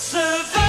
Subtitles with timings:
[0.00, 0.59] 88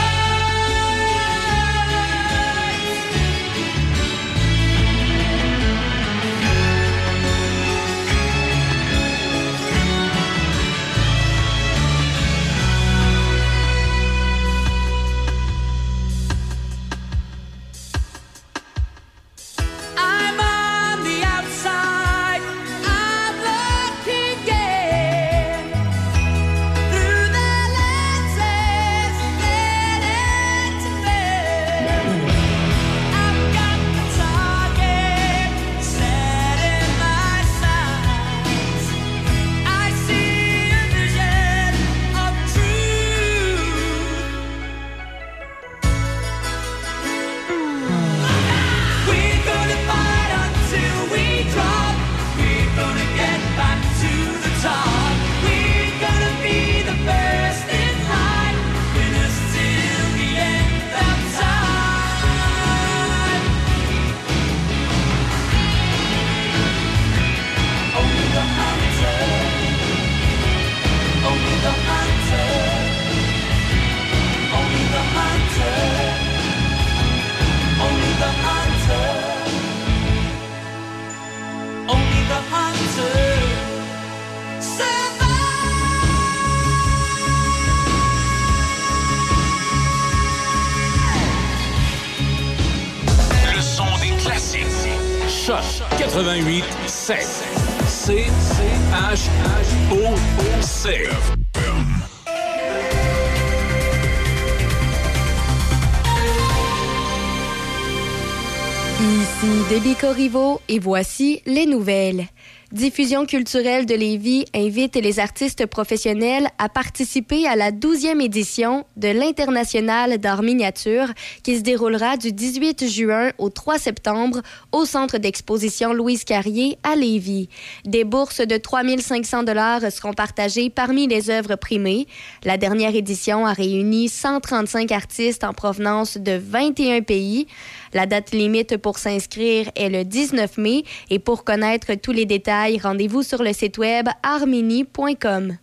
[110.67, 112.27] Et voici les nouvelles.
[112.71, 119.09] Diffusion culturelle de Lévis invite les artistes professionnels à participer à la 12e édition de
[119.09, 121.07] l'International d'art miniature
[121.43, 126.95] qui se déroulera du 18 juin au 3 septembre au centre d'exposition Louise Carrier à
[126.95, 127.49] Lévis.
[127.83, 132.07] Des bourses de 3500 dollars seront partagées parmi les œuvres primées.
[132.45, 137.47] La dernière édition a réuni 135 artistes en provenance de 21 pays.
[137.93, 142.79] La date limite pour s'inscrire est le 19 mai et pour connaître tous les détails,
[142.79, 145.57] rendez-vous sur le site web armini.com.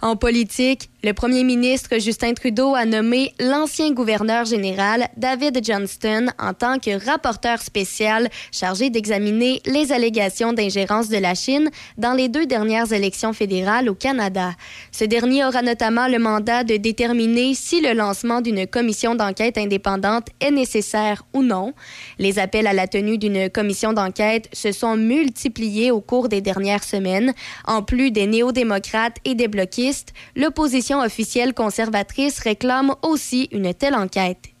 [0.00, 6.54] En politique, le premier ministre Justin Trudeau a nommé l'ancien gouverneur général David Johnston en
[6.54, 12.46] tant que rapporteur spécial chargé d'examiner les allégations d'ingérence de la Chine dans les deux
[12.46, 14.52] dernières élections fédérales au Canada.
[14.92, 20.28] Ce dernier aura notamment le mandat de déterminer si le lancement d'une commission d'enquête indépendante
[20.40, 21.72] est nécessaire ou non.
[22.20, 26.84] Les appels à la tenue d'une commission d'enquête se sont multipliés au cours des dernières
[26.84, 27.34] semaines.
[27.66, 34.51] En plus des néo-démocrates et des bloquistes, l'opposition officielle conservatrice réclame aussi une telle enquête.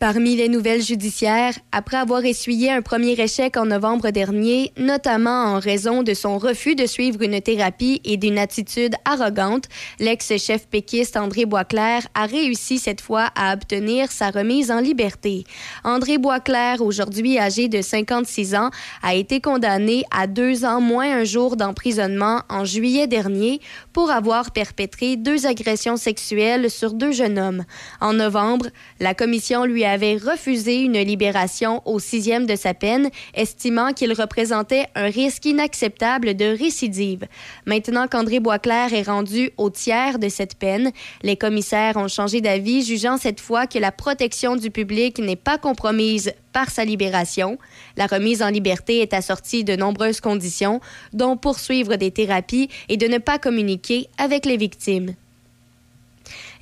[0.00, 5.58] Parmi les nouvelles judiciaires, après avoir essuyé un premier échec en novembre dernier, notamment en
[5.58, 9.66] raison de son refus de suivre une thérapie et d'une attitude arrogante,
[9.98, 15.44] l'ex-chef péquiste André Boisclair a réussi cette fois à obtenir sa remise en liberté.
[15.84, 18.70] André Boisclair, aujourd'hui âgé de 56 ans,
[19.02, 23.60] a été condamné à deux ans moins un jour d'emprisonnement en juillet dernier
[23.92, 27.64] pour avoir perpétré deux agressions sexuelles sur deux jeunes hommes.
[28.00, 28.68] En novembre,
[28.98, 34.12] la commission lui a avait refusé une libération au sixième de sa peine, estimant qu'il
[34.12, 37.26] représentait un risque inacceptable de récidive.
[37.66, 40.92] Maintenant qu'André Boisclair est rendu au tiers de cette peine,
[41.22, 45.58] les commissaires ont changé d'avis, jugeant cette fois que la protection du public n'est pas
[45.58, 47.58] compromise par sa libération.
[47.96, 50.80] La remise en liberté est assortie de nombreuses conditions,
[51.12, 55.14] dont poursuivre des thérapies et de ne pas communiquer avec les victimes.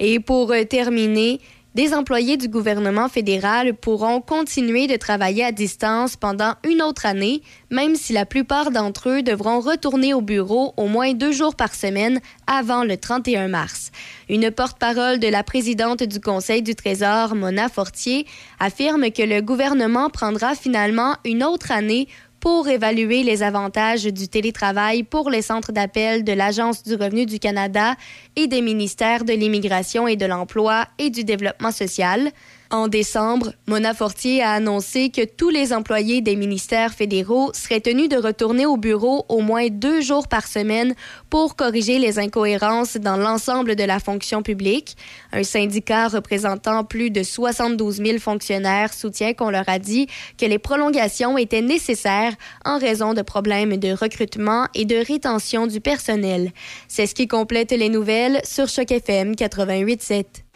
[0.01, 1.41] Et pour terminer,
[1.79, 7.41] des employés du gouvernement fédéral pourront continuer de travailler à distance pendant une autre année,
[7.71, 11.73] même si la plupart d'entre eux devront retourner au bureau au moins deux jours par
[11.73, 12.19] semaine
[12.49, 13.93] avant le 31 mars.
[14.29, 18.27] Une porte-parole de la présidente du Conseil du Trésor, Mona Fortier,
[18.59, 22.09] affirme que le gouvernement prendra finalement une autre année
[22.41, 27.39] pour évaluer les avantages du télétravail pour les centres d'appel de l'Agence du revenu du
[27.39, 27.95] Canada
[28.37, 32.31] et des ministères de l'Immigration et de l'Emploi et du Développement social.
[32.71, 38.11] En décembre, Mona Fortier a annoncé que tous les employés des ministères fédéraux seraient tenus
[38.11, 40.95] de retourner au bureau au moins deux jours par semaine
[41.31, 44.99] pour corriger les incohérences dans l'ensemble de la fonction publique.
[45.33, 50.07] Un syndicat représentant plus de 72 000 fonctionnaires soutient qu'on leur a dit
[50.37, 52.35] que les prolongations étaient nécessaires
[52.67, 56.53] en raison de problèmes de recrutement et de rétention du personnel.
[56.87, 60.48] C'est ce qui complète les nouvelles sur Choc FM 88.7.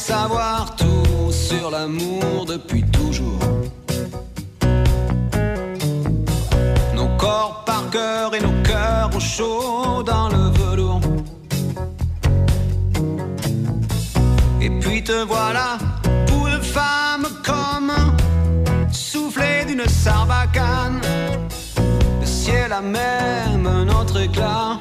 [0.00, 3.38] savoir tout sur l'amour depuis toujours.
[6.94, 11.00] Nos corps par cœur et nos cœurs au chaud dans le velours.
[14.62, 15.76] Et puis te voilà,
[16.28, 17.92] bout de femme comme
[18.90, 21.00] soufflé d'une sarbacane.
[22.20, 24.78] Le ciel a même notre éclat.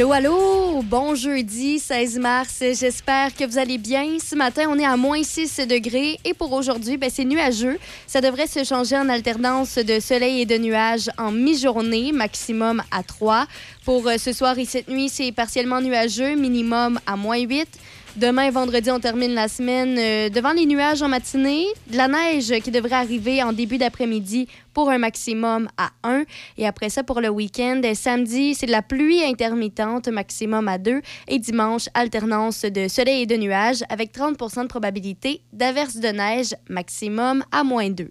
[0.00, 4.16] Allô, allô, bon jeudi 16 mars, j'espère que vous allez bien.
[4.18, 7.78] Ce matin, on est à moins 6 degrés et pour aujourd'hui, ben, c'est nuageux.
[8.06, 13.02] Ça devrait se changer en alternance de soleil et de nuages en mi-journée, maximum à
[13.02, 13.46] 3.
[13.84, 17.68] Pour euh, ce soir et cette nuit, c'est partiellement nuageux, minimum à moins 8.
[18.16, 22.52] Demain, vendredi, on termine la semaine euh, devant les nuages en matinée, de la neige
[22.60, 26.24] qui devrait arriver en début d'après-midi pour un maximum à 1.
[26.58, 31.00] Et après ça, pour le week-end, samedi, c'est de la pluie intermittente, maximum à 2.
[31.28, 36.54] Et dimanche, alternance de soleil et de nuages avec 30% de probabilité d'averse de neige,
[36.68, 38.10] maximum à moins 2.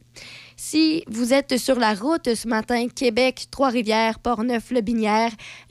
[0.62, 4.82] Si vous êtes sur la route ce matin, Québec, Trois-Rivières, Port-Neuf, Le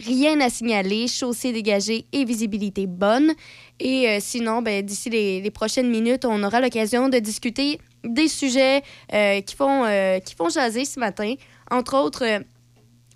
[0.03, 3.35] rien à signaler, chaussée dégagée et visibilité bonne.
[3.81, 8.83] Et euh, sinon, ben, d'ici les, prochaines minutes, on aura l'occasion de discuter des sujets
[9.13, 11.35] euh, qui, font, euh, qui font jaser ce matin.
[11.71, 12.25] Entre autres,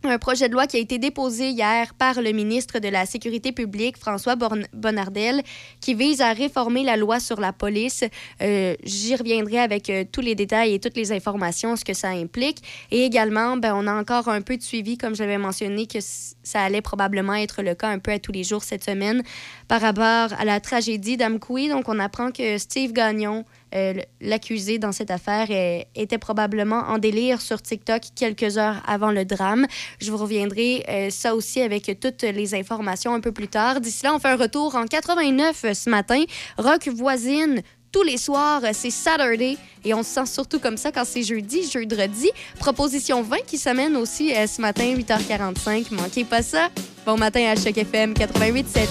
[0.04, 3.52] un projet de loi qui a été déposé hier par le ministre de la Sécurité
[3.52, 5.42] publique, François Bonnardel,
[5.80, 8.04] qui vise à réformer la loi sur la police.
[8.40, 12.08] Euh, j'y reviendrai avec euh, tous les détails et toutes les informations, ce que ça
[12.08, 12.58] implique.
[12.90, 16.62] Et également, ben, on a encore un peu de suivi, comme j'avais mentionné, que ça
[16.62, 19.22] allait probablement être le cas un peu à tous les jours cette semaine
[19.68, 21.68] par rapport à la tragédie d'Amkoui.
[21.68, 23.44] Donc, on apprend que Steve Gagnon,
[23.74, 25.48] euh, l'accusé dans cette affaire
[25.94, 29.66] était probablement en délire sur TikTok quelques heures avant le drame.
[30.00, 33.80] Je vous reviendrai euh, ça aussi avec toutes les informations un peu plus tard.
[33.80, 36.22] D'ici là, on fait un retour en 89 ce matin.
[36.58, 41.04] Rock voisine tous les soirs, c'est Saturday et on se sent surtout comme ça quand
[41.04, 42.30] c'est jeudi, jeudi.
[42.58, 45.94] Proposition 20 qui s'amène aussi euh, ce matin, 8h45.
[45.94, 46.68] Manquez pas ça.
[47.04, 48.86] Bon matin à Choc FM 88.7.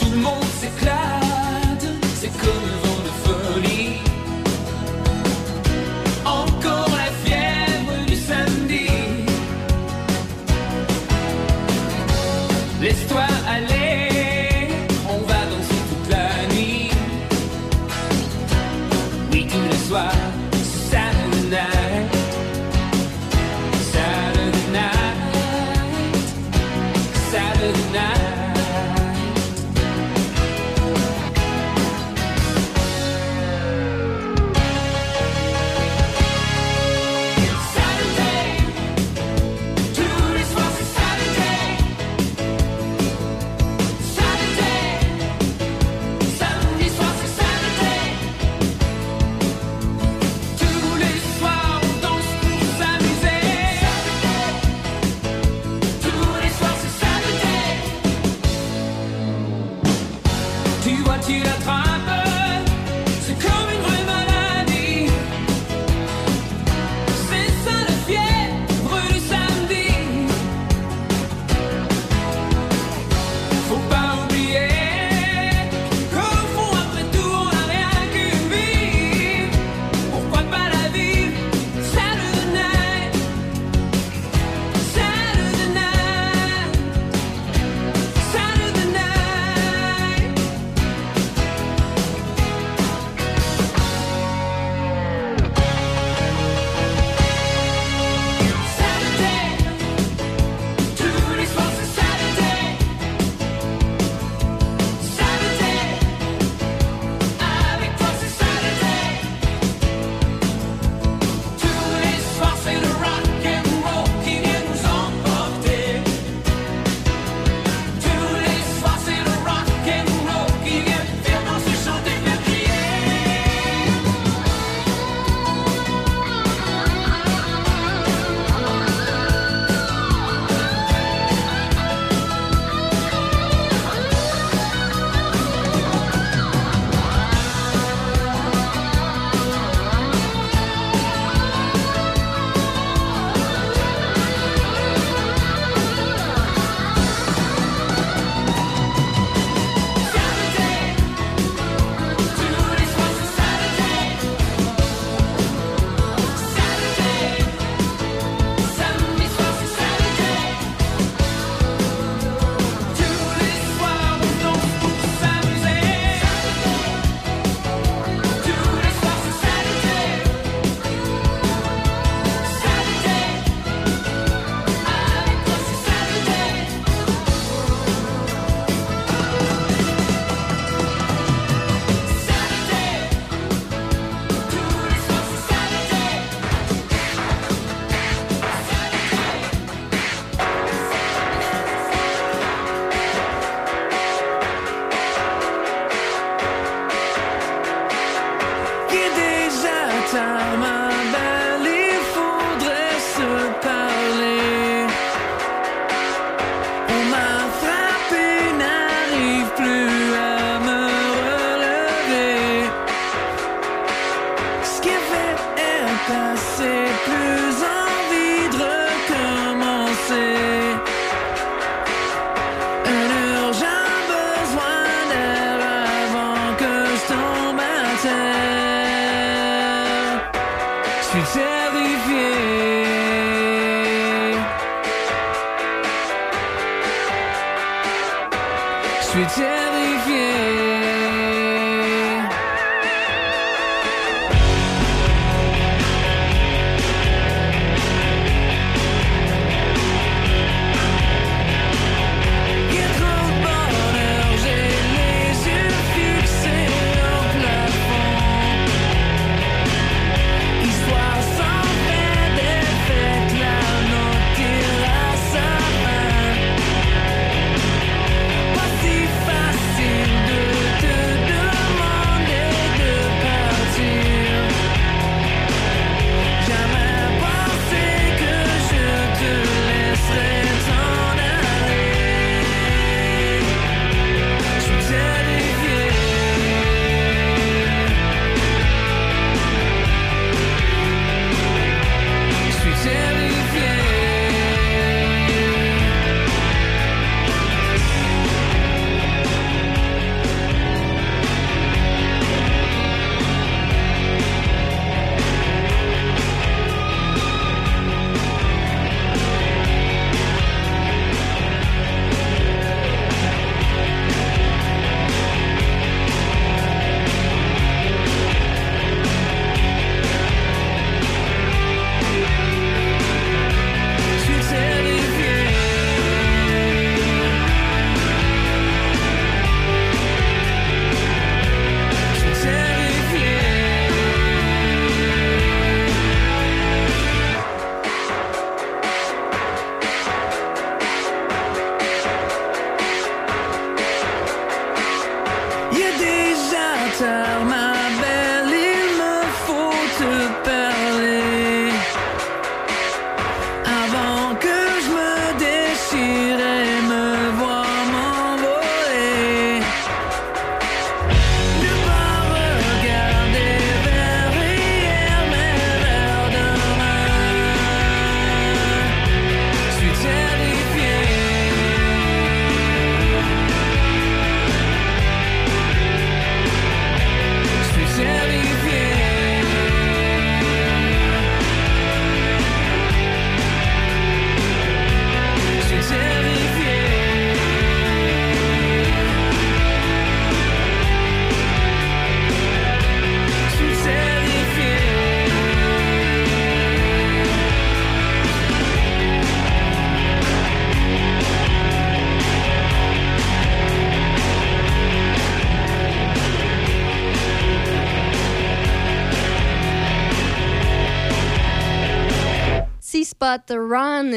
[0.00, 1.84] Tout le monde s'éclate,
[2.20, 2.87] c'est comme
[12.80, 13.77] Laisse-toi aller,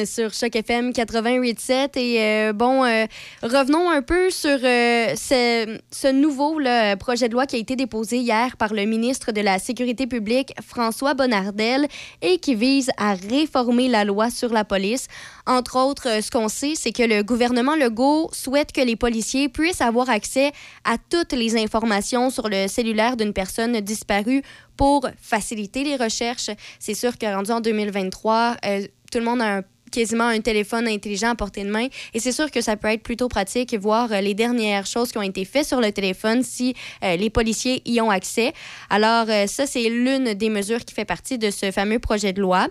[0.06, 1.98] sur Choc FM 88.7.
[1.98, 3.06] Et euh, bon, euh,
[3.44, 6.60] revenons un peu sur euh, ce, nouveau
[7.00, 10.54] projet de loi qui a été déposé hier par le ministre de la Sécurité publique,
[10.66, 11.88] François Bonnardel,
[12.22, 15.08] et qui vise à réformer la loi sur la police.
[15.46, 19.82] Entre autres, ce qu'on sait, c'est que le gouvernement Legault souhaite que les policiers puissent
[19.82, 20.52] avoir accès
[20.84, 24.44] à toutes les informations sur le cellulaire d'une personne disparue
[24.82, 26.50] pour faciliter les recherches.
[26.80, 30.88] C'est sûr que rendu en 2023, euh, tout le monde a un quasiment un téléphone
[30.88, 31.88] intelligent à portée de main.
[32.13, 35.17] Et c'est sûr que ça peut être plutôt pratique voir euh, les dernières choses qui
[35.17, 36.73] ont été faites sur le téléphone si
[37.04, 38.54] euh, les policiers y ont accès.
[38.89, 42.41] Alors, euh, ça, c'est l'une des mesures qui fait partie de ce fameux projet de
[42.41, 42.67] loi.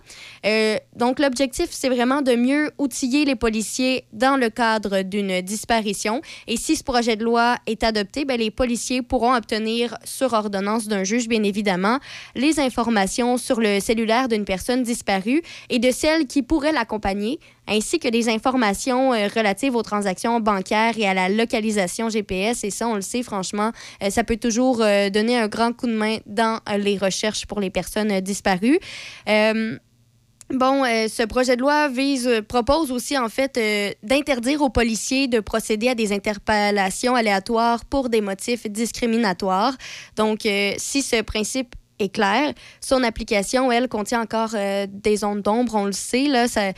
[0.96, 6.22] donc, l'objectif, c'est vraiment de mieux outiller les policiers dans le cadre d'une disparition.
[6.46, 10.86] Et si ce projet de loi est adopté, bien, les policiers pourront obtenir sur ordonnance
[10.88, 11.98] d'un juge, bien évidemment,
[12.34, 17.09] les informations sur le cellulaire d'une personne disparue et de celle qui pourrait l'accompagner
[17.68, 22.64] ainsi que des informations euh, relatives aux transactions bancaires et à la localisation GPS.
[22.64, 25.86] Et ça, on le sait, franchement, euh, ça peut toujours euh, donner un grand coup
[25.86, 28.78] de main dans les recherches pour les personnes disparues.
[30.52, 33.56] Bon, ce projet de loi vise, propose aussi en fait
[34.02, 39.76] d'interdire aux policiers de procéder à des interpellations aléatoires pour des motifs discriminatoires.
[40.16, 40.40] Donc,
[40.76, 42.52] si ce principe est clair.
[42.80, 44.54] Son application, elle, contient encore
[44.88, 46.26] des ondes d'ombre, on le sait.
[46.26, 46.72] Là, ça,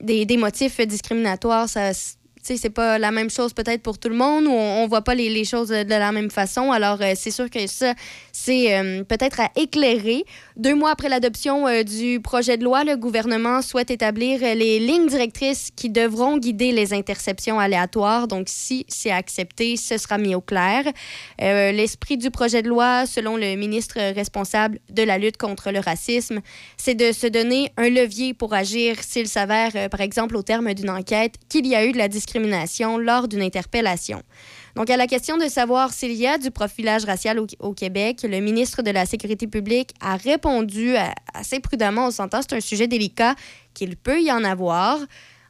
[0.00, 1.92] des, des motifs discriminatoires, ça
[2.42, 5.14] c'est pas la même chose peut-être pour tout le monde ou on, on voit pas
[5.14, 6.72] les, les choses de la même façon.
[6.72, 7.94] Alors, euh, c'est sûr que ça,
[8.32, 10.24] c'est euh, peut-être à éclairer.
[10.56, 15.06] Deux mois après l'adoption euh, du projet de loi, le gouvernement souhaite établir les lignes
[15.06, 18.26] directrices qui devront guider les interceptions aléatoires.
[18.26, 20.84] Donc, si c'est accepté, ce sera mis au clair.
[21.38, 26.40] L'esprit du projet de loi, selon le ministre responsable de la lutte contre le racisme,
[26.76, 30.90] c'est de se donner un levier pour agir s'il s'avère, par exemple, au terme d'une
[30.90, 32.31] enquête, qu'il y a eu de la discrimination
[32.98, 34.22] lors d'une interpellation.
[34.74, 38.40] Donc, à la question de savoir s'il y a du profilage racial au, Québec, le
[38.40, 42.06] ministre de la Sécurité publique a répondu à- assez prudemment.
[42.06, 43.34] On s'entend, c'est un sujet délicat
[43.74, 44.98] qu'il peut y en avoir.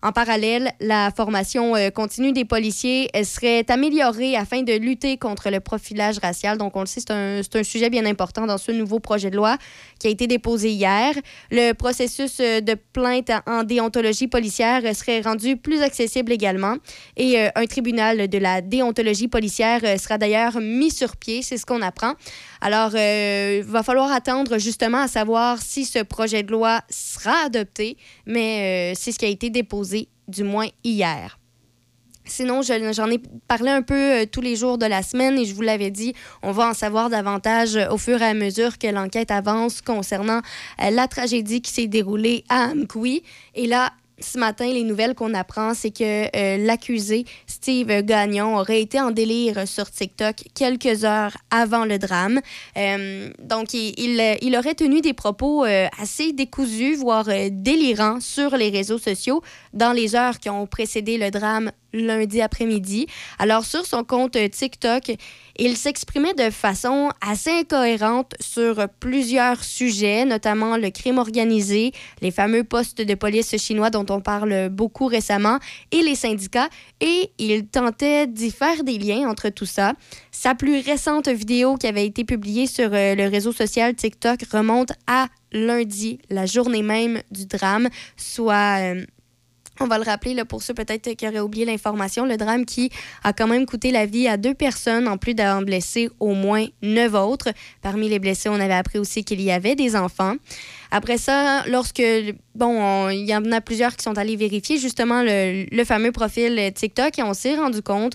[0.05, 5.61] En parallèle, la formation euh, continue des policiers serait améliorée afin de lutter contre le
[5.61, 6.59] profilage racial.
[6.59, 9.57] Donc, on le sait, c'est un, sujet bien important dans ce nouveau projet de loi
[10.01, 11.15] qui a été déposé hier.
[11.53, 16.79] Le processus euh, de plainte en déontologie policière serait rendu plus accessible également.
[17.17, 21.65] Et euh, un tribunal de la déontologie policière sera d'ailleurs mis sur pied, c'est ce
[21.65, 22.15] qu'on apprend.
[22.64, 27.96] Alors, il va falloir attendre justement à savoir si ce projet de loi sera adopté,
[28.25, 31.38] mais euh, c'est ce qui a été déposé, du moins hier.
[32.25, 35.44] Sinon, je- j'en ai parlé un peu euh, tous les jours de la semaine et
[35.44, 38.79] je vous l'avais dit, on va en savoir davantage euh, au fur et à mesure
[38.79, 40.40] que l'enquête avance concernant
[40.81, 43.25] euh, la tragédie qui s'est déroulée à Amqui.
[43.57, 43.90] Et là,
[44.22, 49.11] ce matin, les nouvelles qu'on apprend, c'est que euh, l'accusé, Steve Gagnon, aurait été en
[49.11, 52.40] délire sur TikTok quelques heures avant le drame.
[52.76, 58.98] Euh, donc, il, aurait tenu des propos euh, assez décousus, voire délirants sur les réseaux
[58.98, 63.07] sociaux dans les heures qui ont précédé le drame lundi après-midi.
[63.38, 65.12] Alors, sur son compte TikTok,
[65.59, 72.64] il s'exprimait de façon assez incohérente sur plusieurs sujets, notamment le crime organisé, les fameux
[72.64, 75.59] postes de police chinois dont on parle beaucoup récemment,
[75.90, 76.68] et les syndicats.
[77.00, 79.92] Et il tentait d'y faire des liens entre tout ça.
[80.31, 84.92] Sa plus récente vidéo qui avait été publiée sur euh, le réseau social TikTok remonte
[85.07, 88.81] à lundi, la journée même du drame, soit...
[88.81, 89.05] euh,
[89.80, 92.90] on va le rappeler là, pour ceux peut-être qui auraient oublié l'information, le drame qui
[93.24, 96.66] a quand même coûté la vie à deux personnes, en plus d'avoir blessé au moins
[96.82, 97.48] neuf autres.
[97.80, 100.35] Parmi les blessés, on avait appris aussi qu'il y avait des enfants.
[100.90, 102.02] Après ça, lorsque,
[102.54, 106.12] bon, on- il y en a plusieurs qui sont allés vérifier justement le, le fameux
[106.12, 108.12] profil TikTok et on s'est rendu compte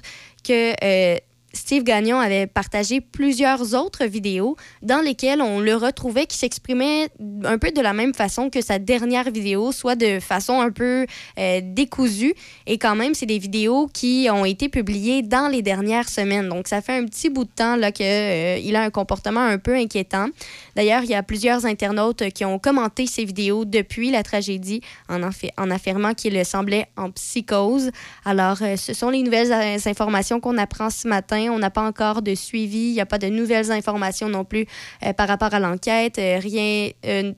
[0.47, 1.17] que euh,
[1.53, 7.09] Steve Gagnon avait partagé plusieurs autres vidéos dans lesquelles on le retrouvait qui s'exprimait
[7.45, 11.05] un peu de la même façon que sa dernière vidéo, soit de façon un peu
[11.39, 12.33] euh, décousue.
[12.67, 16.49] Et quand même, c'est des vidéos qui ont été publiées dans les dernières semaines.
[16.49, 19.75] Donc, ça fait un petit bout de temps là, qu'il a un comportement un peu
[19.75, 20.27] inquiétant.
[20.75, 25.21] D'ailleurs, il y a plusieurs internautes qui ont commenté ces vidéos depuis la tragédie en,
[25.21, 27.89] affi- en affirmant qu'il semblait en psychose.
[28.25, 31.36] Alors, euh, ce sont les nouvelles euh, informations qu'on apprend ce matin.
[31.49, 32.89] On n'a pas encore de suivi.
[32.89, 34.65] Il n'y a pas de nouvelles informations non plus
[35.03, 36.17] euh, par rapport à l'enquête.
[36.19, 36.89] Euh, rien.
[37.05, 37.33] euh,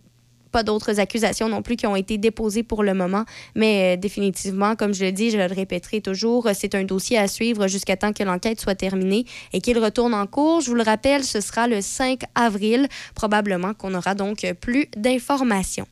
[0.51, 4.95] pas d'autres accusations non plus qui ont été déposées pour le moment, mais définitivement, comme
[4.95, 8.23] je le dis, je le répéterai toujours, c'est un dossier à suivre jusqu'à temps que
[8.23, 10.61] l'enquête soit terminée et qu'il retourne en cours.
[10.61, 15.85] Je vous le rappelle, ce sera le 5 avril, probablement qu'on aura donc plus d'informations.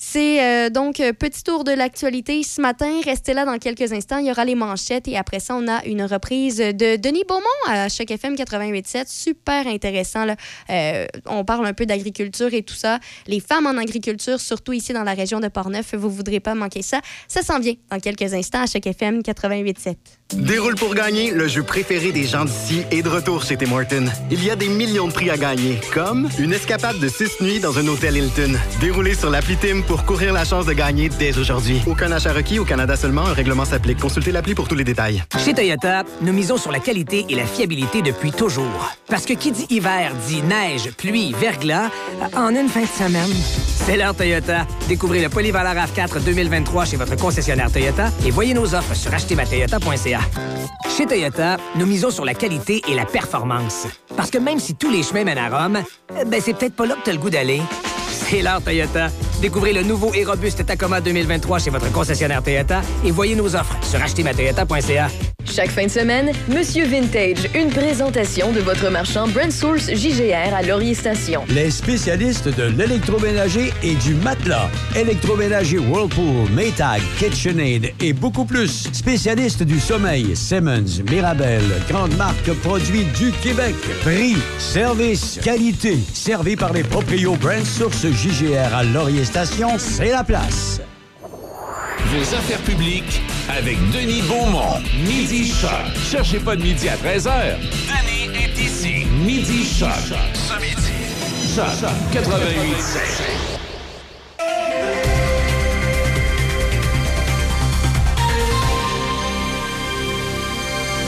[0.00, 3.00] C'est euh, donc euh, petit tour de l'actualité ce matin.
[3.04, 4.18] Restez là dans quelques instants.
[4.18, 7.42] Il y aura les manchettes et après ça, on a une reprise de Denis Beaumont
[7.66, 9.08] à Choc FM 88.7.
[9.08, 10.24] Super intéressant.
[10.24, 10.36] Là.
[10.70, 13.00] Euh, on parle un peu d'agriculture et tout ça.
[13.26, 16.54] Les femmes en agriculture, surtout ici dans la région de Portneuf, vous ne voudrez pas
[16.54, 17.00] manquer ça.
[17.26, 19.96] Ça s'en vient dans quelques instants à Choc FM 88.7.
[20.34, 24.12] Déroule pour gagner, le jeu préféré des gens d'ici est de retour chez Tim Hortons.
[24.30, 27.60] Il y a des millions de prix à gagner, comme une escapade de 6 nuits
[27.60, 28.52] dans un hôtel Hilton.
[28.78, 31.80] Déroulez sur l'appli Tim pour courir la chance de gagner dès aujourd'hui.
[31.86, 34.00] Aucun achat requis au Canada seulement, un règlement s'applique.
[34.00, 35.24] Consultez l'appli pour tous les détails.
[35.42, 38.94] Chez Toyota, nous misons sur la qualité et la fiabilité depuis toujours.
[39.08, 41.88] Parce que qui dit hiver dit neige, pluie, verglas,
[42.36, 43.34] en une fin de semaine.
[43.86, 44.66] C'est l'heure Toyota.
[44.88, 50.17] Découvrez le Polyvaleur RAV4 2023 chez votre concessionnaire Toyota et voyez nos offres sur achetermatoyota.ca.
[50.96, 53.86] Chez Toyota, nous misons sur la qualité et la performance.
[54.16, 55.82] Parce que même si tous les chemins mènent à Rome,
[56.20, 57.62] eh ben c'est peut-être pas là que t'as le goût d'aller.
[58.30, 59.08] L'heure Toyota.
[59.40, 63.76] Découvrez le nouveau et robuste Tacoma 2023 chez votre concessionnaire Toyota et voyez nos offres
[63.82, 65.08] sur achetermatoyota.ca.
[65.50, 70.62] Chaque fin de semaine, Monsieur Vintage, une présentation de votre marchand Brand Source JGR à
[70.62, 71.42] Laurier Station.
[71.48, 74.68] Les spécialistes de l'électroménager et du matelas.
[74.94, 78.88] Électroménager Whirlpool, Maytag, KitchenAid et beaucoup plus.
[78.92, 83.74] Spécialistes du sommeil, Simmons, Mirabel, grande marque produits du Québec.
[84.02, 85.96] Prix, service, qualité.
[86.12, 90.80] Servi par les proprios Brand Source JGR à Laurier Station, c'est la place.
[91.20, 94.80] Vos affaires publiques avec Denis Beaumont.
[95.06, 95.70] Midi Choc.
[96.10, 97.54] Cherchez pas de midi à 13h.
[97.60, 99.06] Denis est ici.
[99.24, 99.88] Midi Choc.
[100.34, 101.54] Ce midi.
[101.54, 103.38] Choc 88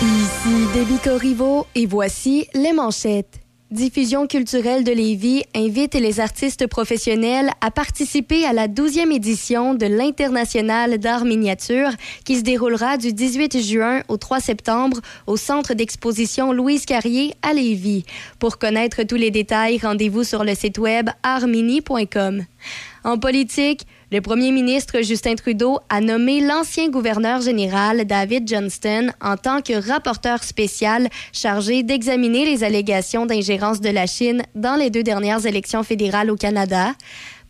[0.03, 3.40] Ici Déby Corriveau et voici les manchettes.
[3.71, 9.87] Diffusion culturelle de Lévis invite les artistes professionnels à participer à la 12e édition de
[9.87, 11.91] l'International d'art miniature
[12.25, 17.53] qui se déroulera du 18 juin au 3 septembre au centre d'exposition Louise Carrier à
[17.53, 18.05] Lévis.
[18.41, 22.45] Pour connaître tous les détails, rendez-vous sur le site web artmini.com.
[23.05, 29.37] En politique, le premier ministre Justin Trudeau a nommé l'ancien gouverneur général David Johnston en
[29.37, 35.05] tant que rapporteur spécial chargé d'examiner les allégations d'ingérence de la Chine dans les deux
[35.05, 36.93] dernières élections fédérales au Canada.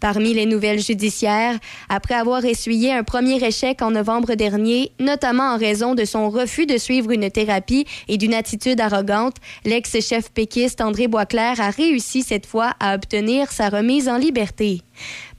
[0.01, 1.59] Parmi les nouvelles judiciaires,
[1.91, 6.65] après avoir essuyé un premier échec en novembre dernier, notamment en raison de son refus
[6.65, 12.47] de suivre une thérapie et d'une attitude arrogante, l'ex-chef péquiste André Boisclair a réussi cette
[12.47, 14.81] fois à obtenir sa remise en liberté.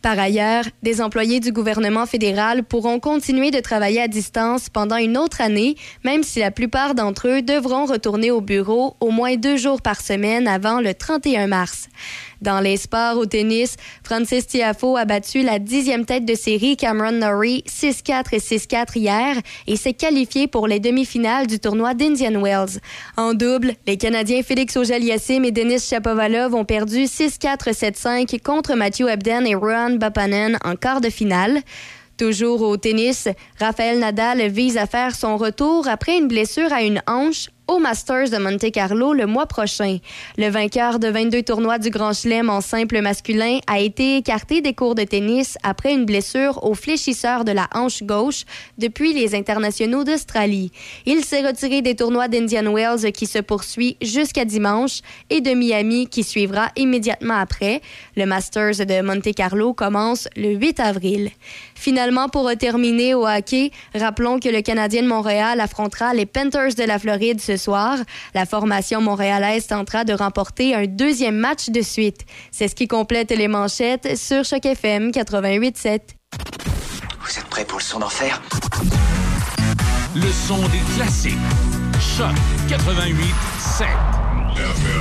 [0.02, 5.16] Par ailleurs, des employés du gouvernement fédéral pourront continuer de travailler à distance pendant une
[5.16, 9.58] autre année, même si la plupart d'entre eux devront retourner au bureau au moins deux
[9.58, 11.88] jours par semaine avant le 31 mars.
[12.42, 17.12] Dans les sports au tennis, Francis Tiafo a battu la dixième tête de série Cameron
[17.12, 19.36] Norrie 6-4 et 6-4 hier
[19.68, 22.80] et s'est qualifié pour les demi-finales du tournoi d'Indian Wells.
[23.16, 29.08] En double, les Canadiens Félix Auger-Aliassime et Denis Shapovalov ont perdu 6-4 7-5 contre Matthew
[29.08, 31.62] Ebden et Rohan Bapanen en quart de finale.
[32.18, 33.28] Toujours au tennis,
[33.60, 38.30] Raphaël Nadal vise à faire son retour après une blessure à une hanche au Masters
[38.30, 39.98] de Monte Carlo le mois prochain.
[40.38, 44.74] Le vainqueur de 22 tournois du Grand Chelem en simple masculin a été écarté des
[44.74, 48.44] cours de tennis après une blessure au fléchisseur de la hanche gauche
[48.78, 50.72] depuis les internationaux d'Australie.
[51.06, 56.08] Il s'est retiré des tournois d'Indian Wells qui se poursuit jusqu'à dimanche et de Miami
[56.08, 57.82] qui suivra immédiatement après.
[58.18, 61.32] Le Masters de Monte Carlo commence le 8 avril.
[61.76, 66.84] Finalement, pour terminer au hockey, rappelons que le Canadien de Montréal affrontera les Panthers de
[66.84, 67.98] la Floride soir.
[68.34, 72.26] La formation montréalaise tentera de remporter un deuxième match de suite.
[72.52, 76.00] C'est ce qui complète les manchettes sur Choc FM 88.7.
[77.22, 78.42] Vous êtes prêts pour le son d'enfer?
[80.16, 81.38] Le son des classiques.
[82.18, 82.34] Choc
[82.68, 83.24] 88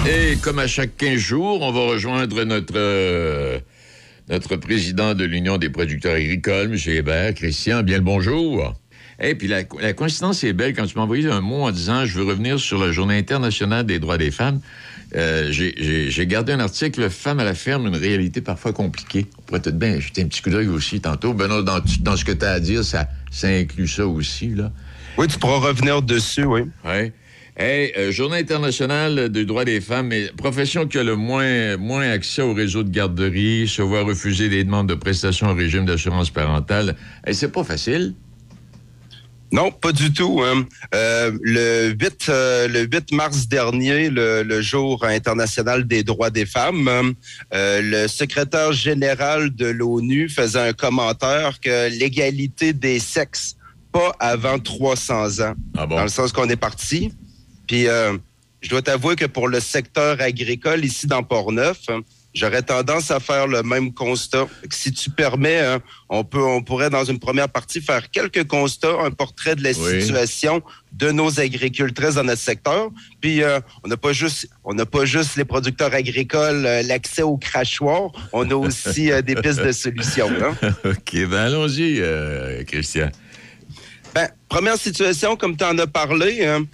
[0.07, 3.59] Et comme à chaque 15 jours, on va rejoindre notre, euh,
[4.29, 6.79] notre président de l'Union des producteurs agricoles, M.
[6.95, 7.35] Hébert.
[7.35, 8.75] Christian, bien le bonjour.
[9.21, 12.05] Et puis la, la coïncidence est belle quand tu m'as envoyé un mot en disant
[12.07, 14.61] je veux revenir sur la Journée internationale des droits des femmes.
[15.17, 19.27] Euh, j'ai- gardé un article Femmes à la ferme, une réalité parfois compliquée.
[19.39, 21.35] On pourrait peut-être bien jeter un petit coup d'œil aussi tantôt.
[21.35, 24.71] Benoît, dans, dans ce que tu as à dire, ça, ça inclut ça aussi, là.
[25.19, 26.61] Oui, tu pourras revenir dessus, oui.
[26.85, 27.11] Oui.
[27.57, 32.09] Hey, euh, Journée internationale des droits des femmes, mais profession qui a le moins, moins
[32.09, 36.31] accès au réseau de garderie, se voit refuser des demandes de prestations au régime d'assurance
[36.31, 36.95] parentale.
[37.27, 38.15] Hey, c'est pas facile.
[39.53, 40.43] Non, pas du tout.
[40.45, 40.65] hein.
[40.95, 46.47] Euh, le, 8, euh, le 8 mars dernier, le, le jour international des droits des
[46.47, 47.15] femmes,
[47.53, 53.57] euh, le secrétaire général de l'ONU faisait un commentaire que l'égalité des sexes,
[53.93, 55.55] pas avant 300 ans.
[55.77, 55.97] Ah bon?
[55.97, 57.13] Dans le sens qu'on est parti.
[57.67, 58.17] Puis, euh,
[58.61, 62.01] je dois t'avouer que pour le secteur agricole ici dans Port-Neuf, hein,
[62.35, 64.47] j'aurais tendance à faire le même constat.
[64.71, 69.01] Si tu permets, hein, on peut, on pourrait dans une première partie faire quelques constats,
[69.03, 70.01] un portrait de la Oui.
[70.03, 70.63] situation
[70.93, 72.91] de nos agricultrices dans notre secteur.
[73.21, 77.23] Puis euh, on n'a pas juste, on n'a pas juste les producteurs agricoles, euh, l'accès
[77.23, 80.31] au crachoir, on a aussi euh, des pistes de solutions.
[80.43, 80.57] hein.
[80.85, 82.03] OK, ben allons-y,
[82.67, 83.11] Christian.
[84.15, 86.65] Ben, première situation, comme tu en as parlé, hein,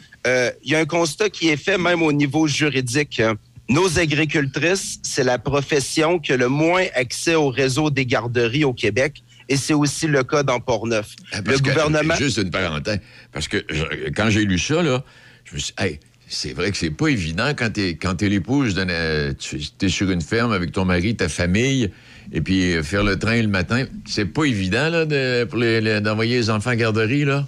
[0.64, 3.20] il y a un constat qui est fait même au niveau juridique.
[3.20, 3.34] hein.
[3.68, 8.72] Nos agricultrices, c'est la profession qui a le moins accès au réseau des garderies au
[8.72, 9.22] Québec.
[9.48, 11.14] Et c'est aussi le cas dans Port-Neuf.
[11.32, 12.14] Ah, Le que- gouvernement...
[12.16, 12.98] Juste une parenthèse.
[13.32, 15.04] Parce que je- quand j'ai lu ça, là,
[15.44, 18.28] je me suis dit, hey, c'est vrai que c'est pas évident quand t'es quand es
[18.28, 18.88] l'épouse d'un.
[18.88, 21.92] euh, Tu es sur une ferme avec ton mari, ta famille,
[22.32, 23.84] et puis euh, faire le train le matin.
[24.06, 27.46] C'est pas évident, là, de- pour les- les- d'envoyer les enfants à garderie, là.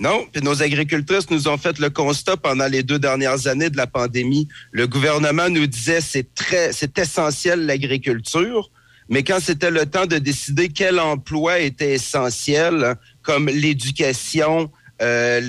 [0.00, 3.76] Non, puis nos agricultrices nous ont fait le constat pendant les deux dernières années de
[3.76, 4.46] la pandémie.
[4.70, 8.70] Le gouvernement nous disait c'est très, c'est essentiel l'agriculture,
[9.08, 15.40] mais quand c'était le temps de décider quel emploi était essentiel, comme l'éducation, euh,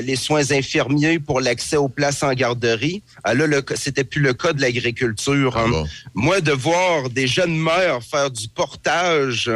[0.00, 4.20] le- les soins infirmiers pour l'accès aux places en garderie, ah là, le- c'était plus
[4.20, 5.54] le cas de l'agriculture.
[5.56, 5.68] Ah hein.
[5.70, 5.86] bon.
[6.14, 9.50] Moi, de voir des jeunes mères faire du portage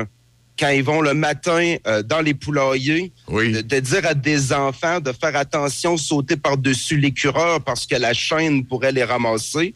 [0.58, 3.12] quand ils vont le matin euh, dans les poulaillers,
[3.52, 8.12] de, de dire à des enfants de faire attention, sauter par-dessus l'écureur parce que la
[8.14, 9.74] chaîne pourrait les ramasser.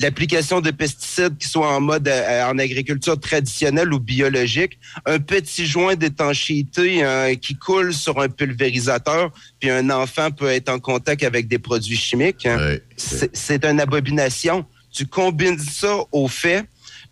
[0.00, 5.66] L'application de pesticides qui soient en mode euh, en agriculture traditionnelle ou biologique, un petit
[5.66, 11.24] joint d'étanchéité euh, qui coule sur un pulvérisateur, puis un enfant peut être en contact
[11.24, 12.46] avec des produits chimiques.
[12.46, 12.76] hein.
[13.32, 14.64] C'est une abomination.
[14.92, 16.64] Tu combines ça au fait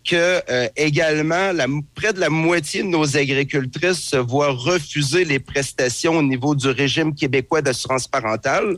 [0.07, 5.39] que euh, également la, près de la moitié de nos agricultrices se voient refuser les
[5.39, 8.77] prestations au niveau du régime québécois d'assurance parentale.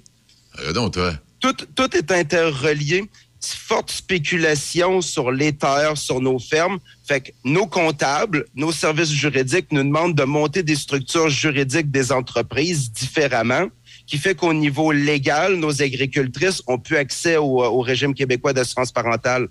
[0.74, 1.14] donc, toi.
[1.40, 3.06] Tout, tout est interrelié.
[3.42, 6.80] Forte spéculation sur les terres, sur nos fermes.
[7.08, 12.12] Fait que nos comptables, nos services juridiques nous demandent de monter des structures juridiques des
[12.12, 13.68] entreprises différemment,
[14.08, 18.92] qui fait qu'au niveau légal, nos agricultrices ont plus accès au, au régime québécois d'assurance
[18.92, 19.48] parentale.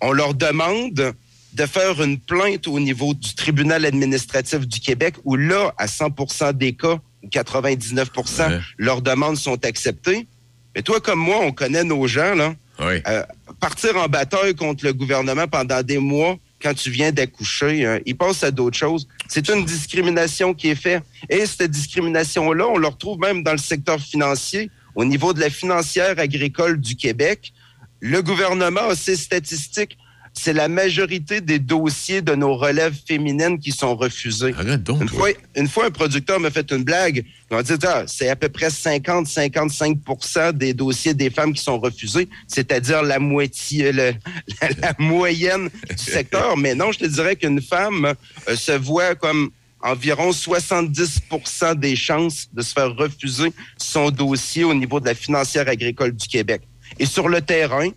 [0.00, 1.14] On leur demande
[1.52, 6.52] de faire une plainte au niveau du tribunal administratif du Québec, où là, à 100%
[6.52, 10.26] des cas, ou 99% leurs demandes sont acceptées.
[10.74, 12.54] Mais toi, comme moi, on connaît nos gens, là.
[12.80, 13.24] Euh,
[13.58, 18.16] partir en bataille contre le gouvernement pendant des mois quand tu viens d'accoucher, hein, ils
[18.16, 19.08] passent à d'autres choses.
[19.28, 21.02] C'est une discrimination qui est faite.
[21.28, 25.50] Et cette discrimination-là, on le retrouve même dans le secteur financier, au niveau de la
[25.50, 27.52] financière agricole du Québec.
[28.00, 29.96] Le gouvernement a ses statistiques.
[30.34, 34.52] C'est la majorité des dossiers de nos relèves féminines qui sont refusés.
[35.00, 37.24] une, fois, une fois, un producteur m'a fait une blague.
[37.50, 41.78] Il m'a dit, Ah, c'est à peu près 50-55% des dossiers des femmes qui sont
[41.80, 44.14] refusés, c'est-à-dire la moitié, le-
[44.62, 46.56] la, la moyenne du secteur.
[46.56, 48.14] Mais non, je te dirais qu'une femme
[48.48, 54.74] euh, se voit comme environ 70% des chances de se faire refuser son dossier au
[54.74, 56.62] niveau de la financière agricole du Québec.
[56.98, 57.88] Et sur le terrain,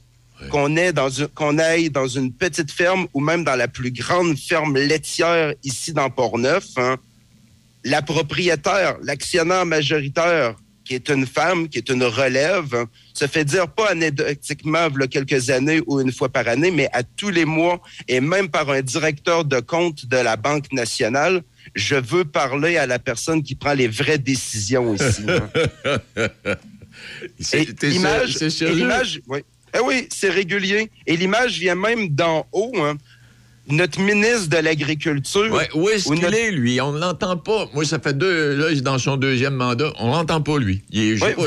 [0.49, 5.53] qu'on dans aille dans une petite ferme ou même dans la plus grande ferme laitière
[5.63, 6.97] ici dans Port-Neuf, hein,
[7.83, 13.45] la propriétaire, l'actionnaire majoritaire, qui est une femme, qui est une relève, hein, se fait
[13.45, 17.03] dire pas anecdotiquement il y a quelques années ou une fois par année, mais à
[17.03, 21.43] tous les mois et même par un directeur de compte de la Banque nationale,
[21.75, 25.23] je veux parler à la personne qui prend les vraies décisions ici.
[25.27, 26.55] hein.
[27.81, 29.39] L'image, l'image, oui.
[29.75, 30.89] Eh oui, c'est régulier.
[31.07, 32.73] Et l'image vient même d'en haut.
[32.79, 32.97] hein.
[33.67, 35.49] Notre ministre de l'Agriculture.
[35.53, 36.81] Ouais, où est-ce qu'il notre- est, lui?
[36.81, 37.69] On ne l'entend pas.
[37.73, 38.55] Moi, ça fait deux.
[38.55, 39.93] Là, il est dans son deuxième mandat.
[39.99, 40.81] On l'entend pas, lui.
[40.89, 41.43] Il est, Ouais, pas,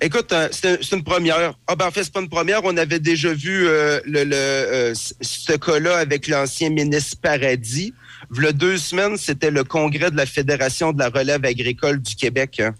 [0.00, 1.54] Écoute, euh, c'est un- c'est une première.
[1.66, 2.60] Ah ben en fait, c'est pas une première.
[2.64, 7.92] On avait déjà vu euh, le, le, euh, ce cas-là avec l'ancien ministre Paradis.
[8.36, 12.60] Le deux semaines, c'était le congrès de la Fédération de la relève agricole du Québec.
[12.60, 12.74] hein.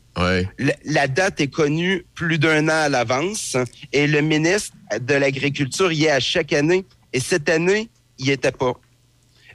[0.84, 3.56] La date est connue plus d'un an à l'avance
[3.92, 6.84] et le ministre de l'Agriculture y est à chaque année.
[7.12, 8.74] Et cette année, il n'y était pas.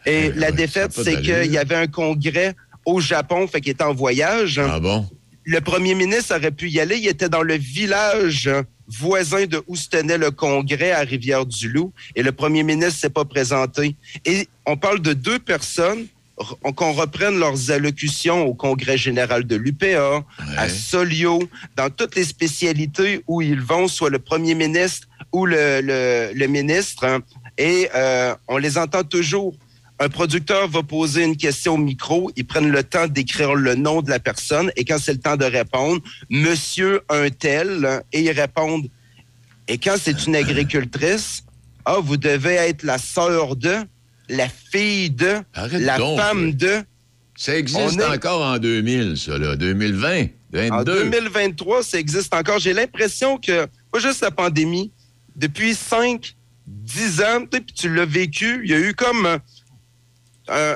[0.05, 3.93] Et la défaite, c'est qu'il y avait un congrès au Japon, fait qu'il était en
[3.93, 4.59] voyage.
[4.59, 5.07] Ah bon?
[5.45, 6.97] Le premier ministre aurait pu y aller.
[6.97, 8.49] Il était dans le village
[8.87, 11.91] voisin de où se tenait le congrès à Rivière-du-Loup.
[12.15, 13.95] Et le premier ministre s'est pas présenté.
[14.25, 16.05] Et on parle de deux personnes
[16.75, 20.23] qu'on reprenne leurs allocutions au congrès général de l'UPA,
[20.57, 21.43] à Solio,
[21.75, 26.47] dans toutes les spécialités où ils vont, soit le premier ministre ou le, le- le
[26.47, 27.05] ministre.
[27.05, 27.19] hein.
[27.57, 29.55] et euh, on les entend toujours.
[30.03, 34.01] Un producteur va poser une question au micro, ils prennent le temps d'écrire le nom
[34.01, 38.31] de la personne et quand c'est le temps de répondre, monsieur un tel, et ils
[38.31, 38.89] répondent.
[39.69, 41.45] Et quand c'est une agricultrice,
[41.85, 43.77] ah, vous devez être la sœur de,
[44.27, 45.37] la fille de,
[45.71, 46.83] la donc, femme de.
[47.37, 49.55] Ça existe est- encore en 2000, ça, là.
[49.55, 50.73] 2020, 22.
[50.73, 52.59] En 2023, ça existe encore.
[52.59, 54.91] J'ai l'impression que, pas juste la pandémie,
[55.37, 56.35] depuis 5,
[56.67, 59.39] 10 ans, puis tu l'as vécu, il y a eu comme
[60.47, 60.75] un,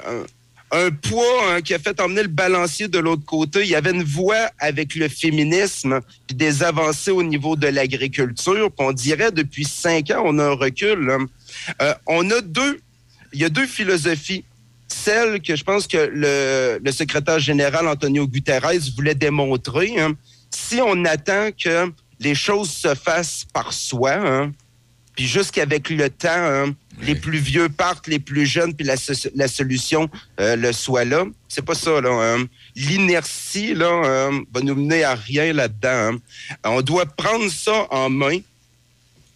[0.71, 3.61] un- poids hein, qui a fait emmener le balancier de l'autre côté.
[3.61, 8.69] Il y avait une voix avec le féminisme, puis des avancées au niveau de l'agriculture.
[8.77, 11.05] On dirait depuis 5 ans, on a un recul.
[11.05, 11.17] là.
[11.81, 12.79] Euh, on a deux,
[13.33, 14.43] il y a deux philosophies
[14.89, 19.99] celle que je pense que le, le secrétaire général Antonio Guterres voulait démontrer.
[19.99, 20.13] hein.
[20.49, 24.51] Si on attend que les choses se fassent par soi, hein,
[25.15, 29.29] puis jusqu'avec le temps, hein, les plus vieux partent, les plus jeunes, puis la, so-
[29.35, 31.25] la solution euh, le soit là.
[31.47, 32.09] C'est pas ça, là.
[32.11, 32.45] hein.
[32.75, 36.15] L'inertie, là, hein, va nous mener à rien là-dedans.
[36.15, 36.19] hein.
[36.63, 38.39] On doit prendre ça en main.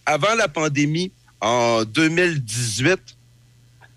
[0.06, 2.98] Avant la pandémie, en 2018,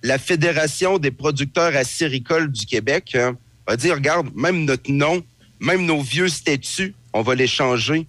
[0.04, 3.36] la Fédération des producteurs acéricoles du Québec hein,
[3.68, 5.24] a dit, regarde, même notre nom,
[5.60, 8.06] même nos vieux statuts, on va les changer.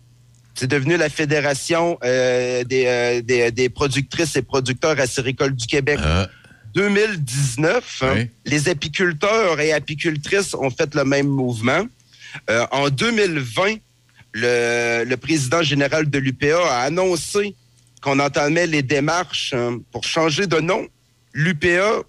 [0.59, 5.99] C'est devenu la Fédération euh, des, euh, des, des productrices et producteurs acéricoles du Québec.
[6.75, 11.87] 2019, hein, les apiculteurs et apicultrices ont fait le même mouvement.
[12.51, 13.77] Euh, en 2020,
[14.35, 17.55] le, le président général de l'UPA a annoncé
[18.03, 20.87] qu'on entamait les démarches hein, pour changer de nom.
[21.33, 22.03] L'UPA,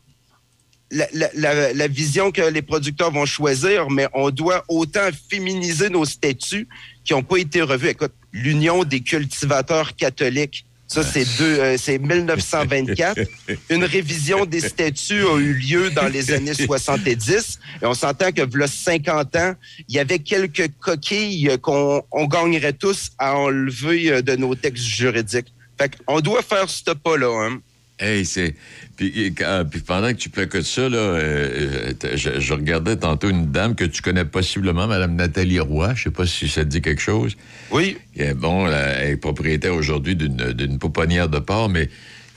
[0.91, 5.89] la, la- la- la vision que les producteurs vont choisir, mais on doit autant féminiser
[5.89, 6.67] nos statuts
[7.07, 7.87] qui n'ont pas été revus.
[7.87, 13.19] Écoute, l'Union des cultivateurs catholiques, ça, c'est deux, euh, c'est 1924.
[13.69, 17.59] Une révision des statuts a eu lieu dans les années 70.
[17.81, 19.53] Et on s'entend que, voilà 50 ans,
[19.89, 24.85] il y avait quelques coquilles qu'on on gagnerait tous à enlever euh, de nos textes
[24.85, 25.53] juridiques.
[25.77, 27.47] Fait qu'on doit faire ce pas-là.
[27.49, 27.59] Hein.
[27.99, 28.53] Hey, c'est.
[28.95, 33.29] Puis, quand- puis pendant que tu placotes ça, là, euh, euh, je, je regardais tantôt
[33.29, 35.93] une dame que tu connais possiblement, Mme Nathalie Roy.
[35.95, 37.35] Je sais pas si ça te dit quelque chose.
[37.71, 37.97] Oui.
[38.35, 41.89] bon, elle est propriétaire aujourd'hui d'une pouponnière de porc, mais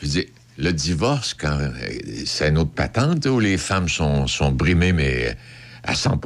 [0.03, 0.25] je dire,
[0.57, 1.69] le divorce, quand euh,
[2.25, 5.37] c'est une autre patente où les femmes sont, sont brimées, mais
[5.83, 6.19] à 100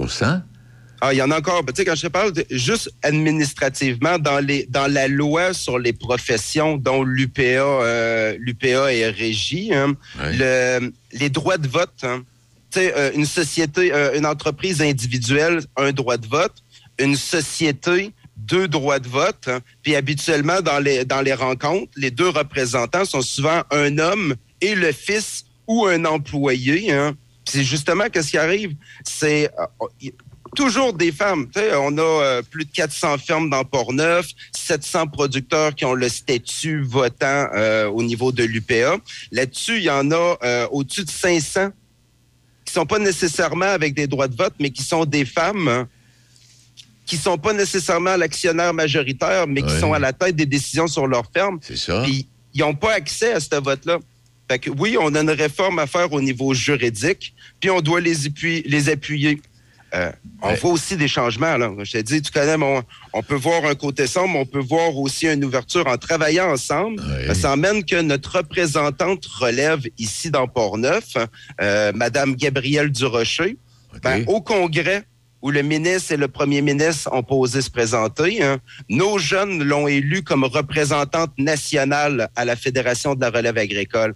[1.01, 1.65] Ah, il y en a encore.
[1.67, 5.79] Tu sais, quand je te parle de, juste administrativement, dans, les, dans la loi sur
[5.79, 9.95] les professions dont l'UPA euh, l'UPA est régie, hein,
[10.39, 12.23] le- les droits de vote, hein,
[12.71, 16.55] tu sais, euh, une société, euh, une entreprise individuelle, un droit de vote,
[16.99, 19.47] une société, deux droits de vote.
[19.49, 19.61] hein.
[19.83, 24.75] Puis habituellement, dans les, dans les rencontres, les deux représentants sont souvent un homme et
[24.75, 26.93] le fils ou un employé.
[26.93, 27.15] Hein.
[27.47, 28.75] C'est justement qu'est-ce qui arrive,
[29.05, 29.87] c'est euh,
[30.55, 31.49] toujours des femmes.
[31.57, 36.83] On a euh, plus de 400 fermes dans Port-Neuf, 700 producteurs qui ont le statut
[36.83, 38.97] votant euh, au niveau de l'UPA.
[39.33, 41.71] Là-dessus, il y en a euh, au-dessus de 500
[42.65, 45.87] qui sont pas nécessairement avec des droits de vote, mais qui sont des femmes
[47.07, 51.07] qui sont pas nécessairement l'actionnaire majoritaire, mais qui sont à la tête des décisions sur
[51.07, 51.59] leur ferme.
[51.61, 52.03] C'est ça.
[52.03, 53.99] Puis ils n'ont pas accès à ce vote-là.
[54.51, 58.01] Fait que oui, on a une réforme à faire au niveau juridique, puis on doit
[58.01, 58.63] les, appuyer.
[58.67, 59.41] Les appuyer.
[59.95, 60.11] Euh,
[60.43, 61.57] on voit aussi des changements.
[61.57, 61.71] Là.
[61.83, 62.83] Je te dis, tu connais, mon,
[63.13, 67.03] on peut voir un côté sombre, on peut voir aussi une ouverture en travaillant ensemble.
[67.35, 71.17] Ça emmène que notre représentante relève ici dans Port-Neuf,
[71.61, 73.57] euh, Madame Gabrielle Durocher,
[74.03, 75.05] ben, au Congrès,
[75.45, 79.63] où le ministre et le premier ministre ont pas osé se présenter, hein, nos jeunes
[79.63, 84.15] l'ont élue comme représentante nationale à la Fédération de la relève agricole.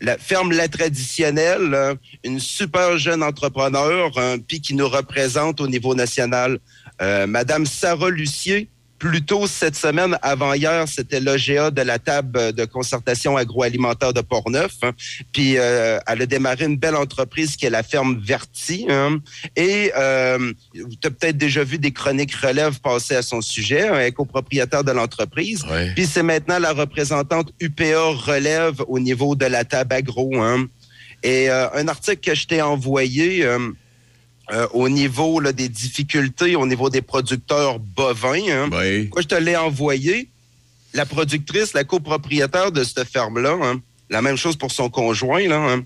[0.00, 5.66] La ferme La Traditionnelle, euh, une super jeune entrepreneur, hein, puis qui nous représente au
[5.66, 6.60] niveau national.
[7.00, 8.68] Euh, Madame Sarah Lucier,
[9.02, 14.20] plus tôt cette semaine, avant hier, c'était l'OGA de la table de concertation agroalimentaire de
[14.20, 14.74] Portneuf.
[14.82, 14.92] hein.
[15.32, 18.86] Puis euh, elle a démarré une belle entreprise qui est la ferme Verti.
[18.88, 19.18] hein.
[19.56, 24.08] Et euh, tu as peut-être déjà vu des chroniques relève passer à son sujet, un
[24.12, 25.64] copropriétaire de l'entreprise.
[25.96, 30.40] Puis c'est maintenant la représentante UPA relève au niveau de la table agro.
[30.40, 30.66] hein.
[31.24, 33.58] Et euh, un article que je t'ai envoyé euh,
[34.50, 38.48] euh, au niveau là, des difficultés, au niveau des producteurs bovins.
[38.50, 38.68] Hein.
[38.68, 40.28] Moi, je te l'ai envoyé.
[40.94, 43.80] La productrice, la copropriétaire de cette ferme-là, hein,
[44.10, 45.84] la même chose pour son conjoint, là, hein.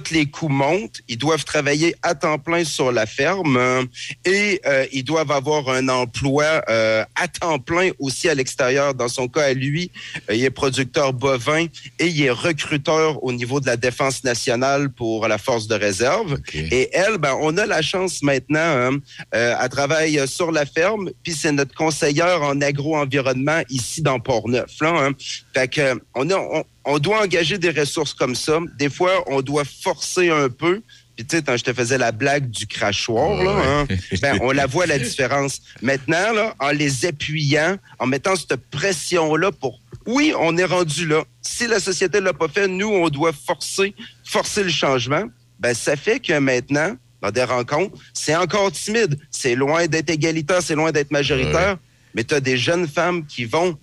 [0.00, 1.00] Tous les coûts montent.
[1.08, 3.84] Ils doivent travailler à temps plein sur la ferme hein,
[4.24, 8.94] et euh, ils doivent avoir un emploi euh, à temps plein aussi à l'extérieur.
[8.94, 9.90] Dans son cas, à lui,
[10.30, 11.66] euh, il est producteur bovin
[11.98, 16.38] et il est recruteur au niveau de la défense nationale pour la force de réserve.
[16.54, 18.98] Et elle, ben, on a la chance maintenant, hein,
[19.34, 24.18] euh, elle travaille euh, sur la ferme, puis c'est notre conseillère en agro-environnement ici dans
[24.20, 24.80] Port-Neuf.
[24.80, 25.12] Là, hein.
[25.54, 28.58] Fait que, euh, on, a, on, on doit engager des ressources comme ça.
[28.78, 30.82] Des fois, on doit forcer un peu.
[31.16, 33.86] Puis tu sais, quand je te faisais la blague du crachoir, là, hein,
[34.20, 35.60] ben, on la voit la différence.
[35.80, 41.24] Maintenant, là, en les appuyant, en mettant cette pression-là pour oui, on est rendu là.
[41.40, 45.24] Si la société l'a pas fait, nous, on doit forcer, forcer le changement.
[45.58, 49.18] Ben, ça fait que maintenant, dans des rencontres, c'est encore timide.
[49.30, 51.78] C'est loin d'être égalitaire, c'est loin d'être majoritaire.
[52.14, 53.78] Mais tu as des jeunes femmes qui vont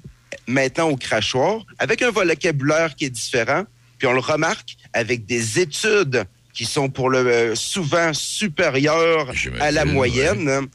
[0.48, 3.64] maintenant au crachoir avec un vocabulaire qui est différent.
[3.98, 9.72] Puis on le remarque avec des études qui sont pour le euh, souvent supérieures à
[9.72, 10.68] la moyenne.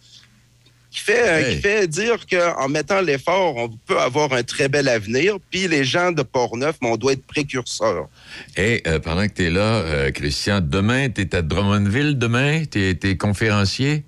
[0.96, 4.88] Qui fait, euh, qui fait dire qu'en mettant l'effort, on peut avoir un très bel
[4.88, 5.36] avenir.
[5.50, 8.09] Puis les gens de Port-Neuf, on doit être précurseurs.
[8.57, 12.64] Et euh, pendant que tu es là, euh, Christian, demain, tu es à Drummondville, demain?
[12.64, 14.04] Tu es, conférencier?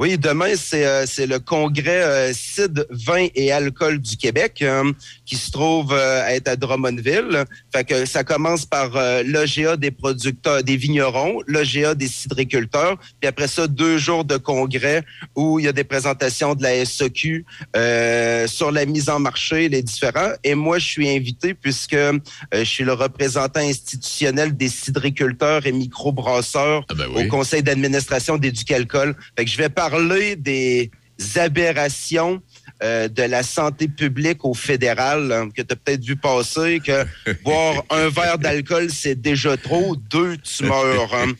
[0.00, 4.90] Oui, demain, c'est euh, c'est le congrès euh, CID, vin et alcool du Québec euh,
[5.26, 7.44] qui se trouve euh, à être à Drummondville.
[7.70, 13.28] Fait que ça commence par euh, l'OGA des producteurs, des vignerons, l'OGA des cidriculteurs, puis
[13.28, 15.04] après ça, deux jours de congrès
[15.36, 17.44] où il y a des présentations de la SEQ
[17.76, 20.32] euh, sur la mise en marché, les différents.
[20.44, 22.18] Et moi, je suis invité puisque euh,
[22.54, 27.26] je suis le représentant institutionnel des cidriculteurs et microbrasseurs Ah ben oui.
[27.26, 29.14] au conseil d'administration d'Éducalcool.
[29.36, 29.89] Fait que je vais parler
[30.36, 30.90] des
[31.36, 32.40] aberrations
[32.82, 37.04] euh, de la santé publique au fédéral hein, que tu as peut-être vu passer que
[37.44, 41.32] boire un verre d'alcool c'est déjà trop deux tu meurs hein.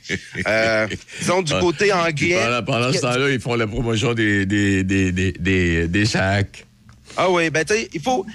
[0.47, 0.87] Euh,
[1.21, 5.13] disons du côté anglais Pendant, pendant ce temps-là, ils font la promotion des, des, des,
[5.13, 6.67] des, des, sacs.
[7.17, 8.27] Ah oui, ben tu sais, il faut.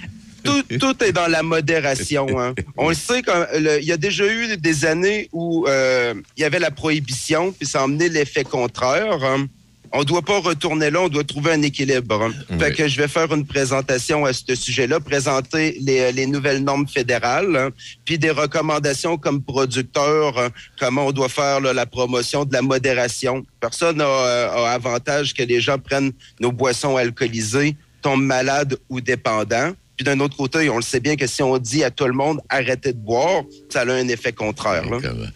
[0.44, 2.26] Tout, tout est dans la modération.
[2.40, 2.54] hein.
[2.76, 6.40] On le sait, quand, le- il y a déjà eu des années où euh, il
[6.42, 9.22] y avait la prohibition, puis ça a emmené l'effet contraire.
[9.24, 9.46] hein.
[9.92, 12.22] On ne doit pas retourner là, on doit trouver un équilibre.
[12.22, 12.32] hein.
[12.58, 12.74] Fait Oui.
[12.76, 17.56] que je vais faire une présentation à ce sujet-là, présenter les, les nouvelles normes fédérales,
[17.56, 17.70] hein,
[18.04, 22.62] puis des recommandations comme producteur, hein, comment on doit faire là, la promotion de la
[22.62, 23.44] modération.
[23.60, 29.00] Personne n'a euh, a avantage que les gens prennent nos boissons alcoolisées, tombent malades ou
[29.00, 29.72] dépendants.
[29.96, 32.12] Puis d'un autre côté, on le sait bien que si on dit à tout le
[32.12, 34.84] monde arrêtez de boire, ça a un effet contraire.
[34.90, 34.98] là.
[35.00, 35.30] Comme,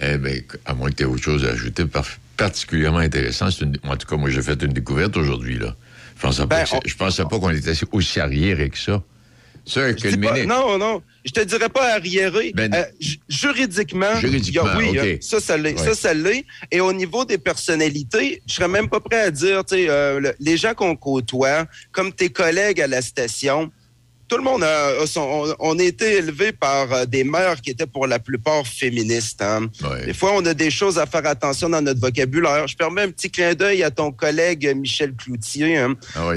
[0.00, 2.06] eh ben, à moins que tu aies autre chose à ajouter, par-
[2.40, 3.50] particulièrement intéressant.
[3.50, 5.58] c'est une- en tout cas, moi, j'ai fait une découverte aujourd'hui.
[5.58, 5.76] là.
[6.16, 9.02] Je pensais pas, Ben, on- je pensais pas qu'on était aussi arriéré que ça.
[9.66, 12.50] Ça, que le pas- non, non, je te dirais pas arriéré.
[12.54, 15.78] Ben- Euh, ju- juridiquement, Juridiquement, a- oui, hein, ça, ça l'est.
[15.78, 15.84] Ouais.
[15.84, 16.44] Ça, ça l'est.
[16.70, 20.18] Et au niveau des personnalités, je serais même pas prêt à dire, tu sais, euh,
[20.18, 23.70] le- les gens qu'on côtoie, comme tes collègues à la station,
[24.30, 27.70] tout le monde a, son- on, on a été élevé par euh, des mères qui
[27.70, 29.42] étaient pour la plupart féministes.
[29.42, 29.66] hein.
[30.06, 32.66] Des fois, on a des choses à faire attention dans notre vocabulaire.
[32.68, 35.78] Je permets un petit clin d'œil à ton collègue euh, Michel Cloutier.
[35.78, 35.96] hein.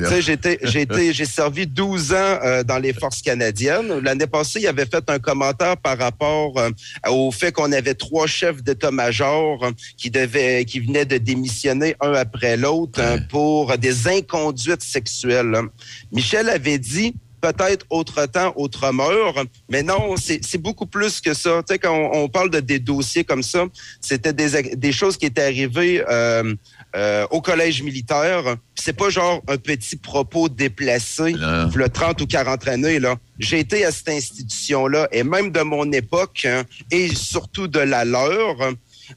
[0.10, 4.00] Ah j'ai été- j'ai servi 12 ans euh, dans les forces canadiennes.
[4.04, 6.72] L'année passée, il avait fait un commentaire par rapport euh,
[7.10, 12.14] au fait qu'on avait trois chefs d'état-major euh, qui devaient, qui venaient de démissionner un
[12.14, 15.54] après l'autre hein, pour des inconduites sexuelles.
[15.56, 15.68] hein.
[16.12, 17.14] Michel avait dit
[17.44, 21.62] peut-être autre temps, autre mort, mais non, c'est beaucoup plus que ça.
[21.68, 23.66] Tu sais, quand on, on parle de des dossiers comme ça,
[24.00, 26.56] c'était des, des choses qui étaient arrivées euh,
[26.96, 28.56] euh, au collège militaire.
[28.76, 31.70] C'est pas genre un petit propos déplacé, Non.
[31.76, 33.00] le 30 ou 40 années.
[33.00, 33.18] là.
[33.40, 38.06] J'ai été à cette institution-là, et même de mon époque, hein, et surtout de la
[38.06, 38.56] leur,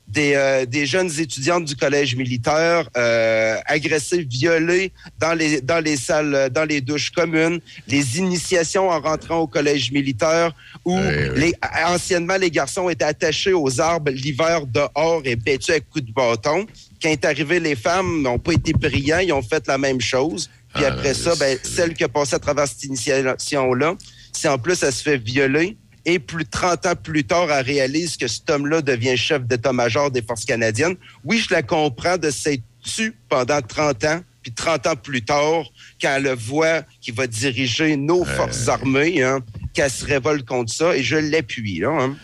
[0.08, 5.96] des, euh, des jeunes étudiantes du collège militaire euh, agressées, violées dans les, dans les
[5.96, 10.52] salles, euh, dans les douches communes, les initiations en rentrant au collège militaire,
[10.84, 10.98] où.
[11.36, 11.54] Les,
[11.86, 16.66] anciennement les garçons étaient attachés aux arbres l'hiver dehors et battus avec coups de bâton.
[17.02, 20.50] Quand est arrivé les femmes, n'ont pas été brillants, ils ont fait la même chose.
[20.74, 23.96] Puis Ah, après ça, ben, celle qui a passé à travers cette initiation-là,
[24.32, 25.76] si en plus elle se fait violer,
[26.06, 30.10] et plus de 30 ans plus tard, elle réalise que cet homme-là devient chef d'état-major
[30.12, 30.94] des forces canadiennes.
[31.24, 35.64] Oui, je la comprends de s'être tue pendant 30 ans, puis 30 ans plus tard,
[36.00, 39.40] quand elle le voit qu'il va diriger nos forces armées, hein,
[39.74, 41.80] qu'elle se révolte contre ça, et je l'appuie.
[41.80, 42.16] Là, hein.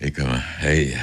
[0.00, 0.40] Et comment?
[0.60, 0.96] Hey,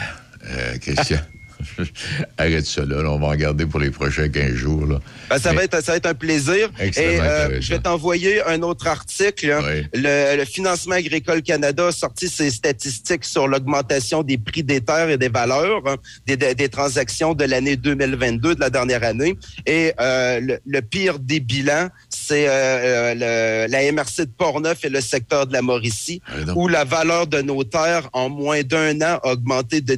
[0.46, 1.20] euh, Christian,
[2.38, 4.86] arrête ça là, là, On va en garder pour les prochains 15 jours.
[4.86, 5.00] Là.
[5.30, 6.70] Ben, ça, Mais- va être, ça va être un plaisir.
[6.80, 9.52] Et euh, je vais t'envoyer un autre article.
[9.52, 9.62] hein.
[9.66, 9.86] Oui.
[9.94, 15.10] Le, le Financement agricole Canada a sorti ses statistiques sur l'augmentation des prix des terres
[15.10, 15.96] et des valeurs hein,
[16.26, 19.38] des, des- des transactions de l'année 2022, de la dernière année.
[19.66, 25.02] Et euh, le, le pire des bilans, c'est euh, la MRC de Portneuf et le
[25.02, 26.22] secteur de la Mauricie,
[26.56, 29.96] où la valeur de nos terres en moins d'un an a augmenté de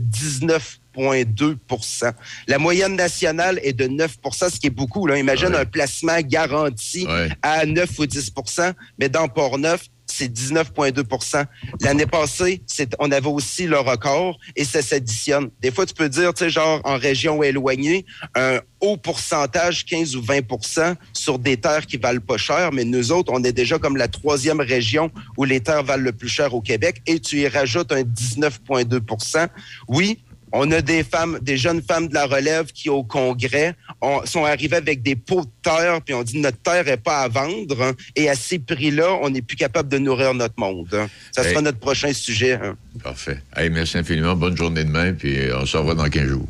[0.97, 2.13] 19,2
[2.47, 5.05] La moyenne nationale est de 9% ce qui est beaucoup.
[5.07, 5.17] Là.
[5.17, 5.59] Imagine Ouais.
[5.59, 7.29] un placement garanti Ouais.
[7.41, 11.45] à 9 ou 10% mais dans Port-Neuf, c'est 19,2%
[11.81, 15.49] L'année passée, c'est- on avait aussi le record et ça s'additionne.
[15.61, 20.15] Des fois, tu peux dire, tu sais, genre en région éloignée, un haut pourcentage, 15
[20.15, 23.77] ou 20% sur des terres qui valent pas cher, mais nous autres, on est déjà
[23.79, 27.39] comme la troisième région où les terres valent le plus cher au Québec et tu
[27.41, 29.47] y rajoutes un 19,2%
[29.89, 30.19] Oui,
[30.51, 34.45] on a des femmes, des jeunes femmes de la relève qui, au Congrès, ont- sont
[34.45, 37.81] arrivées avec des pots de terre, puis on dit notre terre est pas à vendre,
[37.81, 40.87] hein, et à ces prix-là, on n'est plus capable de nourrir notre monde.
[40.93, 41.07] hein.
[41.31, 41.49] Ça Hey.
[41.51, 42.53] sera notre prochain sujet.
[42.53, 42.75] hein.
[43.03, 43.39] Parfait.
[43.55, 44.35] Hey, merci infiniment.
[44.35, 46.47] Bonne journée demain, puis euh, on se revoit dans 15 jours.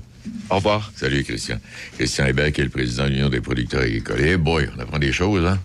[0.49, 0.91] Au revoir.
[0.95, 1.57] Salut, Christian.
[1.97, 4.19] Christian Hébert, qui est le président de l'Union des producteurs agricoles.
[4.21, 5.59] Eh boy, on apprend des choses, hein?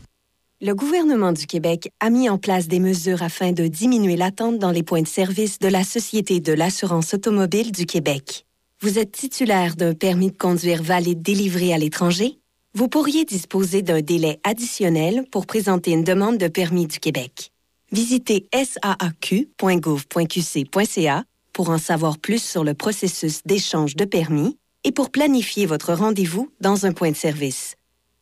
[0.64, 4.70] Le gouvernement du Québec a mis en place des mesures afin de diminuer l'attente dans
[4.70, 8.46] les points de service de la Société de l'assurance automobile du Québec.
[8.80, 12.38] Vous êtes titulaire d'un permis de conduire valide délivré à l'étranger?
[12.74, 17.50] vous pourriez disposer d'un délai additionnel pour présenter une demande de permis du Québec.
[17.90, 25.66] Visitez saaq.gouv.qc.ca pour en savoir plus sur le processus d'échange de permis et pour planifier
[25.66, 27.74] votre rendez-vous dans un point de service.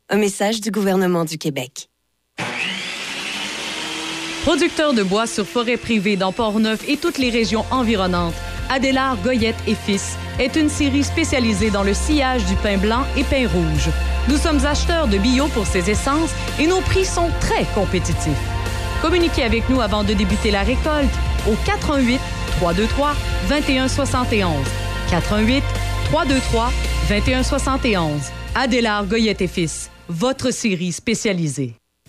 [0.08, 1.89] Un message du gouvernement du Québec.
[4.44, 8.34] Producteur de bois sur forêt privée dans Port-Neuf et toutes les régions environnantes,
[8.70, 13.24] Adélard Goyette et Fils est une série spécialisée dans le sillage du pain blanc et
[13.24, 13.90] pain rouge.
[14.28, 18.32] Nous sommes acheteurs de bio pour ces essences et nos prix sont très compétitifs.
[19.02, 21.10] Communiquez avec nous avant de débuter la récolte
[21.46, 22.20] au 418
[22.58, 23.14] 323
[23.48, 24.52] 2171.
[25.10, 25.62] 418
[26.06, 26.72] 323
[27.08, 28.20] 2171.
[28.54, 31.79] Adélard Goyette et Fils, votre série spécialisée.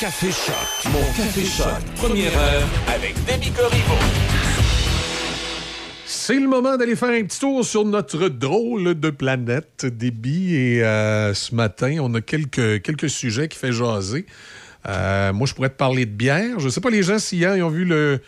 [0.00, 0.92] Café Choc.
[0.92, 1.66] Mon Café Choc.
[1.96, 3.96] Première heure avec Demi Corriveau.
[6.06, 10.54] C'est le moment d'aller faire un petit tour sur notre drôle de planète débit.
[10.54, 14.26] Et euh, ce matin, on a quelques, quelques sujets qui fait jaser.
[14.88, 16.60] Euh, moi, je pourrais te parler de bière.
[16.60, 18.20] Je ne sais pas les gens si hier ils ont vu le,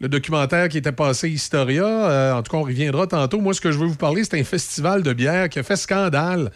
[0.00, 1.86] le documentaire qui était passé Historia.
[1.86, 3.40] Euh, en tout cas, on reviendra tantôt.
[3.40, 5.76] Moi, ce que je veux vous parler, c'est un festival de bière qui a fait
[5.76, 6.52] scandale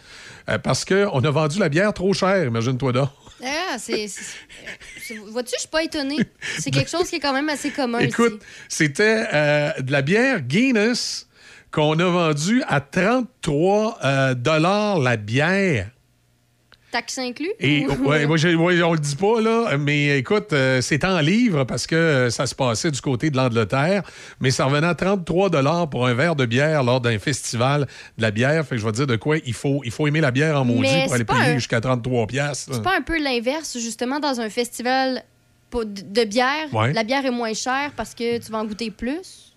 [0.47, 3.09] euh, parce qu'on a vendu la bière trop chère, imagine-toi donc.
[3.43, 4.07] Ah, c'est.
[4.07, 6.17] c'est- Vois-tu, je suis pas étonnée.
[6.59, 7.99] C'est quelque chose qui est quand même assez commun.
[7.99, 11.27] Écoute, c'était euh, de la bière Guinness
[11.71, 15.89] qu'on a vendue à 33 euh, dollars la bière.
[16.91, 17.01] Ici.
[17.01, 17.51] Taxe inclus?
[17.59, 21.19] Et Ou- ouais, moi, ouais, on le dit pas, là, mais écoute, euh, c'est en
[21.19, 24.03] livres parce que euh, ça se passait du côté de l'Angleterre,
[24.39, 25.49] mais ça revenait à 33
[25.89, 27.87] pour un verre de bière lors d'un festival
[28.17, 28.65] de la bière.
[28.65, 30.59] Fait que je vais te dire de quoi il faut, il faut aimer la bière
[30.59, 32.73] en maudit Mais pour aller payer un- jusqu'à 33 piastres.
[32.73, 35.23] C'est pas un peu l'inverse, justement, dans un festival
[35.73, 36.91] de de bière, Ouais.
[36.91, 39.50] la bière est moins chère parce que tu vas en goûter plus?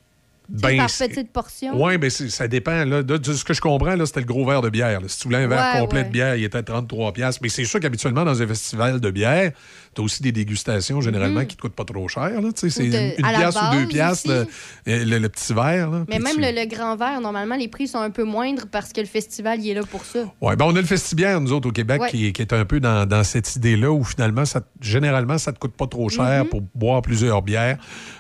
[0.49, 1.82] Ben, par petite portion?
[1.82, 2.84] Oui, mais c'est- ça dépend.
[2.84, 5.01] Là, de, de ce que je comprends, là, c'était le gros verre de bière.
[5.01, 5.09] là.
[5.09, 6.05] Si tu voulais un verre Ouais, complet ouais.
[6.07, 7.40] de bière, il était à 33 pièces.
[7.40, 9.53] Mais c'est sûr qu'habituellement, dans un festival de bière,
[9.95, 11.47] tu as aussi des dégustations généralement Mhm.
[11.47, 12.30] qui ne te coûtent pas trop cher.
[12.55, 14.49] C'est une, une pièce ou deux piastres, aussi.
[14.86, 15.90] le, le- le petit verre.
[15.90, 16.05] là.
[16.09, 19.01] Mais même tu- le, grand verre, normalement, les prix sont un peu moindres parce que
[19.01, 20.20] le festival, il est là pour ça.
[20.40, 22.11] Ouais, ben on a le Festibière, nous autres, au Québec, Ouais.
[22.11, 25.59] qui, qui est un peu dans, dans cette idée-là où finalement, ça, généralement, ça te
[25.59, 26.49] coûte pas trop cher Mhm.
[26.51, 27.78] pour boire plusieurs bières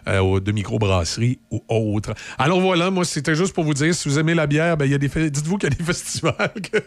[0.08, 2.14] euh, de microbrasserie ou autre.
[2.38, 4.94] Alors voilà, moi, c'était juste pour vous dire, si vous aimez la bière, ben, y
[4.94, 6.78] a des dites-vous qu'il y a des festivals que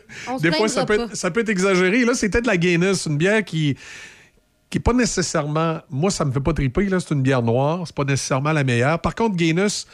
[0.42, 2.06] des fois, ça peut, être, ça peut être exagéré.
[2.06, 3.76] Là, c'était de la Guinness, une bière qui
[4.70, 5.80] qui n'est pas nécessairement.
[5.90, 7.00] Moi, ça me fait pas triper, là.
[7.00, 7.84] C'est une bière noire.
[7.86, 9.00] C'est pas nécessairement la meilleure.
[9.00, 9.88] Par contre, Guinness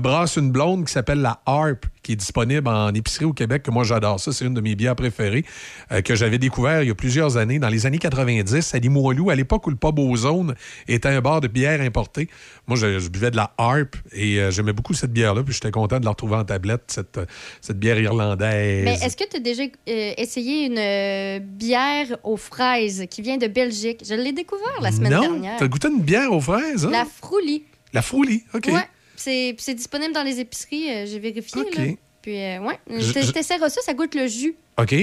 [0.00, 3.70] brasse une blonde qui s'appelle la Harp, qui est disponible en épicerie au Québec, que
[3.70, 4.32] moi, j'adore ça.
[4.32, 5.44] C'est une de mes bières préférées,
[5.92, 9.30] euh, que j'avais découvert il y a plusieurs années, dans les années 90, à Limoilou,
[9.30, 10.54] à l'époque où le pub Ozone
[10.88, 12.28] était un bar de bière importée.
[12.66, 15.42] Moi, je, je buvais de la Harp et euh, j'aimais beaucoup cette bière-là.
[15.42, 17.26] Puis j'étais content de la retrouver en tablette, cette, euh,
[17.60, 18.84] cette bière irlandaise.
[18.84, 23.38] Mais est-ce que tu as déjà euh, essayé une euh, bière aux fraises qui vient
[23.38, 24.02] de Belgique?
[24.06, 25.56] Je l'ai découvert la semaine non, dernière.
[25.58, 26.90] t'as goûté une bière aux fraises, hein?
[26.90, 27.64] La Froulie.
[27.92, 28.66] La Froulie, OK.
[28.66, 28.86] Ouais.
[29.18, 31.60] C'est disponible dans les épiceries, euh, j'ai vérifié.
[31.62, 31.74] OK.
[31.76, 31.84] Là.
[32.22, 32.78] Puis, euh, ouais.
[32.88, 34.56] Je- je- ça, ça goûte le jus.
[34.80, 34.94] OK.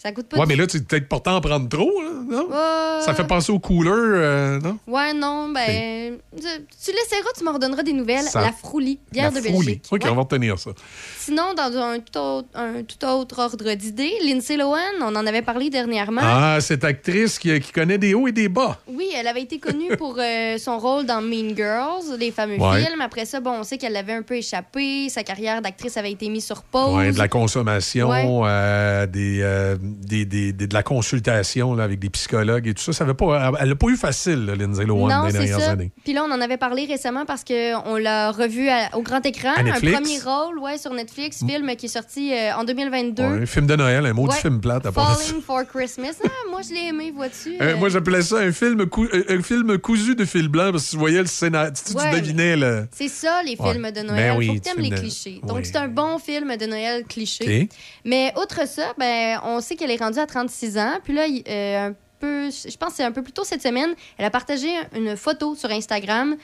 [0.00, 1.90] Ça goûte pas Ouais, mais là, tu es peut-être portant à en prendre trop,
[2.28, 2.48] non?
[2.52, 4.78] Euh, Ça fait penser au cooler, euh, non?
[4.86, 6.18] Ouais, non, ben.
[6.36, 8.22] Tu tu l'essaieras, tu m'en redonneras des nouvelles.
[8.26, 9.66] Ça- La Froulie, bière La de Froulie.
[9.66, 9.84] Belgique.
[9.90, 10.10] OK, Ouais.
[10.10, 10.70] on va retenir ça.
[11.28, 15.42] Sinon, dans un tout autre, un tout autre ordre d'idée, Lindsay Lohan, on en avait
[15.42, 16.22] parlé dernièrement.
[16.24, 18.78] Ah, cette actrice qui, qui connaît des hauts et des bas.
[18.88, 22.82] Oui, elle avait été connue pour euh, son rôle dans Mean Girls, les fameux Ouais.
[22.82, 23.02] films.
[23.02, 25.10] Après ça, bon, on sait qu'elle avait un peu échappé.
[25.10, 26.96] Sa carrière d'actrice avait été mise sur pause.
[26.96, 28.24] Ouais, de la consommation, Ouais.
[28.26, 32.82] euh, des, euh, des- des- des- de la consultation là, avec des psychologues et tout
[32.82, 32.94] ça.
[32.94, 35.70] ça avait pas, elle n'a pas eu facile, là, Lindsay Lohan, non, c'est dernières ça.
[35.72, 35.92] années.
[36.04, 39.50] Puis là, on en avait parlé récemment parce qu'on l'a revu à- au grand écran.
[39.54, 43.22] À un premier rôle ouais, sur Netflix, film qui est sorti euh, en 2022.
[43.22, 44.40] Ouais, un film de Noël, un maudit Ouais.
[44.40, 45.24] film plate à part de ça.
[45.26, 46.14] Falling for Christmas.
[46.24, 47.56] Ah, moi, je l'ai aimé, vois-tu?
[47.60, 50.70] Euh, euh, moi, j'appelais ça un film, cou- euh, un film cousu de fil blanc
[50.72, 51.72] parce que tu voyais le scénario.
[51.72, 52.86] Tu, tu Ouais, devinais le.
[52.92, 54.34] C'est ça, les films de Ben Noël.
[54.38, 55.40] oui, Faut que t'aimes les de- clichés.
[55.42, 57.68] Donc, c'est un bon film de Noël cliché.
[58.04, 60.98] Mais outre ça, ben, on sait qu'elle est rendue à 36 ans.
[61.04, 63.90] Puis là, euh, un peu, je pense que c'est un peu plus tôt cette semaine,
[64.18, 66.36] elle a partagé une photo sur Instagram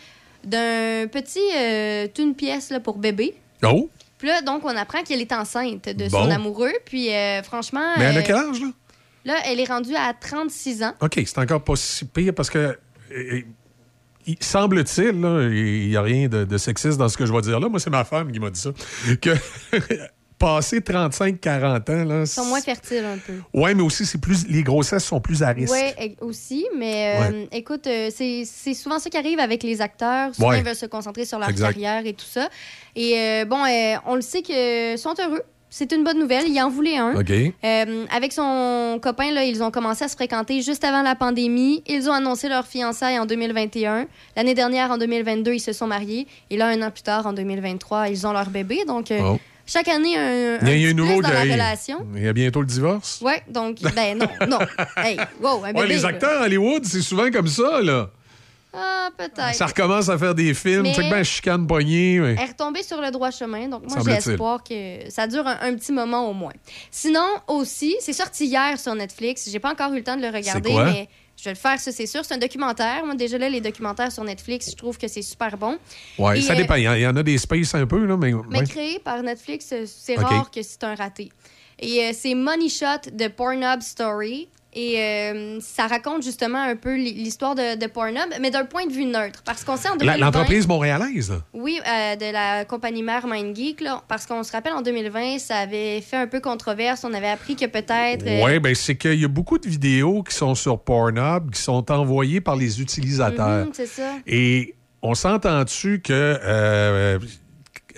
[0.44, 3.34] d'un petit, euh, une pièce là, pour bébé.
[3.62, 3.88] Oh!
[4.24, 6.24] Puis là, donc, on apprend qu'elle est enceinte de Bon.
[6.24, 6.72] son amoureux.
[6.86, 7.92] Puis euh, franchement.
[7.98, 8.68] Mais elle a euh, quel âge, là?
[9.26, 10.94] Là, elle est rendue à 36 ans.
[11.02, 12.74] OK, c'est encore pas si pire parce que.
[13.12, 13.40] euh,
[14.26, 15.08] il- Semble-t-il,
[15.52, 17.68] il n'y a rien de, de sexiste dans ce que je vais dire là.
[17.68, 18.70] Moi, c'est ma femme qui m'a dit ça.
[19.20, 19.34] Que
[20.44, 22.20] passer 35-40 ans, là.
[22.20, 23.34] Ils sont moins fertiles un peu.
[23.58, 25.72] Ouais, mais aussi, c'est plus, les grossesses sont plus à risque.
[25.74, 30.34] Oui, aussi, mais euh, écoute, euh, c'est c'est souvent ça qui arrive avec les acteurs.
[30.34, 30.58] Souvent, Ouais.
[30.58, 31.68] ils veulent se concentrer sur leur Exact.
[31.72, 32.48] carrière et tout ça.
[32.96, 35.42] Et euh, bon, euh, on le sait qu'ils sont heureux.
[35.70, 36.44] C'est une bonne nouvelle.
[36.46, 37.14] Il en voulait un.
[37.16, 41.82] Euh, avec son copain, là, ils ont commencé à se fréquenter juste avant la pandémie.
[41.88, 44.06] Ils ont annoncé leur fiançailles en 2021.
[44.36, 46.28] L'année dernière, en 2022, ils se sont mariés.
[46.50, 48.84] Et là, un an plus tard, en 2023, ils ont leur bébé.
[48.86, 49.38] Donc, euh, Oh.
[49.66, 52.06] Chaque année, un, Il y a, un il y a un nouveau dans la relation.
[52.14, 53.20] Il y a bientôt le divorce.
[53.22, 54.58] Ouais, donc, ben non, non.
[54.96, 55.80] Hey, wow, un bébé.
[55.80, 58.10] Ouais, les acteurs à Hollywood, c'est souvent comme ça, là.
[58.76, 59.54] Ah, peut-être.
[59.54, 60.84] Ça recommence à faire des films.
[60.86, 62.18] Tu sais que ben, chicane poignée.
[62.18, 65.46] mais- Elle est retombée sur le droit chemin, donc moi j'ai espoir que ça dure
[65.46, 66.52] un, un petit moment au moins.
[66.90, 69.48] Sinon, aussi, c'est sorti hier sur Netflix.
[69.50, 71.92] J'ai pas encore eu le temps de le regarder, mais je vais le faire, ça
[71.92, 72.24] c'est sûr.
[72.24, 73.04] C'est un documentaire.
[73.04, 75.78] Moi, déjà là, les documentaires sur Netflix, je trouve que c'est super bon.
[76.34, 76.76] Et, ça euh, dépend.
[76.76, 78.32] Il y en- a des spaces un peu, là, mais.
[78.48, 78.66] Mais ouais.
[78.66, 81.30] créé par Netflix, c'est rare que c'est un raté.
[81.78, 84.48] Et euh, c'est Money Shot de Pornhub Story.
[84.74, 88.86] Et euh, ça raconte justement un peu l'hi- l'histoire de, de Pornhub, mais d'un point
[88.86, 89.42] de vue neutre.
[89.44, 90.12] Parce qu'on sait en 2020...
[90.18, 91.36] La- L'entreprise montréalaise, là.
[91.52, 95.58] Oui, euh, de la compagnie mère MindGeek, là, parce qu'on se rappelle en 2020, ça
[95.58, 97.04] avait fait un peu controverse.
[97.04, 98.26] On avait appris que peut-être.
[98.26, 101.60] euh, Oui, ben c'est qu'il y a beaucoup de vidéos qui sont sur Pornhub qui
[101.60, 103.66] sont envoyées par les utilisateurs.
[103.66, 104.10] mhm, c'est ça.
[104.26, 106.12] Et on s'entend-tu que
[106.42, 107.18] euh,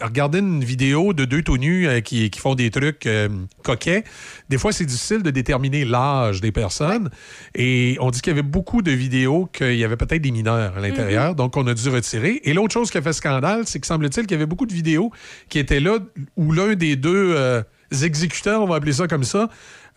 [0.00, 3.28] regarder une vidéo de deux tout nus euh, qui, qui font des trucs euh,
[3.62, 4.04] coquets,
[4.48, 7.10] des fois c'est difficile de déterminer l'âge des personnes.
[7.54, 10.76] Et on dit qu'il y avait beaucoup de vidéos qu'il y avait peut-être des mineurs
[10.76, 12.40] à l'intérieur, donc on a dû retirer.
[12.44, 14.74] Et l'autre chose qui a fait scandale, c'est que semble-t-il qu'il y avait beaucoup de
[14.74, 15.10] vidéos
[15.48, 15.98] qui étaient là
[16.36, 17.62] où l'un des deux euh,
[18.02, 19.48] exécuteurs, on va appeler ça comme ça,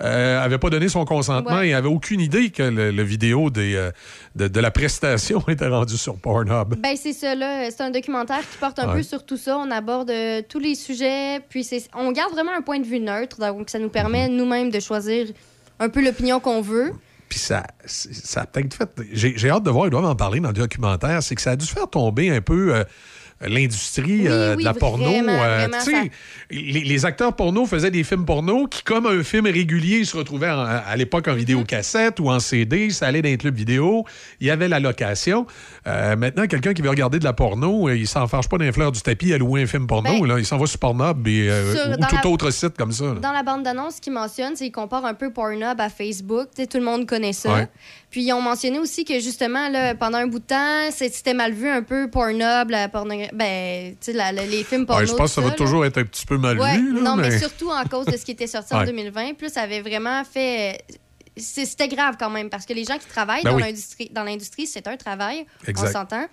[0.01, 1.69] euh, avait pas donné son consentement Ouais.
[1.69, 3.91] et avait aucune idée que le, le vidéo des, euh,
[4.35, 6.75] de, de la prestation était rendu sur Pornhub.
[6.81, 7.69] Ben, c'est ça, là.
[7.71, 8.93] C'est un documentaire qui porte un Ouais.
[8.95, 9.57] peu sur tout ça.
[9.57, 12.99] On aborde euh, tous les sujets, puis c'est- on garde vraiment un point de vue
[12.99, 14.35] neutre, donc ça nous permet Mhm.
[14.35, 15.27] nous-mêmes de choisir
[15.79, 16.93] un peu l'opinion qu'on veut.
[17.27, 18.89] Puis ça, ça a peut-être fait.
[19.11, 21.21] J'ai hâte de voir, ils doivent en parler dans le documentaire.
[21.21, 22.83] C'est que ça a dû faire tomber un peu.
[23.41, 25.05] L'industrie Oui, euh, oui, de la porno.
[25.05, 26.09] vraiment, euh, vraiment,
[26.51, 30.49] les, les acteurs porno faisaient des films porno qui, comme un film régulier, se retrouvaient
[30.49, 31.31] en- à l'époque Mm-hmm.
[31.31, 32.89] en vidéocassette ou en CD.
[32.89, 34.05] Ça allait dans les clubs vidéo.
[34.39, 35.45] Il y avait la location.
[35.87, 38.91] Euh, maintenant, quelqu'un qui veut regarder de la porno, il s'en fâche pas d'un fleur
[38.91, 40.09] du tapis à louer un film porno.
[40.21, 40.39] Ben, là.
[40.39, 43.05] Il s'en va sur Pornhub et, sur- ou tout la- autre site comme ça.
[43.05, 43.13] là.
[43.21, 46.47] Dans la bande d'annonce, ce qu'ils mentionnent, c'est qu'ils comparent un peu Pornhub à Facebook.
[46.55, 47.53] Tout le monde connaît ça.
[47.53, 47.67] Ouais.
[48.11, 51.53] Puis ils ont mentionné aussi que justement, là, pendant un bout de temps, c'était mal
[51.53, 53.29] vu un peu Pornhub, la pornographie.
[53.35, 55.01] Ben, tu sais, les films porno.
[55.01, 55.55] Ouais, je pense que ça va là.
[55.55, 56.95] toujours être un petit peu mal Ouais, vu.
[56.95, 57.29] là, non, mais...
[57.29, 58.85] mais- surtout en cause de ce qui était sorti en Ouais.
[58.87, 59.35] 2020.
[59.35, 60.79] Plus, ça avait vraiment fait.
[61.37, 63.57] C'était grave quand même, parce que les gens qui travaillent Ben dans
[64.25, 64.31] oui.
[64.31, 65.45] l'industrie, c'est un travail.
[65.67, 65.87] Exact.
[65.89, 66.25] On s'entend.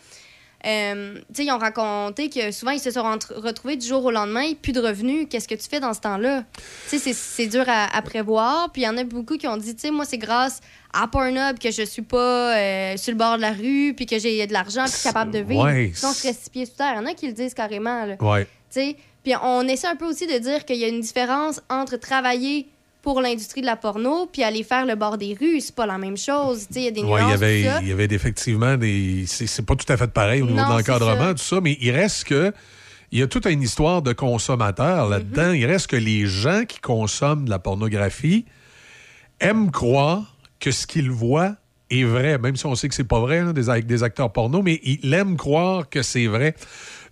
[0.64, 4.72] Euh, ils ont raconté que souvent, ils se sont retrouvés du jour au lendemain, plus
[4.72, 5.26] de revenus.
[5.30, 6.44] Qu'est-ce que tu fais dans ce temps-là?
[6.86, 8.70] C'est- dur à, à prévoir.
[8.72, 10.61] Puis il y en a beaucoup qui ont dit, moi, c'est grâce
[10.92, 14.18] à Pornhub que je suis pas euh, sur le bord de la rue, puis que
[14.18, 15.64] j'ai de l'argent, puis capable de vivre.
[15.64, 15.92] Ouais.
[15.94, 16.94] Sinon, je serais six pieds sous terre.
[16.94, 18.04] Il y en a qui le disent carrément.
[18.07, 18.16] Là.
[18.20, 18.46] Ouais.
[18.72, 22.68] Puis on essaie un peu aussi de dire qu'il y a une différence entre travailler
[23.07, 25.61] pour l'industrie de la porno puis aller faire le bord des rues.
[25.61, 26.66] C'est pas la même chose.
[26.74, 27.28] Il y a des Ouais, nuances.
[27.28, 27.80] il y avait, tout ça.
[27.82, 29.24] il y avait effectivement des.
[29.28, 31.92] C'est pas tout à fait pareil au niveau Non, de l'encadrement, tout ça, mais il
[31.92, 32.52] reste que.
[33.12, 35.52] Il y a toute une histoire de consommateurs là-dedans.
[35.52, 35.59] Mm-hmm.
[35.59, 38.44] Il reste que les gens qui consomment de la pornographie
[39.38, 41.54] aiment croire que ce qu'ils voient
[41.90, 44.32] est vrai, même si on sait que c'est pas vrai là, des, avec des acteurs
[44.32, 46.57] porno, mais ils aiment croire que c'est vrai.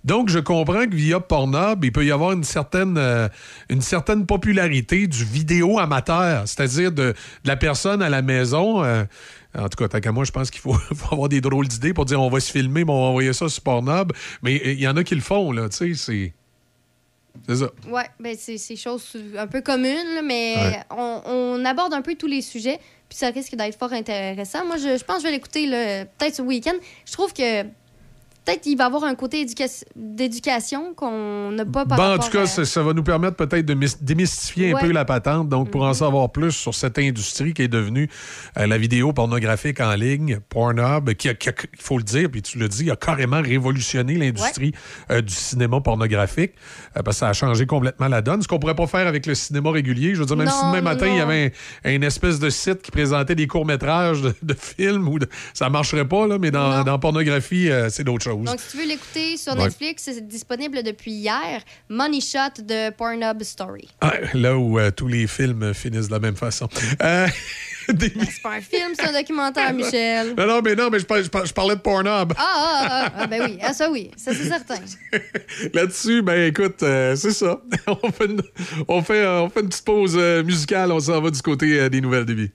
[0.04, 3.28] Donc, je comprends que via Pornhub, il peut y avoir une certaine, euh,
[3.70, 8.84] une certaine popularité du vidéo amateur, c'est-à-dire de, de la personne à la maison.
[8.84, 9.04] euh,
[9.56, 11.94] en tout cas, tant qu'à moi, je pense qu'il faut, faut avoir des drôles d'idées
[11.94, 14.12] pour dire on va se filmer, mais on va envoyer ça sur Pornhub.
[14.42, 16.32] Mais euh, il y en a qui le font, là, tu sais, c'est...
[17.48, 17.66] C'est ça.
[17.88, 20.80] Ouais, ben c'est c'est chose un peu commune, là, mais Ouais.
[20.90, 22.78] on, on aborde un peu tous les sujets,
[23.08, 24.64] puis ça risque d'être fort intéressant.
[24.64, 25.68] Moi, je, je pense que je vais l'écouter
[26.16, 26.74] peut-être ce week-end.
[27.04, 27.64] Je trouve que
[28.44, 32.18] peut-être qu'il va y avoir un côté éduca- d'éducation qu'on n'a pas par Bon, en
[32.18, 34.80] tout cas, à- ça, ça va nous permettre peut-être de démystifier un Ouais.
[34.82, 35.48] Peu la patente.
[35.48, 38.08] Donc, pour en savoir plus sur cette industrie qui est devenue
[38.58, 42.68] euh, la vidéo pornographique en ligne, Pornhub, qui, il faut le dire, puis tu le
[42.68, 44.72] dis, a carrément révolutionné l'industrie
[45.10, 46.52] euh, du cinéma pornographique,
[46.96, 48.42] euh, parce que ça a changé complètement la donne.
[48.42, 50.14] Ce qu'on pourrait pas faire avec le cinéma régulier.
[50.14, 51.52] Je veux dire, même Non, si demain matin, il y avait
[51.84, 55.70] un, une espèce de site qui présentait des courts-métrages de, de films, ou de- ça
[55.70, 58.33] marcherait pas, là, mais dans, dans pornographie, c'est d'autres choses.
[58.42, 59.64] Donc, si tu veux l'écouter sur Ouais.
[59.64, 61.62] Netflix, c'est disponible depuis hier.
[61.88, 63.88] Money Shot de Pornhub Story.
[64.00, 66.68] Ah, là où euh, tous les films finissent de la même façon.
[67.02, 67.26] Euh,
[67.88, 70.34] des- C'est pas un film, c'est un documentaire, Michel.
[70.36, 72.32] Non, non, mais non, mais je, par- je par- je parlais de Pornhub.
[72.36, 74.78] Ah, ah, ah, ah, ben oui, ah, ça oui, ça c'est certain.
[75.74, 77.60] Là-dessus, ben écoute, euh, c'est ça.
[77.86, 78.42] on, fait une,
[78.88, 82.00] on, fait, euh, on fait une petite pause musicale, on s'en va du côté des
[82.00, 82.50] nouvelles de vie.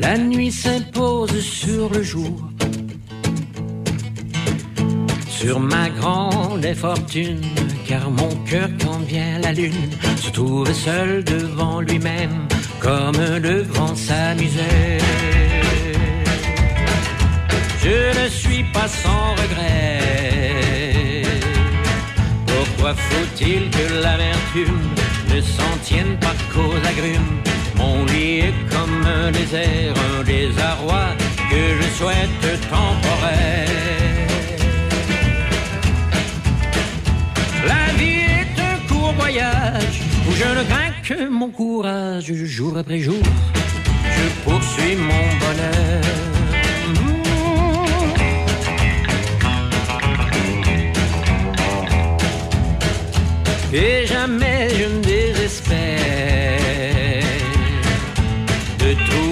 [0.00, 2.38] La nuit s'impose sur le jour.
[5.28, 7.42] Sur ma grande infortune,
[7.86, 12.46] car mon cœur, quand vient la lune, se trouve seul devant lui-même,
[12.80, 15.00] comme devant sa misère.
[17.82, 21.22] Je ne suis pas sans regret.
[22.46, 24.82] Pourquoi faut-il que l'amertume
[25.34, 27.57] ne s'en tienne pas qu'aux agrumes?
[27.78, 31.06] Mon lit est comme un désert, un désarroi
[31.50, 33.68] que je souhaite temporaire.
[37.66, 42.98] La vie est un court voyage où je ne crains que mon courage jour après
[42.98, 43.22] jour.
[44.16, 46.18] Je poursuis mon bonheur.
[53.72, 56.67] Et jamais je ne désespère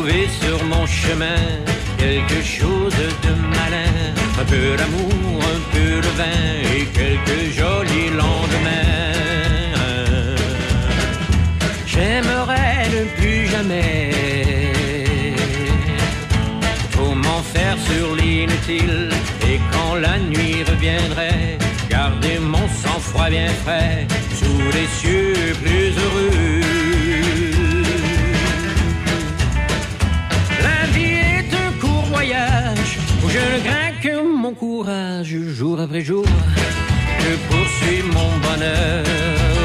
[0.07, 1.37] de trouver sur mon chemin
[1.99, 9.15] quelque chose de malin, un peu d'amour, un peu de vin et quelques jolis lendemains.
[11.87, 14.13] J'aimerais ne plus jamais
[16.93, 19.11] trop m'en faire sur l'inutile
[19.49, 26.76] et quand la nuit reviendrait, garder mon sang-froid bien frais sous les cieux plus heureux.
[33.59, 36.27] Je que mon courage jour après jour.
[37.21, 39.56] Je poursuis mon bonheur.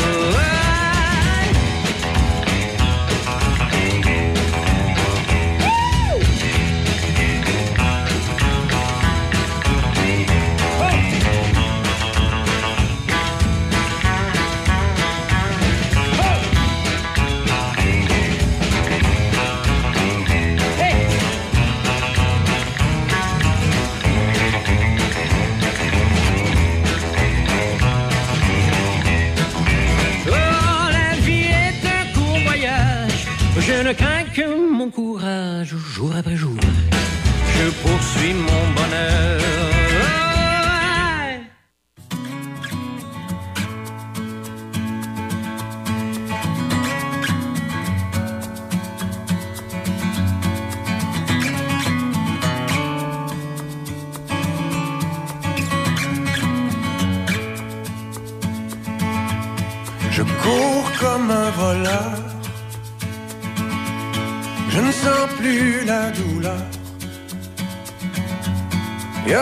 [33.91, 36.55] Ne crains que mon courage jour après jour.
[37.55, 39.80] Je poursuis mon bonheur.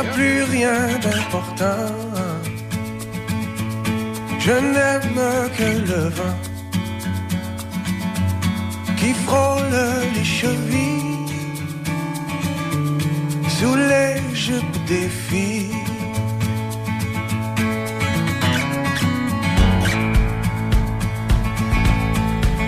[0.04, 1.88] Plus rien d'important.
[4.40, 5.22] Je n'aime
[5.58, 6.40] que le vent
[8.98, 9.76] qui frôle
[10.16, 11.34] les chevilles
[13.58, 15.76] sous les jupes des filles.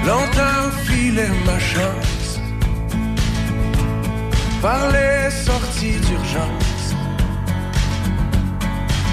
[0.06, 2.40] Longtemps filait ma chance
[4.62, 6.61] par les sorties d'urgence.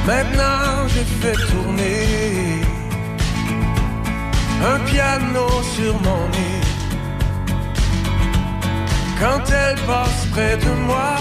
[0.08, 2.62] Maintenant j'ai fait tourner
[4.72, 6.62] un piano sur mon nez.
[9.20, 11.16] Quand elle passe près de moi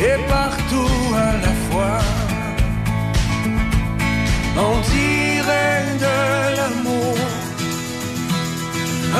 [0.00, 1.98] et partout à la fois.
[4.56, 6.16] On dirait de
[6.56, 7.16] l'amour,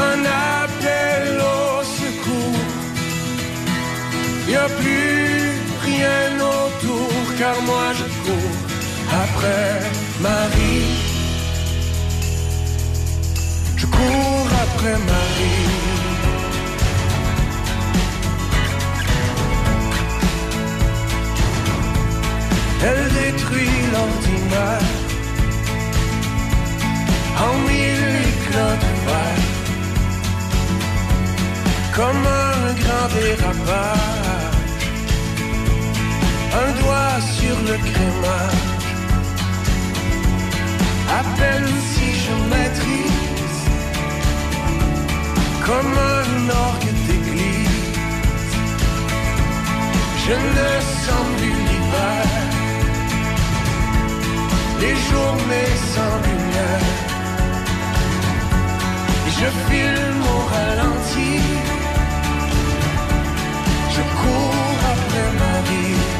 [0.08, 0.20] un
[0.54, 1.24] appel
[1.56, 2.66] au secours.
[4.48, 5.12] Y a plus
[7.42, 8.58] car moi je cours
[9.24, 9.74] après
[10.26, 10.86] Marie.
[13.80, 15.70] Je cours après Marie.
[22.88, 24.88] Elle détruit l'ordinaire
[27.46, 29.48] en mille éclats de verre,
[31.96, 34.21] comme un grand dérapage,
[36.54, 38.86] un doigt sur le crémage.
[41.18, 43.62] À peine si je maîtrise,
[45.66, 47.90] comme un orgue d'église,
[50.24, 50.70] je ne
[51.04, 52.42] sens plus l'hiver
[54.80, 56.88] les journées sans lumière.
[59.42, 61.34] Je filme au ralenti.
[63.94, 66.11] Je cours après ma vie.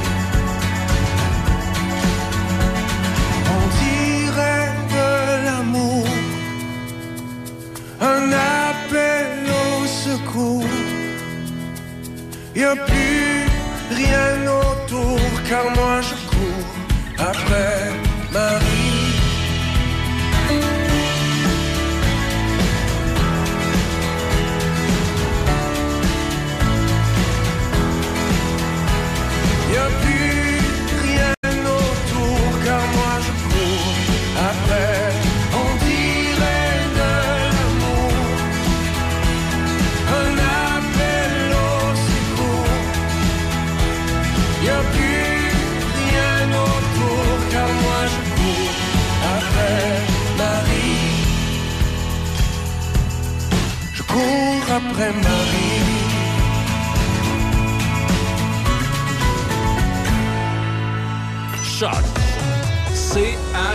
[12.63, 13.49] Plus
[13.91, 16.75] rien autour, car moi je cours
[17.19, 17.82] après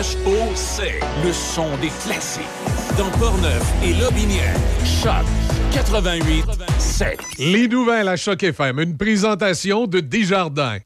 [0.02, 1.00] C-H-O-C.
[1.24, 2.44] Le son des classiques.
[3.00, 4.56] Dans Portneuf et Lobinière.
[4.86, 5.26] Choc
[5.74, 6.46] 88
[6.78, 7.20] 7.
[7.40, 10.78] Les nouvelles à Choc FM, une présentation de Desjardins.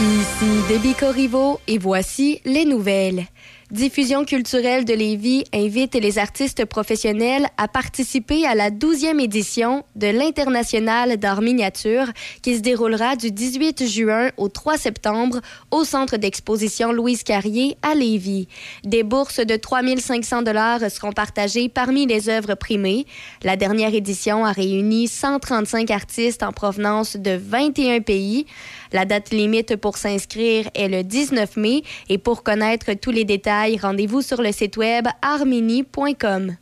[0.00, 3.26] Ici Debbie Corriveau et voici les nouvelles.
[3.74, 10.06] Diffusion culturelle de Lévis invite les artistes professionnels à participer à la 12e édition de
[10.06, 12.06] l'International d'art miniature
[12.40, 15.40] qui se déroulera du 18 juin au 3 septembre
[15.72, 18.46] au centre d'exposition Louise Carrier à Lévis.
[18.84, 23.06] Des bourses de 3500 dollars seront partagées parmi les œuvres primées.
[23.42, 28.46] La dernière édition a réuni 135 artistes en provenance de 21 pays.
[28.92, 33.63] La date limite pour s'inscrire est le 19 mai et pour connaître tous les détails,
[33.80, 36.56] rendez-vous sur le site web armini.com.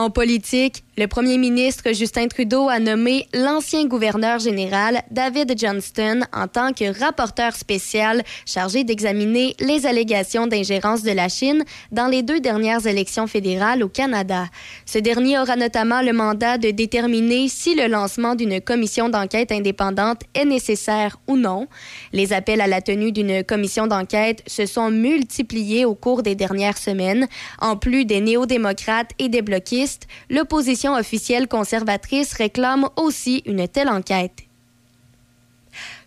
[0.00, 6.46] En politique, le premier ministre Justin Trudeau a nommé l'ancien gouverneur général David Johnston en
[6.46, 12.40] tant que rapporteur spécial chargé d'examiner les allégations d'ingérence de la Chine dans les deux
[12.40, 14.46] dernières élections fédérales au Canada.
[14.86, 20.22] Ce dernier aura notamment le mandat de déterminer si le lancement d'une commission d'enquête indépendante
[20.34, 21.66] est nécessaire ou non.
[22.14, 26.78] Les appels à la tenue d'une commission d'enquête se sont multipliés au cours des dernières
[26.78, 27.28] semaines.
[27.58, 29.89] En plus des néo-démocrates et des bloquistes,
[30.28, 34.49] l'opposition officielle conservatrice réclame aussi une telle enquête.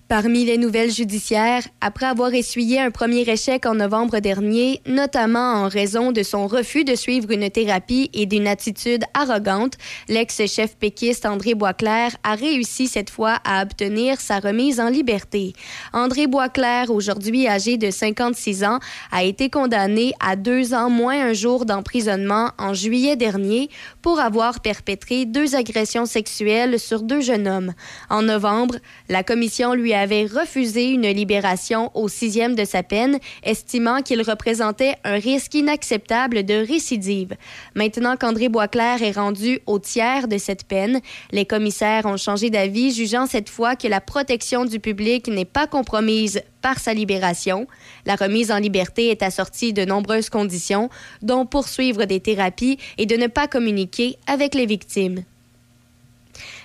[0.09, 5.69] Parmi les nouvelles judiciaires, après avoir essuyé un premier échec en novembre dernier, notamment en
[5.69, 9.73] raison de son refus de suivre une thérapie et d'une attitude arrogante,
[10.09, 15.53] l'ex-chef péquiste André Boisclair a réussi cette fois à obtenir sa remise en liberté.
[15.93, 18.79] André Boisclair, aujourd'hui âgé de 56 ans,
[19.11, 23.69] a été condamné à deux ans moins un jour d'emprisonnement en juillet dernier
[24.01, 27.73] pour avoir perpétré deux agressions sexuelles sur deux jeunes hommes.
[28.09, 28.75] En novembre,
[29.07, 34.95] la commission lui avait refusé une libération au sixième de sa peine, estimant qu'il représentait
[35.03, 37.35] un risque inacceptable de récidive.
[37.75, 42.93] Maintenant qu'André Boisclair est rendu au tiers de cette peine, les commissaires ont changé d'avis,
[42.93, 47.67] jugeant cette fois que la protection du public n'est pas compromise par sa libération.
[48.05, 50.89] La remise en liberté est assortie de nombreuses conditions,
[51.21, 55.23] dont poursuivre des thérapies et de ne pas communiquer avec les victimes.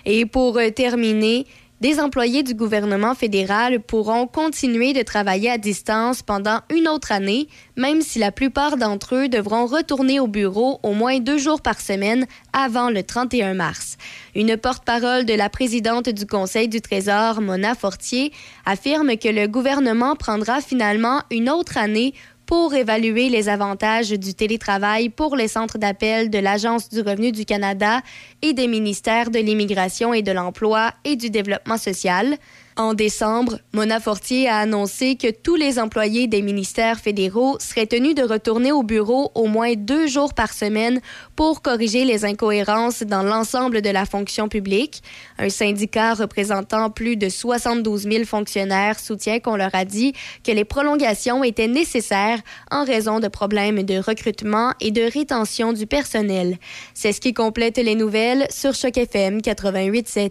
[0.07, 1.47] Et pour euh, terminer,
[1.81, 7.49] des employés du gouvernement fédéral pourront continuer de travailler à distance pendant une autre année,
[7.77, 11.81] même si la plupart d'entre eux devront retourner au bureau au moins deux jours par
[11.81, 13.97] semaine avant le 31 mars.
[14.35, 18.33] Une porte-parole de la présidente du Conseil du Trésor, Mona Fortier,
[18.67, 22.15] affirme que le gouvernement prendra finalement une autre année
[22.49, 27.45] pour évaluer les avantages du télétravail pour les centres d'appel de l'Agence du revenu du
[27.45, 28.01] Canada
[28.41, 32.39] et des ministères de l'Immigration et de l'Emploi et du Développement social.
[32.81, 38.15] En décembre, Mona Fortier a annoncé que tous les employés des ministères fédéraux seraient tenus
[38.15, 41.01] de retourner au bureau au moins deux jours par semaine
[41.35, 45.03] pour corriger les incohérences dans l'ensemble de la fonction publique.
[45.39, 50.13] Un syndicat représentant plus de 72 000 fonctionnaires soutient qu'on leur a dit
[50.45, 52.39] que les prolongations étaient nécessaires
[52.71, 56.59] en raison de problèmes de recrutement et de rétention du personnel.
[56.95, 60.31] C'est ce qui complète les nouvelles sur Choc FM 88.7.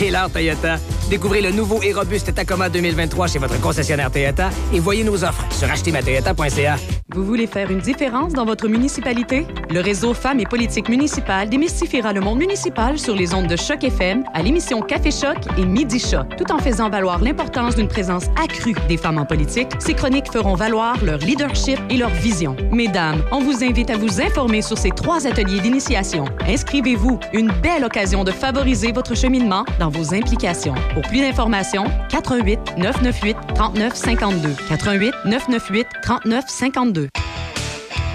[0.00, 0.76] L'heure Toyota.
[1.08, 5.44] Découvrez le nouveau et robuste Tacoma 2023 chez votre concessionnaire Toyota et voyez nos offres
[5.50, 6.76] sur achetermatoyota.ca.
[7.14, 9.46] Vous voulez faire une différence dans votre municipalité?
[9.68, 13.84] Le réseau Femmes et politique municipale démystifiera le monde municipal sur les ondes de Choc
[13.84, 16.26] FM à l'émission Café Choc et Midi Choc.
[16.38, 20.54] Tout en faisant valoir l'importance d'une présence accrue des femmes en politique, ces chroniques feront
[20.54, 22.56] valoir leur leadership et leur vision.
[22.72, 26.24] Mesdames, on vous invite à vous informer sur ces trois ateliers d'initiation.
[26.48, 27.20] Inscrivez-vous.
[27.34, 30.74] Une belle occasion de favoriser votre cheminement dans vos implications.
[30.94, 34.54] Pour plus d'informations, 88 998 39 52.
[34.68, 37.08] 88 998 39 52.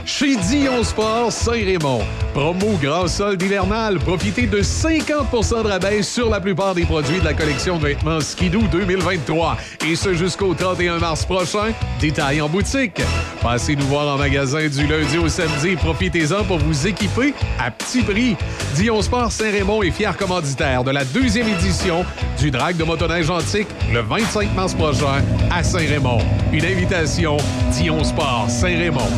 [0.08, 2.00] Chez Dion Sport Saint-Raymond.
[2.34, 4.00] Promo grand solde hivernal.
[4.00, 8.22] Profitez de 50% de rabais sur la plupart des produits de la collection de vêtements
[8.22, 9.58] Skidoo 2023.
[9.86, 11.74] Et ce jusqu'au 31 mars prochain.
[12.00, 13.02] Détail en boutique.
[13.42, 18.02] Passez nous voir en magasin du lundi au samedi profitez-en pour vous équiper à petit
[18.02, 18.38] prix.
[18.76, 22.06] Dion Sport Saint-Raymond est fier commanditaire de la deuxième édition
[22.40, 26.20] du Drag de motoneige antique le 25 mars prochain à Saint-Raymond.
[26.54, 27.36] Une invitation
[27.74, 29.12] Dion Sport Saint-Raymond.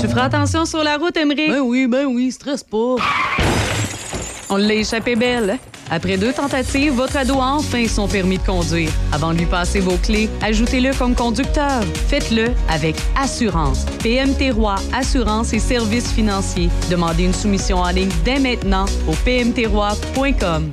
[0.00, 1.48] Tu feras attention sur la route, Emery.
[1.48, 2.96] Ben oui, ben oui, stresse pas.
[4.50, 5.50] On l'a échappé belle.
[5.50, 5.58] hein?
[5.90, 8.90] Après deux tentatives, votre ado a enfin son permis de conduire.
[9.12, 11.82] Avant de lui passer vos clés, ajoutez-le comme conducteur.
[12.08, 13.84] Faites-le avec assurance.
[14.02, 16.68] PMT Roi Assurance et Services financiers.
[16.90, 20.72] Demandez une soumission en ligne dès maintenant au pmtroi.com.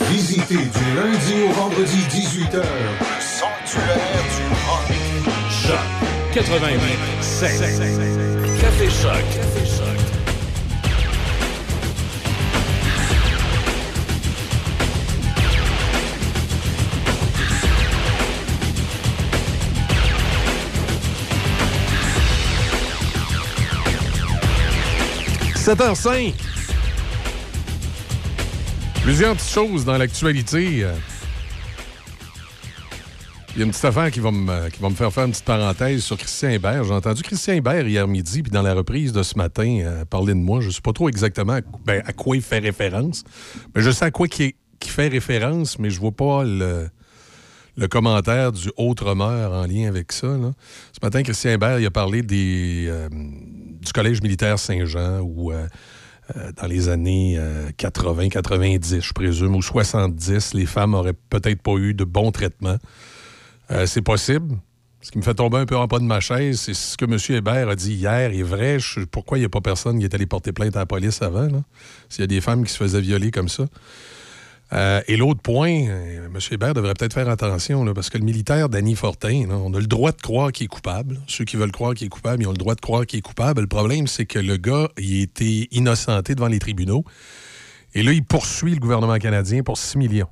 [0.00, 2.62] Visitez du lundi au vendredi 18h.
[3.20, 4.88] Sanctuaire du rock.
[5.50, 5.78] Choc
[6.32, 6.78] 88
[8.60, 9.12] Café Choc.
[9.36, 9.98] Café Choc.–
[25.62, 26.34] 7h05.
[29.02, 30.64] Plusieurs petites choses dans l'actualité.
[30.64, 30.78] Il
[33.58, 36.16] y a une petite affaire qui va, me, qui faire faire une petite parenthèse sur
[36.16, 36.84] Christian Hébert.
[36.84, 40.34] J'ai entendu Christian Hébert hier midi, puis dans la reprise de ce matin, euh, parler
[40.34, 40.60] de moi.
[40.60, 43.24] Je ne sais pas trop exactement à, ben, à quoi il fait référence.
[43.74, 44.54] Mais je sais à quoi il
[44.88, 46.88] fait référence, mais je vois pas le,
[47.90, 50.28] commentaire du Autremeur en lien avec ça.
[50.92, 55.66] Ce matin, Christian Hébert il a parlé des, euh, du Collège militaire Saint-Jean où, euh,
[56.56, 57.38] dans les années
[57.78, 62.78] 80-90, je présume, ou 70, les femmes auraient peut-être pas eu de bons traitements.
[63.72, 64.56] Euh, c'est possible.
[65.00, 67.04] Ce qui me fait tomber un peu en pas de ma chaise, c'est ce que
[67.04, 67.18] M.
[67.36, 68.78] Hébert a dit hier est vrai.
[69.10, 71.48] Pourquoi il n'y a pas personne qui est allé porter plainte à la police avant?
[72.08, 73.64] S'il y a des femmes qui se faisaient violer comme ça.
[74.72, 76.38] Euh, et l'autre point, euh, M.
[76.50, 79.86] Hébert devrait peut-être faire attention, là, parce que le militaire Danny Fortin, on a le
[79.86, 81.20] droit de croire qu'il est coupable.
[81.26, 83.22] Ceux qui veulent croire qu'il est coupable, ils ont le droit de croire qu'il est
[83.22, 83.60] coupable.
[83.60, 87.04] Le problème, c'est que le gars, il a été innocenté devant les tribunaux.
[87.94, 90.28] Et là, il poursuit le gouvernement canadien pour 6 millions.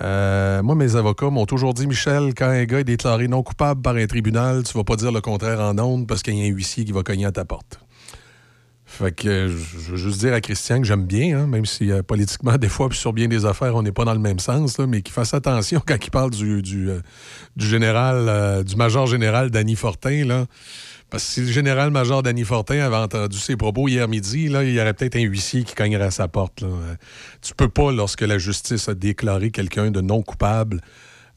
[0.00, 3.82] Euh, moi, mes avocats m'ont toujours dit, Michel, quand un gars est déclaré non coupable
[3.82, 6.44] par un tribunal, tu vas pas dire le contraire en ondes parce qu'il y a
[6.46, 7.80] un huissier qui va cogner à ta porte.
[8.90, 12.02] Fait que je veux juste dire à Christian que j'aime bien, hein, même si euh,
[12.02, 14.78] politiquement, des fois, puis sur bien des affaires, on n'est pas dans le même sens,
[14.78, 17.00] là, mais qu'il fasse attention quand il parle du, du, euh,
[17.54, 20.46] du général, euh, du major général Danny Fortin, là.
[21.08, 24.72] Parce que si le général-major Danny Fortin avait entendu ses propos hier midi, là, il
[24.72, 26.60] y aurait peut-être un huissier qui cognerait à sa porte.
[26.60, 26.68] Là.
[27.42, 30.80] Tu peux pas, lorsque la justice a déclaré quelqu'un de non coupable,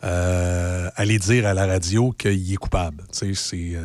[0.02, 3.04] aller dire à la radio qu'il est coupable.
[3.12, 3.80] Tu sais, C'est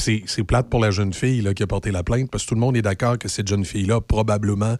[0.00, 2.60] c'est- plate pour la jeune fille qui a porté la plainte, parce que tout le
[2.60, 4.76] monde est d'accord que cette jeune fille-là a probablement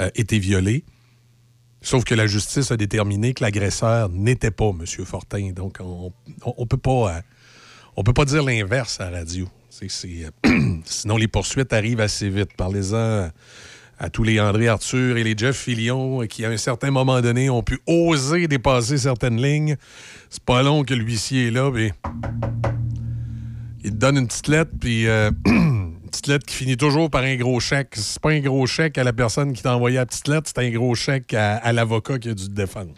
[0.00, 0.84] euh, été violée.
[1.80, 4.84] Sauf que la justice a déterminé que l'agresseur n'était pas M.
[5.04, 5.50] Fortin.
[5.50, 6.12] Donc, on
[6.58, 7.16] ne peut pas...
[7.96, 9.48] euh, peut pas dire l'inverse à la radio.
[9.82, 10.30] Euh,
[10.84, 12.50] sinon, les poursuites arrivent assez vite.
[12.56, 13.30] Parlez-en
[13.98, 17.20] à tous les André Arthur et les Jeff Fillion euh, qui, à un certain moment
[17.20, 19.76] donné, ont pu oser dépasser certaines lignes.
[20.30, 21.92] C'est pas long que l'huissier est là, puis
[23.84, 27.22] il te donne une petite lettre, puis euh, une petite lettre qui finit toujours par
[27.22, 27.94] un gros chèque.
[27.94, 30.64] C'est pas un gros chèque à la personne qui t'a envoyé la petite lettre, c'est
[30.64, 32.92] un gros chèque à, l'avocat qui a dû te défendre.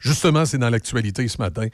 [0.00, 1.68] Justement, c'est dans l'actualité ce matin.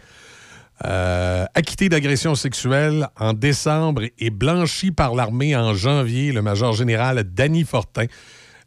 [0.85, 7.23] Euh, acquitté d'agression sexuelle en décembre et blanchi par l'armée en janvier, le major général
[7.25, 8.07] Danny Fortin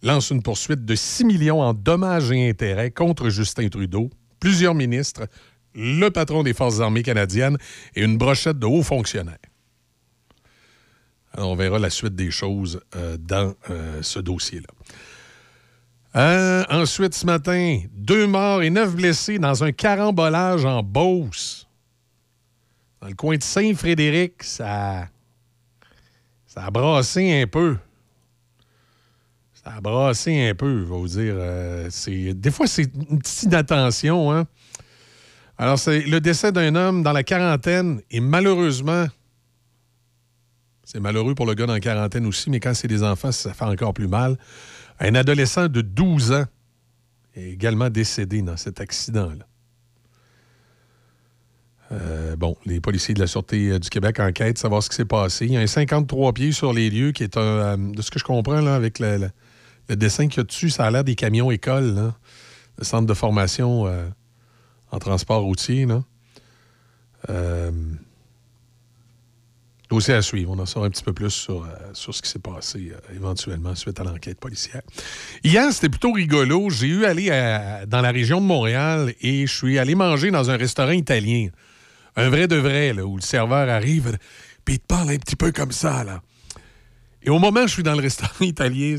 [0.02, 4.10] lance une poursuite de 6 millions en dommages et intérêts contre Justin Trudeau,
[4.40, 5.27] plusieurs ministres,
[5.76, 7.57] le patron des Forces armées canadiennes
[7.95, 9.38] et une brochette de hauts fonctionnaires.
[11.38, 14.68] On verra la suite des choses euh, dans euh, ce dossier-là.
[16.15, 21.68] Euh, ensuite, ce matin, deux morts et neuf blessés dans un carambolage en Beauce.
[23.02, 25.10] Dans le coin de Saint-Frédéric, ça,
[26.47, 27.76] ça a brassé un peu.
[29.53, 32.34] Ça a brassé un peu, je vais vous dire.
[32.34, 34.31] Des fois, c'est une petite inattention.
[34.31, 34.47] Hein?
[35.57, 39.06] Alors, c'est le décès d'un homme dans la quarantaine et malheureusement,
[40.84, 43.53] c'est malheureux pour le gars dans la quarantaine aussi, mais quand c'est des enfants, ça
[43.53, 44.38] fait encore plus mal.
[44.99, 46.45] Un adolescent de 12 ans
[47.36, 49.45] est également décédé dans cet accident-là.
[51.91, 55.06] Euh, bon, les policiers de la Sûreté euh, du Québec enquêtent, savoir ce qui s'est
[55.06, 55.45] passé.
[55.45, 57.41] Il y a un 53 pieds sur les lieux qui est un.
[57.41, 59.30] euh, de ce que je comprends, là, avec le,
[59.90, 62.11] dessin qu'il y a dessus, ça a l'air des camions écoles,
[62.77, 63.86] le centre de formation
[64.91, 65.85] en transport routier.
[65.85, 66.03] Là.
[67.29, 67.71] Euh,
[69.89, 70.51] dossier à suivre.
[70.51, 73.15] On en saura un petit peu plus sur, euh, sur ce qui s'est passé euh,
[73.15, 74.81] éventuellement suite à l'enquête policière.
[75.43, 76.69] Hier, c'était plutôt rigolo.
[76.69, 80.49] J'ai eu aller à- dans la région de Montréal et je suis allé manger dans
[80.49, 81.49] un restaurant italien.
[82.15, 84.17] Un vrai de vrai, là, où le serveur arrive
[84.63, 86.21] puis il te parle un petit peu comme ça, là.
[87.21, 88.97] Et au moment où je suis dans le restaurant italien,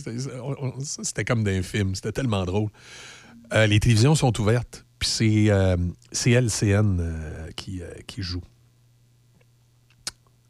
[1.02, 1.94] c'était comme d'un film.
[1.96, 2.70] C'était tellement drôle.
[3.52, 5.76] Euh, les télévisions sont ouvertes, puis c'est euh,
[6.12, 8.42] c'est LCN euh, qui, euh, qui joue.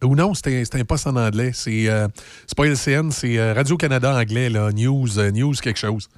[0.05, 1.51] Ou non, c'était c'était un poste en anglais.
[1.53, 1.89] C'est
[2.47, 6.09] c'est pas LCN, c'est Radio-Canada anglais, là, News, News quelque chose.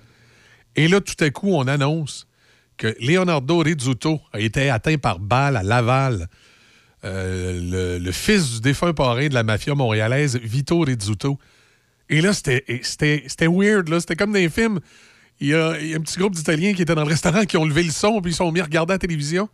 [0.77, 2.27] Et là, tout à coup, on annonce
[2.77, 6.29] que Leonardo Rizzuto a été atteint par balle à Laval.
[7.05, 11.39] Le, le fils du défunt parrain de la mafia montréalaise, Vito Rizzuto.
[12.11, 14.01] Et là, c'était weird, là.
[14.01, 14.81] C'était comme dans les films.
[15.41, 17.85] Il y, a, un petit groupe d'Italiens qui étaient dans le restaurant qui ont levé
[17.85, 19.49] le son puis ils sont mis à regarder la télévision.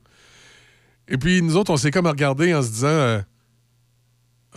[1.09, 3.20] Et puis nous autres, on s'est comme regardé en se disant euh,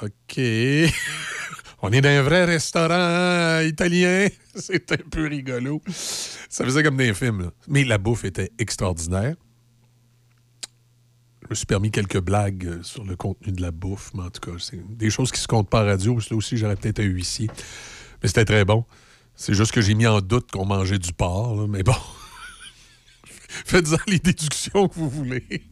[0.01, 0.39] OK.
[1.81, 4.27] on est dans un vrai restaurant italien.
[4.55, 5.81] C'est un peu rigolo.
[5.87, 7.41] Ça faisait comme des films.
[7.41, 7.51] là.
[7.67, 9.35] Mais la bouffe était extraordinaire.
[11.43, 14.29] Je me suis permis quelques blagues euh, sur le contenu de la bouffe, mais en
[14.29, 16.19] tout cas, c'est des choses qui se comptent pas à radio.
[16.29, 17.49] Là aussi, j'aurais peut-être un huissier.
[18.21, 18.83] Mais c'était très bon.
[19.37, 21.93] C'est juste que j'ai mis en doute qu'on mangeait du porc, là, mais bon.
[23.47, 25.63] Faites-en les déductions que vous voulez.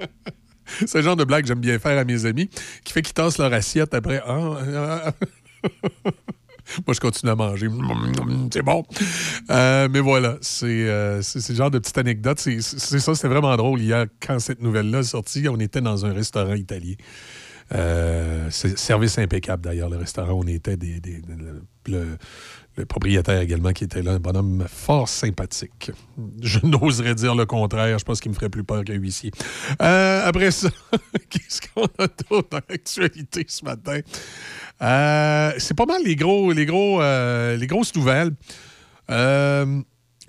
[0.86, 2.48] C'est le genre de blague que j'aime bien faire à mes amis,
[2.84, 4.20] qui fait qu'ils tassent leur assiette après.
[4.26, 5.12] Ah, ah.
[6.86, 7.68] Moi, je continue à manger.
[8.52, 8.84] C'est bon.
[9.50, 12.40] Euh, mais voilà, c'est euh, le genre de petite anecdote.
[12.40, 13.80] C'est ça, c'était vraiment drôle.
[13.80, 16.94] Hier, quand cette nouvelle-là est sortie, on était dans un restaurant italien.
[17.72, 20.32] Euh, service impeccable, d'ailleurs, le restaurant.
[20.32, 21.00] On était des,
[22.76, 25.90] le propriétaire également qui était là, un bonhomme fort sympathique.
[26.42, 27.98] Je n'oserais dire le contraire.
[27.98, 29.30] Je pense qu'il me ferait plus peur qu'un huissier.
[29.80, 30.68] Euh, après ça,
[31.30, 34.00] qu'est-ce qu'on a d'autre dans l'actualité ce matin?
[34.82, 38.32] Euh, c'est pas mal les gros, les gros, euh, grosses nouvelles.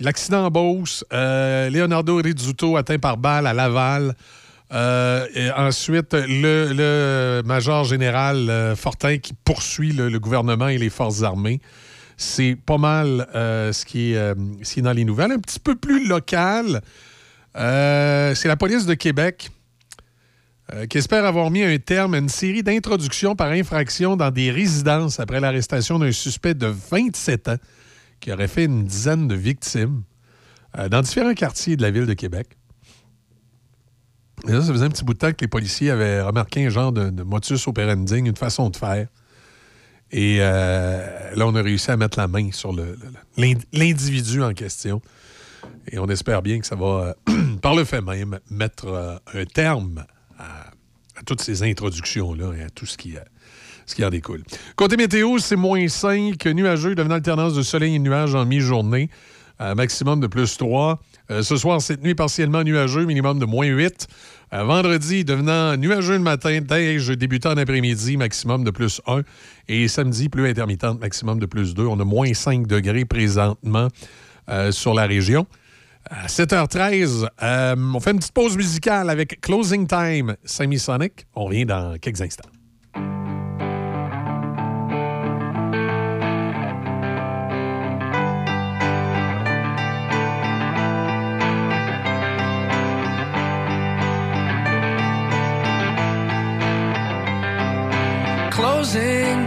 [0.00, 4.14] L'accident en Beauce, Leonardo Rizzuto atteint par balle à Laval.
[4.70, 11.60] Ensuite, le, major général Fortin qui poursuit le gouvernement et les forces armées.
[12.20, 14.34] C'est pas mal euh, ce, qui est, euh,
[14.64, 15.30] ce qui est dans les nouvelles.
[15.30, 16.82] Un petit peu plus local,
[17.56, 19.50] euh, c'est la police de Québec
[20.90, 25.18] qui espère avoir mis un terme à une série d'introductions par infraction dans des résidences
[25.18, 27.56] après l'arrestation d'un suspect de 27 ans
[28.20, 30.02] qui aurait fait une dizaine de victimes
[30.90, 32.48] dans différents quartiers de la ville de Québec.
[34.46, 36.68] Et là, ça faisait un petit bout de temps que les policiers avaient remarqué un
[36.68, 39.08] genre de, de motus operandi, une façon de faire.
[40.10, 42.74] Et euh, là, on a réussi à mettre la main sur
[43.36, 45.02] l'individu en question.
[45.90, 49.44] Et on espère bien que ça va, euh, par le fait même, mettre euh, un
[49.44, 50.04] terme
[50.38, 50.70] à,
[51.26, 53.16] toutes ces introductions-là et à tout ce qui,
[53.86, 54.44] ce qui en découle.
[54.76, 59.10] Côté météo, c'est moins 5, nuageux, devenant alternance de soleil et nuages en mi-journée.
[59.58, 61.00] Maximum de plus 3.
[61.30, 64.08] Euh, ce soir, cette nuit, partiellement nuageux, minimum de moins 8.
[64.54, 69.22] Euh, vendredi, devenant nuageux le matin, neige débutant en après-midi, maximum de plus 1.
[69.68, 71.84] Et samedi, pluie intermittente, maximum de plus 2.
[71.86, 73.88] On a moins 5 degrés présentement
[74.48, 75.46] euh, sur la région.
[76.10, 81.26] À 7h13, euh, on fait une petite pause musicale avec Closing Time Semisonic.
[81.34, 82.48] On revient dans quelques instants.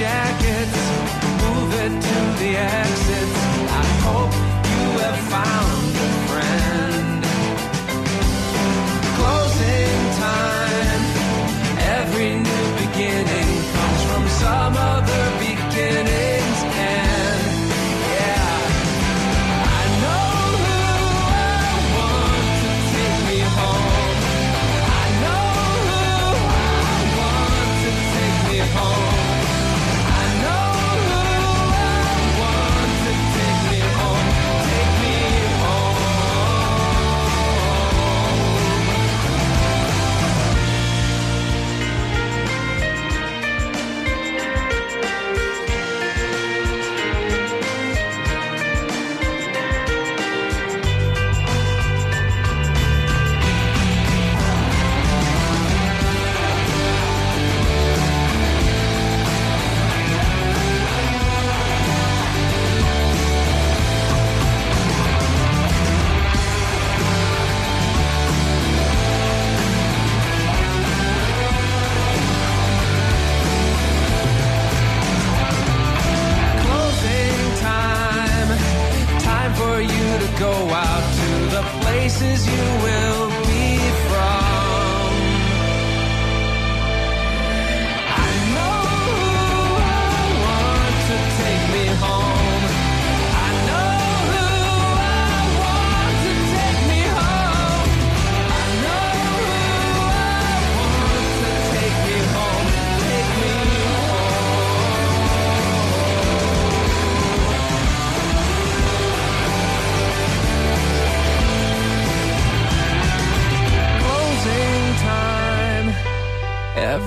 [0.00, 0.80] Jackets,
[1.42, 3.36] move it to the exits.
[3.70, 4.32] I hope
[4.72, 5.89] you have found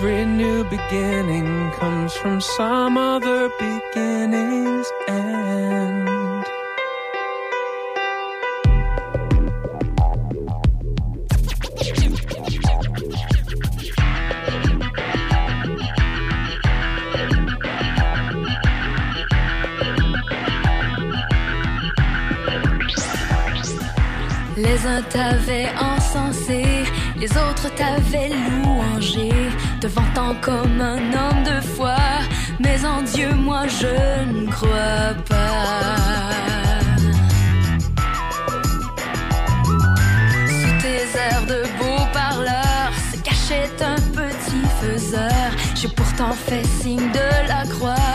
[0.06, 6.44] Every new beginning comes from some other beginning's end.
[24.58, 26.84] Les uns t'avaient encensé,
[27.16, 29.32] les autres t'avaient louangé
[29.84, 31.98] te vantant comme un homme de foi.
[32.62, 33.96] Mais en Dieu, moi je
[34.32, 36.30] ne crois pas.
[40.48, 45.50] Sous tes airs de beau parleur se cachait un petit faiseur.
[45.76, 48.12] J'ai pourtant fait signe de la croix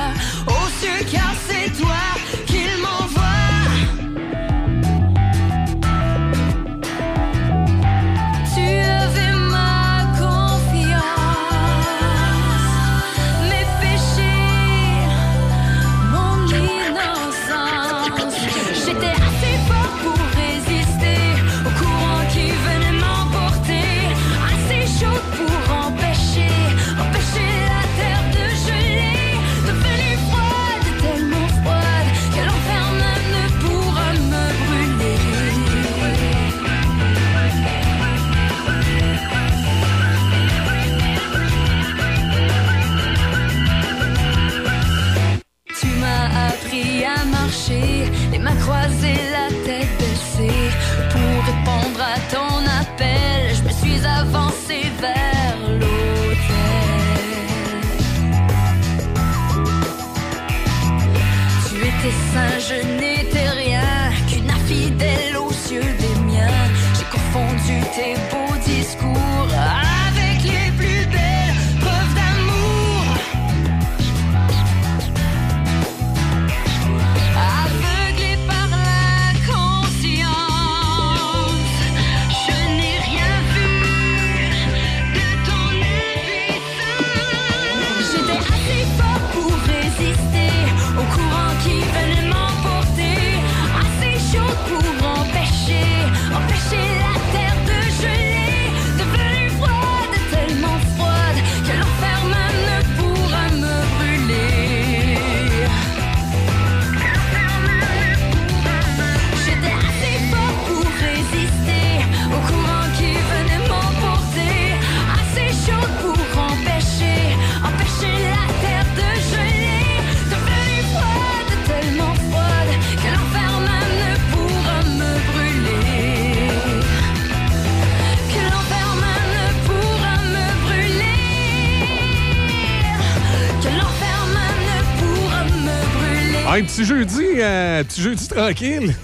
[136.58, 138.94] un petit jeudi, euh, petit jeudi tranquille.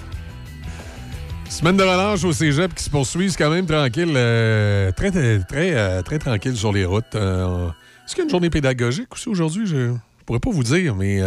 [1.49, 4.11] Semaine de relâche au cégep qui se poursuit, c'est quand même tranquille.
[4.13, 7.15] euh, très, très, euh, très tranquille sur les routes.
[7.15, 7.67] Euh,
[8.05, 9.65] Est-ce qu'il y a une journée pédagogique aussi aujourd'hui?
[9.67, 9.95] Je ne
[10.25, 11.21] pourrais pas vous dire, mais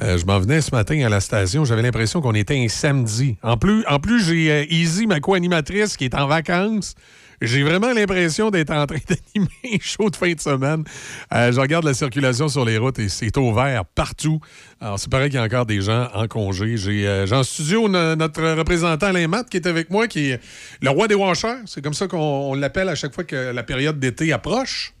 [0.00, 1.66] je m'en venais ce matin à la station.
[1.66, 3.36] J'avais l'impression qu'on était un samedi.
[3.42, 6.94] En plus, en plus j'ai Easy, ma co-animatrice, qui est en vacances.
[7.40, 10.82] J'ai vraiment l'impression d'être en train d'animer un show de fin de semaine.
[11.32, 14.40] Euh, je regarde la circulation sur les routes et c'est ouvert partout.
[14.80, 16.76] Alors, c'est pareil qu'il y a encore des gens en congé.
[16.76, 20.40] J'ai euh, en studio no- notre représentant Alain Matt qui est avec moi, qui est
[20.82, 21.62] le roi des washers.
[21.66, 24.94] C'est comme ça qu'on on l'appelle à chaque fois que la période d'été approche.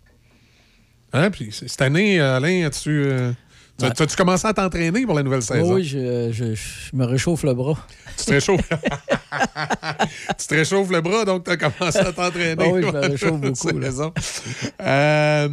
[1.12, 1.30] Hein?
[1.30, 3.32] Puis cette année, Alain, as-tu euh,
[3.84, 3.90] Ouais.
[4.02, 5.74] as-tu commencé à t'entraîner pour la nouvelle saison?
[5.74, 7.76] Oui, je, je- je me réchauffe le bras.
[8.16, 8.68] Tu te réchauffes.
[10.38, 12.56] tu te réchauffes le bras, donc tu as commencé à t'entraîner.
[12.58, 13.86] Ah oui, je me réchauffe beaucoup, là.
[13.86, 14.12] raison.
[14.80, 15.48] Euh,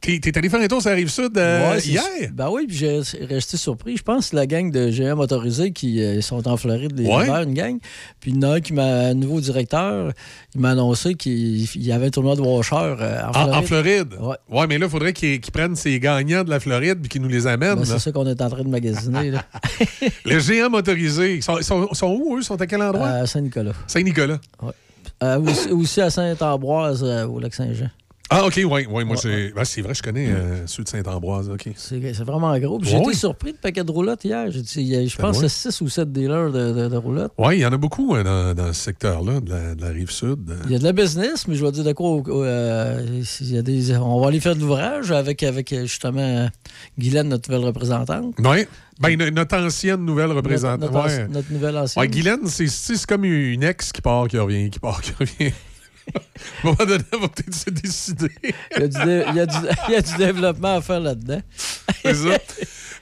[0.00, 2.02] T'es t'es allé faire un tour sur la rive sud euh, Ouais, hier?
[2.32, 3.96] Ben oui, puis j'ai resté surpris.
[3.96, 7.24] Je pense que la gang de GM motorisés qui euh, sont en Floride les Ouais.
[7.24, 7.78] hivers, une gang.
[8.20, 10.12] Puis il y en a un qui m'a, un nouveau directeur,
[10.54, 13.54] il m'a annoncé qu'il il y avait un tournoi de washer euh, en En, Floride.
[13.54, 14.08] en Floride?
[14.50, 14.66] Ouais.
[14.68, 17.46] mais là, il faudrait qu'ils prennent ces gagnants de la Floride puis qu'ils nous les
[17.46, 17.76] amènent.
[17.76, 19.30] Ben, c'est ça qu'on est en train de magasiner.
[19.32, 19.44] là.
[20.24, 21.58] Les géants motorisés, ils sont,
[22.06, 22.40] où, eux?
[22.40, 23.08] Ils sont à quel endroit?
[23.08, 23.72] À Saint-Nicolas.
[23.86, 24.38] Saint-Nicolas.
[25.22, 27.90] Euh, aussi, aussi à Saint-Ambroise, au Lac-Saint-Jean.
[28.30, 28.64] Ah, OK, oui.
[28.86, 31.48] Ouais, moi, ben, c'est vrai, je connais euh, ceux de Saint-Ambroise.
[31.48, 31.70] OK.
[31.76, 32.78] C'est vraiment gros.
[32.82, 34.50] J'ai Ouais, été surpris de paquet de roulottes hier.
[34.50, 35.42] Je Ben pense ouais.
[35.44, 37.32] que c'est 6 ou 7 dealers de, de- de roulottes.
[37.38, 39.88] Oui, il y en a beaucoup hein, dans, dans ce secteur-là, de la, de la
[39.88, 40.54] rive sud.
[40.66, 42.20] Il y a de la business, mais je vais dire de quoi.
[42.28, 46.48] euh, il y a des, on va aller faire de l'ouvrage avec, avec euh, justement
[46.98, 48.34] Guylaine, notre nouvelle représentante.
[48.40, 48.66] Oui.
[49.00, 50.80] Ben, no- notre ancienne nouvelle représentante.
[50.80, 51.24] Notre, notre, ouais.
[51.24, 52.02] anci- notre nouvelle ancienne.
[52.02, 55.52] Ouais, Guylaine, c'est comme une ex qui part, qui revient, qui part, qui revient.
[56.14, 58.30] à un moment donné, elle va peut-être se décider.
[58.42, 60.80] Il y, a du, dé- il y a du- il y a du développement à
[60.80, 61.40] faire là-dedans.
[62.02, 62.38] c'est ça.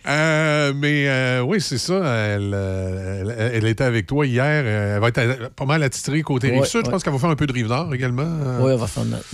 [0.08, 1.94] Euh, mais euh, oui, c'est ça.
[1.96, 4.44] Elle, euh, elle, elle était avec toi hier.
[4.64, 6.82] Elle va être pas mal attitrée côté Ouais, Rive-Sud.
[6.86, 8.22] Je pense qu'elle va faire un peu de Rive-Nord également.
[8.60, 9.24] Oui, on va faire notre.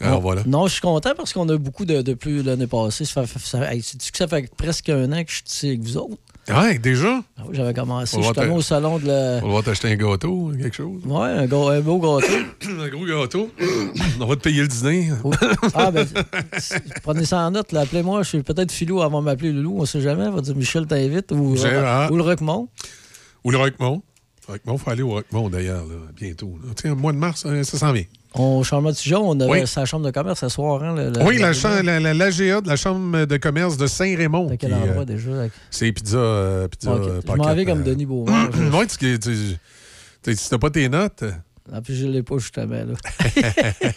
[0.00, 0.42] Alors non, voilà.
[0.46, 3.04] Non, je suis content parce qu'on a beaucoup de, plus l'année passée.
[3.04, 6.16] Ça fait, ça fait presque un an que je suis ici avec vous autres?
[6.58, 7.20] Ouais, déjà?
[7.38, 9.40] Ah oui, J'avais commencé On justement te- au salon de la.
[9.44, 11.02] On va t'acheter un gâteau, quelque chose.
[11.04, 12.34] Ouais, un, beau gâteau.
[12.80, 13.50] un gros gâteau.
[14.20, 15.10] On va te payer le dîner.
[15.74, 16.06] Ah, ben,
[17.02, 17.80] prenez ça en note, là.
[17.80, 18.22] Appelez-moi.
[18.22, 20.26] Je suis peut-être Philou avant de m'appeler Loulou, on sait jamais.
[20.26, 22.10] On va dire Michel t'invite ou, Gérard.
[22.10, 22.68] ou le Roquemont.
[23.44, 24.02] Ou le Roquemont.
[24.48, 25.84] Roquemont, il faut aller au Roquemont d'ailleurs,
[26.16, 26.58] bientôt.
[26.84, 26.92] là.
[26.92, 28.04] Au mois de mars, euh, ça s'en vient.
[28.34, 29.66] On Charles Tijon, on avait Oui.
[29.66, 30.82] sa chambre de commerce ce soir.
[30.84, 34.48] Hein, le- oui, la, cha- la, la- l'AGA de la Chambre de commerce de Saint-Raymond.
[34.50, 35.30] À quel endroit euh, déjà?
[35.40, 36.16] avec- C'est pizza.
[36.16, 36.92] euh, pizza
[37.26, 37.84] Je m'en vais comme euh.
[37.84, 38.26] Denis Beaumont.
[38.72, 41.24] Oui, tu, t'as pas tes notes?
[41.72, 42.74] Ah, puis je l'ai pas justement.
[42.76, 42.94] Là.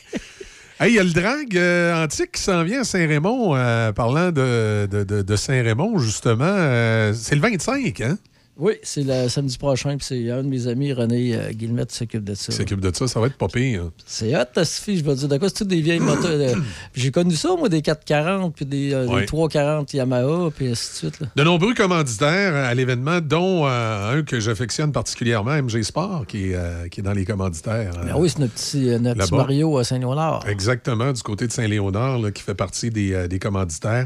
[0.79, 3.55] Hey, il y a le drag euh, antique qui s'en vient à Saint-Raymond.
[3.55, 6.43] euh, parlant de, de- de- de Saint-Raymond, justement.
[6.43, 8.17] euh, c'est le 25, hein?
[8.55, 9.97] Oui, c'est le samedi prochain.
[9.97, 12.51] Puis c'est un de mes amis, René euh, Guillemette, qui s'occupe de ça.
[12.51, 13.07] Qui s'occupe de ça.
[13.07, 13.89] Ça va être pas pire.
[14.05, 15.27] C'est hot, ta fille, je vais dire.
[15.27, 16.27] De quoi, c'est toutes des vieilles motos.
[16.27, 16.53] euh,
[16.93, 19.21] J'ai connu ça, moi, des 440, puis des, euh, Ouais.
[19.21, 21.19] des 340 Yamaha, puis ainsi de suite.
[21.19, 21.27] là.
[21.35, 26.55] De nombreux commanditaires à l'événement, dont euh, un que j'affectionne particulièrement, MG Sport, qui est,
[26.55, 27.93] euh, qui est dans les commanditaires.
[27.97, 29.33] euh, Ben oui, c'est notre petit, euh, notre petit.
[29.33, 30.47] Mario à Saint-Léonard.
[30.47, 34.05] Exactement, du côté de Saint-Léonard, qui fait partie des, euh, des commanditaires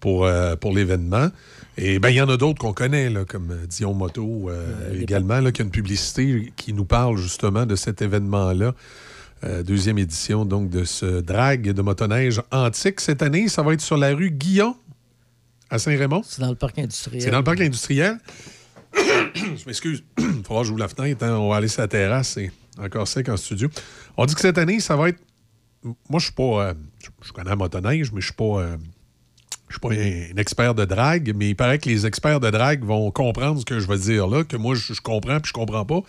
[0.00, 1.28] pour, euh, pour l'événement.
[1.76, 5.00] Et ben il y en a d'autres qu'on connaît, là, comme euh, Dion Moto euh,
[5.00, 8.74] également, là, qui a une publicité qui nous parle justement de cet événement-là.
[9.42, 13.00] Euh, deuxième édition donc de ce drag de motoneige antique.
[13.00, 14.76] Cette année, ça va être sur la rue Guillon
[15.68, 16.22] à Saint-Raymond.
[16.24, 17.22] C'est dans le parc industriel.
[17.22, 18.18] C'est dans le parc industriel.
[18.94, 20.04] je m'excuse.
[20.18, 21.24] Il falloir que j'ouvre la fenêtre.
[21.24, 21.36] hein.
[21.36, 22.28] On va aller sur la terrasse.
[22.34, 23.68] C'est encore sec en studio.
[24.16, 25.20] On dit que cette année, ça va être.
[25.82, 26.68] Moi, je suis pas.
[26.68, 26.74] euh,
[27.22, 28.60] je- connais la motoneige, mais je suis pas.
[28.62, 28.76] euh,
[29.74, 33.10] suis pas un, expert de drague, mais il paraît que les experts de drague vont
[33.10, 35.84] comprendre ce que je vais dire là, que moi, je, je comprends puis je comprends
[35.84, 36.02] pas.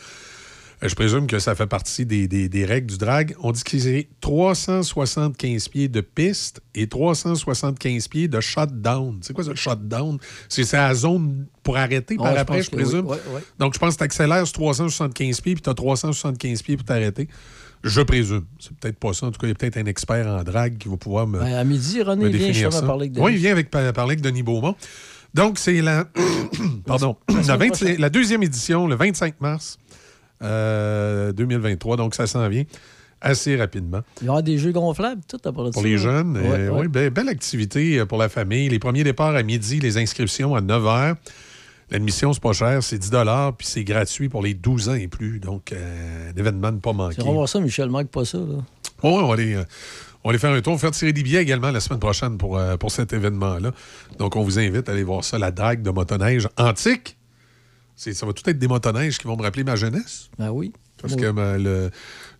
[0.83, 3.33] Euh, Je présume que ça fait partie des, des- des règles du drag.
[3.41, 9.19] On dit que c'est 375 pieds de piste et 375 pieds de shutdown.
[9.21, 10.17] C'est quoi ça, le shutdown?
[10.49, 13.05] C'est la zone pour arrêter par Ouais, je après, je présume.
[13.07, 13.17] oui.
[13.59, 16.85] Donc, je pense que tu accélères sur 375 pieds puis tu as 375 pieds pour
[16.85, 17.27] t'arrêter.
[17.85, 18.45] Je présume.
[18.59, 19.27] C'est peut-être pas ça.
[19.27, 21.39] En tout cas, il y a peut-être un expert en drague qui va pouvoir me.
[21.39, 23.25] Ben, à midi, René vient justement parler avec Denis.
[23.25, 24.75] Oui, il vient avec, par- parler avec Denis Beaumont.
[25.35, 26.05] Donc, c'est la,
[26.85, 27.95] pardon, la, semaine 20 prochaine.
[27.99, 29.77] la deuxième édition, le 25 mars
[30.41, 31.97] euh, 2023.
[31.97, 32.63] Donc, ça s'en vient
[33.21, 34.01] assez rapidement.
[34.21, 36.81] Il y aura des jeux gonflables, tout à Pour les jeunes, Ouais, euh, ouais.
[36.81, 38.69] oui, be- belle activité euh, pour la famille.
[38.69, 41.15] Les premiers départs à midi, les inscriptions à 9 h.
[41.91, 43.11] L'admission, c'est pas cher, c'est 10
[43.57, 45.39] puis c'est gratuit pour les 12 ans et plus.
[45.39, 47.21] Donc, euh, un événement ne pas manquer.
[47.21, 48.39] On va voir ça, Michel, manque pas ça.
[48.39, 48.55] Là.
[49.03, 49.63] Oui, on va aller, euh,
[50.23, 50.73] on va aller faire un tour.
[50.73, 53.71] On va faire tirer des billets également la semaine prochaine pour, euh, pour cet événement-là.
[54.17, 57.17] Donc, on vous invite à aller voir ça, la drague de motoneige antique.
[57.95, 60.29] Ça va tout être des motoneiges qui vont me rappeler ma jeunesse.
[60.39, 60.73] Ben oui.
[61.01, 61.91] Parce que ma- le-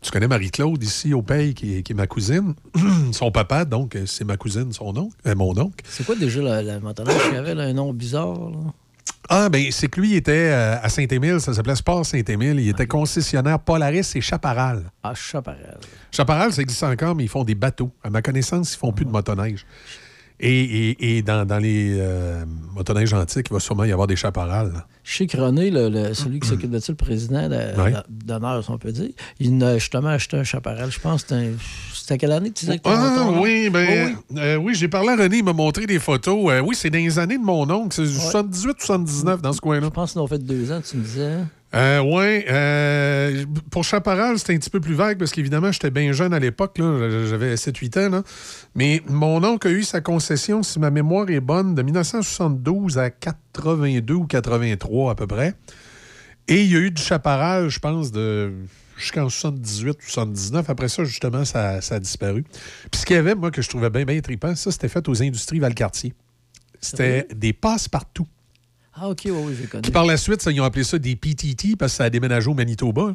[0.02, 2.56] tu connais Marie-Claude ici au Pays, qui est, qui est ma cousine.
[3.12, 5.86] son papa, donc, c'est ma cousine, son oncle, euh, mon oncle.
[5.88, 8.50] C'est quoi déjà la, la motoneige qui avait là, un nom bizarre?
[8.50, 8.58] Là?
[9.30, 12.60] Ah, ben c'est que lui il était euh, à Saint-Émile, ça s'appelait Sport Saint-Émile.
[12.60, 14.84] Il était concessionnaire Polaris et Chaparral.
[15.03, 15.80] Ah, Chaparral.
[16.11, 17.91] Chaparral, ça existe encore, mais ils font des bateaux.
[18.03, 19.65] À ma connaissance, ils font plus de motoneige.
[20.40, 22.44] Et, et- et dans, dans les euh,
[22.74, 24.18] motoneiges antiques, il va sûrement y avoir des
[25.18, 27.48] sais que René, le- le- celui qui s'occupe de ça, le président
[28.10, 29.10] d'honneur, si on peut dire,
[29.40, 30.91] il a justement acheté un chaparral.
[30.91, 31.36] Je pense que
[31.94, 34.40] c'était quelle année que tu disais que Ah, oui, ben, Oh, oui.
[34.41, 36.52] euh, oui, j'ai parlé à René, il m'a montré des photos.
[36.52, 39.86] Euh, oui, c'est dans les années de mon oncle, c'est 78 79 dans ce coin-là.
[39.86, 41.32] Je pense qu'ils ont fait deux ans, tu me disais.
[41.76, 46.14] Euh, oui, euh, pour Chaparral, c'était un petit peu plus vague parce qu'évidemment, j'étais bien
[46.14, 48.10] jeune à l'époque, là, j'avais 7-8 ans.
[48.10, 48.23] là.
[48.76, 53.10] Mais mon oncle a eu sa concession, si ma mémoire est bonne, de 1972 à
[53.10, 55.53] 82 ou 83 à peu près.
[56.47, 58.53] Et il y a eu du Chaparral, je pense, de
[58.97, 60.69] jusqu'en 78 ou 79.
[60.69, 62.43] Après ça, justement, ça, ça a disparu.
[62.89, 65.10] Puis ce qu'il y avait, moi, que je trouvais bien, bien trippant, ça, c'était fait
[65.10, 66.14] aux industries Valcartier.
[66.80, 68.27] C'était des passe-partout.
[68.96, 69.82] Ah, OK, oui, oui, j'ai connu.
[69.82, 72.10] Puis par la suite, ça, ils ont appelé ça des PTT parce que ça a
[72.10, 73.14] déménagé au Manitoba.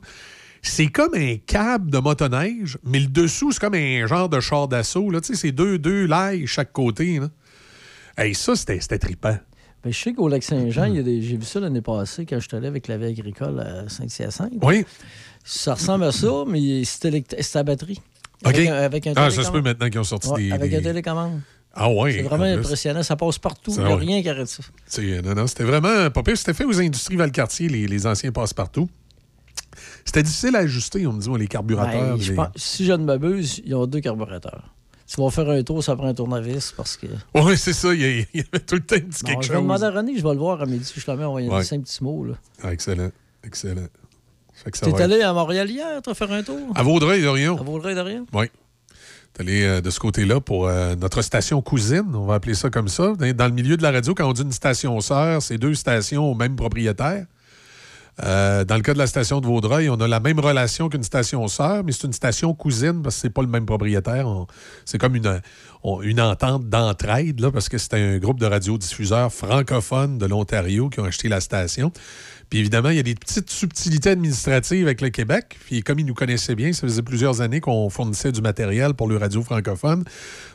[0.63, 4.69] C'est comme un câble de motoneige, mais le dessous, c'est comme un genre de char
[4.69, 5.11] d'assaut.
[5.21, 7.19] Tu sais, c'est deux, deux lailles chaque côté.
[7.19, 7.29] Là.
[8.19, 9.39] Hey, ça, c'était trippant.
[9.83, 11.03] Ben, je sais qu'au Lac-Saint-Jean, j'ai
[11.39, 14.53] vu ça l'année passée quand je suis allé avec la vie agricole à Saint-Hyacinthe.
[14.61, 14.85] Oui.
[15.43, 17.99] Ça ressemble à ça, mais c'est à batterie.
[18.45, 18.55] OK.
[18.55, 20.53] Avec un, avec un ah, ça se peut maintenant qu'ils ont sorti Ouais, des.
[20.53, 21.41] Avec des- un télécommande.
[21.73, 22.15] Ah, oui.
[22.15, 23.03] C'est vraiment impressionnant.
[23.03, 23.73] Ça passe partout.
[23.77, 24.63] Il n'y a rien qui arrête ça.
[24.87, 26.37] C'est- Non, non, c'était vraiment pas pire.
[26.37, 28.89] C'était fait aux industries Valcartier, les, les anciens passe-partout.
[30.05, 32.17] C'était difficile à ajuster, on me dit, les carburateurs.
[32.17, 34.75] Ben, je les- pense- si je ne m'abuse, ils ont deux carburateurs.
[35.07, 37.07] Tu vas faire un tour, ça prend un tournevis parce que.
[37.35, 37.93] Oui, c'est ça.
[37.95, 39.63] Il y, y avait tout le temps un petit Non, quelque je vais chose.
[39.63, 40.93] demander à René, je vais le voir à midi.
[40.97, 41.75] Je te mets envoyer Ouais.
[41.75, 42.25] un petit mot.
[42.25, 42.35] là.
[42.63, 43.11] Ah, excellent.
[43.45, 43.87] Excellent.
[44.65, 46.59] T'es être- allé à Montréal hier, toi, faire un tour?
[46.75, 47.59] À Vaudreuil-Dorion.
[47.59, 48.25] À Vaudreuil de rien?
[48.33, 48.47] Oui.
[49.37, 52.89] D'aller euh, de ce côté-là pour euh, notre station cousine, on va appeler ça comme
[52.89, 53.13] ça.
[53.15, 56.25] Dans le milieu de la radio, quand on dit une station sœur, c'est deux stations
[56.25, 57.27] au même propriétaire.
[58.23, 61.03] Euh, dans le cas de la station de Vaudreuil, on a la même relation qu'une
[61.03, 64.27] station sœur, mais c'est une station cousine parce que c'est pas le même propriétaire.
[64.85, 65.41] C'est comme une,
[66.03, 71.01] une entente d'entraide, là, parce que c'est un groupe de radiodiffuseurs francophones de l'Ontario qui
[71.01, 71.93] ont acheté la station.
[72.51, 75.57] Puis évidemment, il y a des petites subtilités administratives avec le Québec.
[75.67, 79.07] Puis comme ils nous connaissaient bien, ça faisait plusieurs années qu'on fournissait du matériel pour
[79.07, 80.05] le radio francophone.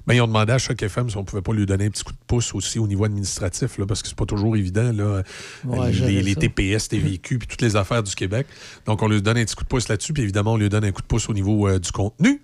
[0.06, 2.04] Ben, ils ont demandé à chaque FM si on pouvait pas lui donner un petit
[2.04, 5.24] coup de pouce aussi au niveau administratif, là, parce que c'est pas toujours évident, là,
[5.64, 6.36] Ouais, les, les.
[6.36, 8.46] TPS, TVQ, puis toutes les affaires du Québec.
[8.86, 10.84] Donc, on lui donne un petit coup de pouce là-dessus, puis évidemment, on lui donne
[10.84, 12.42] un coup de pouce au niveau euh, du contenu.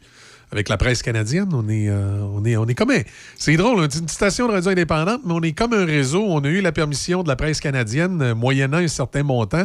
[0.52, 3.02] Avec la presse canadienne, on est, euh, on est, on est comme un...
[3.38, 6.24] C'est drôle, une station de radio indépendante, mais on est comme un réseau.
[6.28, 9.64] On a eu la permission de la presse canadienne, euh, moyennant un certain montant,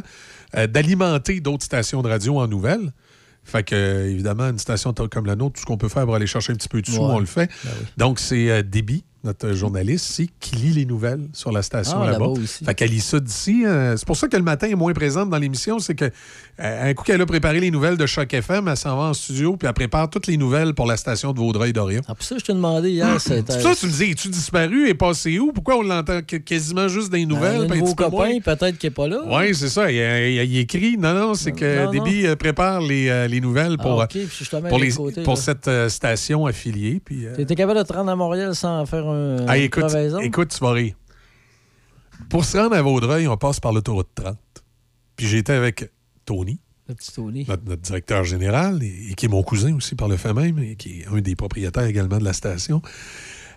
[0.56, 2.92] euh, d'alimenter d'autres stations de radio en nouvelles.
[3.42, 6.26] Fait que, évidemment, une station comme la nôtre, tout ce qu'on peut faire pour aller
[6.26, 7.14] chercher un petit peu de sous, Ouais.
[7.14, 7.50] on le fait.
[7.64, 7.86] Ben oui.
[7.96, 12.26] Donc, c'est Déby, notre journaliste ici, qui lit les nouvelles sur la station Ah, là-bas.
[12.26, 12.64] aussi.
[12.64, 13.64] Fait qu'elle lit ça d'ici.
[13.66, 15.78] euh, c'est pour ça que le matin est moins présente dans l'émission.
[15.78, 18.96] C'est que euh, un coup qu'elle a préparé les nouvelles de Choc FM, elle s'en
[18.96, 22.00] va en studio, puis elle prépare toutes les nouvelles pour la station de Vaudreuil-Dorion.
[22.08, 23.52] Ah, pour ça, je te demandais hier, c'était.
[23.52, 25.52] C'est ça, tu me dis, es-tu disparu et passé où?
[25.52, 27.58] Pourquoi on l'entend quasiment juste des nouvelles?
[27.58, 29.18] Ben, un puis un nouveau copain, peut-être qu'il n'est pas là.
[29.26, 29.90] Oui, c'est ça.
[29.90, 30.96] Il, il- il écrit.
[30.96, 34.26] Non, non, c'est que Déby euh, prépare les, les nouvelles pour, Ah, puis
[34.68, 35.36] pour, les- côté, là.
[35.36, 37.00] cette station affiliée.
[37.04, 39.15] Puis, Tu étais capable de te rendre à Montréal sans faire un.
[39.48, 39.84] Ah, écoute,
[40.22, 40.94] écoute, tu vas rire.
[42.30, 44.36] Pour se rendre à Vaudreuil, on passe par l'autoroute 30.
[45.16, 45.90] Puis j'étais avec
[46.24, 47.44] Tony, Le petit Tony.
[47.48, 50.58] notre, notre directeur général, et, et qui est mon cousin aussi par le fait même,
[50.58, 52.82] et qui est un des propriétaires également de la station.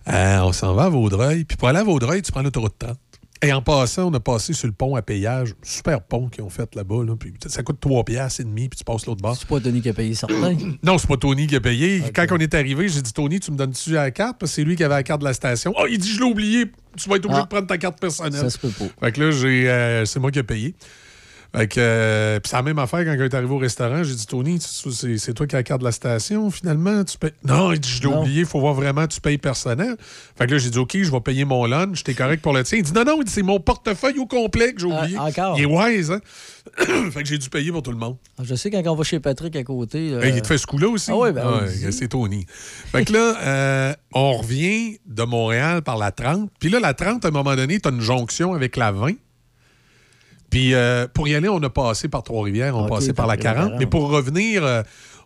[0.08, 1.46] Euh, on s'en va à Vaudreuil.
[1.46, 2.98] Puis pour aller à Vaudreuil, tu prends l'autoroute 30.
[3.42, 5.54] Et en passant, on a passé sur le pont à péage.
[5.64, 7.06] Super pont qu'ils ont fait là-bas.
[7.06, 7.16] là.
[7.18, 9.38] Puis ça coûte 3 piastres et demi, puis tu passes l'autre bord.
[9.38, 10.58] C'est pas Tony qui a payé certain.
[10.84, 12.04] Non, c'est pas Tony qui a payé.
[12.14, 14.38] Quand on est arrivé, j'ai dit Tony, tu me donnes-tu la carte?
[14.40, 15.74] Parce que c'est lui qui avait la carte de la station.
[15.78, 16.66] Oh, il dit je l'ai oublié.
[16.98, 17.44] Tu vas être obligé Ah.
[17.46, 18.42] de prendre ta carte personnelle.
[18.42, 18.86] Ça se peut pas.
[19.06, 20.76] Fait que là, j'ai, euh, c'est moi qui ai payé.
[21.56, 24.04] Fait que, euh, puis c'est la même affaire quand on est arrivé au restaurant.
[24.04, 27.04] J'ai dit, Tony, c'est, toi qui as la carte de la station, finalement?
[27.04, 27.32] Tu payes?
[27.44, 29.96] Non, il dit, je l'ai oublié, il faut voir vraiment, tu payes personnel.
[30.38, 32.64] Fait que là, j'ai dit, OK, je vais payer mon lunch, t'es correct pour le
[32.64, 32.78] tien.
[32.78, 35.16] Il dit, non, non, il c'est mon portefeuille au complet que j'ai oublié.
[35.20, 35.58] Ah, encore?
[35.58, 36.20] Il est wise, hein?
[37.12, 38.18] fait que j'ai dû payer pour tout le monde.
[38.38, 40.12] Ah, Je sais, quand on va chez Patrick à côté.
[40.12, 41.10] là, Hey, il te fait ce coup-là aussi?
[41.12, 41.92] Ah oui, ben oui.
[41.92, 42.46] C'est Tony.
[42.48, 46.52] Fait que là, euh, on revient de Montréal par la 30.
[46.60, 49.14] Puis là, la 30, à un moment donné, tu as une jonction avec la 20.
[50.50, 53.44] Puis euh, pour y aller, on a passé par Trois-Rivières, on passait par la par
[53.46, 53.68] la 40.
[53.70, 53.80] 40.
[53.80, 54.82] Mais pour revenir, euh,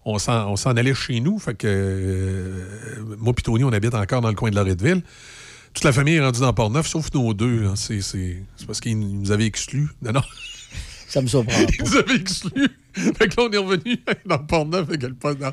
[0.06, 1.40] on s'en allait chez nous.
[1.40, 5.02] Fait que euh, moi et Tony, on habite encore dans le coin de Loretteville.
[5.74, 7.68] Toute la famille est rendue dans Port-Neuf, sauf nos deux.
[7.76, 8.00] C'est
[8.68, 9.88] parce qu'ils nous avaient exclus.
[10.02, 10.22] Non, non.
[11.08, 11.58] Ça me surprend.
[11.80, 12.70] Ils nous avaient exclus.
[12.94, 14.88] Fait que là, on est revenu dans Port-Neuf.
[14.88, 14.98] Fait
[15.40, 15.52] non.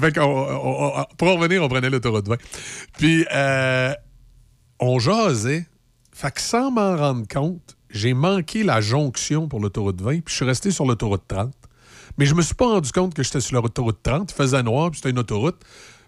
[0.00, 2.36] Fait on- on- pour en revenir, on prenait l'autoroute 20.
[2.98, 3.92] Puis, euh,
[4.78, 5.66] on jasait.
[6.12, 10.34] Fait que sans m'en rendre compte, j'ai manqué la jonction pour l'autoroute 20, puis je
[10.34, 11.52] suis resté sur l'autoroute 30.
[12.18, 14.30] Mais je me suis pas rendu compte que j'étais sur l'autoroute 30.
[14.30, 15.56] Il faisait noir, puis c'était une autoroute.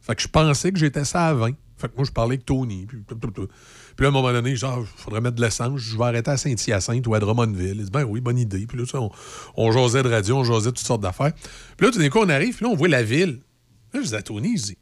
[0.00, 1.52] Fait que je pensais que j'étais ça à 20.
[1.76, 2.86] Fait que moi, je parlais avec Tony.
[2.86, 5.78] Puis, là, à un moment donné, genre, il faudrait mettre de l'essence.
[5.80, 7.76] Je vais arrêter à Saint-Hyacinthe ou à Drummondville.
[7.76, 8.66] Il dit, ben oui, bonne idée.
[8.66, 9.10] Puis là, on,
[9.56, 11.32] on jasait de radio, on jasait toutes sortes d'affaires.
[11.76, 13.40] Puis là, tout d'un coup, on arrive, puis là, on voit la ville.
[13.92, 14.78] Là, je dis à Tony, je dis,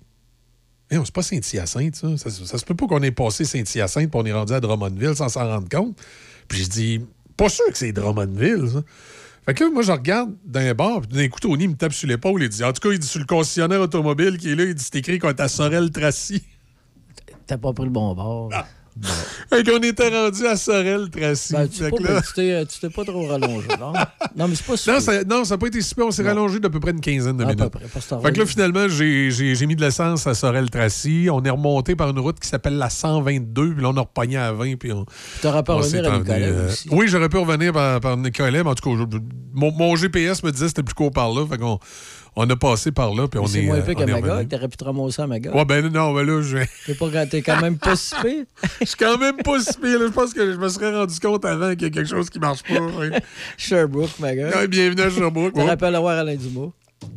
[0.89, 2.17] Hey, on c'est pas Saint-Hyacinthe, ça.
[2.17, 5.17] Ça, ça se peut pas qu'on ait passé Saint-Hyacinthe puis on est rendu à Drummondville
[5.17, 5.99] sans s'en rendre compte.
[6.49, 7.01] Puis je dis,
[7.37, 8.83] pas sûr que c'est Drummondville, ça.
[9.45, 12.09] Fait que là, moi, je regarde d'un bar, puis d'un coup, Tony me tape sur
[12.09, 12.43] l'épaule.
[12.43, 14.75] Il dit, en tout cas, il dit, sur le concessionnaire automobile qui est là, il
[14.75, 16.43] dit, c'est écrit qu'on est à Sorel-Tracy.
[17.47, 18.51] T'as pas pris le bon bord.
[19.51, 21.53] Fait qu'on était rendu à Sorel-Tracy.
[21.53, 23.93] Ben, tu là- tu t'es pas trop rallongé, non?
[24.37, 25.25] Non, mais c'est pas super.
[25.27, 26.07] non, ça n'a pas été super.
[26.07, 27.71] On s'est rallongé d'à peu près une quinzaine de À peu minutes.
[27.73, 31.29] près, que t'as fait que là, finalement, j'ai- mis de l'essence à Sorel-Tracy.
[31.31, 33.75] On est remonté par une route qui s'appelle la 122.
[33.75, 34.77] Puis là, on a repogné à 20.
[34.77, 35.05] Puis on.
[35.43, 36.89] T'aurais pas revenir à Nicolet euh, aussi.
[36.91, 38.63] Oui, j'aurais pu revenir par, par Nicolet.
[38.65, 39.19] Mais en tout cas,
[39.53, 41.47] mon, mon GPS me disait que c'était plus court par là.
[41.47, 41.79] Fait qu'on
[42.37, 43.27] on a passé par là.
[43.29, 43.67] Puis on Mais C'est est.
[43.67, 44.49] moins peu qu'à est Magog.
[44.49, 45.55] T'aurais pu te ramasser à Magog.
[45.55, 48.15] Ouais, ben non, ben là, je T'es pas- T'es quand même pas si
[48.81, 49.73] je suis quand même pas si.
[49.83, 52.39] Je pense que je me serais rendu compte avant qu'il y a quelque chose qui
[52.39, 52.75] marche pas.
[53.57, 54.67] Sherbrooke, Magog.
[54.69, 55.55] Bienvenue à Sherbrooke.
[55.55, 55.77] T'aurais ouais.
[55.77, 56.71] pu aller voir Alain Dumas.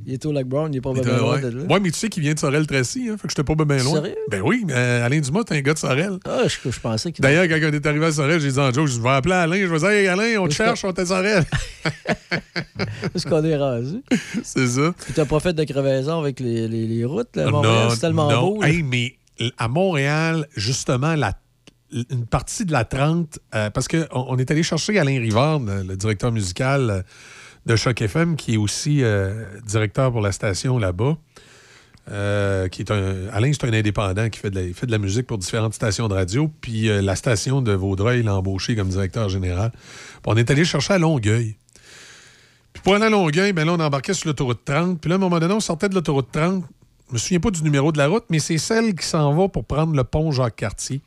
[0.05, 1.41] Il est au Lac Brown, il est pas bien loin ouais.
[1.41, 1.63] de là.
[1.63, 4.01] Ouais, mais tu sais qu'il vient de Sorel-Tracy, hein, fait que j'étais pas bien loin.
[4.01, 4.15] Sérieux?
[4.29, 6.17] Ben oui, mais euh, Alain Dumas, t'es un gars de Sorel.
[6.25, 8.73] Ah, je, je pensais qu'il D'ailleurs, quand on est arrivé à Sorel, j'ai dit en
[8.73, 11.05] joke, je vais appeler Alain, je vais dire, hey Alain, on te cherche, on t'est
[11.05, 11.43] Sorel.
[12.31, 14.03] Où est-ce qu'on est rendu?
[14.43, 14.93] C'est ça.
[15.05, 17.87] Puis t'as pas fait de crevaison avec les, les, les routes, là, à Montréal?
[17.91, 18.49] C'est tellement non.
[18.49, 18.61] beau.
[18.61, 18.69] là.
[18.69, 19.15] Hey, mais
[19.57, 21.33] à Montréal, justement, la,
[21.91, 25.83] une partie de la 30, euh, parce qu'on on est allé chercher Alain Rivard, le,
[25.83, 27.01] le directeur musical euh,
[27.65, 31.17] de Choc FM, qui est aussi euh, directeur pour la station là-bas.
[32.11, 33.27] euh, qui est un.
[33.31, 36.49] Alain, c'est un indépendant qui fait de, la, musique pour différentes stations de radio.
[36.61, 39.71] Puis euh, la station de Vaudreuil l'a embauché comme directeur général.
[39.71, 41.55] Puis on est allé chercher à Longueuil.
[42.73, 44.99] Puis pour aller à Longueuil, ben là, on embarquait sur l'autoroute 30.
[44.99, 46.63] Puis là, à un moment donné, on sortait de l'autoroute 30.
[47.09, 49.47] Je me souviens pas du numéro de la route, mais c'est celle qui s'en va
[49.47, 51.01] pour prendre le pont Jacques-Cartier.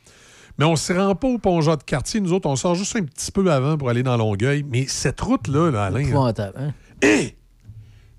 [0.57, 2.19] Mais on ne se rend pas au pont Jacques-Cartier.
[2.19, 4.63] Nous autres, on sort juste un petit peu avant pour aller dans Longueuil.
[4.69, 6.03] Mais cette route-là, là, Alain.
[6.13, 6.73] là, hein?
[7.01, 7.35] Hé!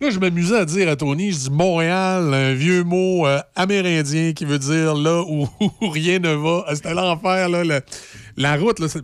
[0.01, 4.33] Là, je m'amusais à dire à Tony, je dis Montréal, un vieux mot euh, amérindien
[4.33, 6.65] qui veut dire là où, où rien ne va.
[6.67, 7.63] Ah, C'était l'enfer, là.
[7.65, 7.81] le-
[8.37, 9.01] la route, là, c'est...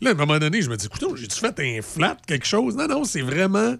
[0.00, 2.76] Là, à un moment donné, je me dis, écoute, j'ai-tu fait un flat, quelque chose?
[2.76, 3.74] Non, non, c'est vraiment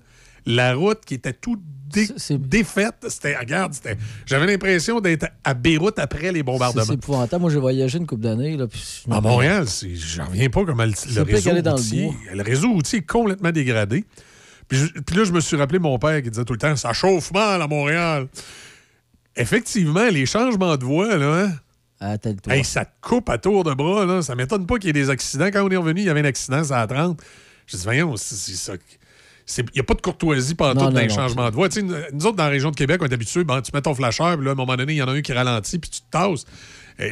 [0.45, 1.57] la route qui était tout
[1.93, 2.09] dé-
[2.39, 2.95] défaite.
[3.09, 3.97] C'était, regarde, c'était...
[4.27, 6.83] J'avais l'impression d'être à Beyrouth après les bombardements.
[6.85, 7.41] c'est épouvantable.
[7.43, 8.57] Moi, j'ai voyagé une couple d'années.
[9.11, 11.77] À Montréal, j'en reviens pas comment le, le réseau dans
[12.35, 14.05] le réseau routier est complètement dégradé.
[14.69, 16.77] Puis, je- puis là, je me suis rappelé mon père qui disait tout le temps,
[16.77, 18.29] ça chauffe mal à Montréal.
[19.37, 21.53] Effectivement, les changements de voie, là, hein,
[22.53, 24.05] hey, ça te coupe à tour de bras.
[24.05, 24.23] Là.
[24.23, 25.47] Ça m'étonne pas qu'il y ait des accidents.
[25.53, 27.21] Quand on est revenu, il y avait un accident, à 30.
[27.67, 28.73] Je dis, voyons, c'est ça.
[29.57, 31.09] Il n'y a pas de courtoisie pendant tout non.
[31.09, 31.69] changements de voie.
[32.13, 34.37] Nous autres, dans la région de Québec, on est habitués, ben, tu mets ton flasheur,
[34.37, 36.01] puis là, à un moment donné, il y en a un qui ralentit, puis tu
[36.01, 36.45] te tasses.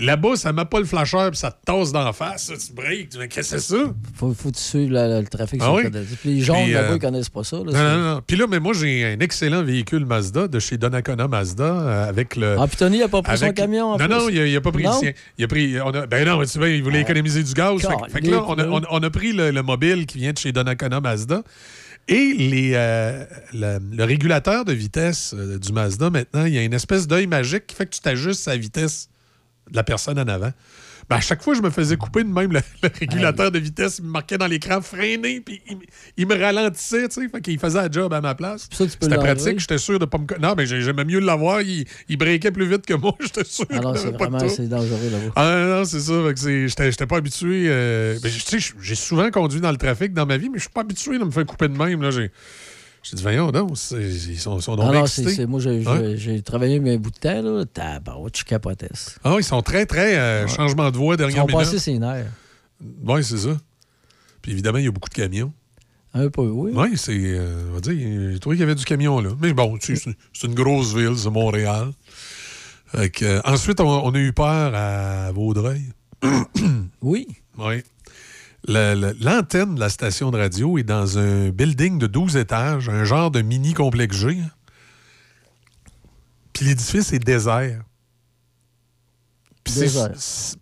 [0.01, 2.47] Là-bas, ça met pas le flasheur, puis ça te tasse d'en face.
[2.67, 3.11] Tu breaks.
[3.11, 3.77] Qu'est-ce que c'est ça?
[4.17, 5.85] Faut, faut que tu suives le trafic Ah sur oui?
[5.85, 6.07] le code.
[6.21, 7.59] Puis les Puis, là-bas, euh, ils connaissent pas ça.
[7.59, 8.21] là, Non, non, non.
[8.27, 12.35] Puis là, mais moi, j'ai un excellent véhicule Mazda de chez Donnacona Mazda euh, avec
[12.35, 12.57] le.
[12.59, 14.09] Ah, puis Tony, il a pas pris son camion, en Non, plus?
[14.09, 14.91] non, il a, il a pas pris Non?
[14.95, 15.13] le sien.
[15.39, 15.81] Il a pris.
[15.81, 17.81] on a- ben non, mais tu vois, il voulait économiser du gaz.
[17.81, 20.07] Fait, que- fait que là, on a, on a- on a pris le, le mobile
[20.07, 21.43] qui vient de chez Donnacona Mazda.
[22.09, 27.09] Et euh, le, régulateur de vitesse euh, du Mazda, maintenant, il y a une espèce
[27.09, 29.09] d'œil magique qui fait que tu t'ajustes la vitesse
[29.71, 30.53] de la personne en avant.
[31.09, 33.99] Ben, à chaque fois, je me faisais couper de même le, le régulateur de vitesse.
[34.01, 35.79] Il me marquait dans l'écran freiner, puis il,
[36.17, 37.29] il me ralentissait, tu sais.
[37.29, 38.69] Fait qu'il faisait la job à ma place.
[38.73, 40.27] C'était pratique, j'étais sûr de pas me.
[40.41, 41.63] Non, mais j'ai- j'aimais mieux l'avoir.
[41.63, 43.67] Il, il breakait plus vite que moi, j'étais sûr.
[43.71, 45.33] Ah non, qu'il c'est vraiment c'est dangereux là-bas.
[45.37, 46.13] Ah non, c'est ça.
[46.27, 47.67] Fait que J'étais j'étais pas habitué.
[47.69, 50.63] euh, ben, tu sais, j'ai souvent conduit dans le trafic dans ma vie, mais je
[50.63, 52.03] suis pas habitué de me faire couper de même.
[52.03, 52.11] Là.
[52.11, 52.31] J'ai
[53.09, 55.83] j'ai dit, voyons, non, ils sont, ils sont donc Ah bien non, c'est, moi, j'ai,
[55.87, 56.41] Hein?
[56.45, 57.65] travaillé un bout de temps, là.
[57.65, 58.89] Tabarouette, je capotais.
[59.25, 61.61] Ah, ils sont très, très euh, changement de voie Ils dernière ont minute.
[61.65, 62.31] passé ses nerfs.
[63.05, 63.57] Oui, c'est ça.
[64.43, 65.53] Puis évidemment, il y a beaucoup de camions.
[66.15, 66.73] Un peu, oui.
[66.75, 67.13] Oui, c'est.
[67.15, 69.31] euh, on va dire, j'ai trouvé qu'il y avait du camion là.
[69.41, 71.91] Mais bon, tu sais, c'est- c'est une grosse ville, c'est Montréal.
[72.87, 75.83] Fait que, euh, ensuite, on, on a eu peur à Vaudreuil.
[77.03, 77.27] oui.
[77.59, 77.83] Oui.
[78.69, 83.31] L'antenne de la station de radio est dans un building de 12 étages, un genre
[83.31, 84.39] de mini complexe G.
[86.53, 87.83] Puis l'édifice est désert.
[89.63, 89.75] Puis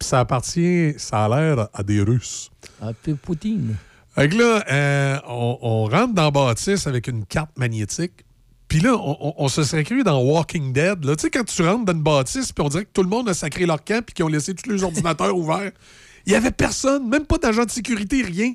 [0.01, 2.51] ça appartient, ça a l'air à des Russes.
[2.81, 3.76] Un peu Poutine.
[4.14, 8.24] Fait que là, euh, on, on rentre dans la bâtisse avec une carte magnétique.
[8.68, 11.01] Puis là, on, on- on se serait cru dans Walking Dead.
[11.01, 13.28] Tu sais, quand tu rentres dans une bâtisse, puis on dirait que tout le monde
[13.28, 15.72] a sacré leur camp, puis qu'ils ont laissé tous les ordinateurs ouverts.
[16.26, 18.52] Il n'y avait personne, même pas d'agent de sécurité, rien.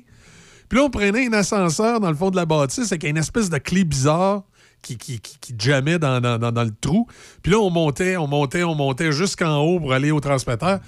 [0.68, 3.50] Puis là, on prenait un ascenseur dans le fond de la bâtisse avec une espèce
[3.50, 4.42] de clé bizarre
[4.82, 7.06] qui, qui, qui, qui jammait dans, dans- dans- dans le trou.
[7.42, 10.78] Puis là, on montait, on montait, on montait jusqu'en haut pour aller au transmetteur.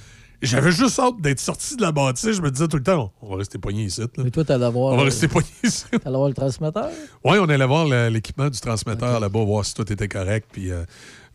[0.41, 2.33] J'avais juste hâte d'être sorti de la bâtisse.
[2.33, 4.01] Je me disais tout le temps, on va rester poigné ici.
[4.01, 4.07] là.
[4.19, 4.95] Mais toi, t'allais voir.
[4.95, 5.85] On va rester poigné ici.
[6.03, 6.89] T'allais voir le transmetteur?
[7.25, 10.49] Oui, on allait voir l'équipement du transmetteur là-bas, voir si tout était correct.
[10.53, 10.83] Puis euh,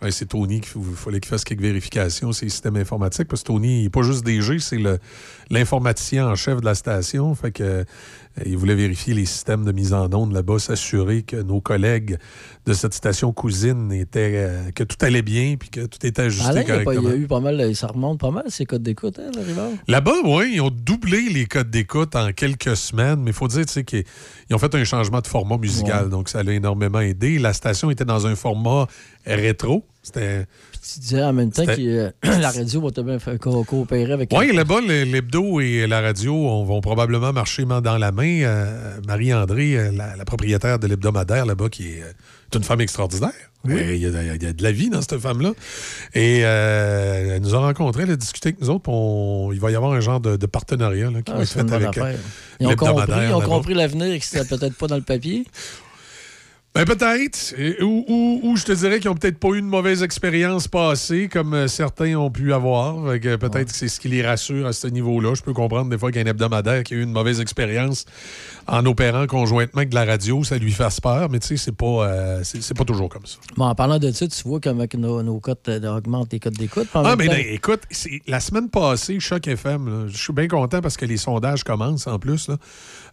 [0.09, 3.27] c'est Tony qu'il fallait qu'il fasse quelques vérifications, ces systèmes informatiques.
[3.27, 4.79] Parce que Tony, il n'est pas juste DG, c'est
[5.49, 7.33] l'informaticien en chef de la station.
[7.35, 7.85] Fait que
[8.45, 12.17] il voulait vérifier les systèmes de mise en onde là-bas, s'assurer que nos collègues
[12.65, 16.47] de cette station cousine étaient, euh, que tout allait bien puis que tout était ajusté
[16.47, 17.09] Alain, il y a pas- correctement.
[17.09, 19.31] il y a eu pas mal, ça remonte pas mal, ces codes d'écoute, hein?
[19.87, 23.65] Là-bas, oui, ils ont doublé les codes d'écoute en quelques semaines, mais il faut dire
[23.65, 24.03] tu sais, qu'ils
[24.49, 26.09] ils ont fait un changement de format musical, Ouais.
[26.09, 27.39] donc ça l'a énormément aidé.
[27.39, 28.87] La station était dans un format
[29.25, 29.85] rétro.
[30.03, 30.45] C'était.
[30.93, 33.17] Tu disais en même temps que euh, la radio va te bien
[33.65, 34.31] coopérer avec.
[34.37, 38.41] Oui, là-bas, l'hebdo et la radio on- vont probablement marcher main dans la main.
[38.43, 43.31] Euh, Marie-André, euh, la, la propriétaire de l'hebdomadaire là-bas, qui est, est une femme extraordinaire.
[43.67, 45.51] Euh, Il y, a, il y a de la vie dans cette femme-là.
[46.13, 48.89] Et euh, elle nous a rencontrés, elle a discuté avec nous autres.
[48.89, 51.49] on- il va y avoir un genre de, de partenariat là, qui Ah, va être
[51.49, 51.97] fait avec.
[52.61, 55.45] Ils ont compris, ils ont compris l'avenir et que c'était peut-être pas dans le papier.
[56.77, 57.55] Ben peut-être.
[57.83, 61.27] Ou, ou- ou je te dirais qu'ils n'ont peut-être pas eu une mauvaise expérience passée,
[61.31, 62.95] comme euh, certains ont pu avoir.
[63.19, 65.33] Peut-être que c'est ce qui les rassure à ce niveau-là.
[65.33, 68.05] Je peux comprendre des fois qu'un hebdomadaire qui a eu une mauvaise expérience
[68.67, 71.71] en opérant conjointement avec de la radio, ça lui fasse peur, mais tu sais, c'est
[71.71, 73.37] pas, euh, c'est pas toujours comme ça.
[73.55, 76.39] Bon, en parlant de ça, tu vois comment que nos, nos cotes euh, augmentent les
[76.39, 76.87] cotes d'écoute.
[76.93, 77.81] Ah, mais temps- ben, écoute,
[78.27, 82.19] la semaine passée, Choc FM, je suis bien content parce que les sondages commencent en
[82.19, 82.47] plus.
[82.49, 82.57] là.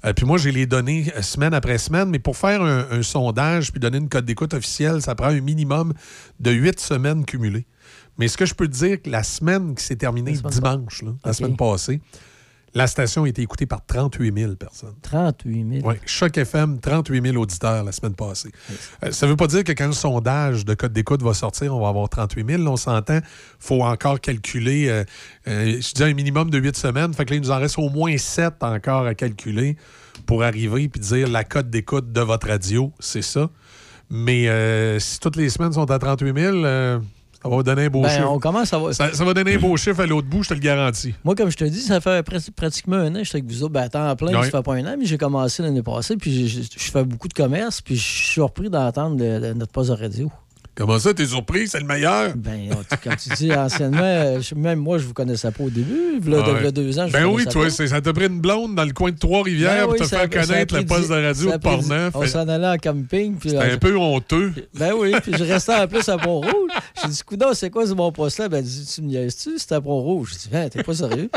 [0.05, 3.71] Euh, puis moi, j'ai les données semaine après semaine, mais pour faire un, un sondage
[3.71, 5.93] puis donner une code d'écoute officielle, ça prend un minimum
[6.41, 7.67] de huit semaines cumulées.
[8.19, 11.11] Mais ce que je peux te dire, que la semaine qui s'est terminée dimanche, là,
[11.25, 12.01] la semaine passée,
[12.75, 14.95] la station a été écoutée par 38 000 personnes.
[15.03, 15.89] 38 000.
[15.89, 18.51] Oui, Choc FM, 38 000 auditeurs la semaine passée.
[19.05, 21.75] Euh, ça ne veut pas dire que quand le sondage de code d'écoute va sortir,
[21.75, 22.63] on va avoir 38 000.
[22.63, 23.23] Là, on s'entend, il
[23.61, 25.05] faut encore calculer, euh,
[25.47, 27.15] euh, je dis un minimum de 8 semaines.
[27.15, 29.77] Fait que là, il nous en reste au moins 7 encore à calculer
[30.27, 33.51] pour arriver puis dire la cote d'écoute de votre radio, c'est ça.
[34.11, 34.49] Mais
[35.01, 36.99] si toutes les semaines sont à 38 000, euh,
[37.45, 38.31] ça va donner un beau Ben, chiffre.
[38.31, 38.93] on commence à.
[38.93, 41.15] Ça, ça va donner un beau chiffre à l'autre bout, je te le garantis.
[41.25, 42.25] Moi, comme je te dis, ça fait
[42.57, 43.73] pratiquement un an que j'étais avec vous autres.
[43.73, 44.45] Ben, à temps plein, Ouais.
[44.51, 47.05] ça fait pas un an, mais j'ai commencé l'année passée, puis je, je- je fais
[47.05, 50.31] beaucoup de commerce, puis je suis surpris d'entendre de- de notre poste de radio.
[50.77, 51.69] Comment ça, t'es surpris?
[51.69, 52.33] C'est le meilleur?
[52.37, 52.69] Ben,
[53.05, 56.21] quand tu dis anciennement, je- même moi, je vous connaissais pas au début.
[56.27, 56.61] Ah ouais.
[56.61, 59.13] v'là deux ans, je Ben oui, toi, ça t'a pris une blonde dans le coin
[59.13, 62.15] de Trois-Rivières Ben pour te faire connaître le poste de radio de Portneuf.
[62.15, 63.37] On s'en allait en camping.
[63.37, 64.53] puis, C'était un peu honteux.
[64.75, 66.71] Ben oui, puis je restais en plus à Pont-Rouge.
[67.03, 68.49] J'ai dit, Coudon, c'est quoi ce bon poste-là?
[68.49, 69.59] Ben, tu me niaises-tu?
[69.59, 70.31] C'était à Pont-Rouge.
[70.33, 71.31] J'ai dit, ben, t'es pas sérieux?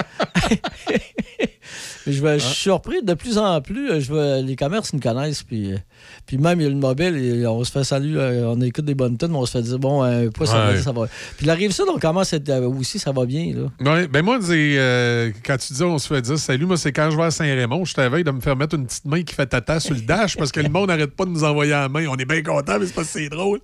[2.07, 2.49] Je, vais- je Ah.
[2.49, 3.91] suis surpris de plus en plus.
[3.91, 5.43] euh, Je vais- les commerces nous connaissent.
[5.43, 5.77] Puis, euh,
[6.25, 7.15] puis même, il y a le mobile.
[7.17, 8.17] et on se fait salut.
[8.17, 10.81] euh, on écoute des bonnes mais on se fait dire, bon, euh, pas ça, va,
[10.81, 11.07] ça va.
[11.37, 13.53] Puis la rive sud, on commence à être, aussi, ça va bien.
[13.55, 13.93] Là.
[13.93, 17.09] Ouais, ben moi, euh, quand tu dis on se fait dire salut, moi, c'est quand
[17.11, 19.47] je vais à Saint-Raymond, je t'avais de me faire mettre une petite main qui fait
[19.47, 22.05] tata sur le dash parce que le monde n'arrête pas de nous envoyer la main.
[22.09, 23.59] On est bien content, mais c'est parce que c'est drôle.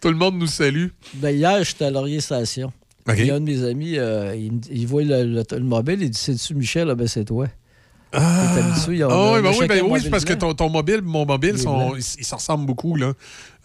[0.00, 0.88] Tout le monde nous salue.
[1.14, 2.72] Ben, hier, j'étais à Laurier Station.
[3.16, 4.36] Il y a un de mes amis, euh,
[4.70, 6.90] il, voit le, le- le mobile, il dit C'est-tu Michel?
[6.90, 7.46] Ah, Ben, c'est toi.
[8.12, 8.98] Ah, a- oui,
[9.42, 11.94] ben oui, ben oui, c'est parce que ton, ton mobile et mon mobile, Il sont,
[11.94, 12.96] ils, ils se ressemblent beaucoup.
[12.96, 13.12] Là.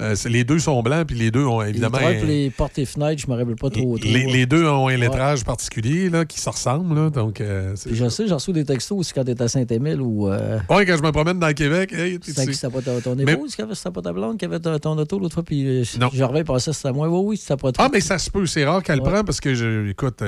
[0.02, 1.98] Euh, c'est- les deux sont blancs, puis les deux ont évidemment.
[1.98, 3.98] travaille un- les portes et fenêtres, je me rappelle pas trop.
[3.98, 4.06] trop.
[4.06, 4.98] les, les deux ont un Ouais.
[4.98, 6.94] lettrage particulier là, qui se ressemblent.
[6.94, 10.02] Là, donc, euh, c'est- je sais, j'ai reçu des textos aussi quand t'étais à Saint-Émile
[10.02, 10.28] ou.
[10.30, 12.52] Euh, Ouais, quand je me promène dans le Québec, hey, tu sais.
[12.52, 14.98] c'était pas ton, ton Mais- épouse qui avait, pas ta blonde qui avait ton, ton
[14.98, 17.08] auto l'autre fois, puis euh, je reviens que c'était moi.
[17.08, 17.86] Oui, oui, c'était pas toi.
[17.86, 18.46] Ah, mais ça se peut.
[18.46, 19.10] C'est rare qu'elle Ouais.
[19.10, 20.22] prend parce que, je, écoute,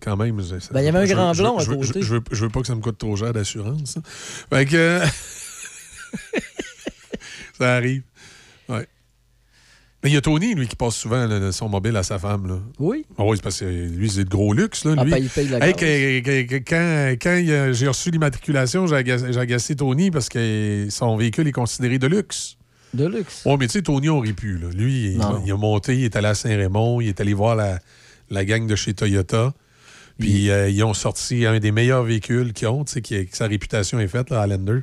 [0.00, 0.36] quand même.
[0.36, 2.02] Ben, il y avait un je- grand blond à côté.
[2.02, 3.98] Je, veux, veux pas que ça me coûte trop cher d'assurance.
[4.50, 5.00] Fait que.
[7.58, 8.02] ça arrive.
[8.68, 8.86] Ouais.
[10.02, 12.48] Mais il y a Tony, lui, qui passe souvent là, son mobile à sa femme.
[12.48, 12.58] Là.
[12.80, 13.04] Oui.
[13.18, 14.84] Ah oui, c'est parce que lui, c'est de gros luxe.
[14.84, 15.10] Là, Ah, lui.
[15.12, 15.80] ben, il paye la Hey, gaz.
[15.80, 21.52] que- que- que- quand j'ai reçu l'immatriculation, j'ai agacé, Tony parce que son véhicule est
[21.52, 22.56] considéré de luxe.
[22.94, 23.42] De luxe.
[23.46, 24.58] Oui, mais tu sais, Tony aurait pu.
[24.58, 24.68] Là.
[24.74, 27.78] Lui, il, il a monté, il est allé à Saint-Raymond, il est allé voir la,
[28.28, 29.54] la gang de chez Toyota.
[30.22, 33.36] Puis euh, ils ont sorti un des meilleurs véhicules qu'ils ont, tu sais, qui, que
[33.36, 34.80] sa réputation est faite, là, Highlander.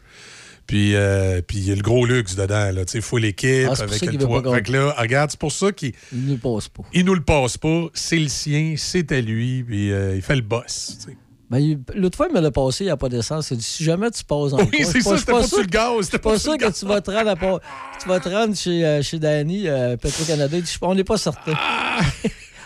[0.67, 3.69] Puis, euh, puis il y a le gros luxe dedans, là, tu sais, full équipe,
[3.71, 4.53] Ah, avec le toit.
[4.53, 6.83] Fait que là, regarde, c'est pour ça qu'il Il ne le passe pas.
[6.93, 10.35] il nous le passe pas, c'est le sien, c'est à lui, puis euh, il fait
[10.35, 10.97] le boss.
[11.49, 13.49] Ben, L'autre fois, il me l'a passé, il n'y a pas d'essence.
[13.49, 15.95] Il dit si jamais tu passes en Oui, c'est ça, c'était pas sur le gaz,
[16.01, 17.35] je suis pas sûr que tu vas te rendre, à
[17.99, 20.57] tu vas te rendre chez, euh, chez Danny, euh, Petro-Canada.
[20.81, 21.53] On n'est pas certain.
[21.55, 22.01] Ah,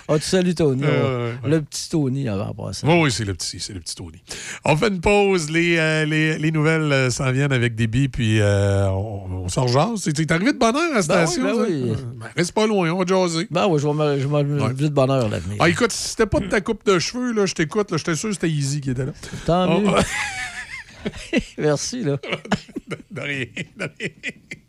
[0.07, 0.83] tu salues Tony.
[0.83, 1.33] Euh, ouais.
[1.33, 1.49] ouais, ouais.
[1.49, 2.85] Le petit Tony avant passé.
[2.87, 4.21] Oui, oui, c'est le petit, c'est le petit Tony.
[4.65, 8.09] On fait une pause, les, euh, les, les nouvelles euh, s'en viennent avec des billes,
[8.09, 10.01] puis euh, on, on s'en rejase.
[10.03, 11.43] C'est arrivé de bonne heure à la Ben station.
[11.43, 11.91] oui, ben oui.
[11.91, 13.47] Euh, ben, reste pas loin, on va jaser.
[13.49, 15.57] Ben oui, je vais je lever de bonheur l'avenir.
[15.59, 18.15] Ah, écoute, si c'était pas de ta coupe de cheveux, là, je t'écoute, là, j'étais
[18.15, 19.11] sûr que c'était Easy qui était là.
[19.45, 19.89] Tant Oh, mieux.
[19.89, 20.01] oh.
[21.57, 22.17] Merci, là.
[23.11, 23.45] De rien,
[23.77, 24.09] de rien.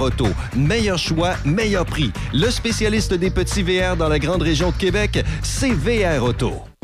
[0.00, 0.28] Auto.
[0.56, 2.12] Meilleur choix, meilleur prix.
[2.32, 6.52] Le spécialiste des petits VR dans la grande région de Québec, c'est VR Auto.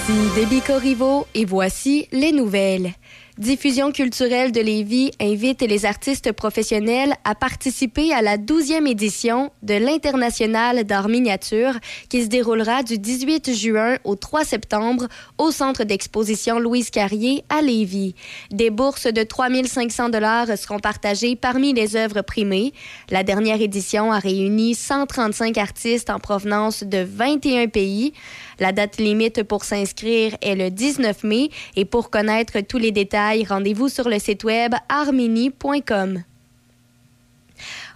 [0.00, 2.92] Ici Déby Corriveau et voici les nouvelles.
[3.40, 9.72] Diffusion culturelle de Lévis invite les artistes professionnels à participer à la 12e édition de
[9.72, 11.72] l'International d'art miniature
[12.10, 15.06] qui se déroulera du 18 juin au 3 septembre
[15.38, 18.14] au centre d'exposition Louise Carrier à Lévis.
[18.50, 22.74] Des bourses de 3 500 dollars seront partagées parmi les œuvres primées.
[23.08, 28.12] La dernière édition a réuni 135 artistes en provenance de 21 pays.
[28.58, 33.29] La date limite pour s'inscrire est le 19 mai et pour connaître tous les détails,
[33.48, 36.22] rendez-vous sur le site web armini.com.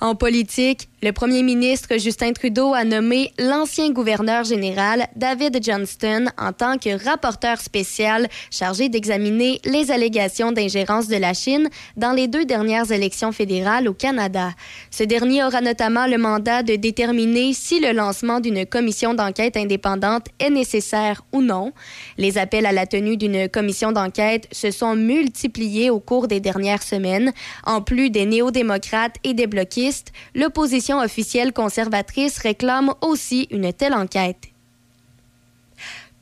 [0.05, 6.53] En politique, le premier ministre Justin Trudeau a nommé l'ancien gouverneur général David Johnston en
[6.53, 12.45] tant que rapporteur spécial chargé d'examiner les allégations d'ingérence de la Chine dans les deux
[12.45, 14.51] dernières élections fédérales au Canada.
[14.91, 20.27] Ce dernier aura notamment le mandat de déterminer si le lancement d'une commission d'enquête indépendante
[20.39, 21.73] est nécessaire ou non.
[22.19, 26.83] Les appels à la tenue d'une commission d'enquête se sont multipliés au cours des dernières
[26.83, 27.33] semaines.
[27.65, 29.94] En plus des néo-démocrates et des bloquistes,
[30.35, 34.54] l'opposition officielle conservatrice réclame aussi une telle enquête.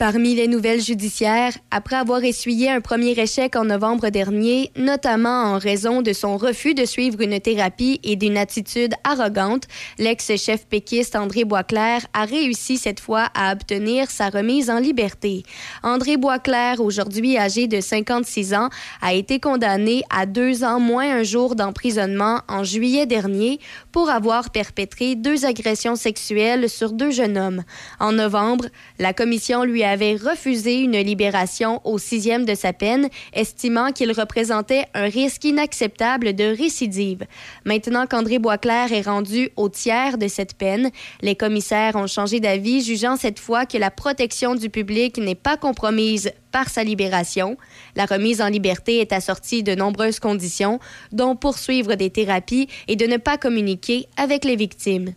[0.02, 5.58] Parmi les nouvelles judiciaires, après avoir essuyé un premier échec en novembre dernier, notamment en
[5.58, 9.68] raison de son refus de suivre une thérapie et d'une attitude arrogante,
[10.00, 15.44] l'ex-chef péquiste André Boisclair a réussi cette fois à obtenir sa remise en liberté.
[15.84, 18.70] André Boisclair, aujourd'hui âgé de 56 ans,
[19.02, 23.60] a été condamné à deux ans moins un jour d'emprisonnement en juillet dernier
[23.92, 27.62] pour avoir perpétré deux agressions sexuelles sur deux jeunes hommes.
[28.00, 28.64] En novembre,
[28.98, 34.86] la commission lui avait refusé une libération au sixième de sa peine, estimant qu'il représentait
[34.94, 37.24] un risque inacceptable de récidive.
[37.64, 40.90] Maintenant qu'André Boisclair est rendu au tiers de cette peine,
[41.20, 45.56] les commissaires ont changé d'avis, jugeant cette fois que la protection du public n'est pas
[45.56, 47.56] compromise par sa libération.
[47.96, 50.80] La remise en liberté est assortie de nombreuses conditions,
[51.12, 55.14] dont poursuivre des thérapies et de ne pas communiquer avec les victimes.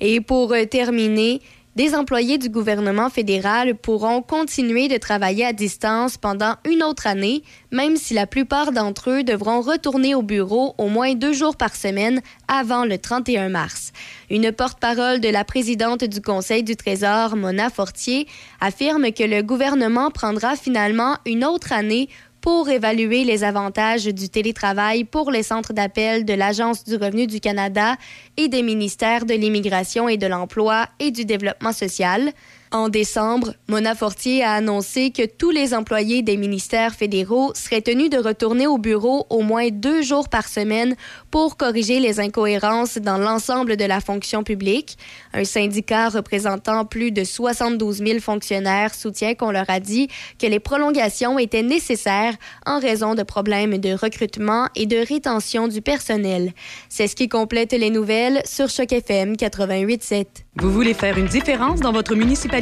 [0.00, 1.40] Et pour euh, terminer,
[1.74, 7.42] des employés du gouvernement fédéral pourront continuer de travailler à distance pendant une autre année,
[7.70, 11.74] même si la plupart d'entre eux devront retourner au bureau au moins deux jours par
[11.74, 13.92] semaine avant le 31 mars.
[14.30, 18.26] Une porte-parole de la présidente du Conseil du Trésor, Mona Fortier,
[18.60, 22.08] affirme que le gouvernement prendra finalement une autre année
[22.42, 27.40] pour évaluer les avantages du télétravail pour les centres d'appel de l'Agence du revenu du
[27.40, 27.96] Canada
[28.36, 32.32] et des ministères de l'Immigration et de l'Emploi et du Développement social.
[32.74, 38.08] En décembre, Mona Fortier a annoncé que tous les employés des ministères fédéraux seraient tenus
[38.08, 40.96] de retourner au bureau au moins deux jours par semaine
[41.30, 44.96] pour corriger les incohérences dans l'ensemble de la fonction publique.
[45.34, 50.08] Un syndicat représentant plus de 72 000 fonctionnaires soutient qu'on leur a dit
[50.38, 55.82] que les prolongations étaient nécessaires en raison de problèmes de recrutement et de rétention du
[55.82, 56.54] personnel.
[56.88, 60.24] C'est ce qui complète les nouvelles sur Choc FM 88.7.
[60.56, 62.61] Vous voulez faire une différence dans votre municipalité?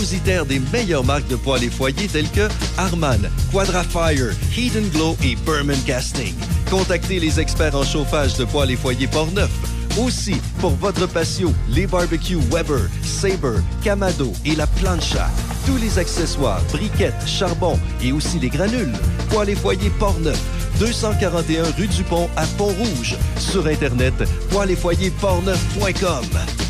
[0.00, 2.48] des meilleures marques de poêles et foyers telles que
[2.78, 6.34] Harman, Quadrafire, Heat Glow et Berman Casting.
[6.70, 9.50] Contactez les experts en chauffage de poêles et foyers Portneuf.
[9.98, 15.28] Aussi, pour votre patio, les barbecues Weber, Sabre, Camado et la plancha.
[15.66, 18.94] Tous les accessoires, briquettes, charbon et aussi les granules.
[19.28, 20.40] Poêles et foyers Portneuf,
[20.78, 23.16] 241 rue du Pont à Pont-Rouge.
[23.38, 24.14] Sur Internet,
[24.50, 26.69] poêles et foyers portneuf.com.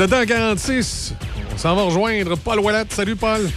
[0.00, 1.12] 7h46.
[1.52, 2.90] On s'en va rejoindre Paul Ouellette.
[2.90, 3.50] Salut, Paul.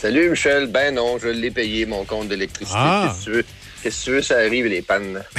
[0.00, 2.78] Salut Michel, ben non, je l'ai payé mon compte d'électricité.
[2.80, 3.08] Ah.
[3.08, 3.44] Qu'est-ce que tu veux?
[3.82, 5.20] Qu'est-ce que tu veux, ça arrive les pannes.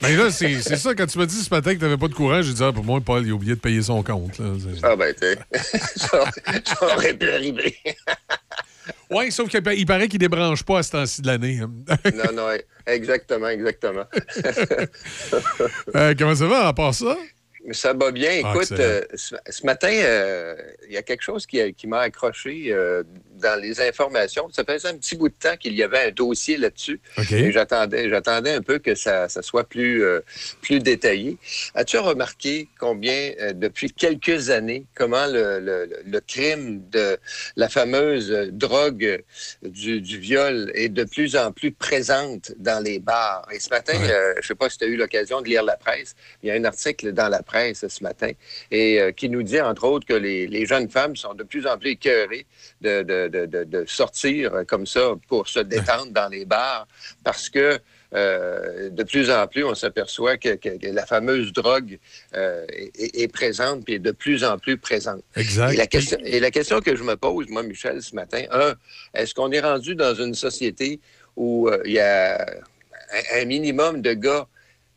[0.00, 2.14] Ben là, c'est ça, quand tu m'as dit ce matin que tu n'avais pas de
[2.14, 4.38] courant, j'ai dit, ah, pour moi, Paul, il a oublié de payer son compte.
[4.38, 4.52] là.
[4.82, 6.24] Ah ben, tu sais, ça,
[6.62, 7.74] ça aurait pu arriver.
[9.10, 11.58] Oui, sauf qu'il il paraît qu'il débranche pas à ce temps-ci de l'année.
[11.60, 12.48] non, non,
[12.86, 14.04] exactement, exactement.
[15.94, 17.16] Euh, comment ça va à part ça?
[17.72, 18.42] Ça va bien.
[18.44, 20.54] Ah, Écoute, euh, ce, ce matin, euh,
[20.86, 23.02] il y a quelque chose qui m'a accroché euh,
[23.44, 24.48] dans les informations.
[24.50, 26.98] Ça faisait un petit bout de temps qu'il y avait un dossier là-dessus.
[27.18, 27.30] OK.
[27.32, 30.20] Et j'attendais, j'attendais un peu que ça, ça soit plus, euh,
[30.62, 31.36] plus détaillé.
[31.74, 37.18] As-tu remarqué combien, euh, depuis quelques années, comment le, le- le crime de
[37.56, 39.22] la fameuse drogue
[39.62, 43.46] du, du viol est de plus en plus présente dans les bars?
[43.52, 45.62] Et ce matin, euh, je ne sais pas si tu as eu l'occasion de lire
[45.62, 48.30] la presse, il y a un article dans la presse ce matin
[48.70, 51.76] et qui nous dit, entre autres, que les, les jeunes femmes sont de plus en
[51.78, 52.46] plus écœurées
[52.80, 56.86] de, de- de- de- de sortir euh, comme ça pour se détendre dans les bars
[57.22, 57.78] parce que
[58.14, 61.98] euh, de plus en plus, on s'aperçoit que, que- que la fameuse drogue
[62.36, 65.22] euh, est, présente puis est de plus en plus présente.
[65.36, 65.72] Exact.
[65.72, 68.74] Et la, question, et la question que je me pose, moi, Michel, ce matin, un,
[69.14, 71.00] est-ce qu'on est rendu dans une société
[71.34, 72.46] où euh, il y a
[73.34, 74.46] un minimum de gars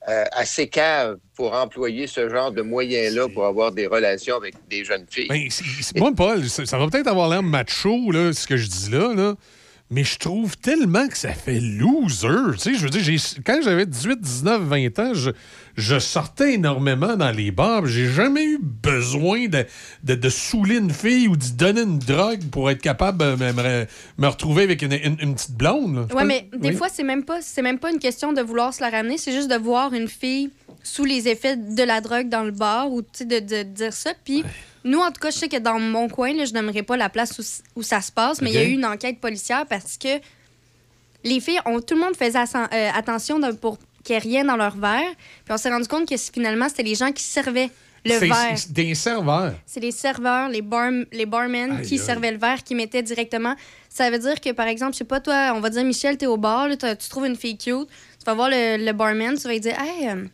[0.09, 4.83] euh, assez caves pour employer ce genre de moyens-là pour avoir des relations avec des
[4.85, 5.27] jeunes filles?
[5.29, 8.67] Ben, c'est- moi, Paul, ça, ça va peut-être avoir l'air macho, là, ce que je
[8.67, 9.35] dis là, là,
[9.89, 12.27] mais je trouve tellement que ça fait loser.
[12.53, 15.31] Tu sais, je veux dire, quand j'avais 18, 19, 20 ans, je,
[15.77, 17.85] je sortais énormément dans les bars.
[17.85, 19.63] J'ai jamais eu besoin de,
[20.03, 23.85] de, de saouler une fille ou de donner une drogue pour être capable de
[24.17, 26.11] me, retrouver avec une, une- une petite blonde.
[26.13, 26.75] Ouais, mais des Oui.
[26.75, 29.31] fois, c'est même pas c'est même pas une question de vouloir se la ramener, c'est
[29.31, 30.49] juste de voir une fille
[30.83, 34.11] sous les effets de la drogue dans le bar ou de, de dire ça.
[34.25, 34.43] Puis
[34.83, 37.09] nous, en tout cas, je sais que dans mon coin, là, je n'aimerais pas la
[37.09, 39.97] place où, où ça se passe, mais il y a eu une enquête policière parce
[39.97, 40.07] que
[41.23, 43.77] les filles, ont, tout le monde faisait euh, attention de- pour
[44.15, 45.11] rien dans leur verre.
[45.45, 47.69] Puis on s'est rendu compte que finalement, c'était les gens qui servaient
[48.05, 48.57] le verre.
[48.57, 49.53] c'est des serveurs.
[49.65, 51.99] C'est les serveurs, les, bar les barmen Aïe, qui aïe.
[51.99, 53.55] servaient le verre, qui mettaient directement.
[53.89, 56.25] Ça veut dire que, par exemple, je sais pas, toi, on va dire, Michel, t'es
[56.27, 59.43] au bar, là, tu trouves une fille cute, tu vas voir le, le barman, tu
[59.43, 60.25] vas lui dire, hey, euh,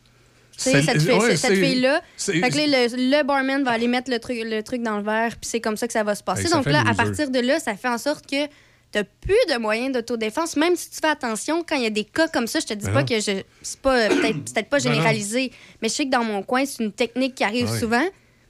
[0.58, 2.02] cette, ouais, cette fille-là.
[2.18, 5.04] Fait que là, le, le barman va aller mettre le truc, le truc dans le
[5.04, 6.46] verre, puis c'est comme ça que ça va se passer.
[6.46, 8.48] Hey, Donc là, à partir de là, ça fait en sorte que
[8.94, 10.56] t'as plus de moyens d'autodéfense.
[10.56, 12.74] Même si tu fais attention, quand il y a des cas comme ça, je te
[12.74, 13.06] dis Ben pas non.
[13.08, 13.42] que je.
[13.62, 15.52] C'est pas, peut-être c'est peut-être pas Ben généralisé,
[15.82, 17.80] mais je sais que dans mon coin, c'est une technique qui arrive Ouais.
[17.80, 18.06] souvent.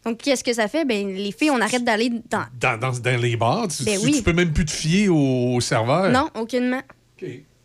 [0.06, 0.84] Donc, qu'est-ce que ça fait?
[0.86, 2.44] Ben, les filles, on arrête d'aller dans.
[2.60, 4.12] Dans, dans- dans les bars, tu, Ben tu- oui.
[4.18, 6.12] tu peux même plus te fier au, serveur.
[6.12, 6.82] Non, aucunement.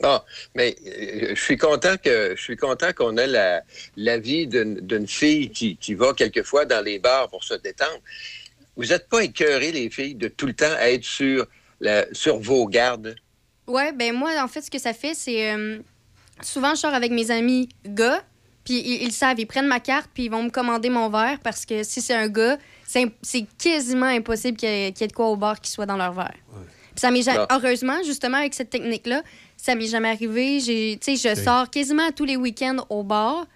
[0.01, 0.21] Non,
[0.55, 3.63] mais euh, je suis content que je suis content qu'on ait la
[3.97, 7.99] l'avis d'une d'une fille qui, qui va quelquefois dans les bars pour se détendre.
[8.77, 11.45] Vous n'êtes pas écœurés, les filles, de tout le temps être sur
[12.13, 13.17] sur vos gardes.
[13.67, 15.53] Ouais, ben moi, en fait, ce que ça fait, c'est.
[15.53, 15.79] euh,
[16.43, 18.23] souvent, je sors avec mes amis gars,
[18.65, 21.65] puis ils, savent, ils prennent ma carte, puis ils vont me commander mon verre, parce
[21.67, 22.57] que si c'est un gars,
[22.87, 25.87] c'est quasiment impossible qu'il y, ait qu'il y ait de quoi au bar qui soit
[25.87, 26.35] dans leur verre.
[26.55, 27.45] Puis ça m'est jamais.
[27.51, 29.23] Heureusement, justement, avec cette technique-là,
[29.57, 30.61] ça m'est jamais arrivé.
[30.61, 33.47] J'ai- Tu sais, je sors quasiment tous les week-ends au bar,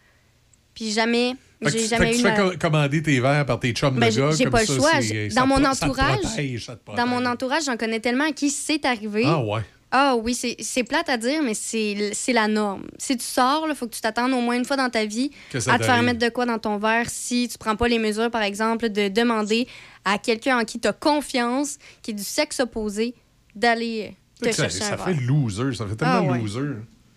[0.74, 1.34] puis jamais.
[1.70, 4.30] J'ai jamais eu tu fais co- commander tes verres par tes chums Ben, de gars.
[4.36, 5.00] j'ai pas le ça, choix.
[5.00, 6.18] J'ai- ça Dans mon ça entourage,
[6.64, 9.22] ça dans mon entourage, j'en connais tellement à qui c'est arrivé.
[9.26, 9.60] Ah ouais.
[9.94, 12.84] Ah oui, c'est plate à dire, mais c'est la norme.
[12.96, 15.30] Si tu sors, il faut que tu t'attendes au moins une fois dans ta vie
[15.58, 17.98] ça à te faire mettre de quoi dans ton verre si tu prends pas les
[17.98, 19.68] mesures, par exemple, de demander
[20.06, 23.14] à quelqu'un en qui tu as confiance, qui est du sexe opposé,
[23.54, 25.22] d'aller te Ça, chercher ça un fait verre.
[25.26, 26.38] loser, ça fait tellement Ah ouais.
[26.38, 26.60] loser.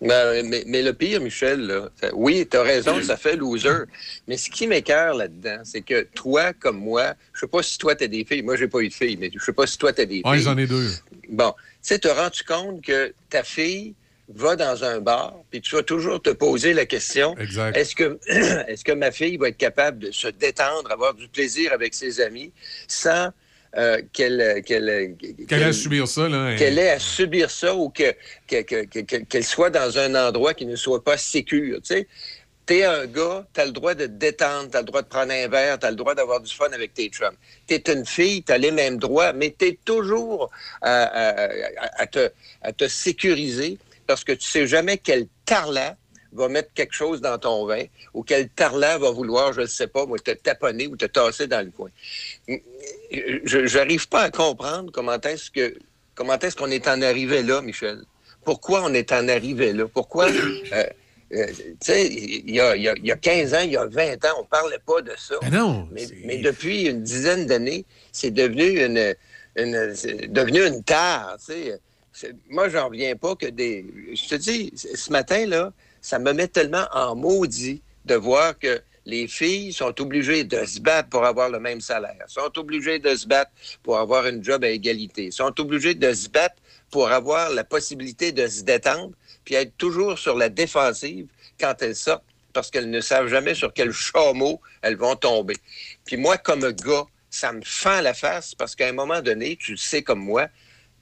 [0.00, 3.84] Mais, mais- mais le pire, Michel, là, oui, tu as raison, ça fait loser.
[4.28, 7.94] Mais ce qui m'écœure là-dedans, c'est que toi, comme moi, je sais pas si toi,
[7.94, 8.42] tu as des filles.
[8.42, 10.22] Moi, j'ai pas eu de filles, mais je sais pas si toi, tu as des
[10.22, 10.42] filles.
[10.42, 10.90] j'en ai deux.
[11.30, 13.94] Bon, tu sais, te rends-tu compte que ta fille
[14.28, 17.76] va dans un bar, puis tu vas toujours te poser la question Exact.
[17.76, 18.18] est-ce que,
[18.68, 22.20] est-ce que ma fille va être capable de se détendre, avoir du plaisir avec ses
[22.20, 22.52] amis,
[22.88, 23.28] sans
[23.76, 25.16] euh, qu'elle, qu'elle,
[25.46, 26.56] Qu'elle ait à subir ça, là.
[26.56, 28.12] qu'elle ait à subir ça ou que,
[28.46, 31.80] que- que- que- que- qu'elle soit dans un endroit qui ne soit pas sécure.
[31.82, 32.08] Tu sais,
[32.64, 35.46] t'es un gars, t'as le droit de te détendre, t'as le droit de prendre un
[35.48, 37.36] verre, t'as le droit d'avoir du fun avec tes chums.
[37.66, 40.50] T'es une fille, t'as les mêmes droits, mais t'es toujours
[40.80, 42.30] à, à- à- à te,
[42.62, 45.96] à te sécuriser parce que tu sais jamais quel tarlat
[46.32, 49.86] va mettre quelque chose dans ton vin ou quel tarlat va vouloir, je ne sais
[49.86, 51.88] pas, moi, te taponner ou te tasser dans le coin.
[53.10, 55.76] Je n'arrive pas à comprendre comment est-ce que
[56.14, 58.00] comment est-ce qu'on est en arrivé là, Michel?
[58.44, 59.86] Pourquoi on est en arrivé là?
[59.92, 60.84] Pourquoi, euh,
[61.32, 63.84] euh, tu sais, il y a, y a- y a 15 ans, il y a
[63.86, 65.34] 20 ans, on ne parlait pas de ça.
[65.42, 65.88] Mais non.
[65.92, 69.14] Mais, mais depuis une dizaine d'années, c'est devenu une,
[69.56, 69.94] une-
[70.28, 71.36] devenu une tare.
[71.44, 71.52] tu
[72.12, 72.32] sais.
[72.48, 73.84] Moi, j'en reviens pas que des.
[74.14, 78.80] Je te dis, ce matin, là, ça me met tellement en maudit de voir que
[79.06, 83.14] les filles sont obligées de se battre pour avoir le même salaire, sont obligées de
[83.14, 83.52] se battre
[83.82, 86.56] pour avoir une job à égalité, sont obligées de se battre
[86.90, 89.12] pour avoir la possibilité de se détendre,
[89.44, 91.28] puis être toujours sur la défensive
[91.58, 95.56] quand elles sortent, parce qu'elles ne savent jamais sur quel chameau elles vont tomber.
[96.04, 99.72] Puis moi, comme gars, ça me fend la face parce qu'à un moment donné, tu
[99.72, 100.48] le sais comme moi,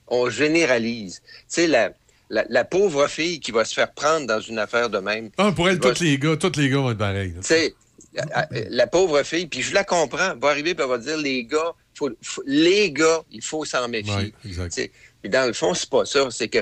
[0.07, 1.21] on généralise.
[1.23, 1.91] Tu sais, la,
[2.29, 5.29] la, la pauvre fille qui va se faire prendre dans une affaire de même.
[5.37, 7.33] Ah, pour elle, tous les gars, tous les gars vont être pareils.
[7.35, 7.73] tu sais,
[8.15, 11.43] la- la pauvre fille, puis je la comprends, va arriver et elle va dire, les
[11.43, 14.33] gars, faut, faut- les gars, il faut s'en méfier.
[14.45, 14.69] Ouais,
[15.21, 16.27] Puis dans le fond, c'est pas ça.
[16.31, 16.59] C'est que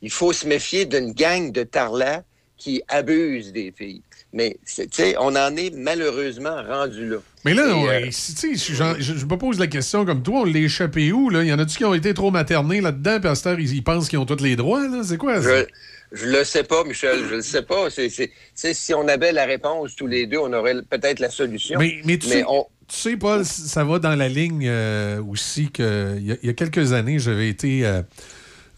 [0.00, 2.24] il faut se méfier d'une gang de tarlats
[2.56, 4.02] qui abusent des filles.
[4.32, 7.16] Mais, c'est- tu sais, on en est malheureusement rendu là.
[7.44, 10.58] Mais là, on- euh, si- je, je me pose la question comme toi, on l'a
[10.60, 11.28] échappé où?
[11.28, 11.42] Là?
[11.42, 13.74] Il y en a-tu qui ont été trop maternés là-dedans, puis à cette heure, ils,
[13.74, 14.86] ils pensent qu'ils ont tous les droits?
[14.88, 15.02] là?
[15.04, 15.60] C'est quoi ça?
[15.60, 15.66] Je,
[16.12, 17.88] je le sais pas, Michel, je le sais pas.
[17.90, 21.20] C'est, c'est- tu sais, si on avait la réponse tous les deux, on aurait peut-être
[21.20, 21.78] la solution.
[21.78, 25.70] Mais, mais tu, sais, on- tu sais, Paul, ça va dans la ligne euh, aussi
[25.70, 27.86] que il y, a- y a quelques années, j'avais été.
[27.86, 28.02] euh,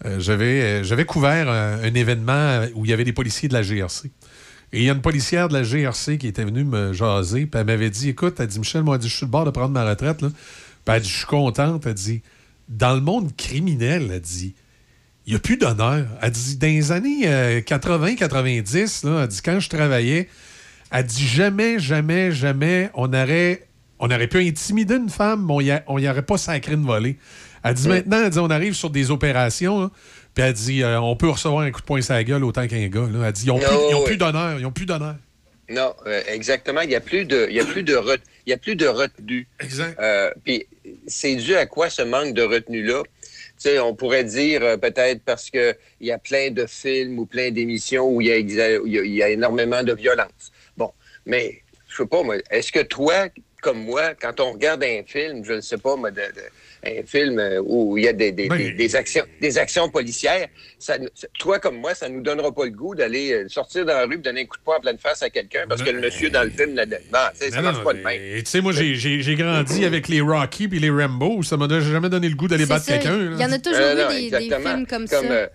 [0.05, 3.63] euh, j'avais, j'avais couvert un, un événement où il y avait des policiers de la
[3.63, 4.11] GRC.
[4.73, 7.61] Et il y a une policière de la GRC qui était venue me jaser, puis
[7.61, 9.51] elle m'avait dit Écoute, elle dit Michel, moi, elle dit, je suis le bord de
[9.51, 10.21] prendre ma retraite.
[10.21, 10.29] Là.
[10.85, 11.87] Puis elle dit Je suis contente.
[11.87, 12.23] Elle dit
[12.69, 14.55] Dans le monde criminel, elle dit
[15.27, 16.07] il n'y a plus d'honneur.
[16.23, 17.27] Elle dit, dans les années
[17.61, 20.29] 80-90, elle dit, quand je travaillais,
[20.91, 23.67] elle dit, jamais, jamais, jamais, on aurait,
[23.99, 27.17] on aurait pu intimider une femme, mais on n'y aurait pas sacré une volée.
[27.63, 29.91] Elle dit, maintenant, elle dit, on arrive sur des opérations, là,
[30.35, 32.67] puis elle dit, euh, on peut recevoir un coup de poing sur la gueule autant
[32.67, 33.09] qu'un gars.
[33.11, 33.27] là.
[33.29, 34.17] Elle dit, ils n'ont plus, oui.
[34.19, 35.17] d'honneur, ils n'ont plus d'honneur.
[35.71, 36.83] Non, euh, exactement.
[36.83, 38.77] Il n'y a plus de, il y a plus de, re- il y a plus
[38.77, 39.47] de retenue.
[39.61, 39.99] Exact.
[39.99, 40.67] Euh, puis
[41.07, 43.03] c'est dû à quoi ce manque de retenue-là?
[43.05, 43.09] Tu
[43.81, 47.51] on pourrait dire euh, peut-être parce que il y a plein de films ou plein
[47.51, 50.53] d'émissions où il y, a, énormément de violence.
[50.77, 50.93] Bon,
[51.27, 53.29] mais je sais pas, moi, est-ce que toi,
[53.63, 56.21] comme moi, quand on regarde un film, je ne sais pas, moi, de-
[56.87, 59.89] un film euh, où il y a des, des- Ben, des- des actions, des actions
[59.89, 60.49] policières,
[60.79, 60.97] ça,
[61.39, 64.15] toi comme moi, ça nous donnera pas le goût d'aller euh, sortir dans la rue
[64.15, 66.31] et donner un coup de poing en pleine face à quelqu'un parce que le monsieur
[66.31, 67.03] dans le film l'a donné.
[67.13, 68.21] Non, sais, ça Non, marche pas de même.
[68.21, 71.43] Et tu sais, moi, j'ai- j'ai j'ai grandi avec les Rocky puis les Rambo.
[71.43, 73.33] Ça m'a jamais donné le goût d'aller C'est battre ça, quelqu'un.
[73.35, 75.23] il y en a toujours Euh, eu non, des- films comme, ça.
[75.23, 75.47] euh,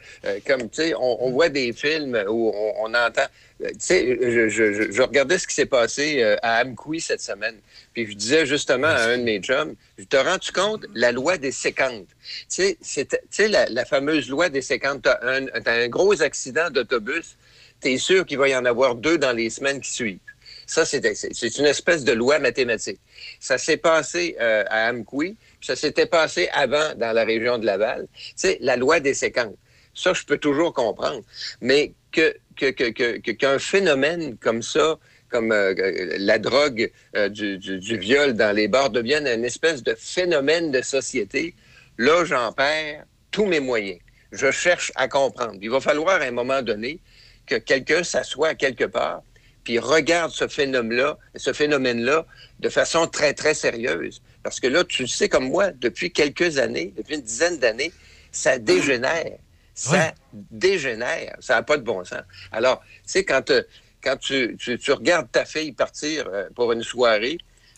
[0.47, 3.23] comme, tu sais, on, on voit des films où on, on entend...
[3.61, 7.21] euh, Tu sais, je, je- je- regardais ce qui s'est passé euh, à Amqui cette
[7.21, 7.55] semaine.
[7.93, 9.75] Puis je disais justement à un de mes chums,
[10.09, 12.07] te rends-tu compte, la loi des séquentes?
[12.49, 16.69] Tu sais, tu la, la fameuse loi des séquentes, t'as un, t'as un gros accident
[16.69, 17.35] d'autobus,
[17.81, 20.19] t'es sûr qu'il va y en avoir deux dans les semaines qui suivent.
[20.65, 22.99] Ça, c'est une espèce de loi mathématique.
[23.39, 28.07] Ça s'est passé euh, à Amqui, ça s'était passé avant dans la région de Laval.
[28.13, 29.55] Tu sais, la loi des séquences.
[29.95, 31.23] Ça, je peux toujours comprendre.
[31.59, 34.97] Mais que que- que- qu'un phénomène comme ça,
[35.29, 35.73] comme euh,
[36.17, 41.55] la drogue, euh, du, viol dans les bars devienne une espèce de phénomène de société,
[41.97, 43.99] là, j'en perds tous mes moyens.
[44.31, 45.57] Je cherche à comprendre.
[45.61, 46.99] Il va falloir à un moment donné
[47.45, 49.21] que quelqu'un s'assoie quelque part
[49.63, 52.25] puis regarde ce phénomène-là, ce phénomène-là
[52.59, 54.21] de façon très, très sérieuse.
[54.41, 57.91] Parce que là, tu sais comme moi, depuis quelques années, depuis une dizaine d'années,
[58.31, 59.37] ça dégénère.
[59.79, 61.35] Ça dégénère.
[61.39, 62.21] Ça n'a pas de bon sens.
[62.51, 63.63] Alors, tu sais, quand, euh,
[64.03, 67.37] quand tu, tu- tu regardes ta fille partir euh, pour une soirée,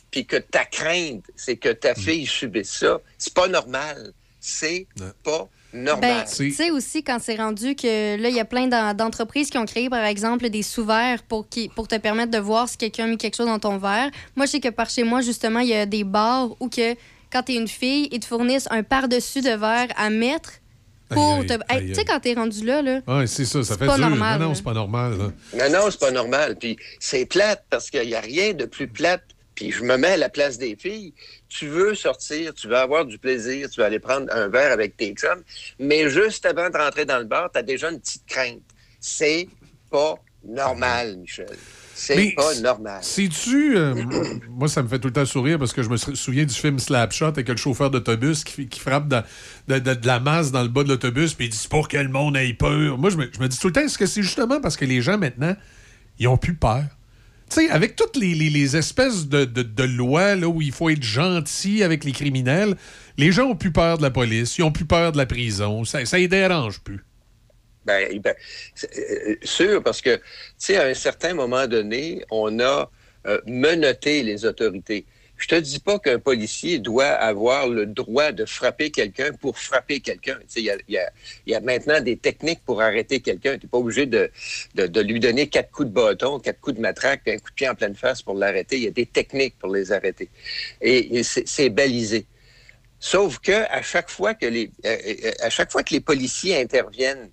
[0.10, 4.11] puis que ta crainte, c'est que ta fille subisse ça, c'est pas normal.
[4.40, 4.88] C'est
[5.23, 6.02] pas normal.
[6.02, 9.49] Ben, tu sais aussi, quand c'est rendu que là, il y a plein d'en- d'entreprises
[9.52, 12.76] qui ont créé, par exemple, des sous-verres pour, qui, pour te permettre de voir si
[12.78, 14.10] quelqu'un a mis quelque chose dans ton verre.
[14.36, 16.95] Moi, je sais que par chez moi, justement, il y a des bars où que
[17.32, 20.53] quand t'es une fille, ils te fournissent un par-dessus de verre à mettre
[21.13, 21.53] pour Aïe, te.
[21.53, 23.01] aïe, Hey, aïe, tu sais, quand t'es rendu là, là.
[23.07, 24.09] Oui, c'est ça, ça C'est fait pas dur.
[24.09, 25.17] normal, non, non, c'est pas normal.
[25.17, 25.31] là.
[25.69, 26.55] Non, non, c'est pas normal.
[26.59, 29.23] Puis c'est plate parce qu'il n'y a rien de plus plate.
[29.55, 31.13] Puis je me mets à la place des filles.
[31.49, 34.95] Tu veux sortir, tu veux avoir du plaisir, tu veux aller prendre un verre avec
[34.97, 35.43] tes chums,
[35.77, 38.61] mais juste avant de rentrer dans le bar, tu as déjà une petite crainte.
[38.99, 39.47] C'est
[39.91, 40.15] pas
[40.47, 41.47] normal, Michel.
[42.03, 42.99] C'est pas normal.
[43.03, 43.94] Sais-tu, euh,
[44.49, 46.53] moi, ça me fait tout le temps sourire parce que je me sou- souviens du
[46.53, 49.22] film Slapshot avec le chauffeur d'autobus qui, qui frappe de,
[49.68, 51.98] de- de la masse dans le bas de l'autobus puis il dit c'est pour que
[51.98, 52.98] le monde ait peur.
[52.98, 54.86] Moi, je me, je me dis tout le temps, est-ce que c'est justement parce que
[54.86, 55.56] les gens maintenant,
[56.19, 56.84] ils ont plus peur?
[57.49, 60.72] Tu sais, avec toutes les, les- les espèces de, de- de lois là, où il
[60.72, 62.76] faut être gentil avec les criminels,
[63.18, 65.84] les gens ont plus peur de la police, ils ont plus peur de la prison,
[65.84, 67.03] ça, ça les dérange plus.
[67.85, 68.35] Ben, ben,
[68.97, 70.21] euh, sûr, parce que, tu
[70.57, 72.89] sais, à un certain moment donné, on a
[73.25, 75.05] euh, menotté les autorités.
[75.37, 79.99] Je te dis pas qu'un policier doit avoir le droit de frapper quelqu'un pour frapper
[79.99, 80.37] quelqu'un.
[80.55, 80.99] Il y y
[81.47, 83.57] y a maintenant des techniques pour arrêter quelqu'un.
[83.57, 84.29] Tu n'es pas obligé de,
[84.75, 87.55] de, lui donner quatre coups de bâton, quatre coups de matraque, puis un coup de
[87.55, 88.77] pied en pleine face pour l'arrêter.
[88.77, 90.29] Il y a des techniques pour les arrêter.
[90.79, 92.27] Et, et c'est balisé.
[92.99, 97.31] Sauf que à chaque fois que les euh, à chaque fois que les policiers interviennent,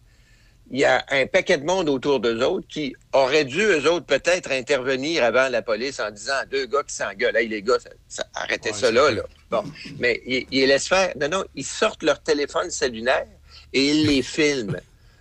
[0.70, 4.04] il y a un paquet de monde autour d'eux autres qui auraient dû, eux autres,
[4.06, 7.90] peut-être intervenir avant la police en disant deux gars qui s'engueulent, hey les gars, ça-
[8.08, 9.22] ça- arrêtez ça là, là.
[9.50, 9.64] Bon.
[9.98, 11.12] Mais ils, ils laissent faire.
[11.18, 13.26] Non, non, ils sortent leur téléphone cellulaire
[13.72, 14.78] et ils les filment.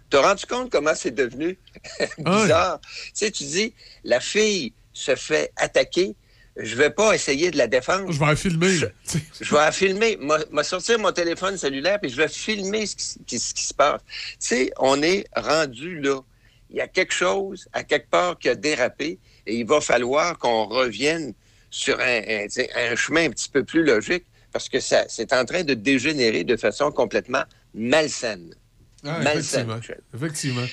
[0.10, 1.57] T'as rendu compte comment c'est devenu
[2.18, 2.80] bizarre?
[2.82, 6.15] Tu sais, tu dis, la fille se fait attaquer,
[6.59, 8.11] je vais pas essayer de la défendre.
[8.11, 8.77] Je vais la filmer.
[9.41, 10.17] Je vais la filmer.
[10.51, 13.73] M'a sortir mon téléphone cellulaire puis je vais filmer ce qui, qui- ce qui se
[13.73, 14.01] passe.
[14.07, 16.19] Tu sais, on est rendu là.
[16.69, 20.38] Il y a quelque chose à quelque part qui a dérapé et il va falloir
[20.38, 21.34] qu'on revienne
[21.69, 22.47] sur un,
[22.95, 26.55] chemin un petit peu plus logique parce que ça c'est en train de dégénérer de
[26.57, 27.43] façon complètement
[27.73, 28.53] malsaine.
[29.05, 29.69] Ah, malsaine.
[29.69, 29.97] effectivement.
[30.15, 30.65] Effectivement.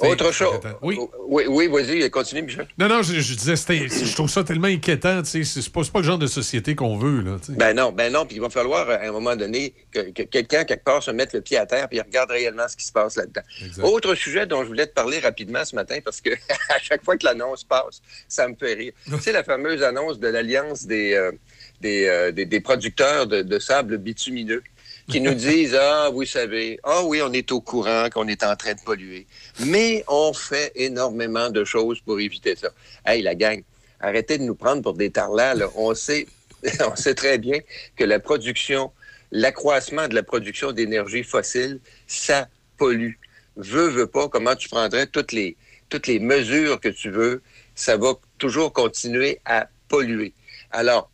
[0.00, 0.60] Autre chose.
[0.82, 0.98] Oui.
[1.26, 2.66] Oui, oui, vas-y, continue, Michel.
[2.78, 5.22] Non, non, je, je disais, je trouve ça tellement inquiétant.
[5.24, 7.22] C'est pas, pas le genre de société qu'on veut.
[7.22, 7.36] Là.
[7.50, 10.64] Ben non, ben non, puis il va falloir à un moment donné que, que quelqu'un
[10.64, 13.16] quelque part se mette le pied à terre puis regarde réellement ce qui se passe
[13.16, 13.42] là-dedans.
[13.82, 16.30] Autre sujet dont je voulais te parler rapidement ce matin parce que
[16.70, 18.92] à chaque fois que l'annonce passe, ça me fait rire.
[19.04, 21.32] tu sais la fameuse annonce de l'alliance des, euh,
[21.80, 24.62] des, euh, des des producteurs de, de sable bitumineux
[25.08, 28.56] qui nous disent ah vous savez ah oui on est au courant qu'on est en
[28.56, 29.26] train de polluer
[29.66, 32.70] mais on fait énormément de choses pour éviter ça.
[33.04, 33.62] Hey la gang,
[34.00, 35.54] arrêtez de nous prendre pour des tarlats.
[35.76, 36.26] On sait
[36.80, 37.60] on sait très bien
[37.96, 38.92] que la production,
[39.30, 43.14] l'accroissement de la production d'énergie fossile, ça pollue.
[43.56, 45.56] Veux, veux pas, comment tu prendrais toutes les,
[45.88, 47.42] toutes les mesures que tu veux,
[47.74, 50.32] ça va toujours continuer à polluer.
[50.70, 51.10] Alors,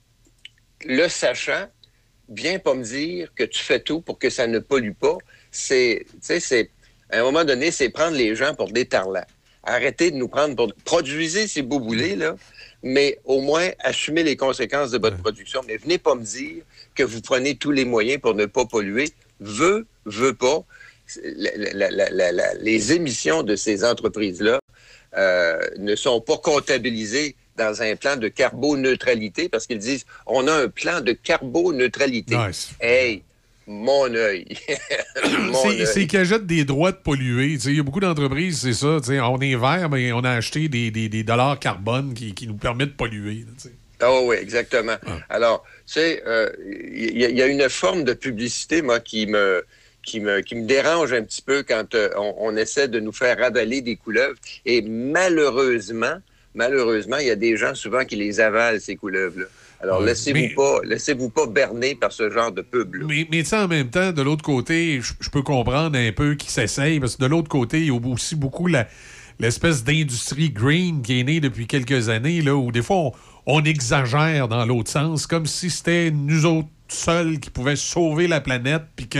[0.84, 1.66] le sachant,
[2.30, 5.18] viens pas me dire que tu fais tout pour que ça ne pollue pas.
[5.50, 6.70] C'est, tu sais, c'est,
[7.10, 9.26] à un moment donné, c'est prendre les gens pour des tarlats.
[9.62, 10.72] Arrêtez de nous prendre pour...
[10.84, 12.36] Produisez ces bouboules là,
[12.82, 15.60] mais au moins assumez les conséquences de votre production.
[15.66, 16.62] Mais venez pas me dire
[16.94, 19.10] que vous prenez tous les moyens pour ne pas polluer.
[19.40, 20.64] Veux, veux pas.
[21.22, 24.60] La- la- la- la- la- les émissions de ces entreprises-là
[25.16, 30.52] euh, ne sont pas comptabilisées dans un plan de carboneutralité parce qu'ils disent on a
[30.64, 32.34] un plan de carboneutralité.
[32.36, 32.70] Nice.
[32.80, 33.22] Hey,
[33.66, 34.46] mon œil.
[35.86, 37.58] C'est- qu'elles jettent des droits de polluer.
[37.64, 38.98] Il y a beaucoup d'entreprises, c'est ça.
[39.24, 42.54] On est vert, mais on a acheté des, des- des dollars carbone qui, qui nous
[42.56, 43.44] permettent de polluer.
[43.46, 43.70] là.
[44.02, 44.96] Ah oui, exactement.
[45.28, 48.98] Alors, tu sais, euh, il y, a- il y a une forme de publicité, moi,
[48.98, 49.62] qui me,
[50.02, 53.12] qui me, qui me dérange un petit peu quand euh, on, on essaie de nous
[53.12, 54.38] faire avaler des couleuvres.
[54.64, 56.16] Et malheureusement,
[56.54, 59.46] malheureusement, il y a des gens souvent qui les avalent, ces couleuvres-là.
[59.82, 63.06] Alors, laissez-vous pas, laissez-vous pas berner par ce genre de pub-là.
[63.08, 66.34] Mais, mais tu sais, en même temps, de l'autre côté, je peux comprendre un peu
[66.34, 68.68] qu'ils s'essayent, parce que de l'autre côté, il y a aussi beaucoup
[69.38, 73.12] l'espèce d'industrie green qui est née depuis quelques années, là, où des fois, on,
[73.46, 78.40] on exagère dans l'autre sens, comme si c'était nous autres seuls qui pouvaient sauver la
[78.40, 79.18] planète, puis que...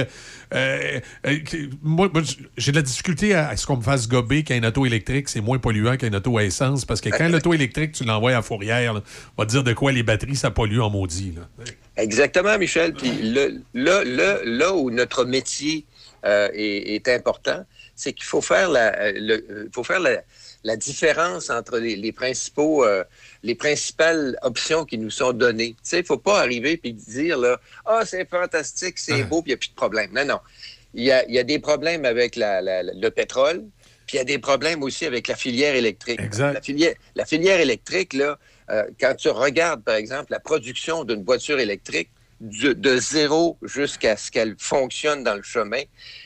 [0.55, 2.23] euh, euh, que- moi, moi,
[2.57, 5.41] j'ai de la difficulté à, à ce qu'on me fasse gober qu'un auto électrique, c'est
[5.41, 8.95] moins polluant qu'un auto à essence, parce que quand l'auto électrique, tu l'envoies à fourrière,
[8.95, 9.03] là,
[9.37, 11.35] on va te dire de quoi les batteries, ça pollue en maudit.
[11.37, 11.65] Là.
[11.97, 12.95] Exactement, Michel.
[12.95, 15.85] Puis le- là, là, là où notre métier
[16.25, 17.65] euh, est, est important,
[17.95, 20.23] c'est qu'il faut faire la, euh, le- euh, faut faire la,
[20.65, 23.03] la différence entre les, les principaux, euh,
[23.43, 25.71] les principales options qui nous sont données.
[25.83, 29.51] Tu sais, il faut pas arriver puis dire là, ah c'est fantastique, c'est beau, puis
[29.51, 30.11] il n'y a plus de problème.
[30.13, 30.41] Non, non.
[30.95, 33.65] Il y a, y a des problèmes avec la- la- la- le pétrole,
[34.07, 36.21] puis il y a des problèmes aussi avec la filière électrique.
[36.53, 38.39] La filière, la filière électrique, là,
[38.71, 42.11] euh, quand tu regardes, par exemple, la production d'une voiture électrique,
[42.41, 45.83] de, de zéro jusqu'à ce qu'elle fonctionne dans le chemin,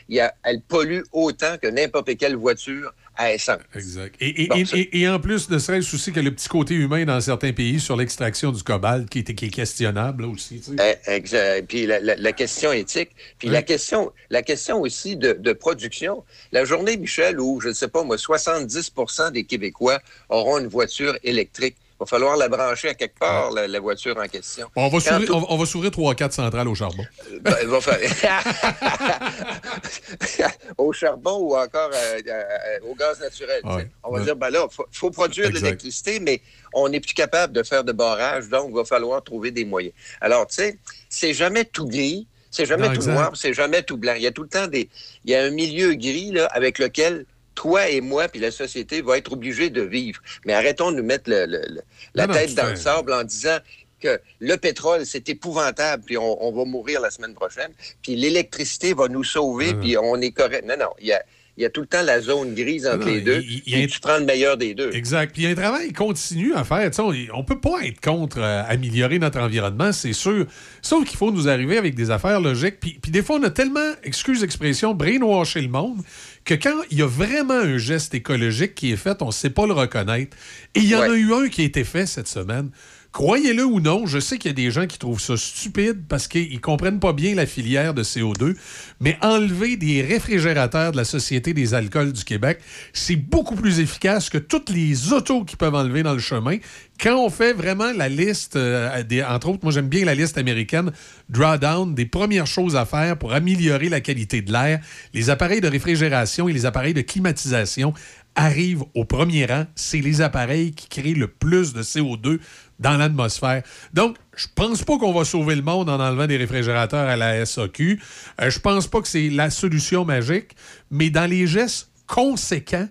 [0.09, 3.59] il y a, elle pollue autant que n'importe quelle voiture à essence.
[3.74, 4.15] Exact.
[4.20, 6.49] Et, et- Bon, et- ça- et- et en plus, ne serait-ce aussi que le petit
[6.49, 10.28] côté humain dans certains pays sur l'extraction du cobalt qui est, qui est questionnable là,
[10.28, 10.61] aussi.
[10.61, 10.99] tu sais.
[11.07, 11.66] Eh, Exact.
[11.69, 16.24] Puis la, la- la question éthique, puis la question, la question aussi de, de production.
[16.53, 21.16] La journée, Michel, où je ne sais pas moi, 70% des Québécois auront une voiture
[21.23, 21.77] électrique.
[21.96, 24.68] Il va falloir la brancher à quelque part, la, la voiture en question.
[24.74, 27.04] On va tout- on, va s'ouvrir 3-4 centrales au charbon.
[27.40, 28.00] Ben, il va faire-
[30.78, 33.60] au charbon ou encore euh, euh, au gaz naturel.
[33.64, 33.88] Ouais.
[34.02, 34.24] On va Ouais.
[34.24, 36.40] dire, ben là, il faut, faut produire de l'électricité, mais
[36.72, 39.94] on n'est plus capable de faire de barrage, donc il va falloir trouver des moyens.
[40.20, 43.12] Alors, tu sais, c'est jamais tout gris, c'est jamais Non, tout exact.
[43.14, 44.14] noir, c'est jamais tout blanc.
[44.16, 44.88] Il y a tout le temps des...
[45.24, 47.24] Il y a un milieu gris là, avec lequel
[47.55, 50.20] toi et moi, puis la société va être obligés de vivre.
[50.44, 51.82] Mais arrêtons de nous mettre le- le- le-
[52.14, 53.59] la Non, tête dans le sable en disant
[54.01, 57.70] que le pétrole, c'est épouvantable, puis on, on va mourir la semaine prochaine,
[58.02, 60.64] puis l'électricité va nous sauver, puis on est correct.
[60.66, 61.22] Non, non, il y a,
[61.56, 63.86] il y a tout le temps la zone grise entre Non, les deux, il- un-
[63.86, 64.90] tu prends le meilleur des deux.
[64.93, 65.32] Exact.
[65.32, 66.90] Puis il y a un travail continu à faire.
[66.90, 70.47] Tu sais, on ne peut pas être contre euh, améliorer notre environnement, c'est sûr.
[70.82, 72.81] Sauf qu'il faut nous arriver avec des affaires logiques.
[72.81, 75.98] Puis, puis des fois, on a tellement, excuse l'expression, brainwasher le monde,
[76.44, 79.51] que quand il y a vraiment un geste écologique qui est fait, on ne sait
[79.51, 80.36] pas le reconnaître.
[80.74, 82.70] Et il y en a eu un qui a été fait cette semaine.
[83.15, 86.27] Croyez-le ou non, je sais qu'il y a des gens qui trouvent ça stupide parce
[86.27, 88.57] qu'ils comprennent pas bien la filière de CO2,
[88.99, 92.59] mais enlever des réfrigérateurs de la Société des alcools du Québec,
[92.93, 96.57] c'est beaucoup plus efficace que toutes les autos qu'ils peuvent enlever dans le chemin.
[97.01, 100.91] Quand on fait vraiment la liste, euh, entre autres, moi j'aime bien la liste américaine,
[101.28, 104.81] Drawdown, des premières choses à faire pour améliorer la qualité de l'air,
[105.12, 107.95] les appareils de réfrigération et les appareils de climatisation
[108.35, 109.66] arrivent au premier rang.
[109.74, 112.41] C'est les appareils qui créent le plus de CO2
[112.78, 113.62] dans l'atmosphère.
[113.92, 117.44] Donc, je pense pas qu'on va sauver le monde en enlevant des réfrigérateurs à la
[117.46, 118.01] SAQ.
[118.40, 120.56] Euh, je pense pas que c'est la solution magique,
[120.90, 122.88] mais dans les gestes conséquents,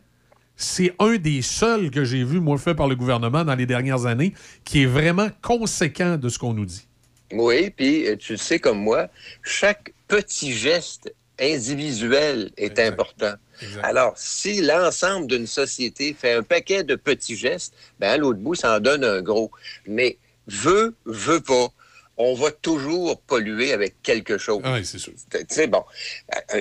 [0.55, 4.05] c'est un des seuls que j'ai vu, moi, fait par le gouvernement dans les dernières
[4.05, 4.33] années,
[4.63, 6.87] qui est vraiment conséquent de ce qu'on nous dit.
[7.31, 9.07] Oui, puis euh, tu sais comme moi,
[9.41, 13.33] chaque petit geste individuel est important.
[13.83, 18.55] Alors, si l'ensemble d'une société fait un paquet de petits gestes, ben à l'autre bout,
[18.55, 19.51] ça en donne un gros.
[19.87, 21.67] Mais veut, veut pas,
[22.17, 24.61] on va toujours polluer avec quelque chose.
[24.65, 25.13] Oui, c'est sûr.
[25.31, 25.83] Tu sais, bon,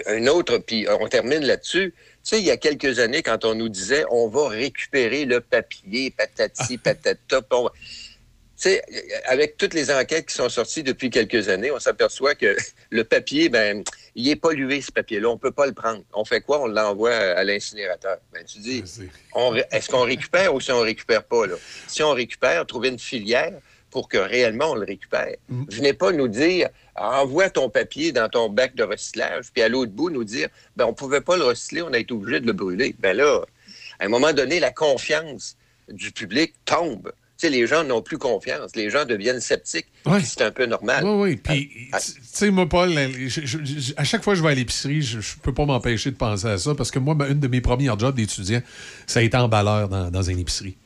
[0.06, 1.92] un- autre, puis on termine là-dessus.
[1.96, 5.40] Tu sais, il y a quelques années, quand on nous disait on va récupérer le
[5.40, 7.72] papier, patati, patata, on va-
[8.62, 8.82] sais,
[9.24, 12.56] avec toutes les enquêtes qui sont sorties depuis quelques années, on s'aperçoit que
[12.90, 13.82] le papier, ben,
[14.14, 15.28] il est pollué, ce papier-là.
[15.28, 16.02] On peut pas le prendre.
[16.12, 16.60] On fait quoi?
[16.62, 18.18] On l'envoie à l'incinérateur.
[18.32, 18.84] Ben, tu dis,
[19.70, 21.54] est-ce qu'on récupère ou si on récupère pas, là?
[21.86, 23.52] Si on récupère, trouver une filière
[23.90, 25.36] pour que réellement on le récupère.
[25.68, 29.92] Venez pas nous dire, envoie ton papier dans ton bac de recyclage, puis à l'autre
[29.92, 32.54] bout, nous dire, ben, on pouvait pas le recycler, on a été obligé de le
[32.54, 32.96] brûler.
[32.98, 33.42] Ben là,
[34.00, 35.56] à un moment donné, la confiance
[35.88, 37.12] du public tombe.
[37.50, 38.74] Les gens n'ont plus confiance.
[38.76, 39.86] Les gens deviennent sceptiques.
[40.24, 41.04] C'est un peu normal.
[41.04, 41.36] Oui, oui.
[41.36, 42.90] Puis, Ah, tu tu sais, moi, Paul,
[43.26, 45.64] je- je- je- à chaque fois que je vais à l'épicerie, je, je peux pas
[45.64, 48.60] m'empêcher de penser à ça parce que moi, une de mes premières jobs d'étudiant,
[49.06, 50.76] ça a été emballeur dans, dans une épicerie.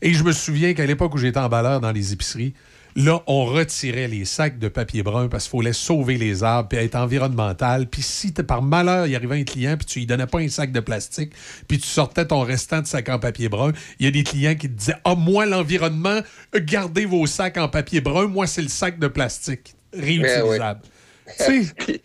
[0.00, 2.54] Et je me souviens qu'à l'époque où j'étais emballeur dans les épiceries,
[2.96, 6.78] là, on retirait les sacs de papier brun parce qu'il fallait sauver les arbres puis
[6.78, 7.86] être environnemental.
[7.86, 10.72] Puis si par malheur, il arrivait un client puis tu lui donnais pas un sac
[10.72, 11.32] de plastique
[11.68, 14.54] puis tu sortais ton restant de sac en papier brun, il y a des clients
[14.54, 16.20] qui te disaient «Ah, moi, l'environnement,
[16.54, 18.26] gardez vos sacs en papier brun.
[18.26, 20.80] Moi, c'est le sac de plastique réutilisable.
[21.38, 22.02] Puis,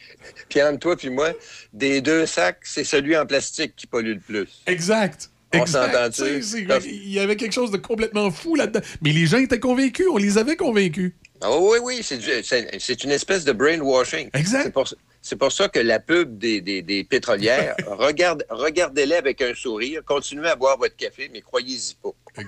[0.47, 1.31] puis entre toi puis moi,
[1.73, 4.61] des deux sacs, c'est celui en plastique qui pollue le plus.
[4.67, 5.31] Exact.
[5.53, 6.41] On s'entend-tu?
[6.85, 8.81] Il y avait quelque chose de complètement fou là-dedans.
[9.01, 10.07] Mais les gens étaient convaincus.
[10.11, 11.13] On les avait convaincus.
[11.41, 14.29] Ah oui, oui, c'est du- c'est c'est une espèce de brainwashing.
[14.33, 14.73] Exact.
[15.21, 20.01] C'est pour, ça que la pub des, des- des pétrolières, regarde, regardez-les avec un sourire,
[20.05, 22.11] continuez à boire votre café, mais croyez-y pas.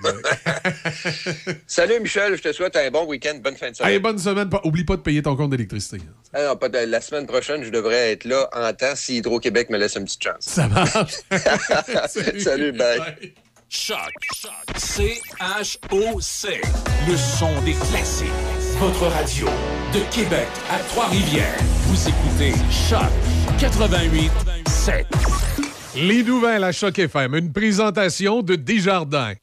[1.66, 3.88] Salut Michel, je te souhaite un bon week-end, bonne fin de semaine.
[3.90, 4.48] Allez, bonne semaine.
[4.48, 5.98] Pas- Oublie pas de payer ton compte d'électricité.
[6.32, 9.68] Ah non, pas de- la semaine prochaine, je devrais être là en temps si Hydro-Québec
[9.70, 10.36] me laisse une petite chance.
[10.40, 11.14] Ça marche.
[12.42, 13.34] Salut, bye.
[13.68, 13.98] Choc.
[14.76, 16.60] C-H-O-C.
[17.08, 18.26] Le son des classiques.
[18.80, 19.46] Votre radio
[19.92, 21.58] de Québec à Trois-Rivières.
[21.82, 23.10] Vous écoutez Choc
[23.58, 24.30] 88
[24.66, 25.06] 7.
[25.96, 27.34] Les nouvelles à Choc FM.
[27.34, 29.34] Une présentation de Desjardins.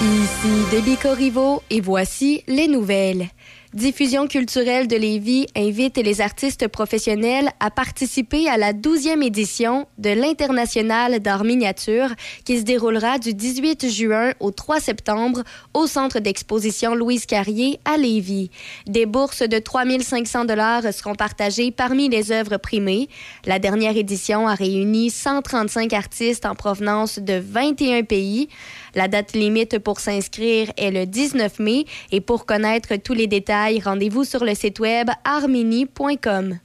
[0.00, 3.26] Ici Debbie Corriveau et voici les nouvelles.
[3.74, 10.10] Diffusion culturelle de Lévis invite les artistes professionnels à participer à la 12e édition de
[10.10, 12.10] l'International d'art miniature
[12.44, 15.42] qui se déroulera du 18 juin au 3 septembre
[15.72, 18.50] au centre d'exposition Louise Carrier à Lévis.
[18.86, 23.08] Des bourses de 3500 dollars seront partagées parmi les œuvres primées.
[23.46, 28.50] La dernière édition a réuni 135 artistes en provenance de 21 pays.
[28.94, 33.80] La date limite pour s'inscrire est le 19 mai et pour connaître tous les détails,
[33.80, 36.58] rendez-vous sur le site web armini.com.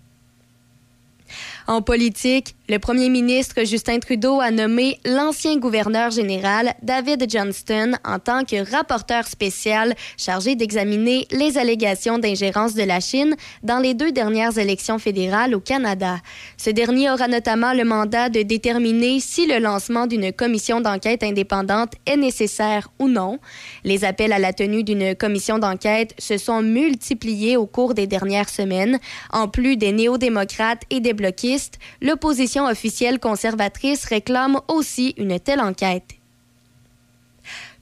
[1.69, 8.19] En politique, le premier ministre Justin Trudeau a nommé l'ancien gouverneur général David Johnston en
[8.19, 14.14] tant que rapporteur spécial chargé d'examiner les allégations d'ingérence de la Chine dans les deux
[14.14, 16.19] dernières élections fédérales au Canada.
[16.56, 21.94] Ce dernier aura notamment le mandat de déterminer si le lancement d'une commission d'enquête indépendante
[22.06, 23.39] est nécessaire ou non.
[23.84, 28.49] Les appels à la tenue d'une commission d'enquête se sont multipliés au cours des dernières
[28.49, 28.99] semaines,
[29.34, 31.57] en plus des néo-démocrates et des bloquistes
[32.02, 36.18] l'opposition officielle conservatrice réclame aussi une telle enquête.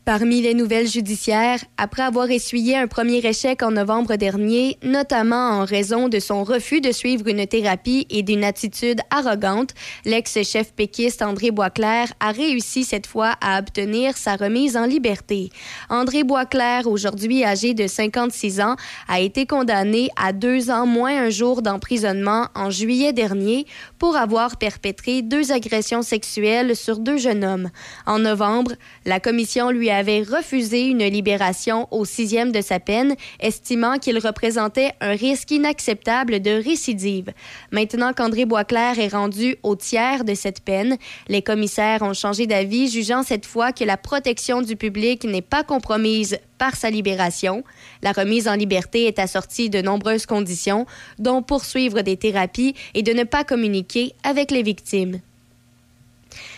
[0.06, 5.66] Parmi les nouvelles judiciaires, après avoir essuyé un premier échec en novembre dernier, notamment en
[5.66, 9.72] raison de son refus de suivre une thérapie et d'une attitude arrogante,
[10.06, 15.50] l'ex-chef péquiste André Boisclair a réussi cette fois à obtenir sa remise en liberté.
[15.90, 18.76] André Boisclair, aujourd'hui âgé de 56 ans,
[19.08, 23.66] a été condamné à deux ans moins un jour d'emprisonnement en juillet dernier
[23.98, 27.72] pour avoir perpétré deux agressions sexuelles sur deux jeunes hommes.
[28.06, 28.74] En novembre,
[29.08, 34.92] la commission lui avait refusé une libération au sixième de sa peine, estimant qu'il représentait
[35.02, 37.32] un risque inacceptable de récidive.
[37.72, 40.98] Maintenant qu'André Boisclair est rendu au tiers de cette peine,
[41.28, 45.64] les commissaires ont changé d'avis, jugeant cette fois que la protection du public n'est pas
[45.64, 47.64] compromise par sa libération.
[48.02, 50.86] La remise en liberté est assortie de nombreuses conditions,
[51.20, 55.20] dont poursuivre des thérapies et de ne pas communiquer avec les victimes.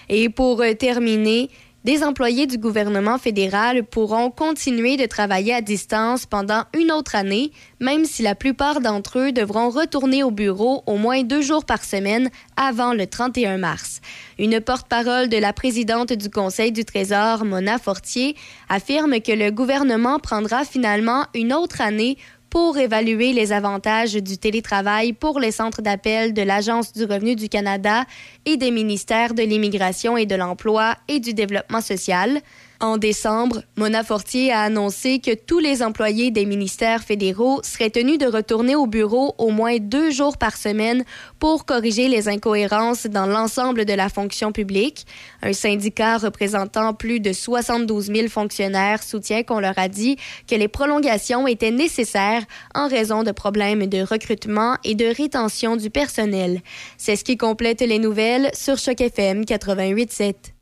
[0.10, 1.50] Et pour euh, terminer,
[1.88, 7.54] des employés du gouvernement fédéral pourront continuer de travailler à distance pendant une autre année,
[7.80, 11.86] même si la plupart d'entre eux devront retourner au bureau au moins deux jours par
[11.86, 14.02] semaine avant le 31 mars.
[14.38, 18.36] Une porte-parole de la présidente du Conseil du Trésor, Mona Fortier,
[18.68, 22.18] affirme que le gouvernement prendra finalement une autre année
[22.50, 27.50] pour évaluer les avantages du télétravail pour les centres d'appel de l'Agence du revenu du
[27.50, 28.06] Canada
[28.46, 32.42] et des ministères de l'Immigration et de l'Emploi et du Développement social.
[32.80, 38.20] En décembre, Mona Fortier a annoncé que tous les employés des ministères fédéraux seraient tenus
[38.20, 41.04] de retourner au bureau au moins deux jours par semaine
[41.40, 45.08] pour corriger les incohérences dans l'ensemble de la fonction publique.
[45.42, 50.18] Un syndicat représentant plus de 72 000 fonctionnaires soutient qu'on leur a dit
[50.48, 52.44] que les prolongations étaient nécessaires
[52.76, 56.62] en raison de problèmes de recrutement et de rétention du personnel.
[57.00, 60.57] C'est ce qui complète les nouvelles sur Choc FM 88.7.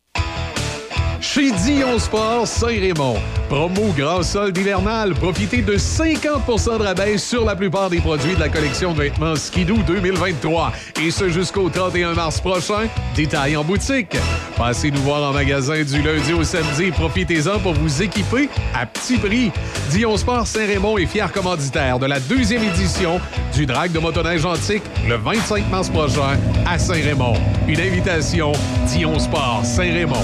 [1.25, 3.17] Chez Dion Sport Saint-Raymond.
[3.49, 5.13] Promo grand solde hivernal.
[5.15, 9.35] Profitez de 50% de rabais sur la plupart des produits de la collection de vêtements
[9.35, 10.71] Skidoo 2023.
[11.03, 12.87] Et ce jusqu'au 31 mars prochain.
[13.15, 14.15] Détail en boutique.
[14.55, 16.91] Passez nous voir en magasin du lundi au samedi.
[16.91, 19.51] Profitez-en pour vous équiper à petit prix.
[19.89, 23.19] Dion Sport Saint-Raymond est fier commanditaire de la deuxième édition
[23.53, 26.37] du Drag de motoneige antique le 25 mars prochain
[26.67, 27.33] à Saint-Raymond.
[27.67, 28.51] Une invitation
[28.87, 30.23] Dion Sport Saint-Raymond.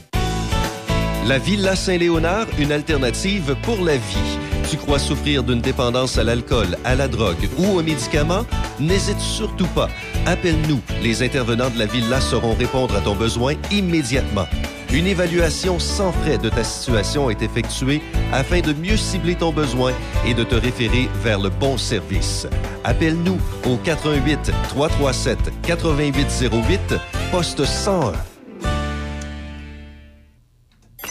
[1.27, 4.39] La Villa Saint-Léonard, une alternative pour la vie.
[4.69, 8.45] Tu crois souffrir d'une dépendance à l'alcool, à la drogue ou aux médicaments?
[8.79, 9.89] N'hésite surtout pas.
[10.25, 10.81] Appelle-nous.
[11.03, 14.47] Les intervenants de la Villa sauront répondre à ton besoin immédiatement.
[14.91, 18.01] Une évaluation sans frais de ta situation est effectuée
[18.31, 19.93] afin de mieux cibler ton besoin
[20.25, 22.47] et de te référer vers le bon service.
[22.83, 25.37] Appelle-nous au 88 337
[25.67, 26.95] 8808
[27.31, 28.13] poste 101.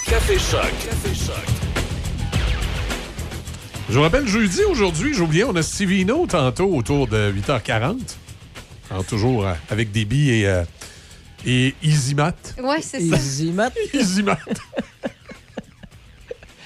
[0.07, 0.73] Café Choc.
[0.83, 1.64] Café Choc.
[3.89, 7.97] Je vous rappelle, jeudi, aujourd'hui, j'ai oublié, on a Stevino tantôt autour de 8h40.
[8.91, 10.65] Alors, toujours euh, avec des billes et, euh,
[11.45, 12.33] et Easymat.
[12.63, 13.17] Ouais, c'est ça.
[13.17, 13.71] Easymat.
[13.93, 14.39] Easymat.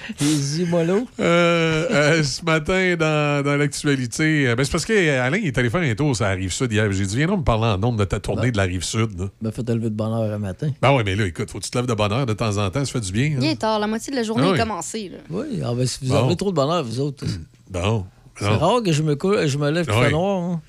[0.21, 1.07] Easy Mollo.
[1.19, 5.69] Euh, euh, ce matin, dans, dans l'actualité, euh, ben, c'est parce qu'Alain, il est allé
[5.69, 6.91] faire un tour sur la Rive-Sud hier.
[6.91, 9.19] J'ai dit, viens donc me parler en nombre de ta tournée de la Rive-Sud.
[9.19, 9.25] là.
[9.41, 10.69] Ben, faut te lever de bonne heure un matin.
[10.81, 12.57] Ben ouais, mais là, écoute, faut que tu te lèves de bonne heure de temps
[12.57, 13.33] en temps, ça fait du bien.
[13.35, 13.39] hein.
[13.41, 14.57] Il est tard, la moitié de la journée Ah oui.
[14.57, 15.09] est commencée.
[15.09, 15.17] là.
[15.29, 16.25] Oui, ah ben, si vous Bon.
[16.25, 17.25] avez trop de bonheur, vous autres.
[17.69, 18.05] Bon.
[18.39, 20.11] C'est rare que je me, cou- je me lève qu'il Ah fait oui.
[20.13, 20.41] noir.
[20.41, 20.61] hein.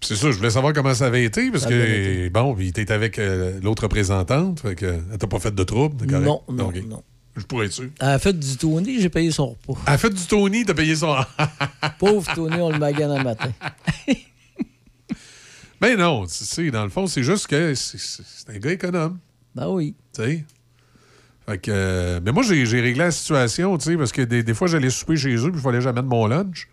[0.00, 3.18] C'est ça, je voulais savoir comment ça avait été, parce que, bon, puis t'es avec
[3.18, 6.24] euh, l'autre représentante, fait que elle t'a pas fait de trouble, correct?
[6.26, 7.02] Non, non, non.
[7.36, 7.90] Je pourrais être sûr.
[7.98, 9.80] À la fête du Tony, j'ai payé son repas.
[9.88, 11.16] Elle a fait du Tony, t'as payé son...
[11.98, 13.50] Pauvre Tony, on le magane un matin.
[15.80, 19.18] Ben non, tu sais, dans le fond, c'est juste que c'est- un gars économe.
[19.54, 19.94] Ben oui.
[20.14, 20.44] Tu sais?
[21.46, 21.70] Fait que.
[21.70, 24.88] euh, mais moi, j'ai réglé la situation, tu sais, parce que des, des fois, j'allais
[24.88, 26.68] souper chez eux, puis il fallait que j'amène mon lunch.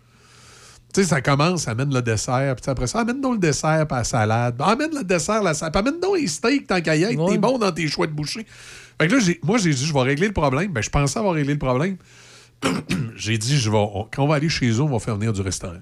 [0.94, 3.96] Tu sais, ça commence, amène le dessert, puis après ça, amène donc le dessert, puis
[3.98, 4.56] la salade.
[4.60, 7.26] Amène le dessert, la salade, puis amène donc les steaks tant qu'à y être.
[7.30, 8.46] T'es bon dans tes choix de boucher.
[9.02, 10.72] Fait que là, j'ai- moi, j'ai dit, je vais régler le problème.
[10.72, 11.96] Ben, je pensais avoir réglé le problème.
[13.16, 15.32] j'ai dit, je vais, on- quand on va aller chez eux, on va faire venir
[15.32, 15.80] du restaurant.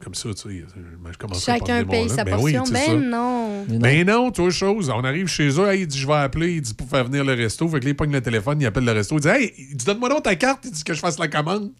[0.00, 0.64] Comme ça, tu sais,
[1.12, 2.22] je commence à Chacun paye sa.
[2.22, 2.64] Ben oui, portion.
[2.66, 2.72] ça.
[2.86, 3.66] Ben non.
[3.80, 4.90] Mais non, toi, chose.
[4.90, 7.24] On arrive chez eux, hey, il dit, je vais appeler, il dit, pour faire venir
[7.24, 7.68] le resto.
[7.68, 9.76] Fait que là, il pogne le téléphone, il appelle le resto, il dit, hey, il
[9.76, 11.72] dit, donne-moi donc ta carte, il dit que je fasse la commande.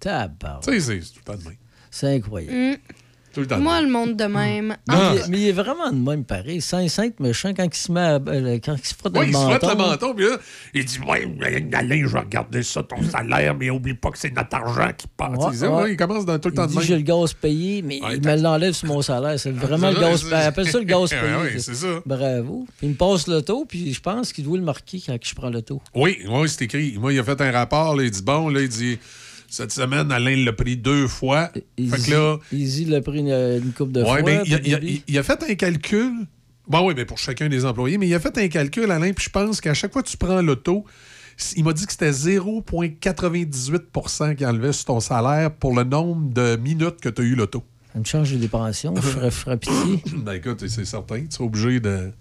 [0.00, 0.62] Tabarnak.
[0.64, 1.56] Tu sais, c'est c'est tout le temps de même.
[1.92, 2.56] C'est incroyable.
[2.56, 2.76] Mm.
[3.32, 4.76] Tout le temps de Moi, le monde de même.
[4.88, 6.60] Mais, il est, mais il est vraiment de même pareil.
[6.60, 9.28] Saint saint méchant quand il se met à- euh, quand il se frotte Ouais, le
[9.28, 9.58] il se menton.
[9.58, 10.36] frotte le menton, puis là,
[10.74, 11.32] il dit, ouais,
[11.72, 15.06] Alain, je vais regarder ça, ton salaire, mais oublie pas que c'est notre argent qui
[15.16, 15.30] passe.
[15.36, 15.68] Ouais, Il dit, ouais.
[15.82, 18.00] ouais, il commence dans tout le Il temps dit de j'ai le gaz payé, mais
[18.02, 19.38] Ouais, il me l'enlève sur mon salaire.
[19.38, 20.34] C'est vraiment Ah, le ça, gaz payé.
[20.42, 21.22] Appelle ça le gaz payé.
[21.42, 22.00] ouais, c'est ça.
[22.04, 22.66] Bravo.
[22.78, 25.34] Puis il me passe le taux, puis je pense qu'il doit le marquer quand je
[25.34, 25.80] prends le taux.
[25.94, 26.96] Oui, oui, c'est écrit.
[26.98, 28.98] Moi, il a fait un rapport, là, il dit, bon, là, il dit,
[29.50, 31.50] cette semaine, Alain l'a pris deux fois.
[31.54, 34.14] Fait que là, Easy l'a pris une, une coupe de fois.
[34.14, 35.02] Ouais, ben, il, a, il a- Bibi.
[35.08, 36.12] il a fait un calcul.
[36.68, 39.24] Bon, oui, mais pour chacun des employés, mais il a fait un calcul, Alain, puis
[39.24, 40.84] je pense qu'à chaque fois que tu prends l'auto,
[41.56, 46.56] il m'a dit que c'était 0,98% qu'il enlevait sur ton salaire pour le nombre de
[46.56, 47.64] minutes que tu as eu l'auto.
[47.92, 48.94] Ça me change des pensions.
[48.94, 50.02] Je ferais, ferais pitié.
[50.18, 51.20] ben écoute, c'est certain.
[51.22, 52.12] Tu seras obligé de.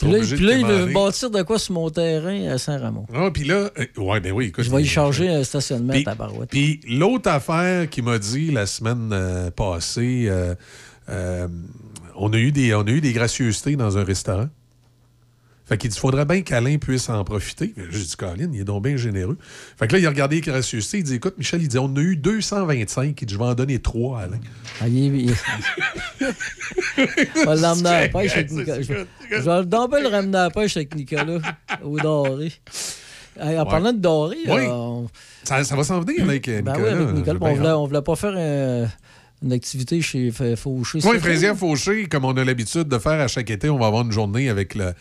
[0.00, 3.06] Puis là, puis il veut bâtir de quoi sur mon terrain à Saint-Ramon.
[3.14, 4.64] Ah, puis là, euh, ouais, ben oui, écoute.
[4.64, 6.50] Je vais y charger un stationnement Puis- à Barouette.
[6.50, 10.54] Puis l'autre affaire qu'il m'a dit la semaine euh, passée, euh,
[11.08, 11.48] euh,
[12.16, 14.48] on, a eu des, on a eu des gracieusetés dans un restaurant.
[15.68, 17.74] Fait qu'il dit, il faudrait bien qu'Alain puisse en profiter.
[17.90, 19.36] J'ai dit, Colin, il est donc bien généreux.
[19.78, 20.98] Fait que là, il a regardé les gracieusetés.
[20.98, 23.20] Il dit, écoute, Michel, il dit, on a eu 225.
[23.20, 24.38] Il dit, je vais en donner 3 à Alain.
[24.80, 25.34] Ah, il est-
[26.18, 28.80] Je vais l'emmener à la pêche avec Nicolas.
[28.82, 28.92] Je
[29.36, 31.38] vais donc le ramener à la pêche avec Nicolas
[31.84, 32.52] au doré.
[33.40, 34.62] En parlant de doré, Oui.
[34.66, 35.08] euh, on-
[35.44, 36.96] Ça, ça va s'en venir avec euh, ben Nicolas.
[36.96, 38.88] oui, avec Nicolas, on voulait, on voulait pas faire
[39.42, 40.98] une activité chez Fauché.
[41.04, 41.18] Oui?
[41.20, 44.10] Fraisière Fauché, comme on a l'habitude de faire à chaque été, on va avoir une
[44.12, 44.92] journée avec le,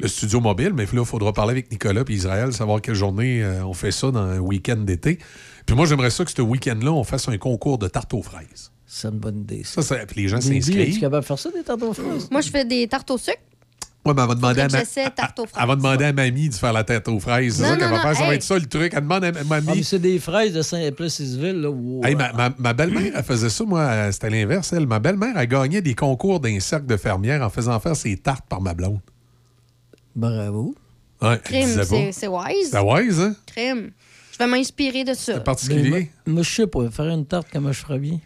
[0.00, 0.72] le studio mobile.
[0.74, 3.90] Mais là, il faudra parler avec Nicolas et Israël, savoir quelle journée euh, on fait
[3.92, 5.18] ça dans un week-end d'été.
[5.66, 8.70] Puis moi, j'aimerais ça que ce week-end-là, on fasse un concours de tarte aux fraises.
[8.86, 9.62] C'est une bonne idée.
[9.64, 9.82] Ça.
[9.82, 11.00] Ça, ça- puis les gens s'inscrivent.
[11.00, 12.28] capable de faire ça, des tartes aux fraises?
[12.30, 13.38] Moi, je fais des tartes au sucre.
[14.04, 14.70] Ouais, mais elle va demander à, ma...
[14.70, 15.60] que j'essaie tarte aux fraises.
[15.60, 17.56] elle va demander à mamie de faire la tarte aux fraises.
[17.56, 18.16] C'est Non, ça qu'elle va faire.
[18.16, 18.92] Ça va être ça le truc.
[18.94, 19.66] Elle demande à Ah, mamie.
[19.78, 21.60] mais c'est des fraises de Saint-Plessis-Ville.
[21.62, 21.70] là.
[21.70, 22.04] Wow.
[22.04, 24.72] Hey, ma, ma- ma belle-mère, elle faisait ça, moi, c'était l'inverse.
[24.72, 24.86] Elle.
[24.86, 28.44] Ma belle-mère, elle gagnait des concours d'un cercle de fermières en faisant faire ses tartes
[28.48, 29.00] par ma blonde.
[30.16, 30.74] Bravo.
[31.20, 31.82] Ouais, Crime,
[32.12, 32.70] c'est wise.
[32.70, 33.36] C'est wise, hein?
[33.46, 33.90] Crime.
[34.32, 35.34] Je vais m'inspirer de ça.
[35.34, 35.82] C'est particulier.
[35.82, 38.18] Mais moi, moi, je sais pas, faire une tarte, comment je ferais bien?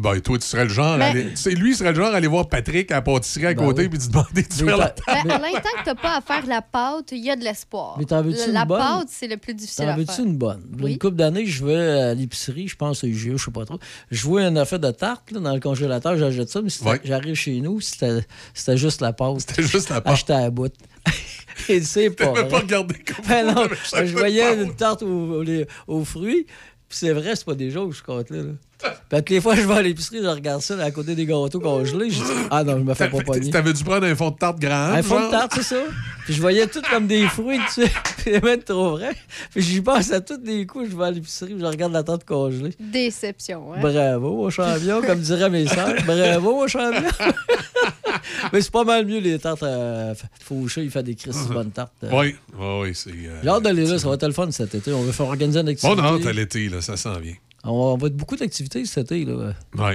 [0.00, 0.96] Ben, toi, tu serais le genre.
[0.96, 3.02] Mais- aller- tu sais, lui, il serait le genre à aller voir Patrick à la
[3.02, 3.88] pâtisserie à Ben côté oui.
[3.88, 5.26] puis lui demander de faire la tarte.
[5.26, 7.96] Ben, Alain, tant que t'as pas à faire la pâte, il y a de l'espoir.
[7.98, 8.78] Mais t'en veux-tu La- une La bonne?
[8.78, 10.24] pâte, c'est le plus difficile T'en à veux-tu faire.
[10.24, 10.62] une bonne?
[10.80, 10.92] Oui.
[10.92, 13.78] Une couple d'années, je vais à l'épicerie, je pense au IGA, je sais pas trop.
[14.10, 17.00] Je vois une affaire de tarte là, dans le congélateur, j'achète ça, mais Ouais.
[17.04, 18.20] j'arrive chez nous, c'était
[18.54, 19.40] c'était juste la pâte.
[19.40, 20.12] C'était juste la pâte.
[20.14, 20.72] Acheté à la bout.
[21.68, 22.46] Et c'est pas vrai.
[22.48, 26.44] pas regardé comme Ben non, je voyais une tarte aux, aux- aux fruits,
[26.88, 28.42] puis c'est vrai, c'est pas des jokes, je compte là.
[28.42, 28.52] là.
[28.80, 31.14] Puis toutes les fois que je vais à l'épicerie, je regarde ça là, à côté
[31.16, 33.50] des gâteaux congelés, je dis Ah non, je me fais pas pogner.
[33.50, 34.92] T'avais dû prendre un fond de tarte grand.
[34.92, 35.82] Un fond de tarte, c'est ça.
[36.24, 37.90] Puis je voyais tout comme des fruits dessus.
[38.18, 39.10] Puis les mettre trop vrai.
[39.52, 42.02] Puis j'y passe à tous les coups, je vais à l'épicerie, puis je regarde la
[42.02, 42.74] tarte congelée.
[42.78, 43.80] Déception, hein?
[43.80, 45.94] Bravo, mon champion, comme diraient mes sœurs.
[46.06, 47.08] Bravo, mon champion.
[48.52, 50.12] Mais c'est pas mal mieux les tartes à
[50.44, 51.92] Fauché, il fait des crises bonnes tartes.
[52.02, 53.10] Oui, oui, oui, c'est.
[53.10, 54.92] euh, J'ai hâte d'aller là, ça va être le fun cet été.
[54.92, 56.02] On va faire organiser une Bon, activité.
[56.02, 57.34] non, t'as l'été, là, ça s'en vient.
[57.68, 59.24] On, va, on va être beaucoup d'activités cet été.
[59.24, 59.52] Là.
[59.76, 59.92] Oui.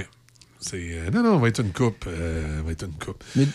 [0.60, 0.76] C'est.
[0.78, 2.06] euh, non, non, on va être une coupe.
[2.08, 3.22] euh, on va être une coupe.
[3.36, 3.46] Mais-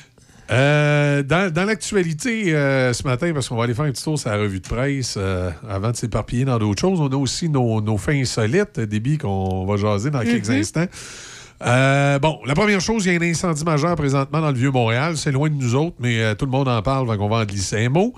[0.52, 4.18] Euh, dans dans l'actualité euh, ce matin, parce qu'on va aller faire un petit tour
[4.18, 7.50] sur la revue de presse euh, avant de s'éparpiller dans d'autres choses, on a aussi
[7.50, 10.56] nos, nos fins insolites, débit qu'on va jaser dans quelques Mhm.
[10.56, 10.88] instants.
[11.62, 15.18] Euh, bon, la première chose, il y a un incendie majeur présentement dans le Vieux-Montréal.
[15.18, 17.38] C'est loin de nous autres, mais euh, tout le monde en parle, donc on va
[17.38, 18.14] en glisser un mot.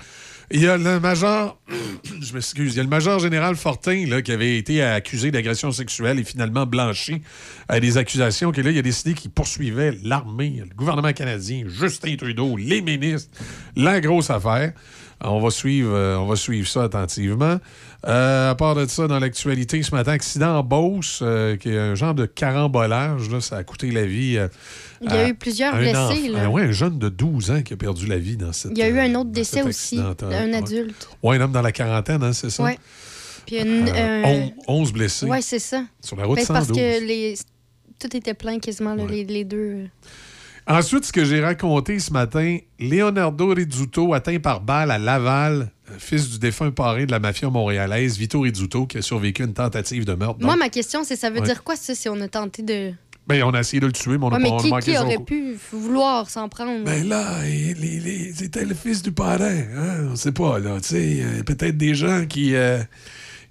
[0.53, 1.57] Il y a le major,
[2.21, 6.19] je m'excuse, il y a le major général Fortin qui avait été accusé d'agression sexuelle
[6.19, 7.21] et finalement blanchi
[7.69, 12.17] à des accusations que là, il a décidé qu'il poursuivait l'armée, le gouvernement canadien, Justin
[12.17, 13.31] Trudeau, les ministres,
[13.77, 14.73] la grosse affaire.
[15.23, 17.59] On va suivre, euh, on va suivre ça attentivement.
[18.07, 21.77] Euh, à part de ça, dans l'actualité, ce matin, accident en Beauce, euh, qui est
[21.77, 23.29] un genre de carambolage.
[23.29, 24.37] Là, ça a coûté la vie.
[24.37, 24.47] euh,
[25.01, 26.49] Il y a eu plusieurs blessés, là.
[26.49, 28.71] Ouais, un jeune de 12 ans qui a perdu la vie dans cette.
[28.71, 31.09] Il y a eu un autre décès aussi, un adulte.
[31.21, 32.63] Ouais, un homme dans la quarantaine, hein, c'est ça?
[32.63, 32.77] Ouais.
[33.45, 35.25] Puis une, Euh, un- on- 11 blessés.
[35.27, 35.83] Ouais, c'est ça.
[35.99, 36.77] Sur la route Ben, c'est parce 112.
[36.77, 37.35] que les...
[37.99, 39.87] tout était plein quasiment, là, les, les deux.
[40.67, 46.29] Ensuite, ce que j'ai raconté ce matin, Leonardo Rizzuto atteint par balle à Laval, fils
[46.29, 50.05] du défunt paré de la mafia montréalaise, Vito Rizzuto, qui a survécu à une tentative
[50.05, 50.39] de meurtre.
[50.41, 51.45] Moi, Donc, ma question, c'est ça veut Ouais.
[51.47, 52.91] dire quoi, ça, si on a tenté de.
[53.27, 54.97] ben, on a essayé de le tuer, mais on a Ouais, pas mais qui, qui
[54.97, 56.83] aurait pu vouloir s'en prendre?
[56.83, 59.45] Ben là, il- c'était le fils du parrain.
[59.75, 60.07] Hein?
[60.11, 60.79] On sait pas, là.
[60.81, 62.79] Tu sais, euh, peut-être des gens qui, euh,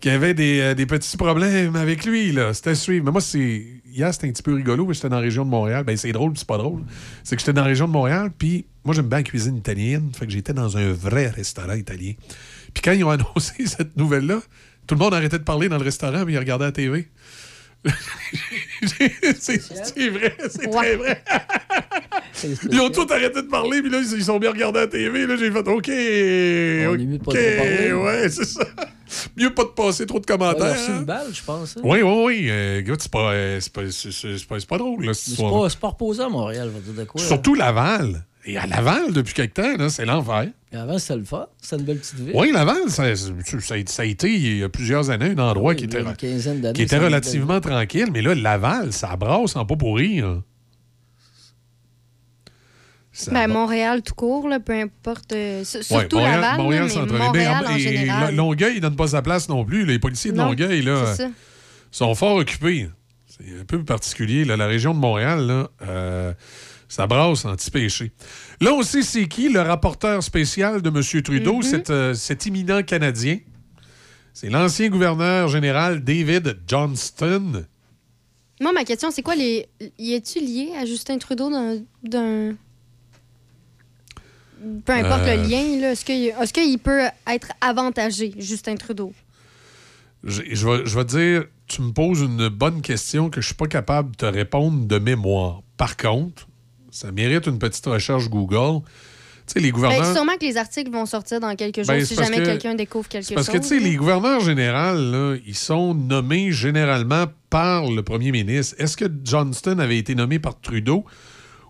[0.00, 2.52] qui avaient des, euh, des petits problèmes avec lui, là.
[2.52, 3.04] C'était à suivre.
[3.06, 3.64] Mais moi, c'est.
[3.92, 5.84] Hier, c'était un petit peu rigolo, mais j'étais dans la région de Montréal.
[5.84, 6.82] Ben, c'est drôle, c'est pas drôle.
[7.24, 10.10] C'est que j'étais dans la région de Montréal, puis moi, j'aime bien la cuisine italienne.
[10.14, 12.12] Fait que j'étais dans un vrai restaurant italien.
[12.72, 14.40] Puis quand ils ont annoncé cette nouvelle-là,
[14.86, 17.08] tout le monde arrêtait de parler dans le restaurant, mais ils regardaient la TV.
[19.38, 21.22] c'est c'est vrai, c'est très vrai.
[22.70, 25.26] Ils ont tous arrêté de parler, puis là, ils sont bien regardés à la TV.
[25.26, 25.88] Là, j'ai fait OK.
[25.88, 27.92] On est mieux de pas parler.
[27.92, 28.64] ouais, c'est ça.
[29.36, 30.72] Mieux pas de passer trop de commentaires.
[30.72, 30.98] reçu hein.
[30.98, 31.76] une balle, je pense.
[31.76, 31.80] hein.
[31.82, 32.46] Oui, oui, oui.
[32.50, 35.36] Euh, c'est pas, euh, c'est pas, c'est- c'est- c'est pas, c'est pas drôle, là, C'est
[35.36, 37.20] pas, c'est pas reposé à Montréal, va dire de quoi.
[37.20, 38.24] Surtout Laval.
[38.44, 40.48] Et à Laval, depuis quelque temps, c'est l'enfer.
[40.72, 41.46] Avant, c'était le fun.
[41.60, 42.32] C'était une belle petite ville.
[42.34, 43.30] Oui, Laval, ça, ça
[43.74, 46.86] a, ça a été, il y a plusieurs années, un endroit qui était, qui était
[46.96, 48.06] ça, relativement tranquille.
[48.12, 50.42] Mais là, Laval, ça brasse en pas pour rire.
[53.12, 55.32] Ça Ben, Montréal tout court, là, peu importe.
[55.32, 57.18] euh, Ouais, surtout Montréal, Laval, là, Montréal, mais.
[57.18, 58.30] Montréal en et général.
[58.30, 59.84] Lo- Longueuil, il donne pas sa place non plus.
[59.84, 61.30] Les policiers de Non, Longueuil, là, c'est ça.
[61.90, 62.88] sont fort occupés.
[63.26, 64.44] C'est un peu particulier.
[64.44, 64.56] là.
[64.56, 66.32] La région de Montréal, là, euh,
[66.90, 68.12] ça brasse anti-péché.
[68.60, 71.22] Là, on sait c'est qui le rapporteur spécial de M.
[71.22, 71.62] Trudeau, Mhm.
[71.62, 73.38] cet, euh, cet imminent Canadien?
[74.34, 77.64] C'est l'ancien gouverneur général David Johnston.
[78.60, 79.66] Moi, ma question, c'est quoi les.
[79.98, 81.50] Y est-tu lié à Justin Trudeau
[82.02, 82.54] d'un.
[84.84, 85.36] Peu importe Euh.
[85.36, 85.92] le lien, là.
[85.92, 89.12] Est-ce qu'il peut être avantagé, Justin Trudeau?
[90.22, 93.46] Je, je vais, je vais te dire, tu me poses une bonne question que je
[93.46, 95.62] suis pas capable de te répondre de mémoire.
[95.78, 96.46] Par contre,
[96.90, 98.82] ça mérite une petite recherche Google.
[99.46, 100.00] Tu sais, les gouverneurs...
[100.02, 102.40] Ben, sûrement que les articles vont sortir dans quelques jours Ben, si c'est parce jamais
[102.42, 103.34] que- quelqu'un découvre quelque chose.
[103.34, 108.76] parce que, tu sais, les gouverneurs généraux, ils sont nommés généralement par le premier ministre.
[108.78, 111.04] Est-ce que Johnston avait été nommé par Trudeau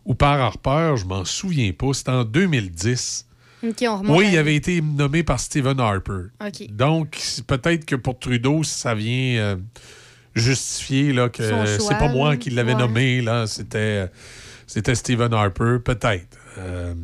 [0.04, 0.94] ou par Harper?
[0.98, 1.92] Je m'en souviens pas.
[1.94, 3.26] C'était en 2010.
[3.62, 6.28] Ok, on Oui, à- il avait été nommé par Stephen Harper.
[6.70, 9.56] Donc, peut-être que pour Trudeau, ça vient euh,
[10.34, 12.78] justifier là, que c'est pas moi qui l'avais Ouais.
[12.78, 14.06] nommé, là, c'était,
[14.70, 16.38] c'était Stephen Harper, peut-être.
[16.58, 16.94] Euh,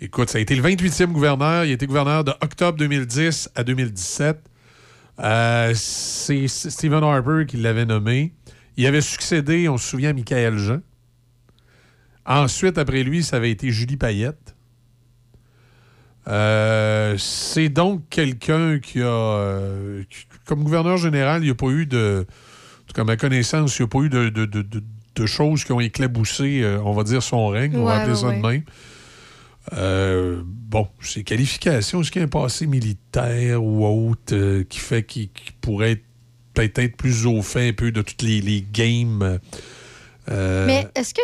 [0.00, 1.66] écoute, ça a été le 28e gouverneur.
[1.66, 4.38] Il a été gouverneur de octobre 2010 à 2017.
[5.18, 8.32] Euh, c'est Stephen Harper qui l'avait nommé.
[8.78, 10.80] Il avait succédé, on se souvient, Michael Jean.
[12.24, 14.56] Ensuite, après lui, ça avait été Julie Payette.
[16.28, 19.66] Euh, c'est donc quelqu'un qui a.
[20.46, 22.24] comme gouverneur général, il n'y a pas eu de.
[22.26, 24.86] En tout cas, ma connaissance, il n'y a pas eu de-
[25.22, 27.76] de- choses qui ont éclaboussé, euh, on va dire, son règne.
[27.76, 28.52] on va Ouais, appeler ouais, ça de ouais.
[28.52, 28.62] même.
[29.72, 34.78] Euh, bon, ses qualifications, est-ce qu'il y a un passé militaire ou autre euh, qui
[34.78, 36.02] fait qu'il qu'il pourrait être
[36.54, 39.38] peut-être être plus au fait un peu de toutes les, les games?
[40.30, 41.20] Euh, Mais est-ce que,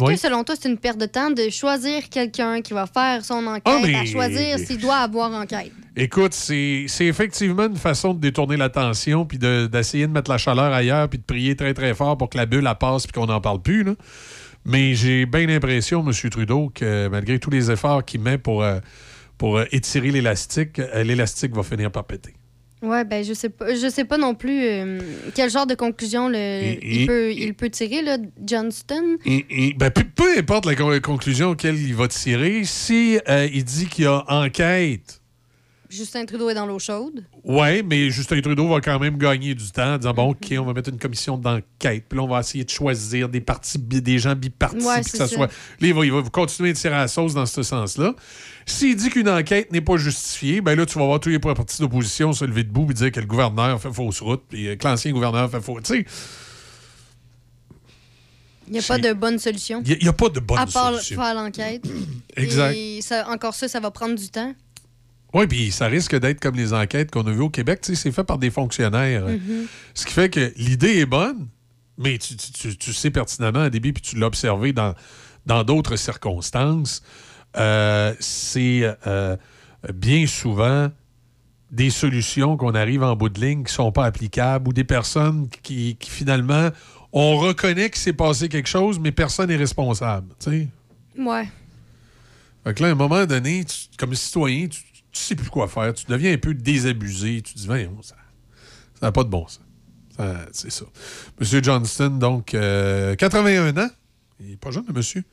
[0.00, 0.14] Oui.
[0.14, 3.46] que selon toi, c'est une perte de temps de choisir quelqu'un qui va faire son
[3.46, 5.72] enquête, Ah, mais- à choisir s'il doit avoir enquête?
[5.96, 10.72] Écoute, c'est effectivement une façon de détourner l'attention puis de- d'essayer de, mettre la chaleur
[10.72, 13.26] ailleurs puis de prier très très fort pour que la bulle elle passe puis qu'on
[13.26, 13.82] n'en parle plus.
[13.84, 13.94] là.
[14.64, 16.30] Mais j'ai bien l'impression, M.
[16.30, 18.78] Trudeau, que malgré tous les efforts qu'il met pour, euh,
[19.36, 22.32] pour euh, étirer l'élastique, l'élastique va finir par péter.
[22.82, 24.98] Ouais, ben je sais pas, je sais pas non plus euh,
[25.34, 29.18] quel genre de conclusion le, Et- il, et- peut, il peut tirer, là, Johnston?
[29.24, 33.64] Et, ben, peu, peu importe la con- conclusion auquel il va tirer, si euh, il
[33.64, 35.20] dit qu'il y a enquête,
[35.88, 37.22] Justin Trudeau est dans l'eau chaude.
[37.44, 40.64] ouais, mais Justin Trudeau va quand même gagner du temps en disant bon, OK, on
[40.64, 44.18] va mettre une commission d'enquête, puis là, on va essayer de choisir des partis, des
[44.18, 45.28] gens bipartis, Ouais, puis que ça.
[45.28, 45.48] soit.
[45.48, 45.52] Là,
[45.86, 48.14] il va, il va continuer de tirer à la sauce dans ce sens-là.
[48.66, 51.80] S'il dit qu'une enquête n'est pas justifiée, ben là, tu vas voir tous les partis
[51.80, 54.86] d'opposition se lever debout et dire que le gouverneur fait fausse route, puis euh, que
[54.86, 55.82] l'ancien gouverneur fait fausse.
[55.84, 56.06] Tu sais,
[58.68, 59.82] Il n'y a pas de bonne solution.
[59.84, 61.16] il n'y a, pas de bonne à part solution.
[61.20, 61.82] faire l'enquête.
[62.36, 62.74] Exact.
[62.76, 64.54] Et ça, encore ça, ça va prendre du temps.
[65.34, 67.80] Oui, puis ça risque d'être comme les enquêtes qu'on a vues au Québec.
[67.82, 69.26] Tu sais, c'est fait par des fonctionnaires.
[69.26, 69.66] Mhm.
[69.94, 71.48] Ce qui fait que l'idée est bonne,
[71.98, 74.94] mais tu, tu- tu- tu sais pertinemment, début, puis tu l'as observé dans
[75.44, 77.02] dans d'autres circonstances.
[77.56, 79.36] Euh, c'est euh,
[79.92, 80.90] bien souvent
[81.70, 85.48] des solutions qu'on arrive en bout de ligne qui sont pas applicables ou des personnes
[85.62, 86.68] qui, qui, finalement,
[87.12, 90.34] on reconnaît qu'il s'est passé quelque chose, mais personne n'est responsable.
[90.38, 90.68] tu sais.
[91.18, 91.48] Ouais.
[92.64, 95.66] Fait que là, à un moment donné, tu- comme citoyen, tu, tu sais plus quoi
[95.68, 95.92] faire.
[95.94, 97.42] Tu deviens un peu désabusé.
[97.42, 98.14] Tu te dis, ça
[99.02, 99.60] n'a pas de bon sens.
[100.16, 100.84] Ça, C'est ça.
[101.40, 103.90] Monsieur Johnston, donc, euh, 81 ans.
[104.40, 105.24] Il n'est pas jeune, le monsieur.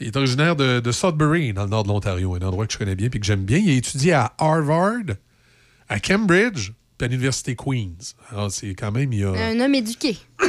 [0.00, 2.78] Il est originaire de, de Sudbury, dans le nord de l'Ontario, un endroit que je
[2.78, 3.58] connais bien et que j'aime bien.
[3.58, 5.16] Il a étudié à Harvard,
[5.88, 8.14] à Cambridge, puis à l'Université Queen's.
[8.30, 9.30] Alors, c'est quand même, il a...
[9.32, 10.16] Un homme éduqué.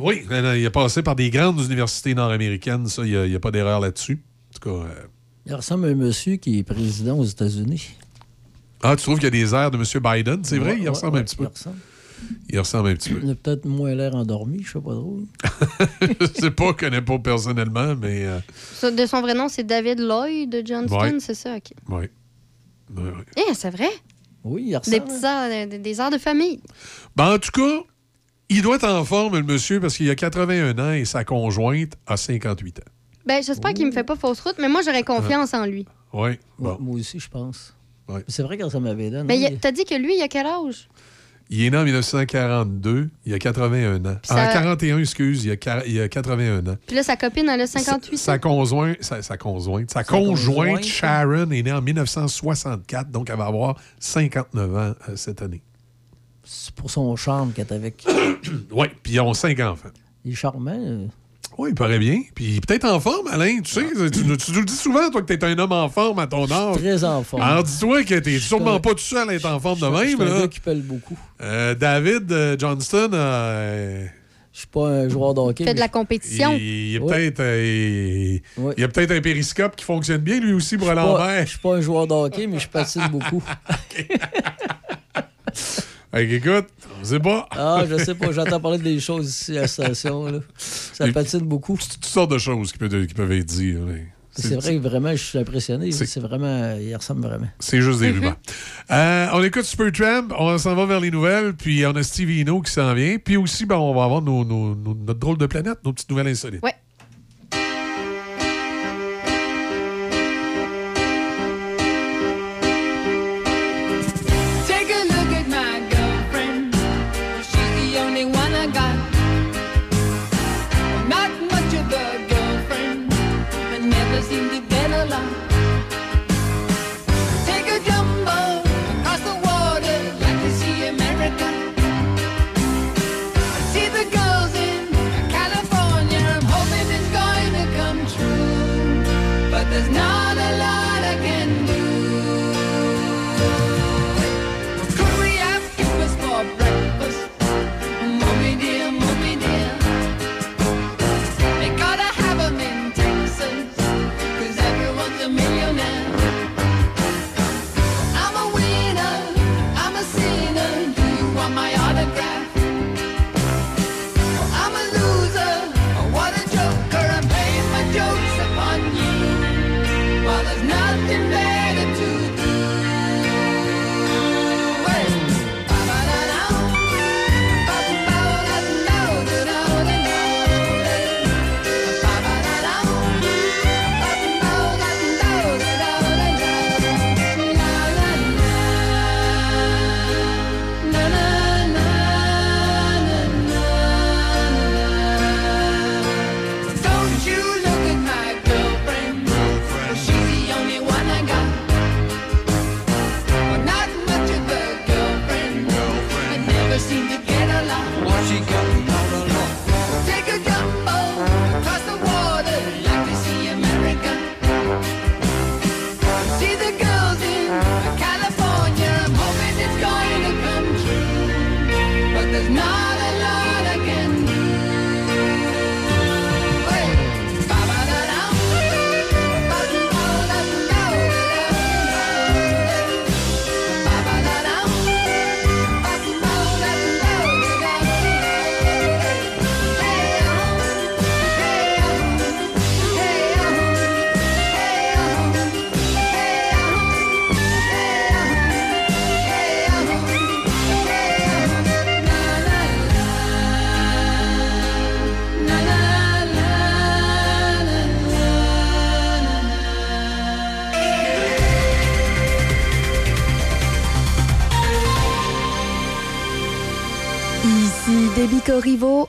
[0.00, 2.88] Oui, il a passé par des grandes universités nord-américaines.
[2.88, 4.20] Ça, il n'y a, pas d'erreur là-dessus.
[4.50, 4.86] En tout cas...
[4.86, 5.06] euh,
[5.46, 7.90] Il ressemble à un monsieur qui est président aux États-Unis.
[8.82, 9.84] Ah, tu trouves qu'il y a des airs de M.
[10.02, 10.44] Biden?
[10.44, 11.44] C'est vrai, il ouais, ressemble ouais, un petit peu.
[11.44, 11.76] Il ressemble.
[12.50, 13.20] Il ressemble un petit peu.
[13.22, 15.20] Il a peut-être moins l'air endormi, je sais pas trop.
[16.00, 18.24] je sais pas, je connais pas personnellement, mais...
[18.26, 21.20] euh, De son vrai nom, c'est David Lloyd Johnston, Ouais.
[21.20, 21.56] c'est ça?
[21.56, 21.72] OK.
[21.88, 22.04] oui.
[22.96, 23.12] Ouais, ouais.
[23.50, 23.90] Eh, c'est vrai?
[24.44, 25.04] Oui, il Des ressemble.
[25.04, 26.60] petits airs, des, des airs de famille.
[27.16, 27.80] Ben, en tout cas,
[28.48, 31.92] il doit être en forme, le monsieur, parce qu'il a 81 ans et sa conjointe
[32.06, 32.82] a 58 ans.
[33.26, 35.84] Ben, j'espère qu'il me fait pas fausse route, mais moi, j'aurais confiance en lui.
[36.14, 36.82] Oui, Moi, bon.
[36.82, 37.74] moi aussi, je pense.
[38.26, 39.24] C'est vrai que ça m'avait donné.
[39.24, 40.88] Mais t'as dit que lui, il a quel âge?
[41.50, 44.16] Il est né en 1942, il a 81 ans.
[44.22, 46.76] ça- Ah, 41, excuse, il a, il a 81 ans.
[46.86, 48.34] Puis là, sa copine, elle a 58 Sa, ans.
[48.34, 50.84] sa conjointe, sa, sa conjointe, sa Sa conjointe conjointe.
[50.84, 55.62] Sharon est née en 1964, donc elle va avoir 59 ans euh, cette année.
[56.44, 58.06] C'est pour son charme qu'elle est avec.
[58.70, 59.88] Oui, puis ils ont cinq enfants.
[60.24, 60.70] Il est charmant.
[60.78, 61.06] euh.
[61.58, 62.22] Oui, il paraît bien.
[62.36, 63.58] Puis peut-être en forme, Alain.
[63.62, 65.88] Tu sais, tu, tu- tu nous le dis souvent, toi, que t'es un homme en
[65.88, 66.76] forme à ton âge.
[66.76, 67.42] Très en forme.
[67.42, 70.06] Alors dis-toi que t'es sûrement un- pas tout seul à être en forme de Je
[70.06, 70.28] suis même.
[70.28, 70.40] un là.
[70.42, 71.18] gars qui pèle beaucoup.
[71.42, 74.06] Euh, David euh, Johnston, euh,
[74.52, 75.64] Je suis pas un joueur de hockey.
[75.64, 76.52] Fait de la compétition.
[76.56, 77.12] il, il est Ouais.
[77.12, 80.92] peut-être euh, il, il a peut-être un périscope qui fonctionne bien lui aussi pour je
[80.92, 81.42] suis pas- l'envers.
[81.44, 83.42] je suis pas un joueur de hockey, mais je patine beaucoup.
[86.10, 86.66] Fait qu'écoute,
[87.00, 87.46] on sait pas.
[87.50, 88.32] Ah, je sais pas.
[88.32, 90.24] J'entends parler des choses ici à la station.
[90.26, 90.38] Là.
[90.56, 91.76] Ça Il- patine beaucoup.
[91.76, 93.76] Toutes sortes de choses qui peuvent, qui peuvent être dites.
[94.40, 95.90] C'est vrai que vraiment, je suis impressionné.
[95.92, 96.76] c'est- vraiment.
[96.80, 97.48] Il ressemble vraiment.
[97.58, 98.36] C'est juste des rumeurs.
[98.90, 102.62] Euh, on écoute Supertramp, on s'en va vers les nouvelles, puis on a Steve Eno
[102.62, 103.18] qui s'en vient.
[103.18, 106.08] Puis aussi, ben, on va avoir nos- nos- nos- notre drôle de planète, nos petites
[106.10, 106.62] nouvelles insolites.
[106.62, 106.74] Ouais.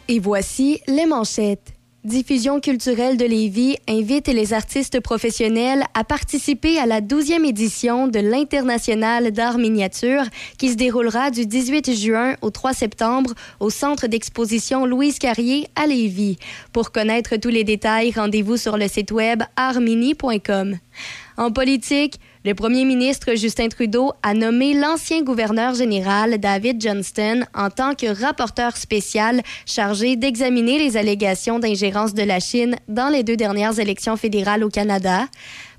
[0.10, 1.74] Et voici les manchettes.
[2.04, 8.20] Diffusion culturelle de Lévis invite les artistes professionnels à participer à la 12e édition de
[8.20, 10.24] l'International d'art miniature
[10.58, 15.86] qui se déroulera du 18 juin au 3 septembre au centre d'exposition Louise Carrier à
[15.86, 16.38] Lévis.
[16.74, 20.78] Pour connaître tous les détails, rendez-vous sur le site web artmini.com.
[21.38, 27.70] En politique, le premier ministre Justin Trudeau a nommé l'ancien gouverneur général David Johnston en
[27.70, 33.36] tant que rapporteur spécial chargé d'examiner les allégations d'ingérence de la Chine dans les deux
[33.36, 35.26] dernières élections fédérales au Canada.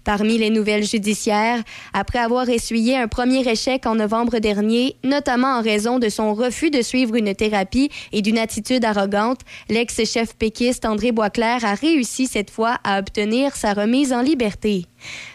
[0.04, 5.62] Parmi les nouvelles judiciaires, après avoir essuyé un premier échec en novembre dernier, notamment en
[5.62, 11.12] raison de son refus de suivre une thérapie et d'une attitude arrogante, l'ex-chef péquiste André
[11.12, 14.86] Boisclair a réussi cette fois à obtenir sa remise en liberté.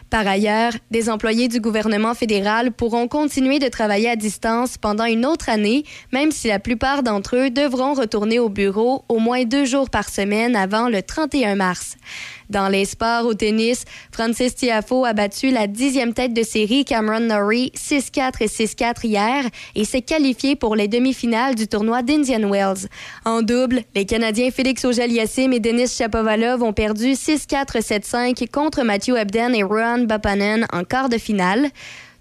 [0.09, 5.25] Par ailleurs, des employés du gouvernement fédéral pourront continuer de travailler à distance pendant une
[5.25, 9.65] autre année, même si la plupart d'entre eux devront retourner au bureau au moins deux
[9.65, 11.97] jours par semaine avant le 31 mars.
[12.49, 17.21] Dans les sports au tennis, Francis Tiafo a battu la dixième tête de série Cameron
[17.21, 22.87] Norrie 6-4 et 6-4 hier et s'est qualifié pour les demi-finales du tournoi d'Indian Wells.
[23.25, 29.17] En double, les Canadiens Félix Auger-Aliassime et Denis Shapovalov ont perdu 6-4 7-5 contre Matthew
[29.17, 31.69] Ebden et Rohan Bapanen en quart de finale.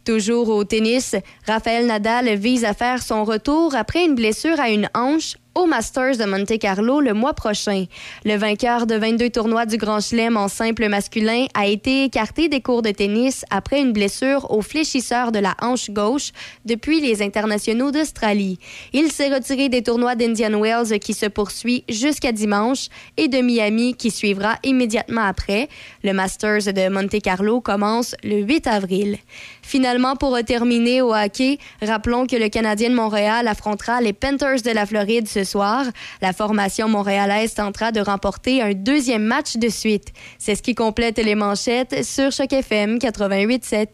[0.05, 4.89] Toujours au tennis, Raphaël Nadal vise à faire son retour après une blessure à une
[4.95, 7.87] hanche au Masters de Monte Carlo le mois prochain.
[8.25, 12.61] Le vainqueur de 22 tournois du Grand Chelem en simple masculin a été écarté des
[12.61, 16.33] cours de tennis après une blessure au fléchisseur de la hanche gauche
[16.65, 18.59] depuis les internationaux d'Australie.
[18.93, 23.95] Il s'est retiré des tournois d'Indian Wells qui se poursuit jusqu'à dimanche et de Miami
[23.95, 25.69] qui suivra immédiatement après.
[26.03, 29.19] Le Masters de Monte Carlo commence le 8 avril.
[29.63, 34.71] Finalement, pour terminer au hockey, rappelons que le Canadien de Montréal affrontera les Panthers de
[34.71, 35.85] la Floride ce soir.
[36.21, 40.09] La formation montréalaise tentera de remporter un deuxième match de suite.
[40.39, 43.89] C'est ce qui complète les manchettes sur Choc FM 88.7.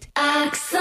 [0.44, 0.80] Accent.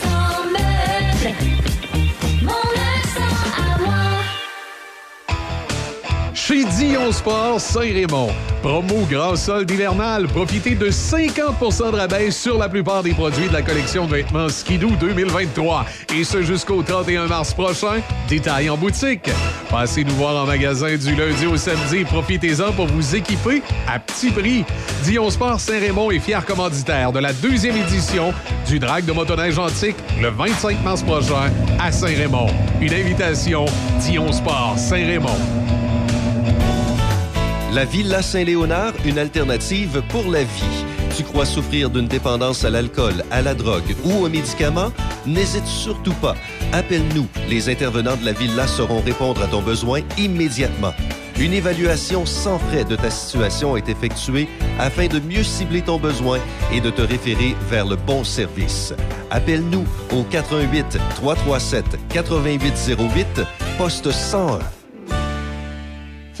[6.51, 8.29] Chez Dion Sport Saint-Raymond.
[8.61, 10.27] Promo grand solde hivernal.
[10.27, 14.49] Profitez de 50% de rabais sur la plupart des produits de la collection de vêtements
[14.49, 15.85] Skidoo 2023.
[16.13, 18.01] Et ce jusqu'au 31 mars prochain.
[18.27, 19.29] Détail en boutique.
[19.69, 22.03] Passez nous voir en magasin du lundi au samedi.
[22.03, 24.65] Profitez-en pour vous équiper à petit prix.
[25.05, 28.33] Dion Sport Saint-Raymond est fier commanditaire de la deuxième édition
[28.67, 31.49] du Drag de motoneige antique le 25 mars prochain
[31.79, 32.47] à Saint-Raymond.
[32.81, 33.63] Une invitation
[34.01, 35.39] Dion Sport Saint-Raymond.
[37.73, 40.85] La Villa Saint-Léonard, une alternative pour la vie.
[41.15, 44.91] Tu crois souffrir d'une dépendance à l'alcool, à la drogue ou aux médicaments?
[45.25, 46.35] N'hésite surtout pas.
[46.73, 47.27] Appelle-nous.
[47.47, 50.93] Les intervenants de la Villa sauront répondre à ton besoin immédiatement.
[51.39, 56.39] Une évaluation sans frais de ta situation est effectuée afin de mieux cibler ton besoin
[56.73, 58.93] et de te référer vers le bon service.
[59.29, 63.41] Appelle-nous au 88 337 8808
[63.77, 64.59] poste 101.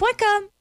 [0.00, 0.59] Pulp.com.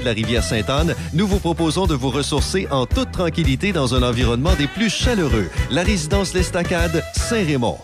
[0.00, 4.02] De la rivière Sainte-Anne, nous vous proposons de vous ressourcer en toute tranquillité dans un
[4.02, 5.48] environnement des plus chaleureux.
[5.70, 7.78] La résidence L'Estacade, Saint-Raymond.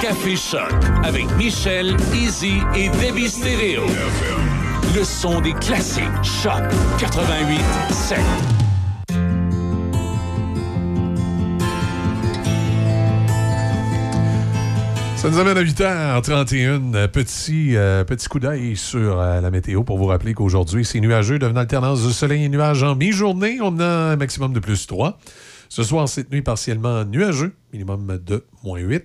[0.00, 0.72] Café Choc
[1.04, 3.86] avec Michel, Easy et Debbie Stereo.
[4.94, 6.04] Le son des classiques.
[6.22, 6.62] Choc
[6.98, 7.60] 88
[7.90, 8.18] 7.
[15.20, 16.94] Ça nous amène à 8h31.
[16.94, 20.98] Euh, Petit, euh, petit coup d'œil sur euh, la météo pour vous rappeler qu'aujourd'hui, c'est
[20.98, 23.58] nuageux, devenant alternance de soleil et nuages en mi-journée.
[23.60, 25.18] On a un maximum de plus 3.
[25.68, 29.04] Ce soir, cette nuit, partiellement nuageux, minimum de moins 8.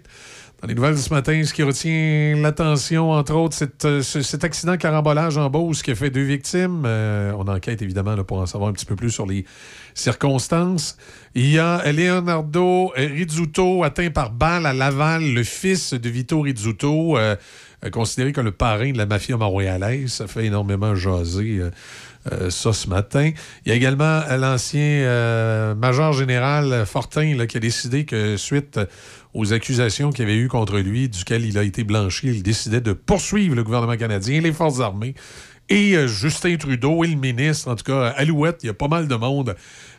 [0.61, 4.21] Dans les nouvelles de ce matin, ce qui retient l'attention, entre autres, c'est, euh, ce-
[4.21, 6.83] cet accident carambolage en Beauce qui a fait deux victimes.
[6.85, 9.45] Euh, on enquête évidemment pour en savoir un petit peu plus sur les
[9.93, 10.97] circonstances.
[11.35, 17.17] Il y a Leonardo Rizzuto atteint par balle à Laval, le fils de Vito Rizzuto,
[17.17, 17.35] euh,
[17.91, 20.13] considéré comme le parrain de la mafia montréalaise.
[20.13, 21.61] Ça fait énormément jaser.
[22.49, 23.29] ça ce matin.
[23.65, 28.79] Il y a également l'ancien major général Fortin qui a décidé que suite
[29.35, 32.81] aux accusations qu'il y avait eu contre lui, duquel il a été blanchi, il décidait
[32.81, 35.13] de poursuivre le gouvernement canadien, les forces armées
[35.67, 38.87] et euh, Justin Trudeau et le ministre, en tout cas, Alouette, il y a pas
[38.87, 39.55] mal de monde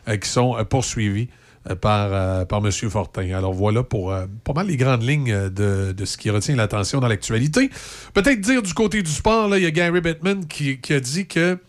[0.07, 1.29] euh, qui sont euh, poursuivis
[1.81, 2.71] par, par M.
[2.71, 3.33] Fortin.
[3.33, 7.09] Alors voilà pour pas mal les grandes lignes de, de ce qui retient l'attention dans
[7.09, 7.69] l'actualité.
[8.13, 11.59] Peut-être dire du côté du sport, il y a Gary Bettman qui a dit que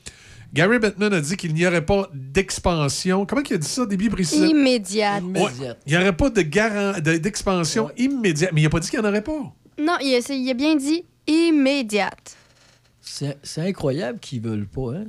[0.53, 3.27] Gary Bettman a dit qu'il n'y aurait pas d'expansion.
[3.27, 4.49] Comment il a dit ça, début précis?
[4.49, 5.23] Immédiate.
[5.25, 5.51] Ouais,
[5.87, 8.53] il n'y aurait pas de garan- de- d'expansion immédiate.
[8.53, 9.53] Mais il n'a pas dit qu'il n'y en aurait pas.
[9.79, 12.37] Non, il a, il a bien dit immédiate.
[13.01, 15.05] C'est incroyable qu'ils veulent pas, hein?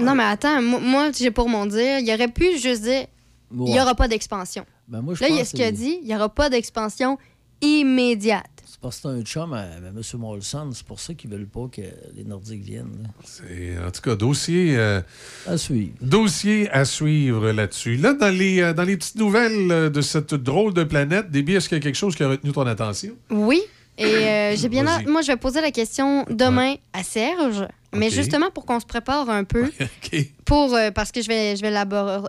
[0.00, 3.06] Non, mais attends, moi, moi, j'ai pour mon dire, il aurait pu juste dire
[3.52, 4.64] il n'y aura pas d'expansion.
[4.88, 7.16] Ben, Là, il y a ce qu'il a dit il n'y aura pas d'expansion
[7.60, 8.55] immédiate.
[8.78, 10.00] C'est parce que c'est un chum à, à M.
[10.18, 10.70] Molson.
[10.74, 11.80] C'est pour ça qu'ils veulent pas que
[12.14, 13.08] les Nordiques viennent.
[13.24, 14.76] C'est, en tout cas, dossier.
[14.76, 15.00] euh,
[15.46, 15.92] à suivre.
[16.02, 17.96] Dossier à suivre là-dessus.
[17.96, 21.54] Là, dans les, euh, dans les petites nouvelles euh, de cette drôle de planète, Déby,
[21.54, 23.14] est-ce qu'il y a quelque chose qui a retenu ton attention?
[23.30, 23.62] Oui.
[23.96, 28.10] Et euh, j'ai bien hâte- Moi, je vais poser la question demain à Serge, mais
[28.10, 29.70] justement pour qu'on se prépare un peu,
[30.44, 31.70] pour, euh, parce que je vais, je, vais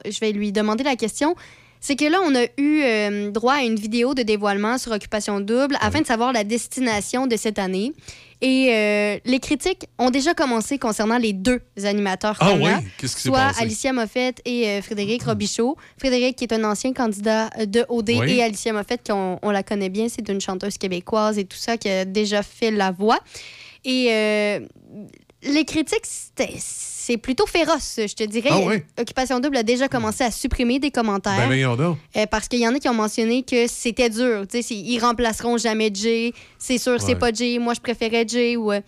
[0.10, 1.36] je vais lui demander la question.
[1.80, 5.40] C'est que là, on a eu euh, droit à une vidéo de dévoilement sur Occupation
[5.40, 7.94] Double afin de savoir la destination de cette année.
[8.42, 12.70] Et euh, les critiques ont déjà commencé concernant les deux animateurs Ah oui?
[12.98, 13.62] Qu'est-ce qui s'est soit passé?
[13.64, 15.76] Alicia Moffett et euh, Frédéric Robichaud.
[15.98, 18.32] Frédéric, qui est un ancien candidat de OD, Oui.
[18.38, 21.78] et Alicia Moffett, qu'on on la connaît bien, c'est une chanteuse québécoise et tout ça,
[21.78, 23.20] qui a déjà fait la voix.
[23.86, 24.10] Et
[25.44, 26.06] les critiques,
[26.60, 28.50] c'est plutôt féroce, je te dirais.
[28.52, 28.84] Ah oui?
[29.00, 31.48] Occupation Double a déjà commencé à supprimer des commentaires.
[31.48, 31.96] Ben.
[32.16, 34.46] Euh, parce qu'il y en a qui ont mentionné que c'était dur.
[34.50, 36.34] C'est- ils remplaceront jamais Jay.
[36.58, 37.16] C'est sûr, c'est Ouais.
[37.16, 37.60] pas Jay.
[37.60, 38.58] Moi, je préférais Jay.
[38.58, 38.82] Ou, euh,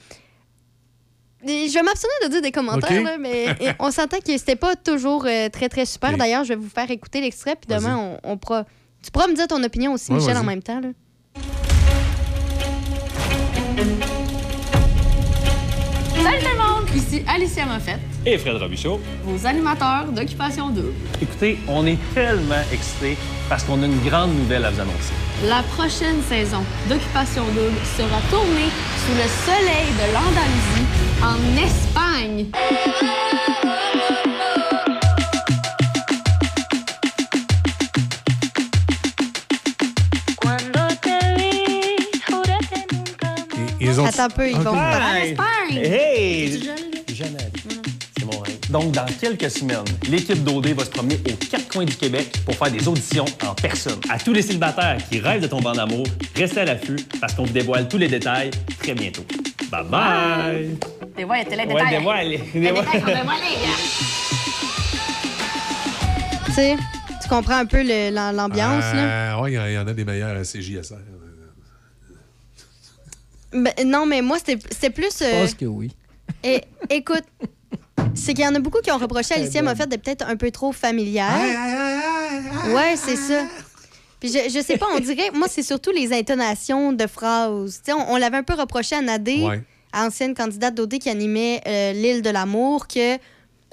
[1.45, 3.45] Je vais m'abstenir de dire des commentaires, là, mais
[3.79, 6.17] on s'entend que c'était pas toujours euh, très, très super.
[6.17, 8.65] D'ailleurs, je vais vous faire écouter l'extrait, puis demain, on, on pourra...
[9.01, 10.81] Tu pourras me dire ton opinion aussi, Ouais, Michel, en même temps.
[10.81, 10.89] Là.
[16.95, 18.99] Ici Alicia Moffett, Et Fred Robichaud.
[19.23, 20.93] vos animateurs d'Occupation Double.
[21.21, 23.15] Écoutez, on est tellement excités
[23.47, 25.13] parce qu'on a une grande nouvelle à vous annoncer.
[25.47, 28.69] La prochaine saison d'Occupation Double sera tournée
[29.05, 30.87] sous le soleil de l'Andalousie
[31.21, 32.47] en Espagne.
[43.89, 44.05] Et- Ils ont...
[44.05, 44.75] Attends un peu, ils vont...
[44.75, 45.31] Hey!
[45.31, 45.77] Espagne!
[45.77, 46.61] Hey!
[47.07, 47.51] Je- Jamais allé.
[48.17, 48.57] C'est mon rêve.
[48.69, 52.55] Donc, dans quelques semaines, l'équipe d'OD va se promener aux quatre coins du Québec pour
[52.55, 53.99] faire des auditions en personne.
[54.09, 57.43] À tous les célibataires qui rêvent de tomber en amour, restez à l'affût parce qu'on
[57.45, 58.51] vous dévoile tous les détails
[58.81, 59.25] très bientôt.
[59.71, 59.99] Bye bye!
[60.01, 60.51] A
[61.17, 61.89] les Ouais, détails.
[61.89, 62.85] dévoile, Les dévoile.
[62.93, 63.57] dévoilés.
[66.45, 66.75] Tu sais,
[67.21, 69.35] tu comprends un peu l'ambiance, là?
[69.35, 70.95] Euh, ouais, il y en- il y, en a des meilleurs à CJSR.
[73.51, 75.19] Ben, non, mais moi, c'était plus...
[75.19, 75.91] Je euh, pense que oui.
[76.43, 77.23] Et écoute,
[78.13, 80.35] c'est qu'il y en a beaucoup qui ont reproché à Alicia Moffett de peut-être un
[80.35, 81.31] peu trop familière.
[82.73, 83.43] Ouais, c'est ça.
[84.19, 87.81] Puis je, je sais pas, on dirait, moi, c'est surtout les intonations de phrases.
[87.83, 89.61] Tu sais, on, on l'avait un peu reproché à Nadé, Ouais.
[89.93, 93.15] ancienne candidate d'OD qui animait euh, l'île de l'amour, que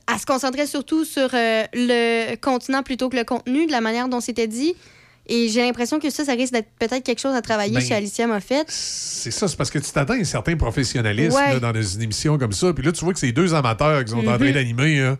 [0.08, 4.08] elle se concentrait surtout sur euh, le continent plutôt que le contenu, de la manière
[4.08, 4.76] dont c'était dit.
[5.28, 7.94] Et j'ai l'impression que ça, ça risque d'être peut-être quelque chose à travailler Ben, chez
[7.94, 8.64] Alicia Moffett.
[8.68, 11.58] C'est ça, c'est parce que tu t'attends à un certain professionnalisme Ouais.
[11.58, 12.72] là, dans une émission comme ça.
[12.72, 14.52] Puis là, tu vois que c'est deux amateurs qui sont en train Mhm.
[14.52, 15.00] d'animer.
[15.00, 15.18] hein.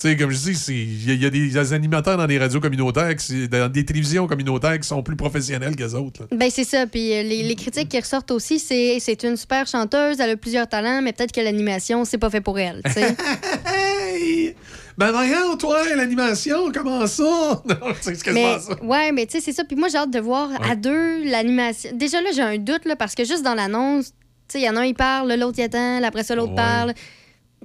[0.00, 2.26] Tu sais, comme je dis, c'est- il y, a- il y a des- animateurs dans
[2.26, 6.22] des radios communautaires, qui- dans des télévisions communautaires qui sont plus professionnels que les autres.
[6.22, 6.36] là.
[6.36, 6.88] Ben c'est ça.
[6.88, 10.36] Puis euh, les, les critiques qui ressortent aussi, c'est c'est une super chanteuse, elle a
[10.36, 12.82] plusieurs talents, mais peut-être que l'animation, c'est pas fait pour elle.
[14.96, 17.22] Ben voyons, toi, l'animation, comment ça?
[17.64, 18.82] Non, c'est quasiment mais ça.
[18.84, 19.64] ouais, mais tu sais, c'est ça.
[19.64, 21.90] Puis moi, j'ai hâte de voir à deux l'animation.
[21.94, 24.14] Déjà là, j'ai un doute là, parce que juste dans l'annonce, tu
[24.48, 26.56] sais, il y en a un il parle, l'autre il attend, après ça l'autre Ouais.
[26.56, 26.94] parle.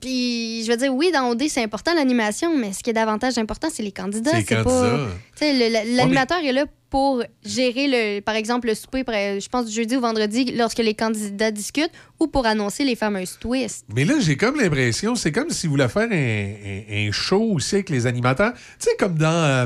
[0.01, 3.37] Puis je veux dire, oui, dans OD, c'est important l'animation, mais ce qui est davantage
[3.37, 4.31] important, c'est les candidats.
[4.31, 4.63] C'est les pas.
[4.63, 4.97] candidats.
[5.35, 9.47] Tu sais, le- le- l'animateur est là pour gérer, le, par exemple, le souper, je
[9.49, 13.85] pense, du jeudi ou vendredi, lorsque les candidats discutent, ou pour annoncer les fameuses twists.
[13.93, 17.75] Mais là, j'ai comme l'impression, c'est comme s'ils voulaient faire un, un- un show aussi
[17.75, 18.53] avec les animateurs.
[18.53, 19.29] Tu sais, comme dans.
[19.31, 19.65] euh,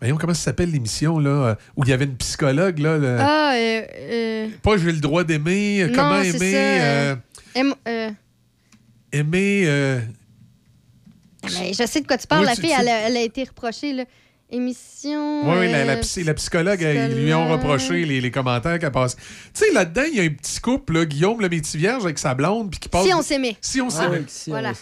[0.00, 2.96] voyons, comment ça s'appelle l'émission, là, euh, où il y avait une psychologue, là.
[2.98, 7.16] le- Ah, euh, euh, Pas j'ai le droit d'aimer, comment aimer.
[7.56, 7.74] aime-
[9.12, 10.00] aimer.
[11.44, 12.44] mais je sais de quoi tu parles.
[12.44, 14.04] La tu- fille, tu- elle, a, elle a été reprochée, là.
[14.52, 15.42] Émission.
[15.50, 18.92] Oui, la, la euh, psy- la psychologue, ils lui ont reproché les, les commentaires qu'elle
[18.92, 19.16] passe.
[19.16, 19.22] Tu
[19.54, 22.70] sais, là-dedans, il y a un petit couple, là, Guillaume le Métivierge avec sa blonde,
[22.70, 23.04] puis qui passe.
[23.06, 23.56] Si on s'aimait.
[23.60, 24.22] Si on Ah s'aimait.
[24.28, 24.72] si Voilà.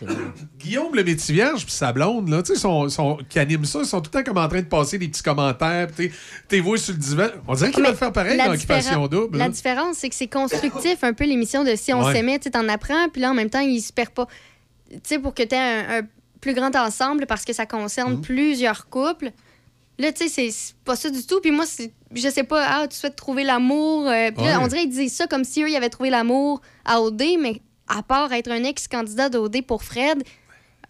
[0.59, 3.87] Guillaume le Métivierge puis sa blonde, là, tu sais, sont, sont- qui animent ça, ils
[3.87, 6.15] sont tout le temps comme en train de passer des petits commentaires, puis t'es-
[6.49, 7.29] t'es voué sur le divan.
[7.47, 9.39] On dirait qu'ils Mais veulent faire pareil la dans Occupation Double.
[9.39, 9.51] La là.
[9.51, 12.13] différence, c'est que c'est constructif un peu l'émission de Si on Ouais.
[12.13, 14.27] s'aimait, tu sais, t'en apprends, puis là, en même temps, il se perd pas.
[14.91, 16.03] Tu sais, pour que tu aies un, un
[16.41, 18.21] plus grand ensemble, parce que ça concerne Mhm.
[18.23, 19.31] plusieurs couples.
[20.01, 21.41] Là, tu sais, c'est- pas ça du tout.
[21.41, 21.65] Puis moi,
[22.15, 24.09] je sais pas, ah, tu souhaites trouver l'amour.
[24.09, 24.65] euh, Puis là, Ouais.
[24.65, 27.61] on dirait qu'ils disaient ça comme si eux, ils avaient trouvé l'amour à OD, mais
[27.87, 30.23] à part être un ex-candidat d'OD pour Fred,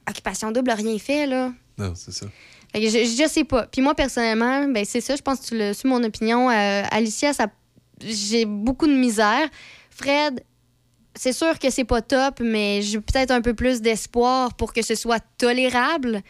[0.08, 1.52] Occupation Double a rien fait, là.
[1.78, 2.26] Non, c'est ça.
[2.72, 3.66] Fait que je, je sais pas.
[3.66, 5.16] Puis moi, personnellement, ben c'est ça.
[5.16, 6.50] Je pense que tu l'as su mon opinion.
[6.50, 7.46] Euh, Alicia, ça,
[8.00, 9.48] j'ai beaucoup de misère.
[9.90, 10.44] Fred,
[11.16, 14.82] c'est sûr que c'est pas top, mais j'ai peut-être un peu plus d'espoir pour que
[14.82, 16.22] ce soit tolérable.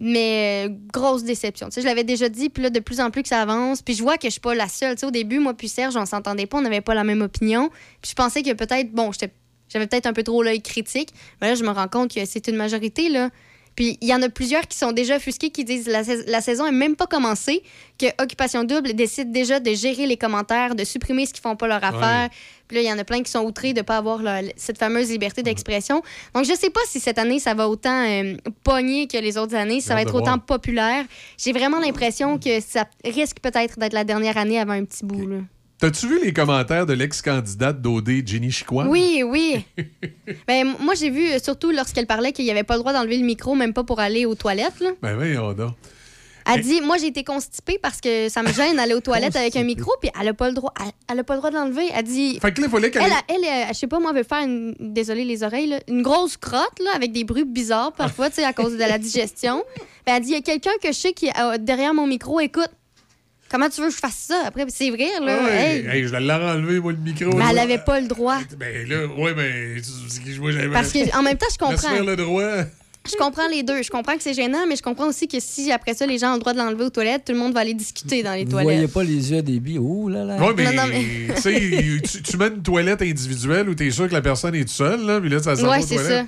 [0.00, 1.66] Mais euh, grosse déception.
[1.68, 3.82] Tu sais, je l'avais déjà dit, puis là, de plus en plus que ça avance,
[3.82, 4.94] puis je vois que je suis pas la seule.
[4.94, 7.20] Tu sais, au début, moi puis Serge, on s'entendait pas, on n'avait pas la même
[7.20, 7.68] opinion.
[8.00, 9.10] Puis je pensais que peut-être, bon,
[9.68, 11.10] j'avais peut-être un peu trop l'œil critique,
[11.40, 13.30] mais là, je me rends compte que c'est une majorité, là.
[13.74, 16.40] Puis il y en a plusieurs qui sont déjà offusqués, qui disent la, sais- la
[16.40, 17.62] saison est même pas commencée,
[17.96, 21.68] que Occupation Double décide déjà de gérer les commentaires, de supprimer ce qui font pas
[21.68, 22.28] leur affaire.
[22.68, 24.78] Puis là, il y en a plein qui sont outrés de pas avoir leur- cette
[24.78, 26.02] fameuse liberté d'expression.
[26.34, 29.54] Donc je sais pas si cette année, ça va autant euh, pogner que les autres
[29.56, 31.04] années, si ça va être autant populaire.
[31.38, 35.26] J'ai vraiment l'impression que ça risque peut-être d'être la dernière année avant un petit bout.
[35.26, 35.38] là.
[35.80, 38.88] T'as-tu vu les commentaires de l'ex-candidate d'OD, Jenny Chicoine?
[38.88, 39.64] Oui, oui.
[40.48, 43.16] ben, moi, j'ai vu euh, surtout lorsqu'elle parlait qu'il n'y avait pas le droit d'enlever
[43.16, 44.80] le micro, même pas pour aller aux toilettes.
[44.80, 44.90] Là.
[45.00, 45.74] Ben oui, on a.
[46.54, 49.54] Elle dit Moi, j'ai été constipée parce que ça me gêne d'aller aux toilettes avec
[49.56, 50.72] un micro, puis elle n'a pas le droit.
[50.80, 51.88] Elle, elle a pas le droit de l'enlever.
[51.94, 52.38] Elle dit.
[52.40, 53.02] Fait que là, il fallait qu'elle.
[53.28, 54.74] Elle, elle, je sais pas, moi, elle veut faire une.
[54.80, 58.44] Désolée les oreilles, là, une grosse crotte, là, avec des bruits bizarres parfois, tu sais,
[58.44, 59.62] à cause de la digestion.
[60.06, 62.40] Ben, elle dit Il y a quelqu'un que je sais qui est derrière mon micro,
[62.40, 62.70] écoute.
[63.50, 64.42] Comment tu veux que je fasse ça?
[64.44, 64.66] Après?
[64.66, 65.38] Puis C'est vrai, là.
[65.42, 65.86] Ah hey.
[65.86, 67.30] hey, je l'ai enlevé, moi, le micro.
[67.32, 67.46] Mais là.
[67.48, 68.36] elle n'avait pas le droit.
[68.58, 69.76] Ben là, ouais, mais.
[70.52, 71.98] J'avais- Parce que, en même temps, je comprends.
[71.98, 72.64] le droit.
[73.10, 73.82] Je comprends les deux.
[73.82, 76.30] Je comprends que c'est gênant, mais je comprends aussi que si après ça, les gens
[76.30, 78.44] ont le droit de l'enlever aux toilettes, tout le monde va aller discuter dans les
[78.44, 78.72] Vous toilettes.
[78.72, 79.78] voyez pas les yeux des billes.
[79.78, 80.36] Oh là là.
[80.40, 83.90] Oui, mais, Non, non, mais- tu sais, tu, tu mets une toilette individuelle où t'es
[83.90, 85.94] sûr que la personne est toute seule, là, puis là, ça va Ouais, aux c'est
[85.96, 86.26] toilettes.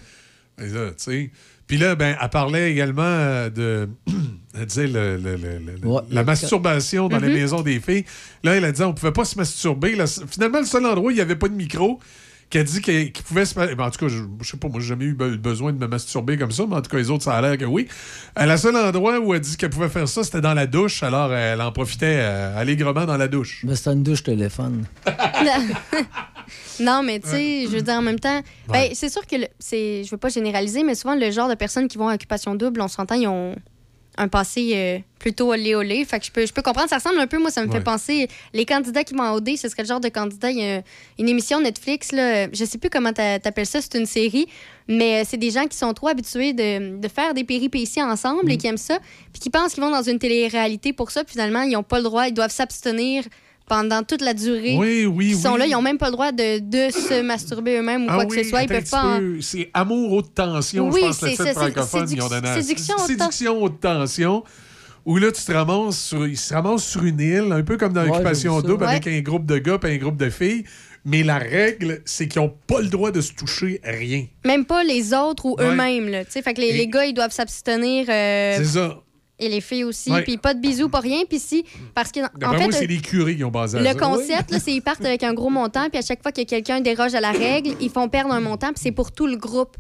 [0.63, 1.31] Et là, tu sais.
[1.67, 3.89] Puis là, ben, elle parlait également euh, de.
[4.59, 7.35] Elle disait le- le- le- le- Ouais, la masturbation dans les Mhm.
[7.35, 8.05] maisons des filles.
[8.43, 9.95] Là, elle a dit on pouvait pas se masturber.
[9.95, 12.01] Là, finalement, le seul endroit où il n'y avait pas de micro,
[12.51, 13.55] qu'elle dit qu'il pouvait se.
[13.55, 15.79] ben, en tout cas, je, je sais pas, moi, j'ai jamais eu be- besoin de
[15.79, 17.87] me masturber comme ça, mais en tout cas, les autres, ça a l'air que oui.
[18.39, 21.03] Euh, le seul endroit où elle dit qu'elle pouvait faire ça, c'était dans la douche.
[21.03, 23.63] Alors, elle en profitait euh, allègrement dans la douche.
[23.65, 24.85] Mais c'est une douche téléphone.
[26.81, 30.03] non, mais tu sais, je veux dire, en même temps, ben, c'est sûr que c'est,
[30.05, 32.81] je veux pas généraliser, mais souvent, le genre de personnes qui vont à occupation double,
[32.81, 33.55] on s'entend, ils ont
[34.21, 36.05] un passé euh, plutôt olé olé.
[36.05, 36.89] Fait que je peux, je peux comprendre.
[36.89, 37.79] Ça ressemble un peu, moi, ça me Ouais.
[37.79, 38.29] fait penser.
[38.53, 40.51] Les candidats qui vont en OD, ce serait le genre de candidat.
[40.51, 40.83] Il y a
[41.19, 44.47] une émission Netflix, là, je sais plus comment t'a- t'appelles ça, c'est une série,
[44.89, 48.45] mais euh, c'est des gens qui sont trop habitués de, de faire des péripéties ensemble
[48.47, 48.51] Mm.
[48.51, 48.99] et qui aiment ça,
[49.33, 51.99] puis qui pensent qu'ils vont dans une télé-réalité pour ça, puis finalement, ils n'ont pas
[51.99, 53.25] le droit, ils doivent s'abstenir
[53.71, 54.75] pendant toute la durée.
[54.77, 55.61] Oui, oui, Ils sont oui.
[55.61, 58.25] là, ils n'ont même pas le droit de, de se masturber eux-mêmes ou Ah quoi
[58.27, 58.63] oui, que ce soit.
[58.65, 59.05] Ils peuvent pas.
[59.19, 59.21] en-.
[59.41, 62.23] C'est Amour haute tension, Oui, je pense, le c'est titre ça, c'est- francophone, séduc- ils
[62.23, 64.43] ont donné à- séduction haute Séduction haute tension.
[65.07, 67.93] Où là, tu te ramasses sur, ils se ramassent sur une île, un peu comme
[67.95, 68.09] dans Ouais,
[68.63, 68.91] double, Ouais.
[68.91, 70.65] avec un groupe de gars et un groupe de filles.
[71.07, 74.27] Mais la règle, c'est qu'ils n'ont pas le droit de se toucher à rien.
[74.45, 75.65] Même pas les autres ou Ouais.
[75.69, 76.09] eux-mêmes.
[76.11, 76.25] là.
[76.27, 78.07] Tu sais, Fait que les, Et- les gars, ils doivent s'abstenir.
[78.11, 78.99] euh, C'est ça.
[79.41, 80.11] Et les filles aussi.
[80.13, 80.23] Ouais.
[80.23, 81.23] Puis pas de bisous, pas rien.
[81.29, 81.65] Puis si.
[81.95, 82.59] Parce que, en fait.
[82.59, 85.35] moi, c'est euh, les curés qui ont basé Le concept, c'est qu'ils partent avec un
[85.35, 88.33] gros montant, puis à chaque fois que quelqu'un déroge à la règle, ils font perdre
[88.33, 89.77] un montant, puis c'est pour tout le groupe.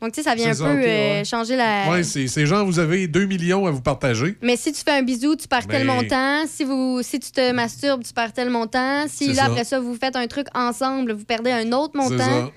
[0.00, 1.90] Donc, tu sais, ça vient un peu euh, changer la.
[1.90, 4.34] Ouais, c'est genre, vous avez 2 millions à vous partager.
[4.40, 6.46] Mais si tu fais un bisou, tu perds tel Ben- montant.
[6.46, 9.04] Si, vous, si tu te masturbes, tu perds tel montant.
[9.08, 9.44] Si là, ça.
[9.44, 12.50] après ça, vous faites un truc ensemble, vous perdez un autre C'est montant.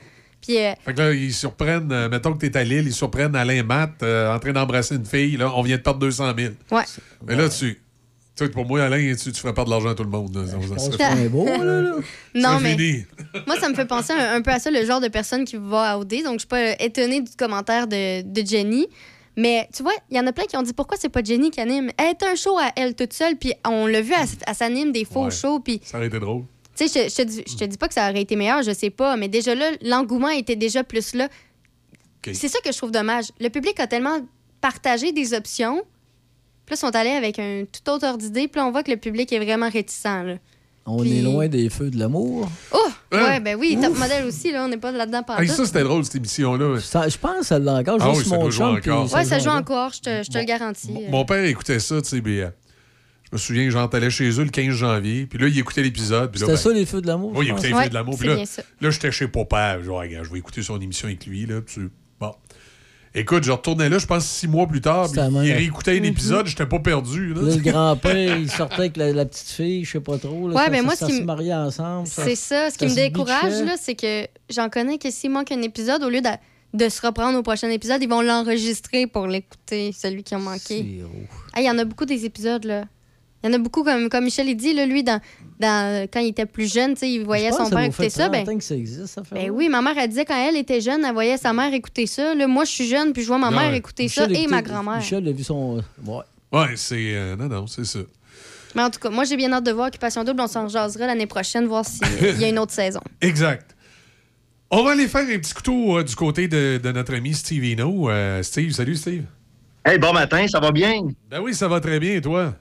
[0.46, 3.36] Puis, euh, Fait que là, ils surprennent, euh, mettons que t'es à Lille, ils surprennent
[3.36, 5.38] Alain Matt euh, en train d'embrasser une fille.
[5.38, 6.54] Là, on vient de perdre 200 000.
[6.72, 6.84] ouais.
[7.26, 7.80] Mais là, tu.
[8.36, 10.36] Tu sais, pour moi, Alain, tu, tu ferais perdre de l'argent à tout le monde.
[10.36, 10.46] là.
[10.48, 11.82] Ça- ça- On se ça- fait un beau, là.
[11.82, 11.92] là.
[12.36, 13.06] Non, c'est mais fini.
[13.48, 15.56] moi, ça me fait penser un, un peu à ça, le genre de personne qui
[15.56, 16.24] va à OD.
[16.24, 18.88] Donc, je suis pas étonnée du commentaire de, de Jenny.
[19.38, 21.50] Mais tu vois, il y en a plein qui ont dit pourquoi c'est pas Jenny
[21.52, 21.90] qui anime?
[21.98, 25.06] Elle est un show à elle toute seule, puis on l'a vu, elle, s'anime des
[25.06, 25.32] faux Ouais.
[25.32, 26.44] shows, puis Ça aurait été drôle.
[26.76, 28.64] Tu sais, je, je te dis- je te dis pas que ça aurait été meilleur,
[28.64, 31.30] je sais pas, mais déjà là, l'engouement était déjà plus là.
[32.32, 33.26] C'est ça que je trouve dommage.
[33.40, 34.20] Le public a tellement
[34.62, 35.82] partagé des options,
[36.66, 38.84] puis là, ils sont allés avec un tout autre ordre d'idée, puis là, on voit
[38.84, 40.04] que le public est vraiment réticent.
[40.06, 40.36] Là.
[40.86, 42.48] On Puis- est loin des feux de l'amour.
[42.74, 42.78] Oh!
[43.12, 43.24] Hein?
[43.26, 45.84] Ouais, ben oui, top modèle aussi, là, on n'est pas là-dedans pendant Hey, ça, c'était
[45.84, 46.80] drôle, cette émission-là.
[46.80, 47.98] Ça, je pense que ça l'a encore.
[48.02, 49.14] Ah juste oui, ça chum, puis encore.
[49.14, 50.92] Ouais, ça joue encore, je te, je te le garantis.
[50.92, 52.22] Mon- Mon père écoutait ça, tu sais,
[53.34, 56.32] me souviens, j'entallais chez eux le 15 janvier, puis là, il écoutait l'épisode.
[56.34, 57.32] C'était ben, ça, les feux de l'amour.
[57.36, 58.18] Oui, il écoutait les Ouais, Feux de l'amour.
[58.18, 58.36] Puis là,
[58.82, 59.78] là j'étais chez papa.
[59.78, 61.46] Gars, je vais écouter son émission avec lui.
[61.46, 61.82] Là, puis
[62.20, 62.34] bon.
[63.16, 65.08] Écoute, je retournais là, je pense, six mois plus tard.
[65.12, 67.34] puis il réécoutait un épisode, j'étais pas perdu.
[67.36, 67.42] là.
[67.42, 70.50] Le grand-père, il sortait avec la, la petite fille, je sais pas trop.
[70.50, 72.08] Là, Ouais, ça, ben moi, ça ce qui se m- mariait ensemble.
[72.08, 72.72] ça- C'est ça.
[72.72, 76.10] Ce qui me décourage, là, c'est que j'en connais que s'il manque un épisode, au
[76.10, 76.30] lieu de,
[76.74, 81.04] de se reprendre au prochain épisode, ils vont l'enregistrer pour l'écouter, celui qui a manqué.
[81.54, 82.86] Ah, Il y en a beaucoup des épisodes, là.
[83.44, 85.20] Il y en a beaucoup, comme, comme Michel il dit, là, lui, dans,
[85.60, 88.30] dans, quand il était plus jeune, tu sais, il voyait son père écouter ça.
[88.30, 90.56] 30 Ben, que ça existe, ça fait ben oui, ma mère, elle disait quand elle
[90.56, 92.34] était jeune, elle voyait sa mère écouter ça.
[92.36, 94.48] Là, moi, je suis jeune, puis je vois ma Non, mère écouter Michel ça et
[94.48, 94.98] ma grand-mère.
[94.98, 95.82] Michel a vu son.
[96.06, 96.20] Ouais.
[96.54, 96.96] Ouais, c'est.
[97.16, 98.00] euh, non, non, c'est ça.
[98.76, 100.42] Mais en tout cas, moi, j'ai bien hâte de voir Occupation Double.
[100.42, 103.02] On s'en jasera l'année prochaine, voir s'il y a une autre saison.
[103.22, 103.76] Exact.
[104.72, 107.64] On va aller faire un petit couteau euh, du côté de, de notre ami Steve.
[107.80, 109.26] Euh, Steve, salut Steve.
[109.86, 110.94] Hey, bon matin, ça va bien?
[111.30, 112.56] Ben oui, ça va très bien, et toi?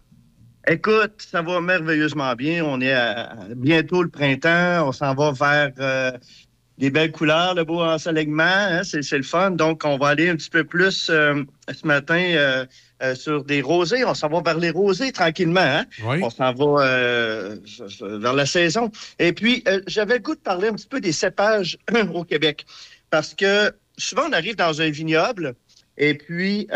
[0.68, 2.64] Écoute, ça va merveilleusement bien.
[2.64, 4.86] On est à- bientôt le printemps.
[4.88, 6.12] On s'en va vers euh,
[6.78, 8.42] des belles couleurs, le beau ensoleillement.
[8.44, 9.50] hein, c'est, c'est le fun.
[9.50, 11.42] Donc, on va aller un petit peu plus euh,
[11.72, 12.64] ce matin euh,
[13.02, 14.04] euh, sur des rosés.
[14.04, 15.60] On s'en va vers les rosés tranquillement.
[15.60, 15.84] hein.
[16.22, 17.56] On s'en va euh,
[18.00, 18.90] vers la saison.
[19.18, 21.76] Et puis, euh, j'avais le goût de parler un petit peu des cépages
[22.14, 22.64] au Québec.
[23.10, 25.54] Parce que souvent, on arrive dans un vignoble
[25.98, 26.68] et puis...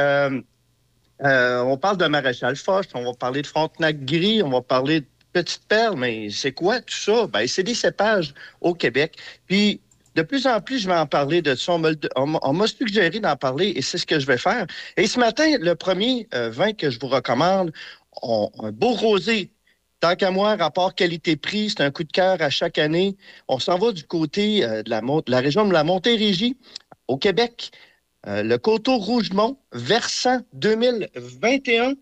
[1.24, 5.00] euh, on parle de maréchal Foch, on va parler de Frontenac gris, on va parler
[5.00, 7.26] de Petite Perle, mais c'est quoi tout ça?
[7.26, 9.16] Ben, c'est des cépages au Québec.
[9.46, 9.80] Puis,
[10.14, 11.74] de plus en plus, je vais en parler de ça.
[12.16, 14.66] On m'a- suggéré d'en parler et c'est ce que je vais faire.
[14.96, 17.70] Et ce matin, le premier euh, vin que je vous recommande,
[18.22, 19.50] un beau rosé.
[20.00, 23.16] Tant qu'à moi, rapport qualité-prix, c'est un coup de cœur à chaque année.
[23.48, 26.56] On s'en va du côté euh, de, la, de la région de la Montérégie,
[27.08, 27.72] au Québec.
[28.26, 31.94] Euh, le coteau Rougemont, versant 2021,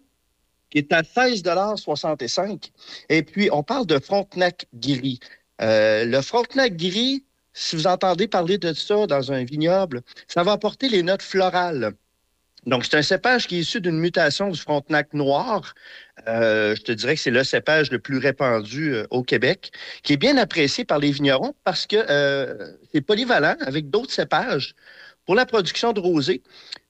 [0.71, 2.71] qui est à 16,65
[3.11, 5.21] Et puis, on parle de Frontenac gris.
[5.61, 10.53] Euh, le Frontenac gris, si vous entendez parler de ça dans un vignoble, ça va
[10.53, 11.93] apporter les notes florales.
[12.67, 15.75] Donc, c'est un cépage qui est issu d'une mutation du Frontenac noir.
[16.27, 19.71] Euh, je te dirais que c'est le cépage le plus répandu au Québec,
[20.03, 21.99] qui est bien apprécié par les vignerons parce que
[22.91, 24.75] c'est polyvalent avec d'autres cépages
[25.27, 26.43] pour la production de rosé.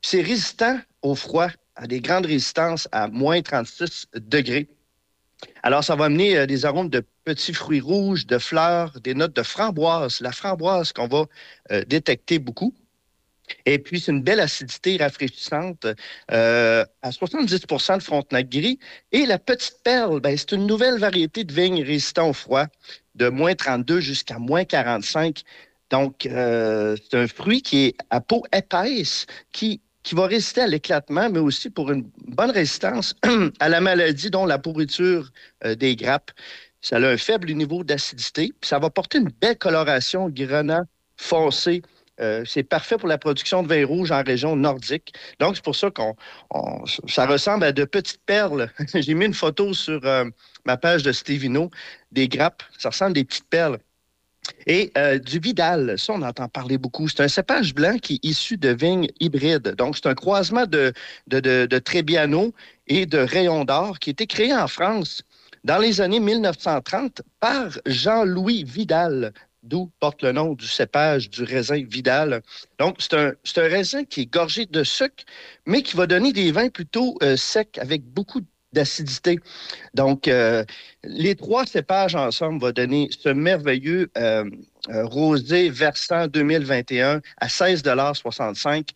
[0.02, 4.68] C'est résistant au froid, à des grandes résistances à moins 36 degrés.
[5.62, 9.34] Alors, ça va amener euh, des arômes de petits fruits rouges, de fleurs, des notes
[9.34, 10.20] de framboise.
[10.20, 11.24] La framboise qu'on va
[11.72, 12.74] euh, détecter beaucoup.
[13.66, 15.86] Et puis, c'est une belle acidité rafraîchissante
[16.30, 18.78] euh, à 70% de Frontenac gris.
[19.12, 22.66] Et la petite perle, ben, c'est une nouvelle variété de vigne résistant au froid,
[23.14, 25.42] de moins 32 jusqu'à moins 45.
[25.90, 30.66] Donc, euh, c'est un fruit qui est à peau épaisse, qui, qui va résister à
[30.66, 33.14] l'éclatement, mais aussi pour une bonne résistance
[33.60, 35.30] à la maladie, dont la pourriture
[35.64, 36.30] euh, des grappes.
[36.80, 40.82] Ça a un faible niveau d'acidité, puis ça va porter une belle coloration grenat
[41.16, 41.82] foncé.
[42.20, 45.14] Euh, c'est parfait pour la production de vin rouge en région nordique.
[45.40, 46.14] Donc, c'est pour ça qu'on
[46.50, 48.70] on- ça ressemble à de petites perles.
[48.94, 50.00] J'ai mis une photo sur
[50.64, 51.70] ma page de Stevino,
[52.12, 52.62] des grappes.
[52.78, 53.78] Ça ressemble à des petites perles.
[54.66, 57.08] Et euh, du Vidal, ça, on entend parler beaucoup.
[57.08, 59.74] C'est un cépage blanc qui est issu de vignes hybrides.
[59.76, 60.92] Donc, c'est un croisement de,
[61.26, 62.52] de, de, de Trebbiano
[62.86, 65.22] et de Rayon d'Or qui a été créé en France
[65.64, 69.32] dans les années 1930 par Jean-Louis Vidal,
[69.62, 72.42] d'où porte le nom du cépage du raisin Vidal.
[72.78, 75.24] Donc, c'est un, un raisin qui est gorgé de sucre,
[75.66, 78.42] mais qui va donner des vins plutôt euh, secs avec beaucoup
[78.74, 79.38] d'acidité.
[79.94, 80.64] Donc, euh,
[81.02, 84.44] les trois cépages ensemble vont donner ce merveilleux euh,
[84.90, 88.90] euh, rosé versant 2021 à 16,65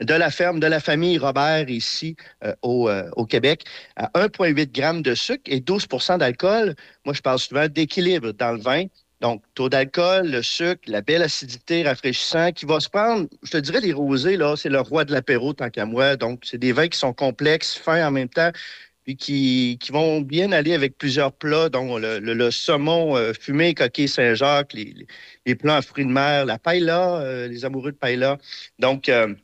[0.00, 2.16] de la ferme de la famille Robert ici
[2.62, 3.64] au, au Québec
[3.96, 6.74] à 1,8 g de sucre et 12% d'alcool.
[7.04, 8.84] Moi, je parle souvent d'équilibre dans le vin.
[9.20, 13.56] Donc, taux d'alcool, le sucre, la belle acidité rafraîchissant qui va se prendre, je te
[13.58, 16.16] dirais, les rosés, là, c'est le roi de l'apéro tant qu'à moi.
[16.16, 18.52] Donc, c'est des vins qui sont complexes, fins en même temps,
[19.04, 23.32] puis qui, qui vont bien aller avec plusieurs plats, dont le, le- le saumon euh,
[23.32, 25.06] fumé, coquille Saint-Jacques, les, les-
[25.46, 28.38] les plats en fruits de mer, la paella, euh, les amoureux de paella.
[28.78, 29.34] Donc, euh,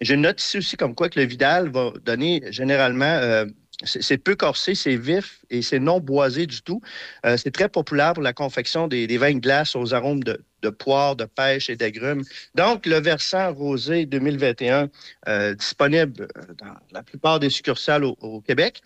[0.00, 3.46] une note ici aussi comme quoi que le Vidal va donner généralement.
[3.84, 6.80] C'est peu corsé, c'est vif et c'est non boisé du tout.
[7.26, 10.40] Euh, c'est très populaire pour la confection des, des vins de glace aux arômes de,
[10.62, 12.22] de poire, de pêche et d'agrumes.
[12.54, 14.88] Donc, le versant rosé 2021,
[15.28, 18.80] euh, disponible euh, dans la plupart des succursales au, au Québec.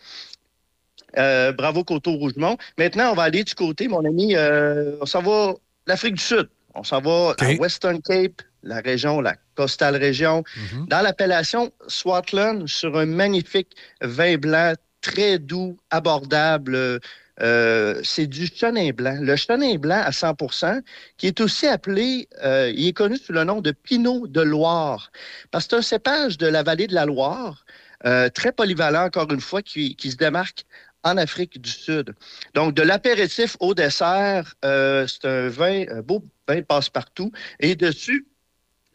[1.18, 2.56] Euh, bravo Coteau Rougemont.
[2.78, 4.34] Maintenant, on va aller du côté, mon ami,
[5.00, 5.54] on s'en va
[5.86, 6.48] l'Afrique du Sud.
[6.74, 10.44] On s'en va à Western Cape, la région, la Coastal Région,
[10.88, 14.74] dans l'appellation Swartland, sur un magnifique vin blanc
[15.06, 17.00] très doux, abordable.
[17.40, 19.18] Euh, c'est du chenin blanc.
[19.20, 20.80] Le chenin blanc à 100%
[21.16, 25.12] qui est aussi appelé, euh, il est connu sous le nom de Pinot de Loire,
[25.50, 27.64] parce que c'est un cépage de la vallée de la Loire,
[28.06, 30.64] euh, très polyvalent, encore une fois, qui, qui se démarque
[31.04, 32.14] en Afrique du Sud.
[32.54, 37.30] Donc, de l'apéritif au dessert, euh, c'est un vin, un beau vin passe-partout.
[37.60, 38.26] Et dessus,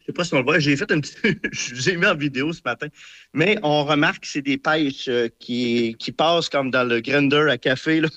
[0.01, 1.15] je sais pas si on le voit, j'ai fait un petit...
[1.51, 2.87] je vous ai mis en vidéo ce matin,
[3.33, 7.47] mais on remarque que c'est des pêches euh, qui, qui passent comme dans le grinder
[7.49, 8.01] à café.
[8.01, 8.09] là.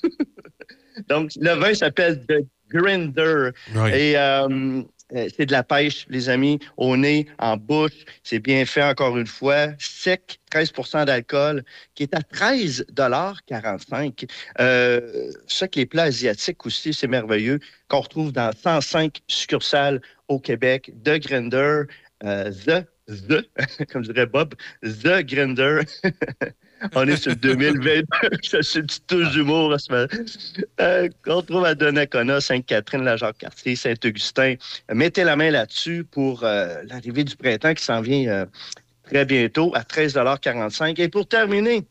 [1.09, 3.51] Donc, le vin s'appelle The Grinder.
[3.75, 3.91] Oui.
[3.93, 4.83] Et euh,
[5.15, 8.05] c'est de la pêche, les amis, au nez, en bouche.
[8.23, 9.69] C'est bien fait, encore une fois.
[9.79, 14.29] Sec, 13% d'alcool, qui est à 13,45
[14.61, 20.39] euh, Ça que les plats asiatiques aussi, c'est merveilleux, qu'on retrouve dans 105 succursales au
[20.39, 20.93] Québec.
[21.05, 21.83] The Grinder,
[22.23, 25.81] euh, The, The, comme dirait Bob, The Grinder.
[26.95, 28.05] On est sur 2022.
[28.43, 29.77] Je suis une petite touche d'humour.
[30.81, 34.57] Euh, qu'on trouve à Donnacona, Sainte-Catherine, la Jacques-Cartier, Saint-Augustin.
[34.93, 38.47] Mettez la main là-dessus pour euh, l'arrivée du printemps qui s'en vient euh,
[39.05, 41.87] très bientôt à 13,45 Et pour terminer,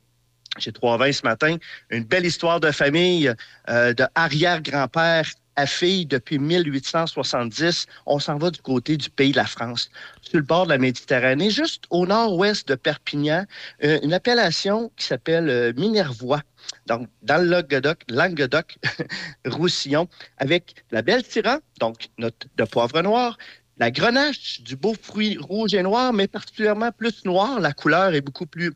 [0.58, 1.58] j'ai trois vins ce matin.
[1.90, 3.34] Une belle histoire de famille
[3.70, 5.26] euh, de arrière-grand-père
[5.56, 7.86] à fille depuis 1870.
[8.06, 9.90] On s'en va du côté du pays de la France,
[10.22, 13.46] sur le bord de la Méditerranée, juste au nord-ouest de Perpignan,
[13.84, 16.42] euh, une appellation qui s'appelle euh, Minervois.
[16.88, 18.78] Donc, dans le Languedoc, Languedoc
[19.46, 20.08] Roussillon,
[20.38, 23.38] avec la belle Syrah, donc notre de poivre noir,
[23.78, 27.60] la grenache, du beau fruit rouge et noir, mais particulièrement plus noir.
[27.60, 28.74] La couleur est beaucoup plus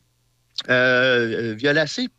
[0.69, 2.09] euh, violacée,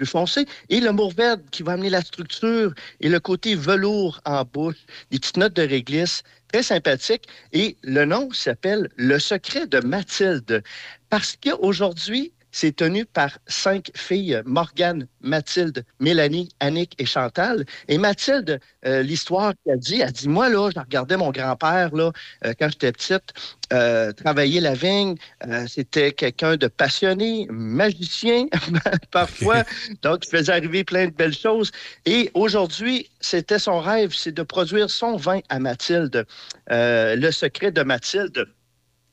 [0.00, 4.44] plus foncé, et le mourvèdre qui va amener la structure et le côté velours en
[4.44, 4.78] bouche,
[5.10, 7.28] des petites notes de réglisse, très sympathique.
[7.52, 10.62] Et le nom s'appelle Le secret de Mathilde,
[11.10, 17.64] parce qu'aujourd'hui, c'est tenu par cinq filles, Morgane, Mathilde, Mélanie, Annick et Chantal.
[17.88, 22.10] Et Mathilde, euh, l'histoire qu'elle dit, elle dit, moi, là, je regardais mon grand-père, là,
[22.44, 23.32] euh, quand j'étais petite,
[23.72, 25.16] euh, travailler la vigne.
[25.46, 28.46] Euh, C'était quelqu'un de passionné, magicien,
[29.10, 29.64] parfois.
[30.02, 31.70] Donc, il faisait arriver plein de belles choses.
[32.04, 36.26] Et aujourd'hui, c'était son rêve, c'est de produire son vin à Mathilde.
[36.68, 38.46] Le secret de Mathilde.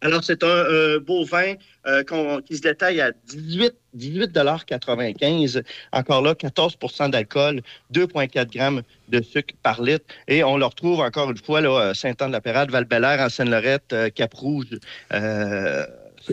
[0.01, 1.55] Alors, c'est un euh, beau vin
[1.87, 2.03] euh,
[2.45, 7.61] qui se détaille à 18 18,95 Encore là, 14% d'alcool,
[7.93, 10.05] 2,4 grammes de sucre par litre.
[10.27, 12.85] Et on le retrouve encore une fois là, à Saint-Anne-de-la-Pérade, val
[13.19, 14.77] en Seine-Lorette, euh, Cap-Rouge.
[15.13, 15.85] Euh,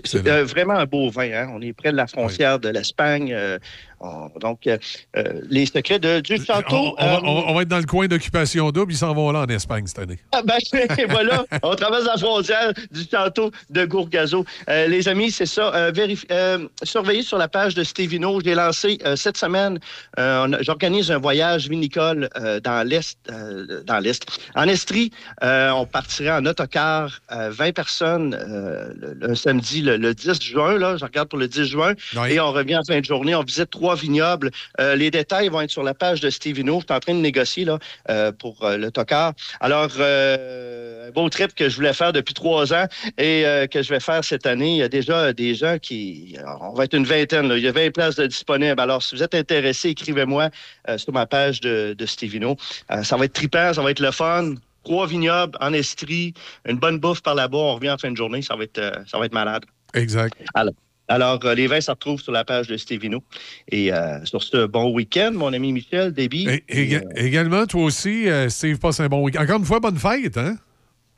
[0.05, 1.31] c'est- vraiment un beau vin.
[1.33, 1.51] hein.
[1.55, 3.33] On est près de la frontière de l'Espagne.
[3.33, 3.59] euh,
[4.05, 4.77] on- donc, euh,
[5.17, 6.95] euh, les secrets de, du On, château.
[6.99, 8.93] on va, euh, on va- on va être dans le coin d'occupation double.
[8.93, 10.19] Ils s'en vont là en Espagne cette année.
[10.33, 10.59] Ah ben,
[11.09, 14.45] voilà, on traverse la frontière du château de Gourgazo.
[14.69, 15.75] Euh, les amis, c'est ça.
[15.75, 15.93] Euh,
[16.31, 18.41] euh, surveillez sur la page de Stevino.
[18.45, 19.79] J'ai lancé euh, cette semaine,
[20.19, 24.27] euh, j'organise un voyage vinicole euh, dans l'Est, euh, dans l'Est.
[24.55, 25.11] En Estrie,
[25.43, 30.41] euh, on partirait en autocar, euh, 20 personnes, euh, le, le samedi, le, le 10
[30.43, 31.95] juin, là, je regarde pour le 10 juin,
[32.29, 34.51] et on revient en fin de journée, on visite trois vignobles.
[34.81, 36.81] Euh, les détails vont être sur la page de Stevino.
[36.81, 37.79] Je suis en train de négocier là,
[38.11, 39.33] euh, pour euh, l'autocar.
[39.61, 42.87] Alors, euh, un beau trip que je voulais faire depuis trois ans
[43.19, 44.73] et que je vais faire cette année.
[44.73, 46.37] Il y a déjà des gens qui...
[46.61, 47.49] On va être une vingtaine.
[47.49, 47.57] là.
[47.57, 48.81] Il y a 20 places de disponibles.
[48.81, 50.51] Alors, si vous êtes intéressé, écrivez-moi
[50.97, 52.57] sur ma page de, de Stevino.
[53.03, 54.55] Ça va être trippant, ça va être le fun.
[54.85, 56.35] Trois vignobles en Estrie,
[56.67, 57.57] une bonne bouffe par là-bas.
[57.57, 58.43] On revient en fin de journée.
[58.43, 59.65] Ça va être, euh, ça va être malade.
[59.95, 60.37] Exact.
[60.55, 60.75] Alors,
[61.09, 63.23] alors, euh, les vins se retrouvent sur la page de Stevino.
[63.71, 66.49] Et euh, sur ce, bon week-end, mon ami Michel, Déby.
[66.69, 69.43] Et- éga- Également, toi aussi, euh, Steve, passe un bon week-end.
[69.43, 70.57] Encore une fois, bonne fête, hein?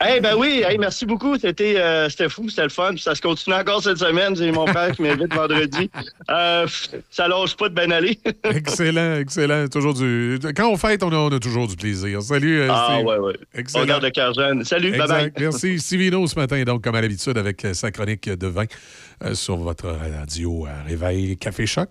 [0.07, 1.39] Eh ben oui, hey, merci beaucoup.
[1.39, 2.91] C'était euh, fou, c'était le fun.
[2.91, 4.35] Puis Ça se continue encore cette semaine.
[4.35, 5.89] J'ai mon frère qui m'invite vendredi.
[6.29, 6.67] Euh,
[7.09, 8.19] ça lâche pas de bien aller.
[8.43, 9.67] excellent, excellent.
[9.69, 10.37] Toujours du...
[10.55, 12.21] Quand on fête, on a, on a toujours du plaisir.
[12.21, 13.33] Salut, euh, ah ouais, ouais.
[13.55, 13.85] Excellent.
[13.85, 14.63] On garde le cœur jeune.
[14.65, 15.17] Salut, bye bye.
[15.25, 15.39] Exact.
[15.39, 15.79] Merci.
[15.79, 19.57] Stevino ce matin, donc, comme à l'habitude, avec euh, sa chronique de vin euh, sur
[19.57, 21.89] votre radio à Réveil Café Choc.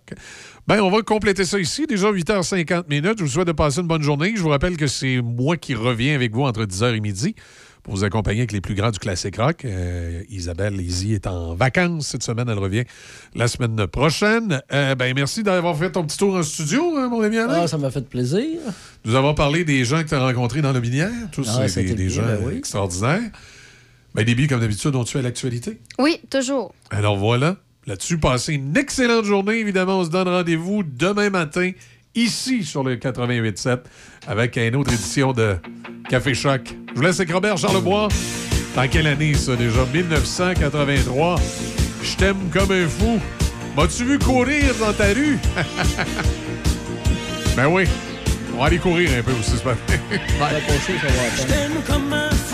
[0.66, 1.86] Ben, on va compléter ça ici.
[1.86, 3.18] Déjà 8h50 minutes.
[3.18, 4.34] Je vous souhaite de passer une bonne journée.
[4.36, 7.34] Je vous rappelle que c'est moi qui reviens avec vous entre 10h et midi
[7.82, 9.64] pour vous accompagner avec les plus grands du classique rock.
[9.64, 12.48] Euh, Isabelle Lézy est en vacances cette semaine.
[12.48, 12.82] Elle revient
[13.36, 14.60] la semaine prochaine.
[14.72, 17.60] Euh, ben, merci d'avoir fait ton petit tour en studio, hein, mon ami Alain.
[17.62, 18.58] Ah, ça m'a fait plaisir.
[19.05, 21.10] Nous avons parlé des gens que tu as rencontrés dans le binière.
[21.30, 22.56] Tous Ah, des, c'était des bien, gens ben oui.
[22.58, 23.20] extraordinaires.
[24.16, 25.78] Ben, Déby, comme d'habitude, ont-tu à l'actualité?
[25.98, 26.72] Oui, toujours.
[26.90, 27.56] Alors voilà.
[27.86, 29.58] Là-dessus, passez une excellente journée.
[29.58, 31.72] Évidemment, on se donne rendez-vous demain matin,
[32.14, 33.80] ici, sur le 88.7,
[34.26, 35.56] avec une autre édition de
[36.08, 36.62] Café Choc.
[36.88, 38.08] Je vous laisse avec Robert Charlebois.
[38.74, 39.84] Dans quelle année, ça, déjà?
[39.92, 41.36] 1983.
[42.02, 43.20] Je t'aime comme un fou.
[43.76, 45.36] M'as-tu vu courir dans ta rue?
[47.54, 47.84] ben oui.
[48.54, 49.98] On va aller courir un peu aussi ce matin.
[50.10, 52.45] Je t'aime comme un fou.